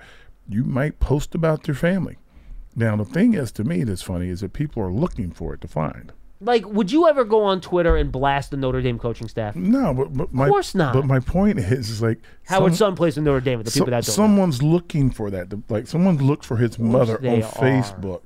you 0.47 0.65
might 0.65 0.99
post 0.99 1.33
about 1.33 1.65
your 1.67 1.75
family. 1.75 2.17
Now 2.75 2.95
the 2.95 3.05
thing 3.05 3.33
is, 3.33 3.51
to 3.53 3.63
me, 3.63 3.83
that's 3.83 4.01
funny 4.01 4.29
is 4.29 4.41
that 4.41 4.53
people 4.53 4.81
are 4.83 4.91
looking 4.91 5.31
for 5.31 5.53
it 5.53 5.61
to 5.61 5.67
find. 5.67 6.11
Like, 6.43 6.65
would 6.67 6.91
you 6.91 7.07
ever 7.07 7.23
go 7.23 7.43
on 7.43 7.61
Twitter 7.61 7.95
and 7.95 8.11
blast 8.11 8.49
the 8.49 8.57
Notre 8.57 8.81
Dame 8.81 8.97
coaching 8.97 9.27
staff? 9.27 9.55
No, 9.55 9.93
but, 9.93 10.11
but 10.11 10.33
my, 10.33 10.47
course 10.47 10.73
not. 10.73 10.93
But 10.93 11.05
my 11.05 11.19
point 11.19 11.59
is, 11.59 11.89
is 11.89 12.01
like 12.01 12.19
Howard 12.45 12.71
some- 12.73 12.77
Son 12.77 12.95
plays 12.95 13.15
in 13.17 13.23
Notre 13.25 13.41
Dame. 13.41 13.59
For 13.59 13.63
the 13.63 13.71
so- 13.71 13.81
people 13.81 13.91
that 13.91 14.05
don't. 14.05 14.17
know. 14.17 14.23
someone's 14.23 14.63
looking 14.63 15.11
for 15.11 15.29
that. 15.29 15.53
Like 15.69 15.85
someone 15.85 16.17
looked 16.17 16.45
for 16.45 16.57
his 16.57 16.79
mother 16.79 17.19
on 17.19 17.43
are. 17.43 17.51
Facebook. 17.51 18.21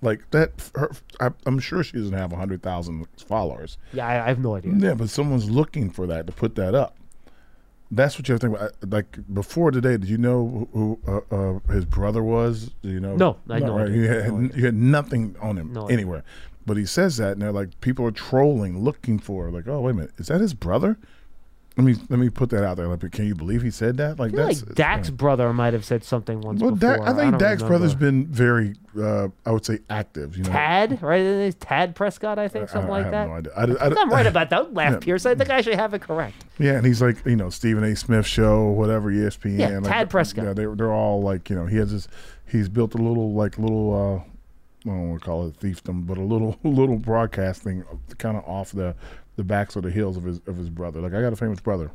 Like 0.00 0.30
that. 0.30 0.52
Her, 0.76 0.92
I, 1.18 1.30
I'm 1.44 1.58
sure 1.58 1.82
she 1.82 1.96
doesn't 1.96 2.12
have 2.12 2.30
hundred 2.32 2.62
thousand 2.62 3.06
followers. 3.26 3.78
Yeah, 3.92 4.06
I, 4.06 4.24
I 4.24 4.28
have 4.28 4.38
no 4.38 4.54
idea. 4.54 4.72
Yeah, 4.76 4.94
but 4.94 5.08
someone's 5.10 5.50
looking 5.50 5.90
for 5.90 6.06
that 6.06 6.26
to 6.28 6.32
put 6.32 6.54
that 6.54 6.74
up. 6.76 6.96
That's 7.90 8.18
what 8.18 8.28
you 8.28 8.32
have 8.32 8.40
to 8.40 8.48
think 8.48 8.58
about. 8.58 8.72
Like 8.92 9.18
before 9.32 9.70
today, 9.70 9.96
did 9.96 10.08
you 10.08 10.18
know 10.18 10.68
who 10.72 10.98
uh, 11.06 11.20
uh, 11.30 11.72
his 11.72 11.84
brother 11.84 12.22
was? 12.22 12.70
Do 12.82 12.88
you 12.90 13.00
know? 13.00 13.16
No, 13.16 13.36
I 13.48 13.60
no 13.60 13.76
right? 13.76 13.90
You 13.90 14.08
had, 14.08 14.32
No 14.32 14.40
you 14.54 14.64
had 14.64 14.74
nothing 14.74 15.36
on 15.40 15.56
him 15.56 15.72
No 15.72 15.84
idea. 15.84 15.96
anywhere. 15.96 16.24
But 16.66 16.76
he 16.76 16.84
says 16.84 17.16
that, 17.18 17.32
and 17.32 17.42
they're 17.42 17.52
like, 17.52 17.80
people 17.80 18.04
are 18.06 18.10
trolling, 18.10 18.80
looking 18.82 19.20
for, 19.20 19.52
like, 19.52 19.68
oh 19.68 19.82
wait 19.82 19.92
a 19.92 19.94
minute, 19.94 20.10
is 20.18 20.26
that 20.26 20.40
his 20.40 20.52
brother? 20.52 20.98
Let 21.78 21.84
me 21.84 21.94
let 22.08 22.18
me 22.18 22.30
put 22.30 22.48
that 22.50 22.64
out 22.64 22.78
there. 22.78 22.86
Like, 22.88 23.10
can 23.12 23.26
you 23.26 23.34
believe 23.34 23.60
he 23.60 23.70
said 23.70 23.98
that? 23.98 24.18
Like 24.18 24.32
I 24.32 24.36
feel 24.36 24.46
that's 24.46 24.64
like 24.66 24.74
Dak's 24.76 25.10
brother 25.10 25.52
might 25.52 25.74
have 25.74 25.84
said 25.84 26.02
something 26.04 26.40
once 26.40 26.62
well, 26.62 26.70
before. 26.70 26.96
Dak, 26.96 27.00
I 27.02 27.12
think 27.12 27.32
don't 27.32 27.38
Dak's 27.38 27.62
remember. 27.62 27.66
brother's 27.66 27.94
been 27.94 28.26
very, 28.28 28.76
uh, 28.98 29.28
I 29.44 29.50
would 29.50 29.66
say, 29.66 29.80
active. 29.90 30.38
You 30.38 30.44
know, 30.44 30.50
Tad, 30.52 31.02
right? 31.02 31.60
Tad 31.60 31.94
Prescott, 31.94 32.38
I 32.38 32.48
think, 32.48 32.70
something 32.70 32.88
I 32.90 32.92
like 32.94 33.02
have 33.04 33.12
that. 33.12 33.28
no 33.28 33.34
idea. 33.34 33.52
I- 33.54 33.84
I- 33.84 33.88
think 33.90 34.00
I'm 34.00 34.08
right 34.10 34.26
about 34.26 34.48
that. 34.48 34.56
Don't 34.56 34.72
laugh, 34.72 34.92
Yeah. 34.94 34.98
Pierce. 35.00 35.26
I 35.26 35.34
think 35.34 35.50
I 35.50 35.58
actually 35.58 35.76
have 35.76 35.92
it 35.92 36.00
correct. 36.00 36.46
Yeah, 36.58 36.72
and 36.78 36.86
he's 36.86 37.02
like, 37.02 37.22
you 37.26 37.36
know, 37.36 37.50
Stephen 37.50 37.84
A. 37.84 37.94
Smith 37.94 38.26
show, 38.26 38.64
whatever, 38.68 39.12
ESPN. 39.12 39.58
Yeah, 39.58 39.78
like, 39.80 39.84
Tad 39.92 40.08
Prescott. 40.08 40.44
Yeah, 40.46 40.52
they're 40.54 40.74
they're 40.74 40.92
all 40.94 41.20
like, 41.20 41.50
you 41.50 41.56
know, 41.56 41.66
he 41.66 41.76
has 41.76 41.92
this. 41.92 42.08
He's 42.46 42.70
built 42.70 42.94
a 42.94 42.98
little 42.98 43.34
like 43.34 43.58
little. 43.58 43.92
uh 44.24 44.30
I 44.86 44.88
don't 44.90 45.08
want 45.10 45.20
to 45.20 45.26
call 45.26 45.46
it 45.48 45.58
fiefdom, 45.60 46.06
but 46.06 46.16
a 46.16 46.22
little 46.22 46.56
little 46.64 46.96
broadcasting, 46.96 47.84
kind 48.16 48.36
of 48.38 48.44
off 48.44 48.70
the 48.72 48.94
the 49.36 49.44
backs 49.44 49.76
or 49.76 49.80
the 49.82 49.90
heels 49.90 50.16
of 50.16 50.24
his 50.24 50.40
of 50.46 50.56
his 50.56 50.68
brother. 50.70 51.00
Like 51.00 51.14
I 51.14 51.20
got 51.20 51.32
a 51.32 51.36
famous 51.36 51.60
brother, 51.60 51.90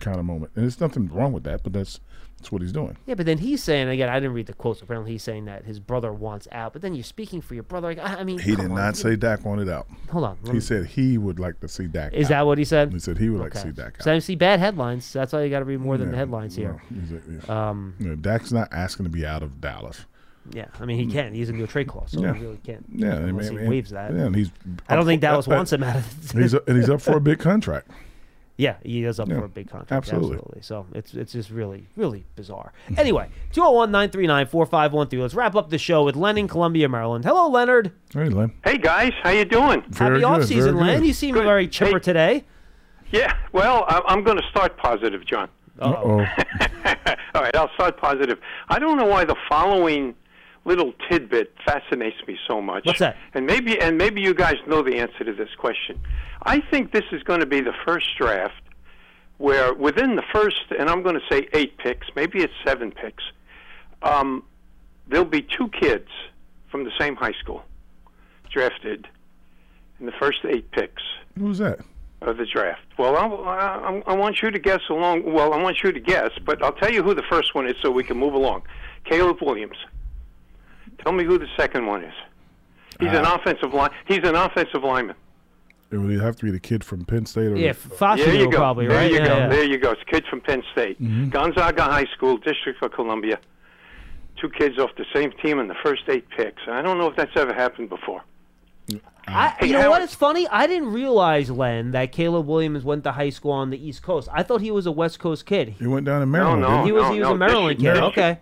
kind 0.00 0.18
of 0.18 0.24
moment, 0.24 0.52
and 0.54 0.62
there's 0.64 0.80
nothing 0.80 1.08
wrong 1.08 1.32
with 1.32 1.44
that, 1.44 1.62
but 1.62 1.72
that's 1.72 2.00
that's 2.38 2.50
what 2.50 2.60
he's 2.62 2.72
doing. 2.72 2.96
Yeah, 3.06 3.14
but 3.14 3.26
then 3.26 3.38
he's 3.38 3.62
saying 3.62 3.88
again. 3.88 4.08
I 4.08 4.16
didn't 4.20 4.34
read 4.34 4.46
the 4.46 4.52
quotes. 4.54 4.82
Apparently, 4.82 5.12
he's 5.12 5.22
saying 5.22 5.44
that 5.46 5.64
his 5.64 5.78
brother 5.80 6.12
wants 6.12 6.46
out. 6.52 6.72
But 6.74 6.82
then 6.82 6.94
you're 6.94 7.04
speaking 7.04 7.40
for 7.40 7.54
your 7.54 7.62
brother. 7.62 7.88
Like, 7.88 7.98
I 7.98 8.16
I 8.20 8.24
mean, 8.24 8.38
He 8.38 8.56
did 8.56 8.66
on, 8.66 8.74
not 8.74 8.96
say 8.96 9.16
Dak 9.16 9.44
wanted 9.44 9.68
out. 9.68 9.86
Hold 10.10 10.24
on, 10.24 10.38
He 10.44 10.52
me- 10.54 10.60
said 10.60 10.86
he 10.86 11.16
would 11.16 11.38
like 11.38 11.60
to 11.60 11.68
see 11.68 11.86
Dak. 11.86 12.12
Is 12.12 12.26
out. 12.26 12.28
that 12.30 12.46
what 12.46 12.58
he 12.58 12.64
said? 12.64 12.92
He 12.92 12.98
said 12.98 13.16
he 13.18 13.28
would 13.30 13.40
like 13.40 13.52
to 13.52 13.60
see 13.62 13.70
Dak 13.70 13.94
out. 13.98 14.02
So 14.02 14.12
I 14.12 14.18
see 14.18 14.34
bad 14.34 14.58
headlines. 14.60 15.10
That's 15.12 15.32
why 15.32 15.44
you 15.44 15.48
got 15.48 15.60
to 15.60 15.64
read 15.64 15.80
more 15.80 15.96
than 15.96 16.10
the 16.10 16.16
headlines 16.16 16.54
here. 16.56 16.72
well, 16.72 17.00
he's 17.00 17.12
a- 17.12 17.46
yeah. 17.46 17.68
Um, 17.70 17.94
You 18.00 18.08
know, 18.08 18.16
Dak's 18.16 18.52
not 18.52 18.68
asking 18.72 19.04
to 19.04 19.10
be 19.10 19.24
out 19.24 19.42
of 19.42 19.60
Dallas. 19.60 20.04
Yeah, 20.52 20.66
I 20.80 20.84
mean 20.84 20.98
he 20.98 21.06
can't. 21.12 21.34
He's 21.34 21.48
into 21.48 21.64
a 21.64 21.66
trade 21.66 21.88
clause, 21.88 22.10
so 22.12 22.20
Yeah. 22.20 22.34
he 22.34 22.42
really 22.42 22.58
can't. 22.58 22.84
Yeah, 22.94 23.16
I 23.16 23.32
mean, 23.32 23.40
he 23.40 23.48
and- 23.56 23.68
waives 23.68 23.90
that. 23.90 24.12
yeah, 24.12 24.26
and 24.26 24.36
he's 24.36 24.50
I 24.88 24.94
don't 24.96 25.06
think 25.06 25.20
for- 25.20 25.26
Dallas 25.28 25.48
uh, 25.48 25.52
wants 25.52 25.72
him 25.72 25.82
out 25.82 25.96
of. 25.96 26.30
he's 26.32 26.54
up, 26.54 26.68
and 26.68 26.76
he's 26.76 26.90
up 26.90 27.00
for 27.00 27.16
a 27.16 27.20
big 27.20 27.38
contract. 27.38 27.90
Yeah, 28.56 28.76
he 28.84 29.02
is 29.02 29.18
up 29.18 29.28
Yeah, 29.28 29.40
for 29.40 29.46
a 29.46 29.48
big 29.48 29.68
contract. 29.68 29.90
absolutely. 29.90 30.36
Absolutely. 30.36 30.62
So 30.62 30.86
it's 30.94 31.12
it's 31.12 31.32
just 31.32 31.50
really, 31.50 31.88
really 31.96 32.24
bizarre. 32.36 32.72
Anyway, 32.96 33.28
201 33.50 33.90
939 33.90 34.46
4513. 34.46 35.20
Let's 35.20 35.34
wrap 35.34 35.56
up 35.56 35.70
the 35.70 35.78
show 35.78 36.04
with 36.04 36.14
Len 36.14 36.38
in 36.38 36.46
Columbia, 36.46 36.88
Maryland. 36.88 37.24
Hello, 37.24 37.48
Leonard. 37.48 37.90
Hey, 38.12 38.28
Len. 38.28 38.52
Hey 38.64 38.78
guys, 38.78 39.10
how 39.24 39.30
you 39.30 39.44
doing? 39.44 39.82
Happy 39.96 40.22
off 40.22 40.44
season, 40.44 40.76
Len. 40.76 41.02
You 41.04 41.12
seem 41.12 41.34
very 41.34 41.66
chipper 41.66 41.98
today. 41.98 42.44
Yeah, 43.10 43.34
well, 43.52 43.86
I- 43.88 44.02
I'm 44.06 44.22
going 44.22 44.36
to 44.36 44.46
start 44.50 44.76
positive, 44.76 45.26
John. 45.26 45.48
Uh-oh. 45.80 46.20
All 47.34 47.42
right, 47.42 47.56
I'll 47.56 47.70
start 47.74 47.96
positive. 47.96 48.38
I 48.68 48.78
don't 48.78 48.96
know 48.96 49.06
why 49.06 49.24
the 49.24 49.34
following 49.48 50.14
little 50.64 50.92
tidbit 51.08 51.54
fascinates 51.64 52.16
me 52.26 52.38
so 52.48 52.60
much. 52.60 52.86
What's 52.86 52.98
that? 53.00 53.16
And 53.34 53.46
maybe 53.46 53.80
and 53.80 53.98
maybe 53.98 54.20
you 54.20 54.34
guys 54.34 54.56
know 54.66 54.82
the 54.82 54.96
answer 54.98 55.24
to 55.24 55.32
this 55.32 55.50
question. 55.58 56.00
I 56.42 56.60
think 56.60 56.92
this 56.92 57.04
is 57.12 57.22
going 57.22 57.40
to 57.40 57.46
be 57.46 57.60
the 57.60 57.74
first 57.86 58.06
draft 58.18 58.54
where 59.38 59.74
within 59.74 60.16
the 60.16 60.22
first, 60.32 60.62
and 60.78 60.88
I'm 60.88 61.02
going 61.02 61.16
to 61.16 61.26
say 61.30 61.48
eight 61.52 61.76
picks, 61.78 62.06
maybe 62.14 62.42
it's 62.42 62.52
seven 62.64 62.92
picks, 62.92 63.22
um, 64.02 64.44
there'll 65.08 65.24
be 65.24 65.42
two 65.42 65.68
kids 65.68 66.08
from 66.70 66.84
the 66.84 66.92
same 66.98 67.16
high 67.16 67.34
school 67.40 67.62
drafted 68.50 69.08
in 69.98 70.06
the 70.06 70.12
first 70.12 70.38
eight 70.48 70.70
picks 70.70 71.02
Who's 71.38 71.58
that? 71.58 71.80
of 72.22 72.36
the 72.36 72.46
draft. 72.46 72.82
Well, 72.98 73.16
I, 73.16 73.26
I, 73.26 74.02
I 74.06 74.14
want 74.14 74.40
you 74.42 74.50
to 74.50 74.58
guess 74.58 74.80
along. 74.88 75.30
Well, 75.30 75.52
I 75.52 75.60
want 75.60 75.82
you 75.82 75.92
to 75.92 76.00
guess, 76.00 76.30
but 76.44 76.62
I'll 76.62 76.72
tell 76.72 76.92
you 76.92 77.02
who 77.02 77.14
the 77.14 77.24
first 77.28 77.54
one 77.54 77.66
is 77.66 77.74
so 77.82 77.90
we 77.90 78.04
can 78.04 78.16
move 78.16 78.34
along. 78.34 78.62
Caleb 79.04 79.38
Williams. 79.42 79.76
Tell 81.04 81.12
me 81.12 81.24
who 81.24 81.38
the 81.38 81.46
second 81.56 81.86
one 81.86 82.02
is. 82.02 82.14
He's 82.98 83.08
an 83.10 83.24
Ah. 83.26 83.36
offensive 83.36 83.72
line. 83.74 83.90
He's 84.06 84.18
an 84.24 84.34
offensive 84.34 84.82
lineman. 84.82 85.16
It 85.90 85.98
would 85.98 86.18
have 86.20 86.34
to 86.36 86.44
be 86.44 86.50
the 86.50 86.58
kid 86.60 86.82
from 86.82 87.04
Penn 87.04 87.26
State. 87.26 87.52
Or 87.52 87.56
Yeah, 87.56 87.72
Fashio 87.72 88.24
there 88.24 88.34
you 88.34 88.50
go. 88.50 88.56
probably, 88.56 88.86
there 88.88 88.96
right? 88.96 89.10
you 89.10 89.18
Yeah, 89.18 89.26
go. 89.28 89.36
yeah. 89.36 89.48
There 89.48 89.64
you 89.64 89.78
go. 89.78 89.90
It's 89.92 90.02
a 90.02 90.04
kid 90.06 90.24
from 90.28 90.40
Penn 90.40 90.62
State, 90.72 91.00
Mm-hmm. 91.00 91.28
Gonzaga 91.28 91.82
High 91.82 92.06
School, 92.16 92.38
District 92.38 92.82
of 92.82 92.92
Columbia. 92.92 93.38
Two 94.40 94.48
kids 94.48 94.78
off 94.78 94.90
the 94.96 95.04
same 95.14 95.30
team 95.42 95.58
in 95.60 95.68
the 95.68 95.76
first 95.84 96.02
eight 96.08 96.28
picks. 96.30 96.62
I 96.68 96.82
don't 96.82 96.98
know 96.98 97.08
if 97.08 97.16
that's 97.16 97.36
ever 97.36 97.52
happened 97.52 97.88
before. 97.90 98.22
I, 99.26 99.54
you 99.62 99.72
know 99.72 99.78
Howard- 99.80 99.90
what? 99.90 100.02
It's 100.02 100.14
funny. 100.14 100.46
I 100.48 100.66
didn't 100.66 100.92
realize, 100.92 101.50
Len, 101.50 101.92
that 101.92 102.12
Caleb 102.12 102.46
Williams 102.46 102.84
went 102.84 103.04
to 103.04 103.12
high 103.12 103.30
school 103.30 103.52
on 103.52 103.70
the 103.70 103.78
East 103.88 104.02
Coast. 104.02 104.28
I 104.32 104.42
thought 104.42 104.60
he 104.60 104.70
was 104.70 104.84
a 104.84 104.92
West 104.92 105.18
Coast 105.18 105.46
kid. 105.46 105.70
He 105.78 105.86
went 105.86 106.04
down 106.04 106.20
to 106.20 106.26
Maryland. 106.26 106.60
no, 106.62 106.68
didn't 106.68 106.84
he 106.86 106.92
was 106.92 107.04
he 107.14 107.20
was 107.20 107.28
no, 107.28 107.34
a 107.34 107.38
Maryland 107.38 107.78
District- 107.78 107.96
kid. 107.96 108.00
District- 108.12 108.18
Okay. 108.18 108.38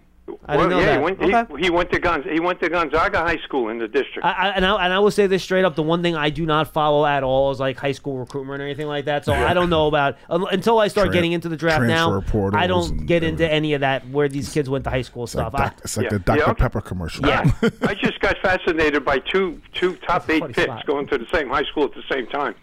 I 0.46 0.56
didn't 0.56 0.70
well, 0.70 0.70
know 0.70 0.78
yeah, 0.78 0.84
that. 0.86 0.98
He 0.98 1.02
went, 1.02 1.20
Okay. 1.22 1.54
he, 1.56 1.62
he 1.64 1.70
went 1.70 1.90
to 1.92 2.00
Gonz- 2.00 2.32
he 2.32 2.38
went 2.40 2.60
to 2.60 2.68
Gonzaga 2.68 3.18
High 3.20 3.38
School 3.38 3.68
in 3.70 3.78
the 3.78 3.88
district. 3.88 4.24
I, 4.24 4.30
I, 4.30 4.48
and, 4.50 4.64
I, 4.64 4.84
and 4.84 4.92
I 4.92 4.98
will 5.00 5.10
say 5.10 5.26
this 5.26 5.42
straight 5.42 5.64
up: 5.64 5.74
the 5.74 5.82
one 5.82 6.00
thing 6.02 6.14
I 6.14 6.30
do 6.30 6.46
not 6.46 6.72
follow 6.72 7.04
at 7.04 7.24
all 7.24 7.50
is 7.50 7.58
like 7.58 7.76
high 7.76 7.92
school 7.92 8.18
recruitment 8.18 8.60
or 8.62 8.64
anything 8.64 8.86
like 8.86 9.06
that. 9.06 9.24
So 9.24 9.32
I 9.32 9.52
don't 9.52 9.68
know 9.70 9.88
about 9.88 10.16
until 10.28 10.78
I 10.78 10.88
start 10.88 11.08
Tran- 11.08 11.12
getting 11.12 11.32
into 11.32 11.48
the 11.48 11.56
draft 11.56 11.84
now. 11.84 12.22
I 12.54 12.66
don't 12.68 13.04
get 13.06 13.24
into 13.24 13.48
any 13.50 13.74
of 13.74 13.80
that 13.80 14.08
where 14.10 14.28
these 14.28 14.52
kids 14.52 14.68
went 14.70 14.84
to 14.84 14.90
high 14.90 15.02
school 15.02 15.26
stuff. 15.26 15.52
Doc- 15.52 15.60
I, 15.60 15.80
it's 15.82 15.96
like 15.96 16.04
Yeah. 16.04 16.10
the 16.10 16.18
Dr. 16.20 16.38
Yeah, 16.38 16.44
okay. 16.50 16.54
Pepper 16.54 16.80
commercial. 16.80 17.26
Yeah. 17.26 17.50
I 17.82 17.94
just 17.94 18.20
got 18.20 18.36
fascinated 18.38 19.04
by 19.04 19.18
two 19.18 19.60
two 19.72 19.96
top 19.96 20.30
eight 20.30 20.44
picks 20.46 20.62
spot. 20.62 20.86
going 20.86 21.08
to 21.08 21.18
the 21.18 21.26
same 21.32 21.48
high 21.48 21.64
school 21.64 21.84
at 21.84 21.94
the 21.94 22.02
same 22.10 22.26
time. 22.28 22.54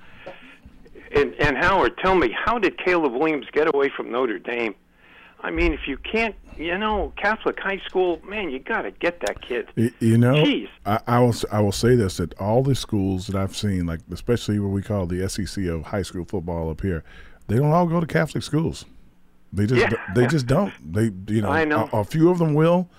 And 1.14 1.34
and 1.36 1.58
Howard, 1.58 1.98
tell 1.98 2.16
me, 2.16 2.30
how 2.32 2.60
did 2.60 2.78
Caleb 2.78 3.14
Williams 3.14 3.48
get 3.52 3.68
away 3.74 3.90
from 3.96 4.12
Notre 4.12 4.40
Dame? 4.40 4.76
I 5.42 5.52
mean, 5.52 5.74
if 5.74 5.88
you 5.88 5.98
can't, 5.98 6.36
you 6.58 6.78
know, 6.78 7.14
Catholic 7.16 7.58
high 7.60 7.82
school, 7.88 8.20
man, 8.28 8.50
you 8.50 8.60
got 8.60 8.82
to 8.82 8.92
get 8.92 9.22
that 9.22 9.42
kid. 9.42 9.68
Y- 9.78 9.92
You 10.00 10.18
know, 10.18 10.34
Jeez. 10.36 10.68
I, 10.86 11.00
I 11.08 11.20
will. 11.20 11.36
I 11.52 11.62
will 11.62 11.72
say 11.72 11.96
this: 11.96 12.18
that 12.18 12.38
all 12.40 12.62
the 12.64 12.76
schools 12.76 13.28
that 13.28 13.36
I've 13.36 13.56
seen, 13.56 13.86
like 13.86 14.02
especially 14.12 14.60
what 14.60 14.70
we 14.72 14.82
call 14.82 15.06
the 15.06 15.28
SEC 15.30 15.66
of 15.66 15.84
high 15.84 16.02
school 16.02 16.26
football 16.26 16.70
up 16.70 16.82
here, 16.82 17.04
they 17.48 17.56
don't 17.56 17.72
all 17.72 17.88
go 17.88 18.00
to 18.02 18.06
Catholic 18.08 18.44
schools. 18.44 18.86
They 19.54 19.66
just 19.66 19.82
Yeah. 19.82 19.98
they 20.14 20.28
just 20.28 20.46
don't. 20.48 20.74
They 20.94 21.12
you 21.34 21.42
know, 21.42 21.50
I 21.50 21.64
know. 21.66 21.90
A, 21.94 22.00
a 22.00 22.04
few 22.04 22.30
of 22.30 22.38
them 22.40 22.54
will, 22.54 22.90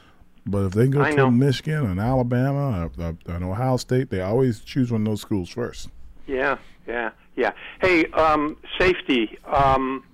but 0.46 0.64
if 0.66 0.72
they 0.72 0.88
go 0.88 1.02
I 1.02 1.10
to 1.10 1.16
know. 1.16 1.30
Michigan 1.30 1.84
and 1.86 2.00
Alabama 2.00 2.90
or, 2.98 3.04
or, 3.04 3.16
and 3.34 3.44
Ohio 3.44 3.76
State, 3.76 4.08
they 4.10 4.22
always 4.22 4.60
choose 4.60 4.90
one 4.90 5.02
of 5.02 5.06
those 5.06 5.20
schools 5.20 5.50
first. 5.50 5.90
Yeah, 6.26 6.56
yeah, 6.88 7.10
yeah. 7.36 7.52
Hey, 7.82 8.06
um, 8.12 8.56
safety. 8.78 9.38
Um, 9.44 10.04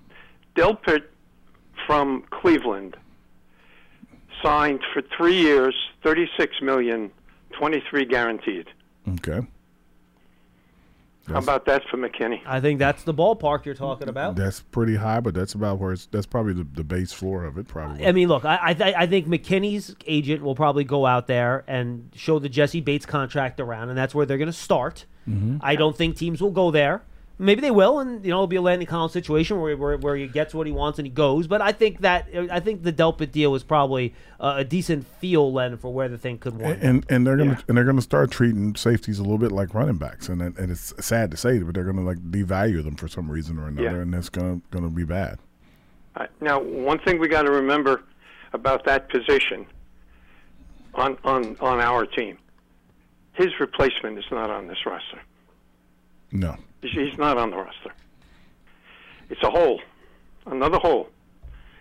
Delpit 0.56 1.04
from 1.86 2.24
Cleveland 2.30 2.96
signed 4.42 4.80
for 4.92 5.02
three 5.16 5.36
years, 5.40 5.74
thirty-six 6.02 6.60
million, 6.62 7.10
twenty-three 7.52 8.04
guaranteed. 8.04 8.66
Okay, 9.08 9.40
How 11.28 11.38
about 11.38 11.64
that 11.66 11.82
for 11.88 11.96
McKinney? 11.96 12.40
I 12.44 12.60
think 12.60 12.80
that's 12.80 13.04
the 13.04 13.14
ballpark 13.14 13.64
you're 13.64 13.74
talking 13.76 14.08
about. 14.08 14.34
that's 14.34 14.60
pretty 14.60 14.96
high, 14.96 15.20
but 15.20 15.32
that's 15.32 15.54
about 15.54 15.78
where 15.78 15.92
it's. 15.92 16.06
That's 16.06 16.26
probably 16.26 16.54
the, 16.54 16.64
the 16.74 16.82
base 16.84 17.12
floor 17.12 17.44
of 17.44 17.56
it. 17.56 17.68
Probably. 17.68 18.04
I 18.04 18.10
mean, 18.12 18.28
look, 18.28 18.44
I 18.44 18.58
I, 18.60 18.74
th- 18.74 18.94
I 18.96 19.06
think 19.06 19.26
McKinney's 19.28 19.94
agent 20.06 20.42
will 20.42 20.56
probably 20.56 20.84
go 20.84 21.06
out 21.06 21.28
there 21.28 21.64
and 21.68 22.10
show 22.16 22.38
the 22.40 22.48
Jessie 22.48 22.80
Bates 22.80 23.06
contract 23.06 23.60
around, 23.60 23.88
and 23.90 23.96
that's 23.98 24.14
where 24.14 24.26
they're 24.26 24.38
going 24.38 24.46
to 24.46 24.52
start. 24.52 25.06
Mm-hmm. 25.28 25.58
I 25.60 25.76
don't 25.76 25.96
think 25.96 26.16
teams 26.16 26.40
will 26.40 26.50
go 26.52 26.70
there. 26.70 27.02
Maybe 27.38 27.60
they 27.60 27.70
will, 27.70 27.98
and 27.98 28.24
you 28.24 28.30
know 28.30 28.36
it'll 28.38 28.46
be 28.46 28.56
a 28.56 28.62
Landon 28.62 28.86
Collins 28.86 29.12
situation 29.12 29.60
where, 29.60 29.76
where 29.76 29.98
where 29.98 30.16
he 30.16 30.26
gets 30.26 30.54
what 30.54 30.66
he 30.66 30.72
wants 30.72 30.98
and 30.98 31.04
he 31.06 31.12
goes. 31.12 31.46
But 31.46 31.60
I 31.60 31.70
think 31.72 32.00
that 32.00 32.28
I 32.50 32.60
think 32.60 32.82
the 32.82 32.92
Delpit 32.94 33.30
deal 33.30 33.52
was 33.52 33.62
probably 33.62 34.14
uh, 34.40 34.54
a 34.56 34.64
decent 34.64 35.06
feel, 35.06 35.52
Len, 35.52 35.76
for 35.76 35.92
where 35.92 36.08
the 36.08 36.16
thing 36.16 36.38
could 36.38 36.56
wind. 36.56 36.72
up. 36.72 36.78
and 36.82 37.04
and 37.10 37.26
they're 37.26 37.36
gonna 37.36 37.62
and 37.68 37.76
they're 37.76 37.84
gonna 37.84 38.00
start 38.00 38.30
treating 38.30 38.74
safeties 38.74 39.18
a 39.18 39.22
little 39.22 39.36
bit 39.36 39.52
like 39.52 39.74
running 39.74 39.98
backs, 39.98 40.30
and 40.30 40.40
and 40.40 40.70
it's 40.70 40.94
sad 41.04 41.30
to 41.30 41.36
say, 41.36 41.58
but 41.58 41.74
they're 41.74 41.84
gonna 41.84 42.00
like 42.04 42.18
devalue 42.30 42.82
them 42.82 42.96
for 42.96 43.06
some 43.06 43.30
reason 43.30 43.58
or 43.58 43.68
another, 43.68 43.96
Yeah. 43.96 44.02
and 44.02 44.14
that's 44.14 44.30
gonna 44.30 44.62
gonna 44.70 44.88
be 44.88 45.04
bad. 45.04 45.38
Uh, 46.16 46.26
now, 46.40 46.58
one 46.58 46.98
thing 47.00 47.18
we 47.18 47.28
got 47.28 47.42
to 47.42 47.50
remember 47.50 48.02
about 48.54 48.86
that 48.86 49.10
position 49.10 49.66
on 50.94 51.18
on 51.24 51.54
on 51.60 51.80
our 51.80 52.06
team, 52.06 52.38
his 53.34 53.48
replacement 53.60 54.16
is 54.18 54.24
not 54.30 54.48
on 54.48 54.68
this 54.68 54.78
roster. 54.86 55.20
No, 56.32 56.56
He's- 56.92 57.18
not 57.18 57.36
on 57.38 57.50
the 57.50 57.56
roster. 57.56 57.92
It's 59.30 59.42
a 59.42 59.50
hole, 59.50 59.80
another 60.46 60.78
hole. 60.78 61.08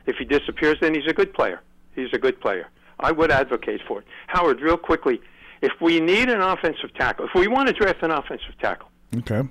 If 0.05 0.17
he 0.17 0.25
disappears, 0.25 0.77
then 0.81 0.93
he's 0.93 1.07
a 1.07 1.13
good 1.13 1.33
player. 1.33 1.61
He's 1.95 2.11
a 2.13 2.17
good 2.17 2.39
player. 2.41 2.67
I 2.99 3.11
would 3.11 3.31
advocate 3.31 3.81
for 3.87 3.99
it. 3.99 4.07
Howard, 4.27 4.61
real 4.61 4.77
quickly, 4.77 5.21
if 5.61 5.71
we 5.81 5.99
need 5.99 6.29
an 6.29 6.41
offensive 6.41 6.93
tackle, 6.93 7.25
if 7.25 7.31
we 7.35 7.47
want 7.47 7.67
to 7.67 7.73
draft 7.73 8.03
an 8.03 8.11
offensive 8.11 8.57
tackle, 8.59 8.89
okay, 9.17 9.41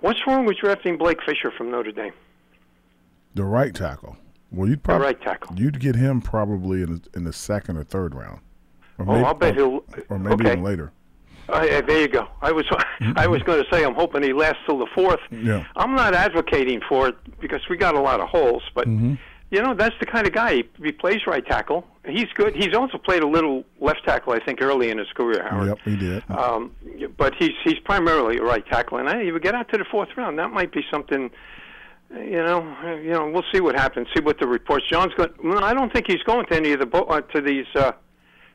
what's 0.00 0.26
wrong 0.26 0.44
with 0.44 0.56
drafting 0.58 0.96
Blake 0.98 1.18
Fisher 1.24 1.50
from 1.56 1.70
Notre 1.70 1.92
Dame? 1.92 2.12
the 3.34 3.44
right 3.44 3.72
tackle. 3.74 4.16
Well, 4.50 4.68
you'd 4.68 4.82
probably 4.82 5.06
right 5.06 5.20
tackle. 5.20 5.54
You'd 5.56 5.78
get 5.78 5.94
him 5.94 6.20
probably 6.20 6.82
in 6.82 6.94
the, 6.94 7.02
in 7.14 7.24
the 7.24 7.32
second 7.32 7.76
or 7.76 7.84
third 7.84 8.14
round, 8.14 8.40
or 8.98 9.04
Oh, 9.08 9.24
I'll 9.24 9.34
bet 9.34 9.52
or, 9.52 9.54
he'll- 9.54 9.84
or 10.08 10.18
maybe 10.18 10.34
okay. 10.44 10.52
even 10.52 10.62
later. 10.64 10.90
Uh, 11.48 11.66
yeah, 11.68 11.80
there 11.80 12.00
you 12.00 12.08
go. 12.08 12.28
I 12.42 12.52
was 12.52 12.64
I 13.16 13.26
was 13.26 13.42
going 13.42 13.62
to 13.62 13.70
say 13.70 13.84
I'm 13.84 13.94
hoping 13.94 14.22
he 14.22 14.32
lasts 14.32 14.58
till 14.66 14.78
the 14.78 14.86
fourth. 14.94 15.20
Yeah. 15.30 15.64
I'm 15.76 15.94
not 15.94 16.14
advocating 16.14 16.80
for 16.88 17.08
it 17.08 17.16
because 17.40 17.60
we 17.70 17.76
got 17.76 17.94
a 17.94 18.00
lot 18.00 18.20
of 18.20 18.28
holes, 18.28 18.62
but 18.74 18.86
Mm-hmm. 18.86 19.14
you 19.50 19.62
know 19.62 19.74
that's 19.74 19.94
the 20.00 20.06
kind 20.06 20.26
of 20.26 20.32
guy. 20.34 20.56
He, 20.56 20.68
he 20.84 20.92
plays 20.92 21.20
right 21.26 21.44
tackle. 21.46 21.86
He's 22.06 22.26
good. 22.34 22.54
He's 22.54 22.74
also 22.74 22.98
played 22.98 23.22
a 23.22 23.26
little 23.26 23.64
left 23.80 24.04
tackle, 24.06 24.32
I 24.32 24.40
think, 24.44 24.60
early 24.62 24.90
in 24.90 24.98
his 24.98 25.08
career, 25.14 25.46
Howard. 25.48 25.68
Yep, 25.68 25.78
he 25.84 25.96
did. 25.96 26.22
Um, 26.30 26.72
but 27.16 27.34
he's 27.38 27.52
he's 27.64 27.78
primarily 27.84 28.38
a 28.38 28.42
right 28.42 28.66
tackle, 28.66 28.98
and 28.98 29.08
I 29.08 29.22
even 29.24 29.40
get 29.40 29.54
out 29.54 29.68
to 29.72 29.78
the 29.78 29.84
fourth 29.90 30.08
round. 30.16 30.38
That 30.38 30.50
might 30.50 30.72
be 30.72 30.82
something. 30.90 31.30
You 32.10 32.42
know, 32.42 32.74
you 33.02 33.10
know, 33.12 33.28
we'll 33.28 33.44
see 33.52 33.60
what 33.60 33.74
happens. 33.74 34.08
See 34.16 34.22
what 34.22 34.38
the 34.40 34.46
reports. 34.48 34.86
John's 34.90 35.12
going. 35.14 35.30
I 35.62 35.74
don't 35.74 35.92
think 35.92 36.06
he's 36.08 36.22
going 36.22 36.46
to 36.46 36.54
any 36.56 36.72
of 36.72 36.80
the 36.80 36.86
bo- 36.86 37.04
uh, 37.04 37.20
to 37.20 37.42
these 37.42 37.66
uh, 37.74 37.92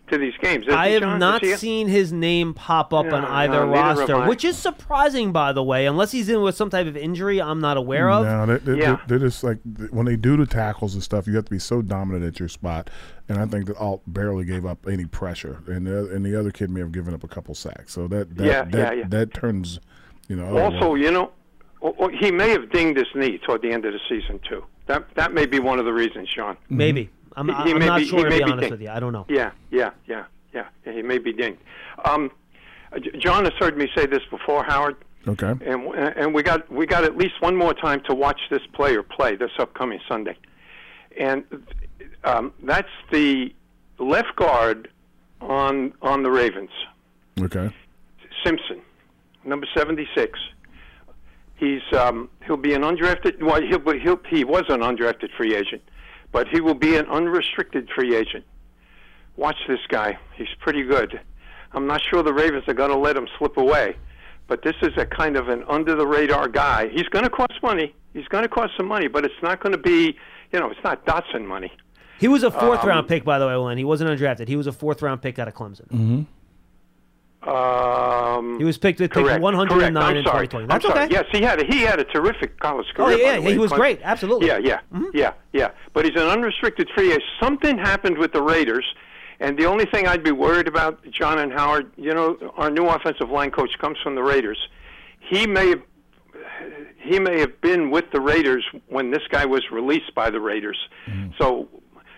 to 0.09 0.17
these 0.17 0.33
games. 0.41 0.67
Is 0.67 0.73
I 0.73 0.89
have 0.89 1.01
John? 1.01 1.19
not 1.19 1.45
seen 1.45 1.87
his 1.87 2.11
name 2.11 2.53
pop 2.53 2.93
up 2.93 3.05
No, 3.05 3.15
on 3.15 3.23
either 3.25 3.65
no, 3.65 3.71
roster, 3.71 4.27
which 4.27 4.43
is 4.43 4.57
surprising, 4.57 5.31
by 5.31 5.53
the 5.53 5.63
way. 5.63 5.85
Unless 5.85 6.11
he's 6.11 6.27
in 6.29 6.41
with 6.41 6.55
some 6.55 6.69
type 6.69 6.87
of 6.87 6.97
injury 6.97 7.41
I'm 7.41 7.59
not 7.61 7.77
aware 7.77 8.09
of. 8.09 8.25
No, 8.25 8.45
they're, 8.45 8.57
they're, 8.59 8.75
Yeah. 8.77 8.97
they're 9.07 9.19
just 9.19 9.43
like 9.43 9.59
when 9.91 10.05
they 10.05 10.15
do 10.17 10.35
the 10.35 10.45
tackles 10.45 10.93
and 10.93 11.01
stuff. 11.01 11.25
You 11.25 11.35
have 11.35 11.45
to 11.45 11.51
be 11.51 11.59
so 11.59 11.81
dominant 11.81 12.25
at 12.25 12.39
your 12.39 12.49
spot, 12.49 12.89
and 13.29 13.37
I 13.39 13.45
think 13.45 13.67
that 13.67 13.77
Alt 13.77 14.01
barely 14.05 14.43
gave 14.45 14.65
up 14.65 14.85
any 14.87 15.05
pressure, 15.05 15.63
and 15.67 15.87
the, 15.87 16.13
and 16.13 16.25
the 16.25 16.37
other 16.37 16.51
kid 16.51 16.69
may 16.69 16.81
have 16.81 16.91
given 16.91 17.13
up 17.13 17.23
a 17.23 17.27
couple 17.29 17.55
sacks. 17.55 17.93
So 17.93 18.07
that 18.09 18.35
that 18.35 18.45
Yeah, 18.45 18.63
that, 18.65 18.73
yeah, 18.73 18.91
yeah. 19.03 19.07
that 19.07 19.33
turns, 19.33 19.79
you 20.27 20.35
know. 20.35 20.45
other 20.57 20.75
Also, 20.75 20.95
you 20.95 21.11
know, 21.11 21.31
o- 21.81 21.95
o- 21.97 22.09
he 22.09 22.29
may 22.29 22.49
have 22.49 22.69
dinged 22.71 22.97
his 22.97 23.07
knee 23.15 23.37
toward 23.37 23.61
the 23.61 23.71
end 23.71 23.85
of 23.85 23.93
the 23.93 23.99
season 24.09 24.39
too. 24.47 24.63
That 24.87 25.05
that 25.15 25.33
may 25.33 25.45
be 25.45 25.59
one 25.59 25.79
of 25.79 25.85
the 25.85 25.93
reasons, 25.93 26.27
Sean. 26.27 26.57
Maybe. 26.69 27.09
I'm, 27.35 27.47
He- 27.47 27.53
he 27.53 27.71
I'm 27.73 27.79
may 27.79 27.85
not 27.87 27.99
be- 27.99 28.05
sure 28.07 28.17
he 28.19 28.23
to 28.25 28.29
may 28.29 28.37
be 28.39 28.43
be 28.45 28.51
honest 28.51 28.59
dinged. 28.61 28.71
with 28.71 28.81
you. 28.81 28.89
I 28.89 28.99
don't 28.99 29.13
know. 29.13 29.25
Yeah, 29.29 29.51
yeah, 29.71 29.91
yeah, 30.07 30.25
yeah. 30.53 30.65
yeah 30.85 30.91
he 30.93 31.01
may 31.01 31.17
be 31.17 31.33
dinged. 31.33 31.59
Um, 32.05 32.31
uh, 32.91 32.99
John 33.17 33.45
has 33.45 33.53
heard 33.59 33.77
me 33.77 33.89
say 33.95 34.05
this 34.05 34.21
before, 34.29 34.63
Howard, 34.63 34.95
Okay. 35.27 35.53
and 35.65 35.87
and 35.95 36.33
we 36.33 36.43
got 36.43 36.69
we 36.71 36.85
got 36.85 37.03
at 37.03 37.17
least 37.17 37.41
one 37.41 37.55
more 37.55 37.73
time 37.73 38.01
to 38.09 38.13
watch 38.13 38.39
this 38.49 38.61
player 38.73 39.01
play 39.03 39.35
this 39.35 39.51
upcoming 39.57 39.99
Sunday, 40.07 40.37
and 41.17 41.43
um, 42.23 42.53
that's 42.63 42.89
the 43.11 43.53
left 43.99 44.35
guard 44.35 44.89
on 45.41 45.93
on 46.01 46.23
the 46.23 46.29
Ravens. 46.31 46.69
Okay. 47.41 47.73
Simpson, 48.43 48.81
number 49.45 49.65
seventy-six. 49.73 50.37
He's 51.55 51.81
um, 51.93 52.29
he'll 52.45 52.57
be 52.57 52.73
an 52.73 52.81
undrafted. 52.81 53.41
Well, 53.41 53.61
he'll, 53.61 53.79
be- 53.79 53.99
he'll 53.99 54.19
he 54.29 54.43
was 54.43 54.65
an 54.69 54.81
undrafted 54.81 55.29
free 55.37 55.55
agent, 55.55 55.81
but 56.33 56.49
he 56.49 56.59
will 56.59 56.73
be 56.73 56.97
an 56.97 57.05
unrestricted 57.05 57.89
free 57.95 58.13
agent. 58.15 58.43
Watch 59.37 59.55
this 59.67 59.79
guy. 59.87 60.17
He's 60.35 60.53
pretty 60.59 60.83
good. 60.83 61.19
I'm 61.71 61.87
not 61.87 62.01
sure 62.03 62.21
the 62.21 62.33
Ravens 62.33 62.65
are 62.67 62.73
going 62.73 62.91
to 62.91 62.97
let 62.97 63.15
him 63.15 63.27
slip 63.39 63.55
away, 63.57 63.95
but 64.47 64.61
this 64.63 64.75
is 64.81 64.91
a 64.97 65.05
kind 65.05 65.37
of 65.37 65.47
an 65.47 65.63
under 65.69 65.95
the 65.95 66.05
radar 66.05 66.47
guy. 66.49 66.89
He's 66.89 67.07
going 67.07 67.23
to 67.23 67.29
cost 67.31 67.53
money. 67.63 67.95
He's 68.13 68.27
going 68.27 68.43
to 68.43 68.49
cost 68.49 68.73
some 68.77 68.87
money, 68.87 69.07
but 69.07 69.23
it's 69.25 69.41
not 69.41 69.59
going 69.61 69.71
to 69.71 69.77
be, 69.79 70.15
you 70.51 70.59
know, 70.59 70.69
it's 70.69 70.83
not 70.83 71.05
Dotson 71.05 71.47
money. 71.47 71.71
He 72.19 72.27
was 72.27 72.43
a 72.43 72.51
fourth 72.51 72.81
Um, 72.83 72.89
round 72.89 73.07
pick, 73.07 73.23
by 73.23 73.39
the 73.39 73.47
way, 73.47 73.55
Len. 73.55 73.77
He 73.77 73.83
wasn't 73.83 74.09
undrafted. 74.11 74.47
He 74.47 74.55
was 74.55 74.67
a 74.67 74.71
fourth 74.71 75.01
round 75.01 75.21
pick 75.21 75.39
out 75.39 75.47
of 75.47 75.55
Clemson. 75.55 75.87
Mm-hmm. 75.87 76.21
Um, 77.47 78.57
He 78.57 78.63
was 78.63 78.77
picked 78.77 78.99
with 78.99 79.11
pick 79.11 79.23
correct, 79.23 79.41
109 79.41 79.93
correct. 79.93 79.97
I'm 80.09 80.17
in 80.17 80.23
sorry. 80.23 80.47
2020. 80.47 80.67
That's 80.67 80.85
sorry. 80.85 80.99
okay. 81.05 81.13
Yes, 81.13 81.25
he 81.31 81.41
had 81.41 81.59
a, 81.59 81.65
he 81.65 81.81
had 81.81 81.99
a 81.99 82.03
terrific 82.05 82.59
college 82.59 82.87
Oh, 82.97 83.05
career. 83.05 83.17
by 83.17 83.23
yeah, 83.23 83.37
yeah, 83.37 83.49
he 83.49 83.57
was 83.57 83.71
Clemson- 83.71 83.75
great. 83.77 83.99
Absolutely. 84.03 84.47
Yeah, 84.47 84.57
yeah, 84.59 84.79
yeah, 85.13 85.33
yeah. 85.51 85.71
But 85.93 86.05
he's 86.05 86.15
an 86.15 86.27
unrestricted 86.27 86.89
free 86.95 87.09
agent. 87.09 87.23
Something 87.41 87.77
happened 87.77 88.17
with 88.17 88.31
the 88.33 88.41
Raiders, 88.41 88.85
and 89.39 89.57
the 89.57 89.65
only 89.65 89.85
thing 89.85 90.07
I'd 90.07 90.23
be 90.23 90.31
worried 90.31 90.67
about, 90.67 91.03
John 91.11 91.39
and 91.39 91.51
Howard, 91.51 91.91
you 91.97 92.13
know, 92.13 92.37
our 92.55 92.69
new 92.69 92.85
offensive 92.87 93.29
line 93.29 93.51
coach 93.51 93.77
comes 93.79 93.97
from 94.01 94.15
the 94.15 94.23
Raiders. 94.23 94.57
He 95.19 95.45
may 95.47 95.69
have 95.69 95.81
he 96.97 97.19
may 97.19 97.39
have 97.41 97.59
been 97.59 97.91
with 97.91 98.05
the 98.13 98.21
Raiders 98.21 98.65
when 98.87 99.11
this 99.11 99.23
guy 99.29 99.43
was 99.45 99.69
released 99.71 100.15
by 100.15 100.29
the 100.29 100.39
Raiders. 100.39 100.77
So, 101.37 101.67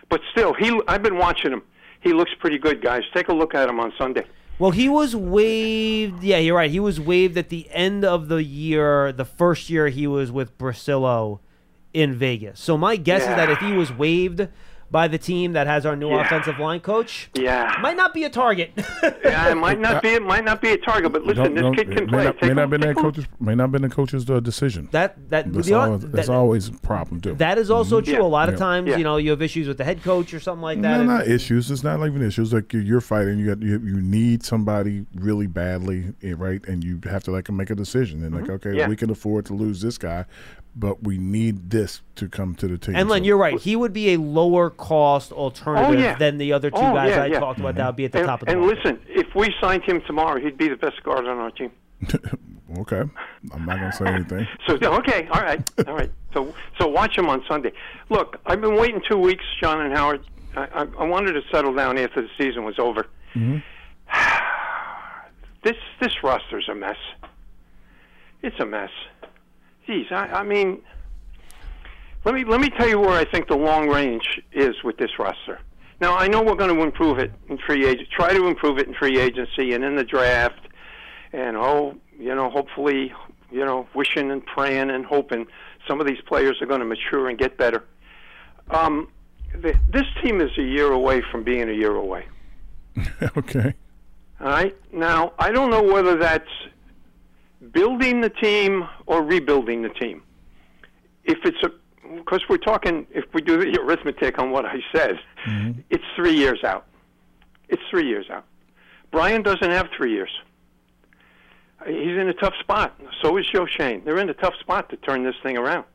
but 0.10 0.22
still, 0.32 0.54
he 0.54 0.80
I've 0.88 1.02
been 1.02 1.18
watching 1.18 1.52
him. 1.52 1.64
He 2.02 2.14
looks 2.14 2.32
pretty 2.40 2.60
good, 2.60 2.84
guys. 2.84 3.02
Take 3.16 3.30
a 3.30 3.34
look 3.34 3.56
at 3.56 3.68
him 3.68 3.80
on 3.80 3.92
Sunday. 3.98 4.26
Well, 4.58 4.72
he 4.72 4.88
was 4.88 5.16
waived. 5.16 6.24
Yeah, 6.24 6.38
you're 6.38 6.56
right. 6.56 6.72
He 6.72 6.80
was 6.80 7.00
waived 7.00 7.38
at 7.38 7.50
the 7.50 7.68
end 7.72 8.06
of 8.06 8.30
the 8.30 8.42
year, 8.44 9.12
the 9.12 9.26
first 9.26 9.70
year 9.70 9.90
he 9.90 10.08
was 10.08 10.32
with 10.32 10.58
Bricillo 10.58 11.40
in 11.94 12.14
Vegas. 12.14 12.60
So 12.60 12.78
my 12.78 12.96
guess 12.96 13.22
is 13.24 13.28
that 13.28 13.50
if 13.50 13.60
he 13.60 13.74
was 13.74 13.92
waived 13.92 14.48
by 14.92 15.08
the 15.08 15.18
team 15.18 15.54
that 15.54 15.68
has 15.68 15.86
our 15.86 15.96
new 15.96 16.10
Yeah. 16.10 16.24
offensive 16.26 16.60
line 16.60 16.80
coach. 16.80 17.30
Yeah. 17.34 17.76
Might 17.82 17.98
not 17.98 18.14
be 18.14 18.24
a 18.24 18.30
target. 18.30 18.72
yeah, 19.04 19.50
it 19.50 19.56
might 19.56 19.80
not 19.80 20.02
be 20.02 20.10
it 20.10 20.22
might 20.22 20.46
not 20.46 20.62
be 20.62 20.70
a 20.72 20.78
target, 20.78 21.12
but 21.12 21.24
listen, 21.24 21.44
Don't- 21.44 21.54
this 21.56 21.62
don't- 21.64 21.76
kid 21.76 21.92
can 21.98 22.08
play. 22.08 22.24
Not, 22.26 22.34
Take 22.40 22.42
may 22.50 22.54
not 22.54 22.64
him- 22.66 22.70
been 22.70 22.82
that 22.82 22.88
take 22.96 22.98
coach's 23.04 23.26
may 23.40 23.56
not 23.56 23.72
been 23.72 23.82
the 23.82 23.90
coach's 23.90 24.30
uh, 24.30 24.40
decision. 24.40 24.88
That 24.92 25.30
that 25.30 25.52
That's, 25.52 25.68
the- 25.68 25.74
always, 25.74 26.02
that's 26.10 26.28
that- 26.28 26.34
always 26.34 26.68
a 26.70 26.74
problem 26.74 27.20
too. 27.20 27.34
That 27.36 27.58
is 27.58 27.70
also 27.72 28.00
Mhm. 28.00 28.06
true. 28.06 28.24
A 28.24 28.28
lot 28.28 28.48
of 28.48 28.56
Yeah. 28.56 28.60
times, 28.60 28.88
Yeah. 28.90 28.98
you 28.98 29.04
know, 29.04 29.18
you 29.18 29.32
have 29.32 29.42
issues 29.42 29.68
with 29.68 29.78
the 29.78 29.84
head 29.84 30.04
coach 30.04 30.34
or 30.34 30.40
something 30.40 30.62
like 30.62 30.82
that. 30.82 30.92
No, 30.94 31.00
and- 31.00 31.08
not 31.08 31.28
issues. 31.28 31.70
It's 31.72 31.84
not 31.84 31.98
even 32.06 32.22
issues. 32.22 32.54
Like 32.54 32.72
you're, 32.72 32.84
you're 32.84 33.02
fighting. 33.02 33.40
You 33.40 33.48
got 33.48 33.62
you, 33.64 33.80
you 33.80 34.00
need 34.02 34.44
somebody 34.44 35.06
really 35.16 35.48
badly, 35.48 36.14
eh, 36.24 36.36
right? 36.38 36.64
And 36.68 36.84
you 36.84 37.00
have 37.10 37.24
to 37.24 37.32
like 37.32 37.50
make 37.52 37.70
a 37.72 37.76
decision. 37.76 38.24
And 38.24 38.36
like, 38.36 38.50
okay, 38.50 38.78
Yeah. 38.78 38.88
we 38.88 38.96
can 38.96 39.10
afford 39.10 39.46
to 39.48 39.54
lose 39.54 39.82
this 39.82 39.98
guy, 39.98 40.26
but 40.76 41.04
we 41.04 41.18
need 41.18 41.70
this 41.70 42.02
to 42.16 42.28
come 42.28 42.54
to 42.56 42.68
the 42.68 42.78
table. 42.78 43.00
And 43.00 43.10
Len, 43.10 43.22
So- 43.22 43.26
you're 43.26 43.38
right. 43.38 43.60
He 43.60 43.76
would 43.76 43.94
be 43.94 44.14
a 44.14 44.18
lower 44.18 44.70
cost 44.70 45.32
alternative 45.32 45.90
Oh, 46.00 46.02
yeah. 46.02 46.16
than 46.18 46.38
the 46.38 46.52
other 46.54 46.70
two 46.70 46.78
Oh, 46.78 46.94
guys 46.94 47.12
yeah, 47.12 47.24
I 47.24 47.26
yeah. 47.28 47.40
talked 47.40 47.60
about. 47.60 47.76
That 47.76 47.86
would 47.88 47.96
be 47.96 48.06
at 48.06 48.12
the 48.12 48.20
and, 48.20 48.28
top 48.28 48.42
of 48.42 48.48
the 48.48 48.52
And 48.54 48.62
market. 48.62 48.78
listen, 48.84 49.00
if 49.08 49.34
we 49.36 49.54
signed 49.62 49.84
him 49.84 50.02
tomorrow, 50.06 50.40
he'd 50.40 50.58
be 50.58 50.68
the 50.68 50.76
best 50.76 51.02
guard 51.04 51.26
on 51.28 51.38
our 51.38 51.52
team. 51.52 51.72
okay, 52.80 53.04
I'm 53.54 53.66
not 53.66 53.78
gonna 53.80 53.92
say 53.94 54.06
anything. 54.08 54.48
So 54.68 54.76
okay, 54.98 55.28
all 55.32 55.42
right, 55.42 55.62
all 55.88 55.96
right. 55.96 56.12
So 56.34 56.54
so 56.78 56.88
watch 56.88 57.18
him 57.18 57.30
on 57.30 57.44
Sunday. 57.48 57.72
Look, 58.10 58.38
I've 58.46 58.60
been 58.60 58.76
waiting 58.76 59.02
two 59.10 59.18
weeks, 59.18 59.44
John 59.62 59.80
and 59.82 59.94
Howard. 59.96 60.22
I, 60.58 60.64
I, 60.74 60.88
I 61.00 61.04
wanted 61.06 61.34
to 61.34 61.42
settle 61.52 61.74
down 61.74 61.98
after 61.98 62.22
the 62.22 62.30
season 62.38 62.64
was 62.66 62.78
over. 62.80 63.08
Mhm. 63.34 63.64
This 65.64 65.78
this 66.00 66.14
roster's 66.24 66.70
a 66.70 66.76
mess. 66.76 66.98
It's 68.44 68.60
a 68.60 68.66
mess. 68.66 68.92
Geez, 69.86 70.08
I, 70.12 70.28
I 70.28 70.44
mean, 70.44 70.82
let 72.24 72.34
me 72.34 72.44
let 72.44 72.60
me 72.60 72.70
tell 72.70 72.88
you 72.88 73.00
where 73.00 73.12
I 73.12 73.26
think 73.26 73.48
the 73.48 73.56
long 73.56 73.88
range 73.88 74.42
is 74.52 74.76
with 74.84 74.98
this 74.98 75.12
roster. 75.20 75.60
Now 76.02 76.16
I 76.18 76.28
know 76.28 76.42
we're 76.42 76.56
going 76.56 76.76
to 76.76 76.82
improve 76.82 77.20
it 77.20 77.32
in 77.50 77.58
free 77.60 77.86
agent, 77.86 78.10
try 78.10 78.34
to 78.34 78.48
improve 78.48 78.80
it 78.80 78.88
in 78.88 78.94
free 78.96 79.20
agency 79.20 79.74
and 79.74 79.84
in 79.84 79.96
the 79.96 80.04
draft, 80.04 80.68
and 81.34 81.56
oh, 81.56 81.96
you 82.18 82.34
know, 82.34 82.50
hopefully, 82.50 83.14
you 83.52 83.64
know, 83.64 83.88
wishing 83.94 84.32
and 84.32 84.46
praying 84.46 84.90
and 84.90 85.06
hoping 85.06 85.46
some 85.88 86.02
of 86.02 86.08
these 86.08 86.22
players 86.28 86.62
are 86.62 86.66
going 86.66 86.80
to 86.80 86.86
mature 86.86 87.30
and 87.30 87.38
get 87.38 87.58
better. 87.58 87.84
Um, 88.72 89.10
the, 89.54 89.76
this 89.92 90.06
team 90.24 90.42
is 90.42 90.52
a 90.58 90.64
year 90.64 90.92
away 90.92 91.22
from 91.32 91.44
being 91.44 91.70
a 91.70 91.74
year 91.74 91.96
away. 91.96 92.26
okay. 93.38 93.74
All 94.40 94.48
right. 94.48 94.76
Now, 94.92 95.34
I 95.38 95.52
don't 95.52 95.70
know 95.70 95.84
whether 95.84 96.18
that's 96.18 96.50
building 97.72 98.22
the 98.22 98.30
team 98.30 98.88
or 99.06 99.22
rebuilding 99.22 99.82
the 99.82 99.90
team. 99.90 100.22
If 101.24 101.40
it's 101.44 101.62
a, 101.64 101.72
because 102.18 102.42
we're 102.50 102.58
talking, 102.58 103.08
if 103.12 103.26
we 103.34 103.42
do 103.42 103.58
the 103.58 103.80
arithmetic 103.82 104.38
on 104.40 104.52
what 104.52 104.66
I 104.66 104.78
said, 104.94 105.20
it's 105.90 106.04
three 106.16 106.34
years 106.36 106.64
out. 106.64 106.86
It's 107.70 107.82
three 107.90 108.08
years 108.08 108.30
out. 108.30 108.46
Brian 109.12 109.42
doesn't 109.42 109.72
have 109.72 109.90
three 109.96 110.12
years. 110.12 110.30
He's 111.86 112.18
in 112.18 112.30
a 112.30 112.34
tough 112.34 112.54
spot. 112.60 113.00
So 113.22 113.38
is 113.38 113.46
Joe 113.48 113.66
Schoen. 113.66 114.02
They're 114.06 114.18
in 114.20 114.30
a 114.30 114.34
tough 114.34 114.56
spot 114.60 114.90
to 114.90 114.98
turn 114.98 115.24
this 115.24 115.36
thing 115.44 115.58
around. 115.58 115.86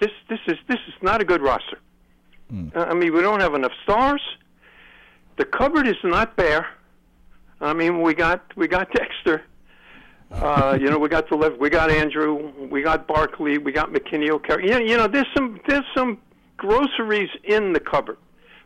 This 0.00 0.10
this 0.28 0.38
is 0.46 0.56
this 0.68 0.78
is 0.86 0.94
not 1.02 1.20
a 1.20 1.24
good 1.24 1.42
roster. 1.42 1.78
Uh, 2.74 2.84
I 2.84 2.94
mean, 2.94 3.12
we 3.14 3.20
don't 3.20 3.40
have 3.40 3.54
enough 3.54 3.72
stars. 3.82 4.22
The 5.36 5.44
cupboard 5.44 5.86
is 5.88 5.96
not 6.04 6.36
bare. 6.36 6.66
I 7.60 7.72
mean, 7.72 8.00
we 8.02 8.14
got 8.14 8.42
we 8.56 8.68
got 8.68 8.90
Dexter. 8.98 9.42
Uh, 10.30 10.76
you 10.78 10.90
know, 10.90 10.98
we 10.98 11.08
got 11.08 11.28
the 11.28 11.36
left. 11.36 11.58
We 11.58 11.70
got 11.70 11.90
Andrew. 11.90 12.52
We 12.70 12.82
got 12.82 13.06
Barkley. 13.06 13.58
We 13.58 13.72
got 13.72 13.92
McKinney 13.92 14.28
O'Carroll. 14.30 14.64
You 14.64 14.72
know, 14.72 14.78
you 14.78 14.96
know, 14.96 15.08
there's 15.08 15.26
some 15.34 15.60
there's 15.66 15.84
some 15.96 16.18
groceries 16.56 17.30
in 17.44 17.72
the 17.72 17.80
cupboard, 17.80 18.18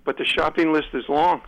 but 0.05 0.19
the 0.19 0.25
shopping 0.25 0.73
list 0.73 0.89
is 0.93 1.05
long. 1.09 1.41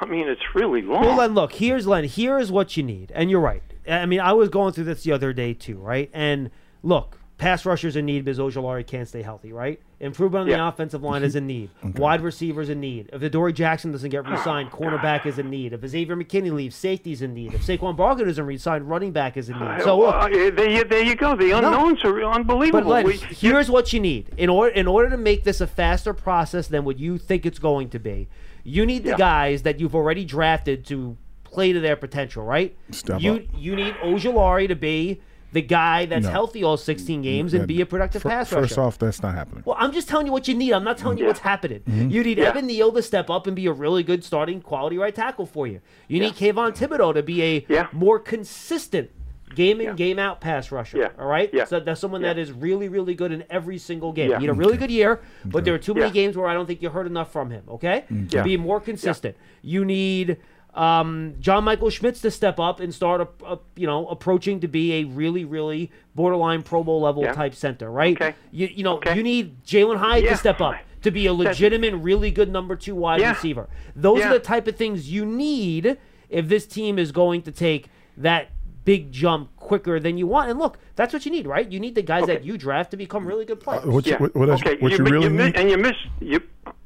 I 0.00 0.06
mean, 0.06 0.28
it's 0.28 0.54
really 0.54 0.82
long. 0.82 1.04
Well, 1.04 1.16
Len, 1.16 1.34
look, 1.34 1.54
here's 1.54 1.86
Len. 1.86 2.04
Here 2.04 2.38
is 2.38 2.52
what 2.52 2.76
you 2.76 2.84
need, 2.84 3.10
and 3.14 3.30
you're 3.30 3.40
right. 3.40 3.62
I 3.88 4.06
mean, 4.06 4.20
I 4.20 4.32
was 4.34 4.48
going 4.48 4.72
through 4.72 4.84
this 4.84 5.02
the 5.02 5.12
other 5.12 5.32
day 5.32 5.54
too, 5.54 5.78
right? 5.78 6.10
And 6.12 6.50
look, 6.82 7.17
pass 7.38 7.64
rushers 7.64 7.94
in 7.96 8.04
need 8.04 8.24
because 8.24 8.38
Ojulari 8.38 8.84
can't 8.86 9.06
stay 9.08 9.22
healthy, 9.22 9.52
right? 9.52 9.80
Improvement 10.00 10.42
on 10.42 10.48
the 10.48 10.66
offensive 10.66 11.02
line 11.02 11.22
is 11.22 11.36
in 11.36 11.46
need. 11.46 11.70
Wide 11.96 12.20
receivers 12.20 12.68
in 12.68 12.80
need. 12.80 13.10
If 13.12 13.22
Adoree 13.22 13.52
Jackson 13.52 13.92
doesn't 13.92 14.10
get 14.10 14.26
re-signed, 14.28 14.70
cornerback 14.72 15.24
is 15.24 15.38
in 15.38 15.48
need. 15.48 15.72
If 15.72 15.86
Xavier 15.86 16.16
McKinney 16.16 16.52
leaves, 16.52 16.74
safety's 16.76 17.22
in 17.22 17.34
need. 17.34 17.54
If 17.54 17.64
Saquon 17.64 17.96
Barkley 17.96 18.24
doesn't 18.24 18.44
re-sign, 18.44 18.82
running 18.84 19.12
back 19.12 19.36
is 19.36 19.48
in 19.48 19.58
need. 19.58 19.82
So 19.82 19.98
look, 19.98 20.14
Uh, 20.14 20.28
there, 20.28 20.68
you, 20.68 20.84
there 20.84 21.02
you 21.04 21.14
go. 21.14 21.36
The 21.36 21.52
unknowns 21.52 22.04
are 22.04 22.22
unbelievable. 22.24 22.80
but 22.80 22.86
Len, 22.88 23.06
We- 23.06 23.16
here's 23.18 23.70
what 23.70 23.92
you 23.92 24.00
need 24.00 24.30
in 24.36 24.50
order 24.50 24.72
in 24.74 24.86
order 24.88 25.08
to 25.10 25.16
make 25.16 25.44
this 25.44 25.60
a 25.60 25.66
faster 25.66 26.12
process 26.12 26.66
than 26.68 26.84
what 26.84 26.98
you 26.98 27.18
think 27.18 27.46
it's 27.46 27.58
going 27.60 27.88
to 27.90 27.98
be. 28.00 28.28
You 28.64 28.84
need 28.84 29.04
the 29.04 29.10
Yeah. 29.10 29.16
guys 29.16 29.62
that 29.62 29.78
you've 29.80 29.94
already 29.94 30.24
drafted 30.24 30.84
to 30.86 31.16
play 31.44 31.72
to 31.72 31.80
their 31.80 31.96
potential, 31.96 32.44
right? 32.44 32.76
Step 32.90 33.20
you 33.22 33.34
up. 33.34 33.42
you 33.56 33.74
need 33.76 33.94
Ojulari 34.02 34.68
to 34.68 34.74
be 34.76 35.20
the 35.52 35.62
guy 35.62 36.04
that's 36.06 36.26
No. 36.26 36.30
healthy 36.32 36.62
all 36.62 36.76
16 36.76 37.22
games 37.22 37.54
and 37.54 37.66
be 37.66 37.80
a 37.80 37.86
productive 37.86 38.22
Fir- 38.22 38.28
pass 38.28 38.50
First 38.50 38.76
off, 38.76 38.98
that's 38.98 39.22
not 39.22 39.34
happening. 39.34 39.62
Well, 39.66 39.76
I'm 39.78 39.92
just 39.92 40.06
telling 40.08 40.26
you 40.26 40.32
what 40.32 40.46
you 40.46 40.54
need. 40.54 40.72
I'm 40.72 40.84
not 40.84 40.98
telling 40.98 41.16
you 41.18 41.24
what's 41.26 41.40
happening. 41.40 41.80
Mhm. 41.88 42.10
You 42.10 42.22
need 42.22 42.38
Yeah. 42.38 42.48
Evan 42.50 42.66
Neal 42.66 42.92
to 42.92 43.02
step 43.02 43.30
up 43.30 43.46
and 43.46 43.56
be 43.56 43.66
a 43.66 43.72
really 43.72 44.02
good 44.02 44.22
starting 44.24 44.60
quality 44.60 44.98
right 44.98 45.14
tackle 45.14 45.46
for 45.46 45.66
you. 45.66 45.80
You 46.06 46.20
need 46.20 46.34
Kayvon 46.34 46.76
Thibodeaux 46.76 47.14
to 47.14 47.22
be 47.22 47.42
a 47.42 47.86
more 47.92 48.18
consistent 48.18 49.10
game 49.54 49.80
in, 49.80 49.96
game 49.96 50.18
out 50.18 50.40
pass 50.42 50.70
rusher. 50.70 50.98
Yeah. 50.98 51.08
All 51.18 51.26
right? 51.26 51.48
Yeah. 51.52 51.64
So 51.64 51.80
that's 51.80 51.98
someone 52.00 52.20
that 52.22 52.36
is 52.38 52.52
really, 52.52 52.88
really 52.90 53.14
good 53.14 53.32
in 53.32 53.44
every 53.48 53.78
single 53.78 54.12
game. 54.12 54.30
Yeah. 54.30 54.36
You 54.36 54.42
need 54.42 54.50
a 54.50 54.52
really 54.52 54.76
good 54.76 54.90
year, 54.90 55.20
but 55.46 55.64
there 55.64 55.72
are 55.74 55.78
too 55.78 55.94
many 55.94 56.06
Yeah. 56.08 56.12
games 56.12 56.36
where 56.36 56.46
I 56.46 56.52
don't 56.52 56.66
think 56.66 56.82
you 56.82 56.90
heard 56.90 57.06
enough 57.06 57.32
from 57.32 57.50
him. 57.50 57.62
Okay? 57.70 58.04
Yeah. 58.30 58.42
Be 58.42 58.58
more 58.58 58.80
consistent. 58.80 59.34
You 59.62 59.84
need 59.86 60.36
um, 60.78 61.34
John 61.40 61.64
Michael 61.64 61.90
Schmitz 61.90 62.20
to 62.20 62.30
step 62.30 62.60
up 62.60 62.78
and 62.80 62.94
start, 62.94 63.20
a, 63.20 63.28
a, 63.44 63.58
you 63.76 63.86
know, 63.86 64.06
approaching 64.06 64.60
to 64.60 64.68
be 64.68 64.92
a 65.00 65.04
really, 65.04 65.44
really 65.44 65.90
borderline 66.14 66.62
Pro 66.62 66.84
Bowl 66.84 67.00
level 67.00 67.24
Yeah. 67.24 67.32
type 67.32 67.54
center, 67.54 67.90
right? 67.90 68.16
You, 68.52 68.68
you 68.68 68.84
know, 68.84 69.00
you 69.14 69.22
need 69.22 69.64
Jalin 69.64 69.96
Hyatt 69.96 70.24
Yeah. 70.24 70.30
to 70.30 70.36
step 70.36 70.60
up 70.60 70.76
to 71.02 71.10
be 71.10 71.26
a 71.26 71.32
legitimate, 71.32 71.94
really 71.96 72.30
good 72.30 72.50
number 72.52 72.76
two 72.76 72.94
wide 72.94 73.20
Yeah. 73.20 73.32
receiver. 73.32 73.68
Those 73.96 74.22
are 74.22 74.32
the 74.34 74.38
type 74.38 74.68
of 74.68 74.76
things 74.76 75.10
you 75.12 75.26
need 75.26 75.98
if 76.28 76.48
this 76.48 76.64
team 76.66 76.98
is 76.98 77.10
going 77.12 77.42
to 77.42 77.50
take 77.52 77.88
that 78.16 78.50
big 78.88 79.12
jump 79.12 79.54
quicker 79.56 80.00
than 80.00 80.16
you 80.18 80.26
want. 80.26 80.48
And 80.50 80.58
look, 80.58 80.78
that's 80.96 81.12
what 81.12 81.24
you 81.26 81.30
need, 81.30 81.46
right? 81.46 81.70
You 81.70 81.78
need 81.78 81.94
the 81.94 82.02
guys 82.02 82.26
that 82.26 82.44
you 82.44 82.56
draft 82.56 82.90
to 82.92 82.96
become 82.96 83.26
really 83.26 83.44
good 83.44 83.60
players. 83.60 83.84
what 83.84 84.06
you- 84.06 84.12
yeah. 84.12 84.18
what- 84.18 84.34
what 84.34 84.48
else- 84.48 84.62
okay. 84.62 84.76
what 84.80 84.92
you 84.92 85.04
mi- 85.04 85.10
really 85.10 85.28
mi- 85.28 85.44
need- 85.44 85.56
and 85.56 85.70
you 85.70 85.76
miss 85.78 85.96
you. 86.20 86.40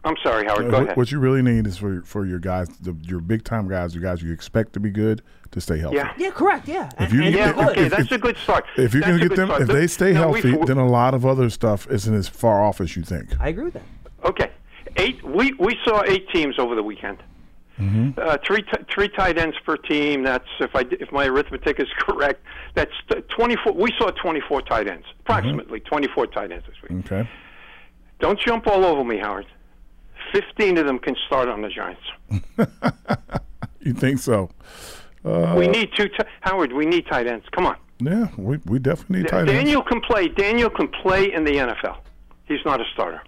I'm 0.04 0.16
sorry, 0.22 0.46
Howard. 0.46 0.66
Uh, 0.66 0.70
Go 0.70 0.76
what, 0.78 0.82
ahead. 0.84 0.96
what 0.96 1.12
you 1.12 1.18
really 1.20 1.42
need 1.42 1.64
is 1.66 1.76
for 1.78 2.02
for 2.04 2.26
your 2.26 2.40
guys, 2.40 2.66
the, 2.80 2.94
your 3.02 3.20
big 3.20 3.44
time 3.44 3.68
guys, 3.68 3.94
your 3.94 4.02
guys 4.02 4.20
you 4.22 4.32
expect 4.32 4.72
to 4.72 4.80
be 4.80 4.90
good, 4.90 5.22
to 5.52 5.60
stay 5.60 5.78
healthy. 5.78 5.96
Yeah. 5.98 6.12
Yeah, 6.18 6.30
correct. 6.30 6.66
Yeah. 6.66 6.90
If 6.98 7.12
you 7.12 7.22
And- 7.22 7.34
get- 7.34 7.48
and 7.56 7.60
if- 7.60 7.68
okay, 7.68 7.82
if- 7.86 7.90
that's 7.90 8.02
if- 8.10 8.12
a 8.12 8.18
good 8.18 8.36
start. 8.38 8.64
If 8.76 8.94
you 8.94 9.00
That's 9.00 9.18
can 9.18 9.28
get 9.28 9.36
them, 9.36 9.48
start. 9.48 9.62
if 9.62 9.68
they 9.68 9.86
stay 9.86 10.12
now, 10.12 10.30
we've- 10.32 10.50
healthy, 10.50 10.66
then 10.66 10.78
a 10.78 10.88
lot 10.88 11.14
of 11.14 11.24
other 11.24 11.48
stuff 11.50 11.86
isn't 11.88 12.12
as 12.22 12.26
far 12.26 12.64
off 12.64 12.80
as 12.80 12.96
you 12.96 13.02
think. 13.04 13.26
I 13.40 13.48
agree 13.50 13.64
with 13.64 13.74
that. 13.74 13.84
Okay, 14.24 14.50
eight. 14.96 15.22
We 15.22 15.52
we 15.60 15.78
saw 15.84 16.02
eight 16.06 16.28
teams 16.30 16.58
over 16.58 16.74
the 16.74 16.82
weekend. 16.82 17.18
Mm-hmm. 17.80 18.10
Uh, 18.18 18.36
three 18.46 18.62
t- 18.62 18.84
three 18.94 19.08
tight 19.08 19.38
ends 19.38 19.56
per 19.64 19.76
team. 19.76 20.22
That's 20.22 20.46
if 20.60 20.74
I 20.76 20.84
if 20.90 21.10
my 21.10 21.26
arithmetic 21.26 21.80
is 21.80 21.88
correct. 21.98 22.42
That's 22.74 22.92
t- 23.10 23.20
24. 23.36 23.72
We 23.72 23.92
saw 23.98 24.10
24 24.10 24.62
tight 24.62 24.88
ends, 24.88 25.06
approximately 25.20 25.80
24 25.80 26.26
tight 26.28 26.52
ends 26.52 26.64
this 26.66 26.76
week. 26.82 27.04
Okay. 27.06 27.28
Don't 28.20 28.38
jump 28.38 28.66
all 28.66 28.84
over 28.84 29.02
me, 29.02 29.18
Howard. 29.18 29.46
15 30.32 30.78
of 30.78 30.86
them 30.86 30.98
can 30.98 31.16
start 31.26 31.48
on 31.48 31.62
the 31.62 31.68
Giants. 31.68 32.02
You 33.84 33.92
think 33.94 34.20
so? 34.20 34.48
Uh, 35.24 35.54
we 35.58 35.66
need 35.66 35.90
two. 35.96 36.08
T- 36.08 36.16
Howard, 36.42 36.72
we 36.72 36.86
need 36.86 37.04
tight 37.06 37.26
ends. 37.26 37.44
Come 37.50 37.66
on. 37.66 37.76
Yeah, 37.98 38.28
we, 38.36 38.58
we 38.64 38.78
definitely 38.78 39.22
need 39.22 39.28
tight 39.28 39.40
ends. 39.48 39.52
Daniel 39.52 39.82
can 39.82 40.00
play. 40.00 40.28
Daniel 40.28 40.70
can 40.70 40.86
play 40.88 41.32
in 41.32 41.42
the 41.44 41.52
NFL. 41.52 41.96
He's 42.44 42.64
not 42.64 42.80
a 42.80 42.84
starter. 42.92 43.22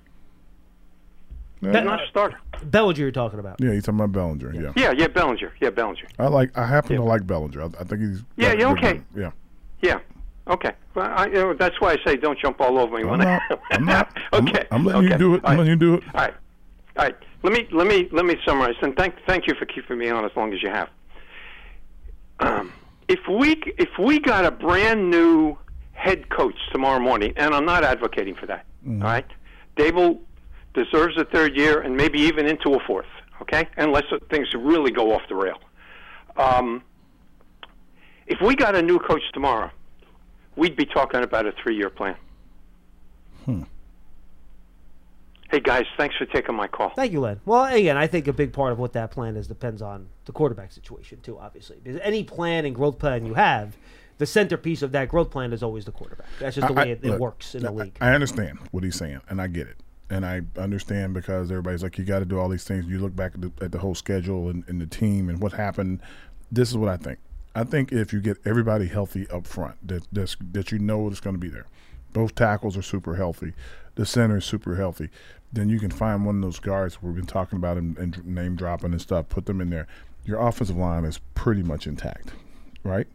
Yeah. 1.65 1.73
He's 1.73 1.85
not 1.85 2.03
a 2.03 2.07
starter. 2.09 2.39
Bellinger 2.65 3.01
you're 3.01 3.11
talking 3.11 3.39
about. 3.39 3.61
Yeah, 3.61 3.73
you're 3.73 3.81
talking 3.81 4.01
about 4.01 4.13
Bellinger. 4.13 4.53
Yeah. 4.55 4.73
Yeah, 4.77 4.93
yeah, 4.93 5.09
Bellinger. 5.09 5.53
Yeah, 5.61 5.71
Bellinger. 5.71 6.07
I 6.19 6.29
like. 6.29 6.57
I 6.57 6.67
happen 6.67 6.97
to 6.97 7.03
like 7.03 7.27
Bellinger. 7.27 7.63
I, 7.63 7.67
I 7.67 7.85
think 7.85 8.01
he's. 8.01 8.23
Yeah, 8.37 8.51
got 8.51 8.59
yeah, 8.59 8.71
a 8.71 8.75
good 8.75 8.85
okay. 8.85 9.03
Yeah. 9.17 9.31
Yeah. 9.81 9.99
Okay. 10.47 10.73
Well, 10.95 11.11
I, 11.11 11.27
you 11.27 11.33
know, 11.35 11.55
that's 11.55 11.81
why 11.81 11.93
I 11.93 11.97
say 12.05 12.17
don't 12.17 12.39
jump 12.39 12.61
all 12.61 12.79
over 12.79 12.97
me. 12.97 13.03
I'm 13.03 13.11
when 13.11 13.21
not. 13.21 13.43
I, 13.51 13.57
I'm 13.73 13.85
not. 13.85 14.19
I'm- 14.33 14.49
okay. 14.49 14.67
I'm, 14.71 14.85
letting 14.85 15.03
you 15.03 15.09
okay. 15.09 15.19
do 15.19 15.35
it. 15.35 15.45
All 15.45 15.51
I'm 15.51 15.59
right. 15.59 15.65
letting 15.65 15.73
you 15.73 15.77
do 15.77 15.95
it. 15.95 16.05
All 16.15 16.21
right. 16.21 16.35
All 16.97 17.05
right. 17.05 17.17
Let 17.43 17.53
me 17.53 17.69
let 17.73 17.87
me 17.87 18.09
let 18.13 18.25
me 18.25 18.37
summarize 18.47 18.77
and 18.83 18.97
thank 18.97 19.15
thank 19.27 19.47
you 19.47 19.55
for 19.55 19.67
keeping 19.67 19.99
me 19.99 20.09
on 20.09 20.25
as 20.25 20.31
long 20.37 20.53
as 20.55 20.63
you 20.63 20.71
have. 20.71 20.89
Um, 22.41 22.73
if 23.09 23.21
we 23.29 23.63
if 23.79 23.91
we 23.99 24.19
got 24.19 24.45
a 24.45 24.51
brand 24.51 25.11
new 25.11 25.59
head 25.93 26.29
coach 26.31 26.57
tomorrow 26.73 27.01
morning, 27.01 27.33
and 27.37 27.55
I'm 27.55 27.67
not 27.67 27.85
advocating 27.85 28.35
for 28.35 28.47
that. 28.47 28.65
Mm-hmm. 28.87 29.03
all 29.03 29.09
right, 29.09 29.27
Daboll 29.77 30.21
deserves 30.75 31.17
a 31.17 31.25
third 31.25 31.57
year 31.57 31.81
and 31.81 31.97
maybe 31.97 32.21
even 32.21 32.47
into 32.47 32.75
a 32.75 32.81
fourth. 32.87 33.07
Okay, 33.43 33.69
unless 33.77 34.05
things 34.31 34.49
really 34.55 34.91
go 34.93 35.13
off 35.13 35.23
the 35.29 35.35
rail. 35.35 35.59
Um, 36.37 36.83
if 38.27 38.41
we 38.41 38.55
got 38.55 38.75
a 38.75 38.83
new 38.83 38.99
coach 38.99 39.23
tomorrow, 39.33 39.71
we'd 40.57 40.77
be 40.77 40.87
talking 40.87 41.23
about 41.23 41.45
a 41.47 41.53
three-year 41.63 41.91
plan. 41.91 42.17
Hmm. 43.45 43.63
Hey 45.51 45.61
guys, 45.61 45.85
thanks 45.97 46.17
for 46.17 46.27
taking 46.27 46.55
my 46.55 46.67
call. 46.67 46.91
Thank 46.91 47.13
you, 47.13 47.21
Len. 47.21 47.41
Well, 47.45 47.65
again, 47.67 47.97
I 47.97 48.07
think 48.07 48.27
a 48.29 48.33
big 48.33 48.53
part 48.53 48.73
of 48.73 48.79
what 48.79 48.93
that 48.95 49.11
plan 49.11 49.37
is 49.37 49.47
depends 49.47 49.83
on 49.83 50.09
the 50.25 50.33
quarterback 50.33 50.73
situation 50.73 51.21
too. 51.21 51.39
Obviously, 51.39 51.77
because 51.83 52.01
any 52.03 52.25
plan 52.25 52.65
and 52.65 52.75
growth 52.75 52.99
plan 52.99 53.25
you 53.27 53.35
have, 53.35 53.77
the 54.19 54.27
centerpiece 54.27 54.83
of 54.83 54.93
that 54.93 55.09
growth 55.09 55.31
plan 55.31 55.53
is 55.53 55.63
always 55.63 55.85
the 55.85 55.93
quarterback. 55.93 56.27
That's 56.41 56.57
just 56.57 56.67
the 56.69 56.73
I- 56.75 56.77
way 56.77 56.91
I- 56.91 56.93
it, 56.93 57.05
it 57.05 57.21
works 57.21 57.55
in 57.55 57.63
the 57.63 57.69
I- 57.69 57.73
league. 57.73 57.99
I 58.01 58.15
understand 58.15 58.59
what 58.71 58.83
he's 58.85 58.97
saying, 58.97 59.21
and 59.29 59.41
I 59.41 59.47
get 59.49 59.67
it, 59.69 59.77
and 60.11 60.25
I 60.25 60.43
understand 60.57 61.15
because 61.15 61.51
everybody's 61.51 61.83
like, 61.83 61.99
you 61.99 62.05
got 62.05 62.19
to 62.21 62.25
do 62.25 62.39
all 62.39 62.49
these 62.49 62.65
things. 62.65 62.87
You 62.87 62.99
look 62.99 63.17
back 63.17 63.35
at 63.35 63.41
the, 63.41 63.53
at 63.61 63.73
the 63.73 63.79
whole 63.79 63.95
schedule 63.95 64.49
and, 64.49 64.65
and 64.69 64.81
the 64.81 64.87
team 64.87 65.29
and 65.29 65.41
what 65.41 65.53
happened. 65.53 66.01
This 66.53 66.71
is 66.71 66.77
what 66.77 66.89
I 66.89 66.97
think. 66.97 67.19
I 67.55 67.65
think 67.65 67.93
if 67.93 68.13
you 68.13 68.21
get 68.21 68.39
everybody 68.45 68.87
healthy 68.87 69.29
up 69.31 69.47
front, 69.47 69.77
that 69.89 70.07
that's, 70.13 70.37
that 70.53 70.73
you 70.73 70.79
know 70.79 71.09
it's 71.09 71.21
going 71.21 71.35
to 71.35 71.41
be 71.41 71.49
there. 71.49 71.67
Both 72.13 72.35
tackles 72.35 72.77
are 72.77 72.83
super 72.83 73.17
healthy. 73.17 73.53
The 73.95 74.07
center 74.07 74.39
is 74.39 74.45
super 74.45 74.77
healthy. 74.77 75.09
Then 75.53 75.69
you 75.69 75.79
can 75.79 75.91
find 75.91 76.27
one 76.27 76.37
of 76.37 76.43
those 76.43 76.59
guards 76.59 77.01
we've 77.01 77.15
been 77.15 77.27
talking 77.27 77.57
about 77.57 77.77
and, 77.77 77.97
and 77.97 78.25
name 78.27 78.57
dropping 78.57 78.93
and 78.93 79.01
stuff. 79.01 79.29
Put 79.29 79.47
them 79.47 79.61
in 79.61 79.71
there. 79.71 79.87
Your 80.25 80.41
offensive 80.41 80.77
line 80.77 81.05
is 81.05 81.19
pretty 81.35 81.63
much 81.63 81.87
intact, 81.87 82.33
right? 82.83 83.07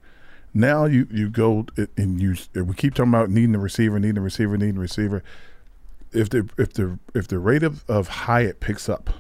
Now 0.54 0.86
you 0.86 1.08
you 1.12 1.30
go 1.30 1.66
and 1.96 2.20
you 2.22 2.36
we 2.56 2.74
keep 2.74 2.96
talking 2.96 3.12
about 3.12 3.30
needing 3.30 3.56
a 3.56 3.60
receiver, 3.60 4.00
needing 4.00 4.18
a 4.18 4.22
receiver, 4.22 4.58
needing 4.58 4.78
a 4.78 4.82
receiver. 4.82 5.24
If 6.12 6.30
the 6.30 6.50
if 6.58 6.74
the 6.74 6.98
if 7.14 7.28
the 7.28 7.40
rate 7.40 7.64
of, 7.64 7.84
of 7.90 8.08
Hyatt 8.08 8.60
picks 8.60 8.90
up, 8.90 9.12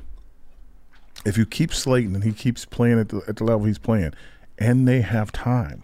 if 1.26 1.38
you 1.38 1.46
keep 1.46 1.74
Slayton 1.74 2.16
and 2.16 2.24
he 2.24 2.32
keeps 2.32 2.66
playing 2.66 3.00
at 3.00 3.10
the 3.10 3.22
at 3.28 3.38
the 3.38 3.44
level 3.44 3.66
he's 3.66 3.78
playing, 3.78 4.14
and 4.58 4.88
they 4.88 5.02
have 5.02 5.32
time, 5.32 5.84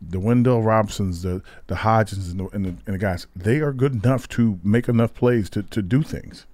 the 0.00 0.18
Wan'Dale 0.18 0.64
Robinsons, 0.64 1.22
the 1.22 1.42
the 1.68 1.76
Hodgins, 1.76 2.30
and 2.30 2.40
the, 2.40 2.48
and 2.48 2.64
the 2.64 2.68
and 2.86 2.94
the 2.94 2.98
guys, 2.98 3.26
they 3.34 3.60
are 3.60 3.72
good 3.72 4.04
enough 4.04 4.28
to 4.30 4.60
make 4.62 4.88
enough 4.88 5.14
plays 5.14 5.48
to 5.50 5.62
to 5.62 5.82
do 5.82 6.02
things. 6.02 6.46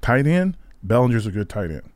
Tight 0.00 0.26
end, 0.26 0.56
Bellinger's 0.82 1.26
a 1.26 1.30
good 1.30 1.48
tight 1.48 1.70
end. 1.70 1.90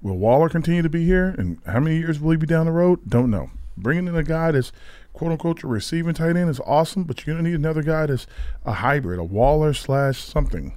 Will 0.00 0.18
Waller 0.18 0.48
continue 0.48 0.82
to 0.82 0.88
be 0.88 1.04
here? 1.04 1.34
And 1.38 1.58
how 1.66 1.80
many 1.80 1.98
years 1.98 2.18
will 2.18 2.32
he 2.32 2.36
be 2.36 2.46
down 2.46 2.66
the 2.66 2.72
road? 2.72 3.00
Don't 3.08 3.30
know. 3.30 3.50
Bringing 3.76 4.08
in 4.08 4.16
a 4.16 4.24
guy 4.24 4.50
that's 4.50 4.72
quote 5.12 5.32
unquote 5.32 5.62
your 5.62 5.70
receiving 5.72 6.14
tight 6.14 6.36
end 6.36 6.50
is 6.50 6.60
awesome, 6.66 7.04
but 7.04 7.26
you're 7.26 7.34
going 7.34 7.44
to 7.44 7.50
need 7.50 7.58
another 7.58 7.82
guy 7.82 8.06
that's 8.06 8.26
a 8.64 8.72
hybrid, 8.74 9.18
a 9.18 9.24
Waller 9.24 9.74
slash 9.74 10.22
something. 10.22 10.74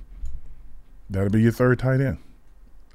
That'll 1.09 1.29
be 1.29 1.41
your 1.41 1.51
third 1.51 1.79
tight 1.79 2.01
end. 2.01 2.17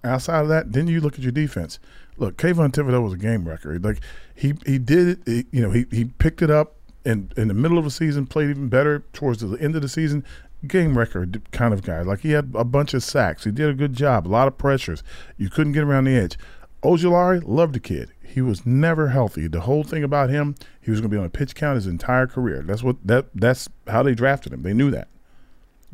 Outside 0.02 0.40
of 0.42 0.48
that, 0.48 0.72
then 0.72 0.88
you 0.88 1.00
look 1.00 1.14
at 1.14 1.20
your 1.20 1.32
defense. 1.32 1.78
Look, 2.16 2.36
Kayvon 2.36 2.72
Thibodeaux 2.72 3.02
was 3.02 3.12
a 3.12 3.18
game 3.18 3.46
record. 3.46 3.84
Like 3.84 4.00
he 4.34 4.54
he 4.66 4.78
did 4.78 5.08
it. 5.08 5.18
he- 5.26 5.46
you 5.52 5.62
know, 5.62 5.70
he 5.70 5.86
he 5.90 6.04
picked 6.04 6.42
it 6.42 6.50
up 6.50 6.74
and 7.04 7.32
in 7.36 7.48
the 7.48 7.54
middle 7.54 7.78
of 7.78 7.84
the 7.84 7.90
season, 7.90 8.26
played 8.26 8.50
even 8.50 8.68
better 8.68 9.00
towards 9.12 9.40
the 9.40 9.56
end 9.58 9.76
of 9.76 9.82
the 9.82 9.88
season. 9.88 10.24
Game 10.66 10.98
record 10.98 11.40
kind 11.52 11.72
of 11.72 11.82
guy. 11.82 12.02
Like 12.02 12.20
he 12.20 12.32
had 12.32 12.52
a 12.54 12.64
bunch 12.64 12.92
of 12.92 13.02
sacks. 13.02 13.44
He 13.44 13.50
did 13.50 13.70
a 13.70 13.74
good 13.74 13.94
job. 13.94 14.26
A 14.26 14.28
lot 14.28 14.48
of 14.48 14.58
pressures. 14.58 15.02
You 15.38 15.48
couldn't 15.48 15.72
get 15.72 15.84
around 15.84 16.04
the 16.04 16.14
edge. 16.16 16.36
Ojulari 16.82 17.42
loved 17.46 17.74
the 17.74 17.80
kid. 17.80 18.10
He 18.22 18.40
was 18.40 18.64
never 18.66 19.08
healthy. 19.08 19.48
The 19.48 19.60
whole 19.62 19.82
thing 19.84 20.04
about 20.04 20.30
him, 20.30 20.54
he 20.80 20.90
was 20.90 21.00
going 21.00 21.10
to 21.10 21.14
be 21.14 21.18
on 21.18 21.26
a 21.26 21.30
pitch 21.30 21.54
count 21.54 21.76
his 21.76 21.86
entire 21.86 22.26
career. 22.26 22.62
That's 22.62 22.82
what 22.82 22.96
that 23.06 23.26
that's 23.34 23.68
how 23.86 24.02
they 24.02 24.14
drafted 24.14 24.52
him. 24.52 24.62
They 24.62 24.72
knew 24.74 24.90
that. 24.90 25.08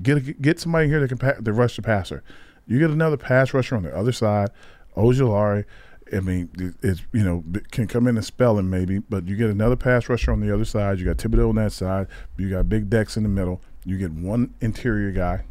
Get 0.03 0.17
a, 0.19 0.21
get 0.21 0.61
somebody 0.61 0.89
here 0.89 1.01
that 1.01 1.09
can 1.09 1.19
pa- 1.19 1.35
that 1.41 1.53
rush 1.53 1.77
the 1.77 1.83
passer. 1.83 2.23
You 2.67 2.79
get 2.79 2.91
another 2.91 3.17
pass 3.17 3.55
rusher 3.55 3.77
on 3.77 3.83
the 3.83 3.97
other 3.97 4.13
side, 4.13 4.51
Ojulari. 4.97 5.65
I 6.13 6.21
mean, 6.21 6.51
it- 6.59 6.75
it's 6.83 7.03
you 7.13 7.25
know 7.25 7.43
can 7.71 7.87
come 7.89 8.07
in 8.07 8.17
and 8.17 8.25
spell 8.25 8.59
him 8.59 8.69
maybe, 8.71 8.99
but 8.99 9.27
you 9.27 9.37
get 9.37 9.51
another 9.51 9.77
pass 9.77 10.09
rusher 10.09 10.33
on 10.33 10.41
the 10.41 10.53
other 10.55 10.65
side. 10.65 10.99
You 10.99 11.07
got 11.07 11.17
Thibodeaux 11.17 11.49
on 11.49 11.55
that 11.57 11.73
side. 11.73 12.07
You 12.37 12.51
got 12.51 12.69
Big 12.69 12.89
Dex 12.91 13.17
in 13.17 13.23
the 13.23 13.29
middle. 13.29 13.61
You 13.85 13.99
get 13.99 14.13
one 14.13 14.55
interior 14.61 15.11
guy, 15.13 15.45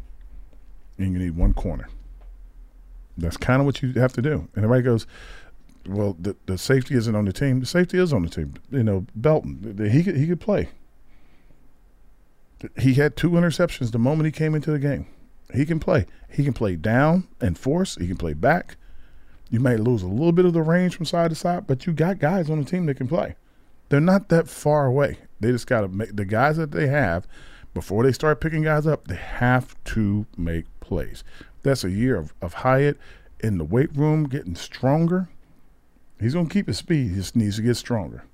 and 0.98 1.12
you 1.12 1.18
need 1.18 1.36
one 1.36 1.52
corner. 1.52 1.88
That's 3.18 3.36
kind 3.36 3.60
of 3.60 3.66
what 3.66 3.82
you 3.82 3.92
have 3.94 4.12
to 4.14 4.22
do. 4.22 4.48
And 4.54 4.64
everybody 4.64 4.82
goes, 4.82 5.06
"Well, 5.88 6.16
the, 6.18 6.36
the 6.46 6.58
safety 6.58 6.94
isn't 6.94 7.14
on 7.14 7.24
the 7.24 7.32
team. 7.32 7.60
The 7.60 7.66
safety 7.66 7.98
is 7.98 8.12
on 8.12 8.22
the 8.22 8.30
team. 8.30 8.54
You 8.70 8.82
know, 8.82 9.06
Belton, 9.14 9.88
he 9.90 10.02
could 10.02 10.16
he 10.16 10.26
could 10.26 10.40
play. 10.40 10.68
He 12.78 12.94
had 12.94 13.16
two 13.16 13.30
interceptions 13.32 13.92
the 13.92 13.98
moment 13.98 14.26
he 14.26 14.32
came 14.32 14.54
into 14.54 14.70
the 14.70 14.78
game. 14.78 15.06
He 15.54 15.66
can 15.66 15.78
play. 15.78 16.06
He 16.30 16.42
can 16.42 16.54
play 16.54 16.76
down 16.76 17.28
and 17.40 17.58
force. 17.58 17.96
He 17.96 18.06
can 18.06 18.16
play 18.16 18.32
back. 18.32 18.76
You 19.50 19.60
may 19.60 19.76
lose 19.76 20.02
a 20.02 20.08
little 20.08 20.32
bit 20.32 20.44
of 20.44 20.54
the 20.54 20.62
range 20.62 20.96
from 20.96 21.06
side 21.06 21.30
to 21.30 21.36
side, 21.36 21.66
but 21.66 21.86
you 21.86 21.92
got 21.92 22.18
guys 22.18 22.50
on 22.50 22.58
the 22.58 22.64
team 22.68 22.86
that 22.86 22.96
can 22.96 23.06
play. 23.06 23.36
They're 23.88 24.00
not 24.00 24.28
that 24.30 24.48
far 24.48 24.86
away. 24.86 25.18
They 25.38 25.52
just 25.52 25.66
got 25.66 25.82
to 25.82 25.88
make 25.88 26.16
the 26.16 26.24
guys 26.24 26.56
that 26.56 26.72
they 26.72 26.88
have 26.88 27.26
before 27.74 28.02
they 28.02 28.12
start 28.12 28.40
picking 28.40 28.62
guys 28.62 28.86
up. 28.86 29.06
They 29.06 29.16
have 29.16 29.76
to 29.84 30.26
make 30.36 30.64
plays. 30.80 31.22
That's 31.62 31.84
a 31.84 31.90
year 31.90 32.16
of, 32.16 32.34
of 32.42 32.54
Hyatt 32.54 32.98
in 33.40 33.58
the 33.58 33.64
weight 33.64 33.94
room 33.94 34.24
getting 34.24 34.56
stronger. 34.56 35.28
He's 36.20 36.34
going 36.34 36.48
to 36.48 36.52
keep 36.52 36.66
his 36.66 36.78
speed. 36.78 37.10
He 37.10 37.16
just 37.16 37.36
needs 37.36 37.56
to 37.56 37.62
get 37.62 37.76
stronger. 37.76 38.24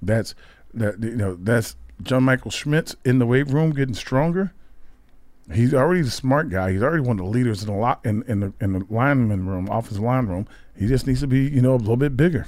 That's 0.00 0.34
that. 0.72 1.02
You 1.02 1.16
know, 1.16 1.34
that's 1.34 1.76
John 2.02 2.24
Michael 2.24 2.50
Schmitz 2.50 2.96
in 3.04 3.18
the 3.18 3.26
weight 3.26 3.48
room 3.48 3.72
getting 3.72 3.94
stronger. 3.94 4.52
He's 5.52 5.74
already 5.74 6.02
the 6.02 6.10
smart 6.10 6.48
guy. 6.48 6.72
He's 6.72 6.82
already 6.82 7.02
one 7.02 7.18
of 7.18 7.24
the 7.26 7.30
leaders 7.30 7.62
in 7.62 7.66
the 7.66 7.74
lot 7.74 8.00
in, 8.04 8.22
in 8.22 8.40
the 8.40 8.52
in 8.60 8.72
the 8.72 8.86
lineman 8.88 9.46
room, 9.46 9.68
offensive 9.70 10.02
line 10.02 10.26
room. 10.26 10.46
He 10.76 10.86
just 10.86 11.06
needs 11.06 11.20
to 11.20 11.26
be, 11.26 11.40
you 11.40 11.60
know, 11.60 11.74
a 11.74 11.76
little 11.76 11.96
bit 11.96 12.16
bigger. 12.16 12.46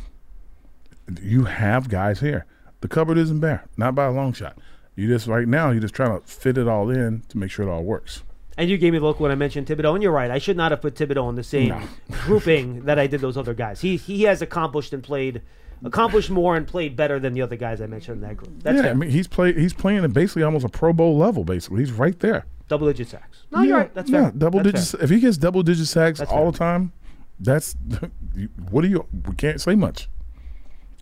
You 1.20 1.44
have 1.44 1.88
guys 1.88 2.20
here. 2.20 2.46
The 2.80 2.88
cupboard 2.88 3.18
isn't 3.18 3.40
bare, 3.40 3.66
not 3.76 3.94
by 3.94 4.04
a 4.06 4.10
long 4.10 4.32
shot. 4.32 4.58
You 4.94 5.08
just 5.08 5.26
right 5.26 5.46
now, 5.46 5.70
you're 5.70 5.80
just 5.80 5.94
trying 5.94 6.18
to 6.18 6.26
fit 6.26 6.56
it 6.56 6.66
all 6.66 6.90
in 6.90 7.22
to 7.28 7.38
make 7.38 7.50
sure 7.50 7.68
it 7.68 7.70
all 7.70 7.84
works. 7.84 8.22
And 8.58 8.70
you 8.70 8.78
gave 8.78 8.92
me 8.92 8.98
the 8.98 9.04
look 9.04 9.20
when 9.20 9.30
I 9.30 9.34
mentioned 9.34 9.66
Thibodeaux, 9.66 9.94
and 9.94 10.02
you're 10.02 10.12
right. 10.12 10.30
I 10.30 10.38
should 10.38 10.56
not 10.56 10.70
have 10.70 10.80
put 10.80 10.94
Thibodeaux 10.94 11.28
in 11.28 11.34
the 11.34 11.42
same 11.44 11.68
No. 11.68 11.82
grouping 12.24 12.84
that 12.86 12.98
I 12.98 13.06
did 13.06 13.20
those 13.20 13.36
other 13.36 13.52
guys. 13.54 13.80
He 13.82 13.96
he 13.96 14.22
has 14.22 14.40
accomplished 14.40 14.92
and 14.94 15.02
played, 15.02 15.42
accomplished 15.84 16.30
more 16.30 16.56
and 16.56 16.66
played 16.66 16.96
better 16.96 17.18
than 17.20 17.34
the 17.34 17.42
other 17.42 17.56
guys 17.56 17.82
I 17.82 17.86
mentioned 17.86 18.22
in 18.22 18.28
that 18.28 18.36
group. 18.38 18.62
That's 18.62 18.76
yeah, 18.76 18.82
fair. 18.82 18.90
I 18.92 18.94
mean, 18.94 19.10
he's 19.10 19.26
play 19.28 19.52
he's 19.52 19.74
playing 19.74 20.04
at 20.04 20.12
basically 20.14 20.42
almost 20.42 20.64
a 20.64 20.70
Pro 20.70 20.92
Bowl 20.94 21.18
level. 21.18 21.44
Basically, 21.44 21.80
he's 21.80 21.92
right 21.92 22.18
there. 22.20 22.46
double 22.68 22.86
digit 22.86 23.08
sacks. 23.08 23.44
No, 23.52 23.60
you're 23.62 23.76
right. 23.78 23.94
That's 23.94 24.10
fair. 24.10 24.22
Yeah, 24.22 24.30
double 24.36 24.60
That's 24.62 24.72
digits. 24.72 24.90
fair. 24.92 25.04
If 25.04 25.10
he 25.10 25.20
gets 25.20 25.36
double 25.36 25.62
digit 25.62 25.86
sacks 25.86 26.18
That's 26.20 26.30
all 26.32 26.44
fair. 26.44 26.52
the 26.52 26.58
time, 26.58 26.92
that's 27.38 27.76
what 28.70 28.80
do 28.82 28.88
you? 28.88 29.06
We 29.28 29.34
can't 29.34 29.60
say 29.60 29.74
much. 29.74 30.08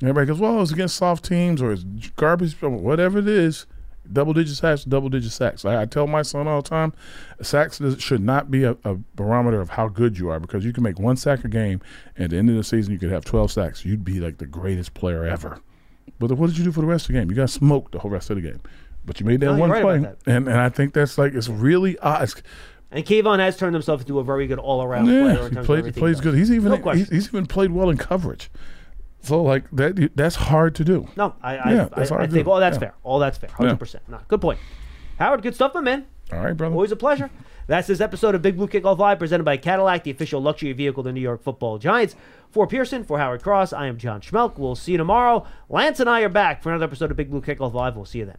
Everybody 0.03 0.27
goes, 0.27 0.41
well, 0.41 0.61
it's 0.61 0.73
against 0.73 0.97
soft 0.97 1.25
teams 1.25 1.63
or 1.63 1.71
it's 1.73 1.85
garbage, 2.17 2.61
or 2.63 2.69
whatever 2.71 3.21
it 3.21 3.29
is. 3.29 3.67
Double 4.13 4.33
digit 4.35 4.57
sacks, 4.57 4.85
double 4.85 5.09
digit 5.09 5.33
sacks. 5.33 5.65
I, 5.65 5.83
I 5.83 5.87
tell 5.87 6.07
my 6.07 6.23
son 6.23 6.47
all 6.47 6.61
the 6.63 6.69
time, 6.69 6.93
sacks 7.41 7.81
should 7.99 8.23
not 8.23 8.51
be 8.51 8.65
a, 8.65 8.77
a 8.85 8.97
barometer 9.17 9.61
of 9.61 9.71
how 9.71 9.89
good 9.89 10.19
you 10.19 10.29
are 10.29 10.39
because 10.39 10.65
you 10.65 10.73
can 10.73 10.83
make 10.83 10.99
one 10.99 11.17
sack 11.17 11.45
a 11.45 11.49
game, 11.49 11.81
and 12.17 12.25
at 12.25 12.31
the 12.31 12.37
end 12.37 12.51
of 12.51 12.57
the 12.57 12.65
season 12.65 12.93
you 12.93 12.99
could 12.99 13.11
have 13.11 13.25
twelve 13.25 13.51
sacks. 13.51 13.85
You'd 13.85 14.05
be 14.05 14.21
like 14.21 14.39
the 14.39 14.47
greatest 14.47 14.93
player 14.95 15.25
ever. 15.25 15.59
But 16.19 16.31
what 16.33 16.49
did 16.49 16.59
you 16.59 16.65
do 16.65 16.73
for 16.73 16.81
the 16.83 16.87
rest 16.87 17.05
of 17.05 17.15
the 17.15 17.21
game? 17.21 17.31
You 17.31 17.37
got 17.37 17.51
smoked 17.51 17.93
the 17.93 17.99
whole 17.99 18.11
rest 18.11 18.29
of 18.31 18.37
the 18.37 18.43
game. 18.43 18.61
But 19.07 19.21
you 19.21 19.27
made 19.27 19.41
that 19.41 19.49
oh, 19.49 19.55
No, 19.55 19.61
one 19.61 19.71
right 19.71 19.83
play, 19.83 19.99
about 19.99 20.19
and 20.27 20.49
and 20.49 20.59
I 20.61 20.69
think 20.69 20.93
that's 20.95 21.17
like 21.19 21.35
it's 21.35 21.49
really 21.49 21.99
odd. 21.99 22.23
It's- 22.25 22.43
And 22.91 23.05
Kayvon 23.05 23.39
has 23.39 23.57
turned 23.57 23.75
himself 23.75 24.03
into 24.03 24.19
a 24.19 24.25
very 24.25 24.47
good 24.47 24.59
all 24.59 24.83
around 24.83 25.07
player. 25.07 25.21
yeah, 25.35 25.47
In 25.47 25.57
he, 25.57 25.63
played, 25.65 25.85
he 25.87 25.93
plays 25.93 26.17
does. 26.17 26.21
good. 26.21 26.35
He's 26.35 26.51
even 26.53 26.73
No 26.81 26.91
he's, 26.93 27.09
he's 27.09 27.27
even 27.29 27.47
played 27.47 27.71
well 27.73 27.91
in 27.91 27.97
coverage. 27.97 28.51
So 29.25 29.43
like 29.43 29.71
that 29.73 30.11
that's 30.15 30.37
hard 30.37 30.75
to 30.77 30.85
do. 30.85 31.09
No, 31.17 31.35
I 31.43 31.57
I, 31.57 31.73
Yeah, 31.75 31.89
I, 31.95 32.03
I 32.03 32.27
think 32.27 32.45
do. 32.45 32.51
all 32.51 32.61
that's 32.61 32.77
Yeah. 32.77 32.81
fair. 32.81 32.95
All 33.03 33.19
that's 33.19 33.39
fair. 33.39 33.51
Hundred 33.51 33.79
percent. 33.79 34.05
No, 34.09 34.19
good 34.29 34.41
point. 34.41 34.59
Howard, 35.19 35.43
good 35.43 35.55
stuff, 35.55 35.75
my 35.75 35.81
man. 35.81 36.07
All 36.33 36.41
right, 36.41 36.57
brother. 36.57 36.75
Always 36.75 36.93
a 36.93 36.97
pleasure. 36.97 37.31
That's 37.67 37.87
this 37.89 38.01
episode 38.01 38.35
of 38.35 38.43
Big 38.43 38.57
Blue 38.57 38.67
Kickoff 38.69 38.99
Live 38.99 39.19
presented 39.19 39.45
by 39.45 39.57
Cadillac, 39.57 40.05
the 40.05 40.11
official 40.11 40.41
luxury 40.43 40.73
vehicle 40.73 41.01
of 41.01 41.05
the 41.07 41.13
New 41.13 41.21
York 41.21 41.43
Football 41.43 41.79
Giants. 41.79 42.15
For 42.51 42.67
Pearson, 42.67 43.05
for 43.05 43.19
Howard 43.19 43.43
Cross, 43.43 43.73
I 43.73 43.87
am 43.87 43.97
John 43.97 44.21
Schmeelk. 44.21 44.59
We'll 44.59 44.75
see 44.75 44.93
you 44.93 44.99
tomorrow. 44.99 45.47
Lance 45.71 45.99
and 46.01 46.09
I 46.11 46.21
are 46.23 46.29
back 46.29 46.63
for 46.63 46.71
another 46.71 46.85
episode 46.85 47.11
of 47.11 47.17
Big 47.17 47.31
Blue 47.31 47.41
Kickoff 47.41 47.73
Live. 47.73 47.97
We'll 47.97 48.05
see 48.05 48.19
you 48.19 48.27
then. 48.27 48.37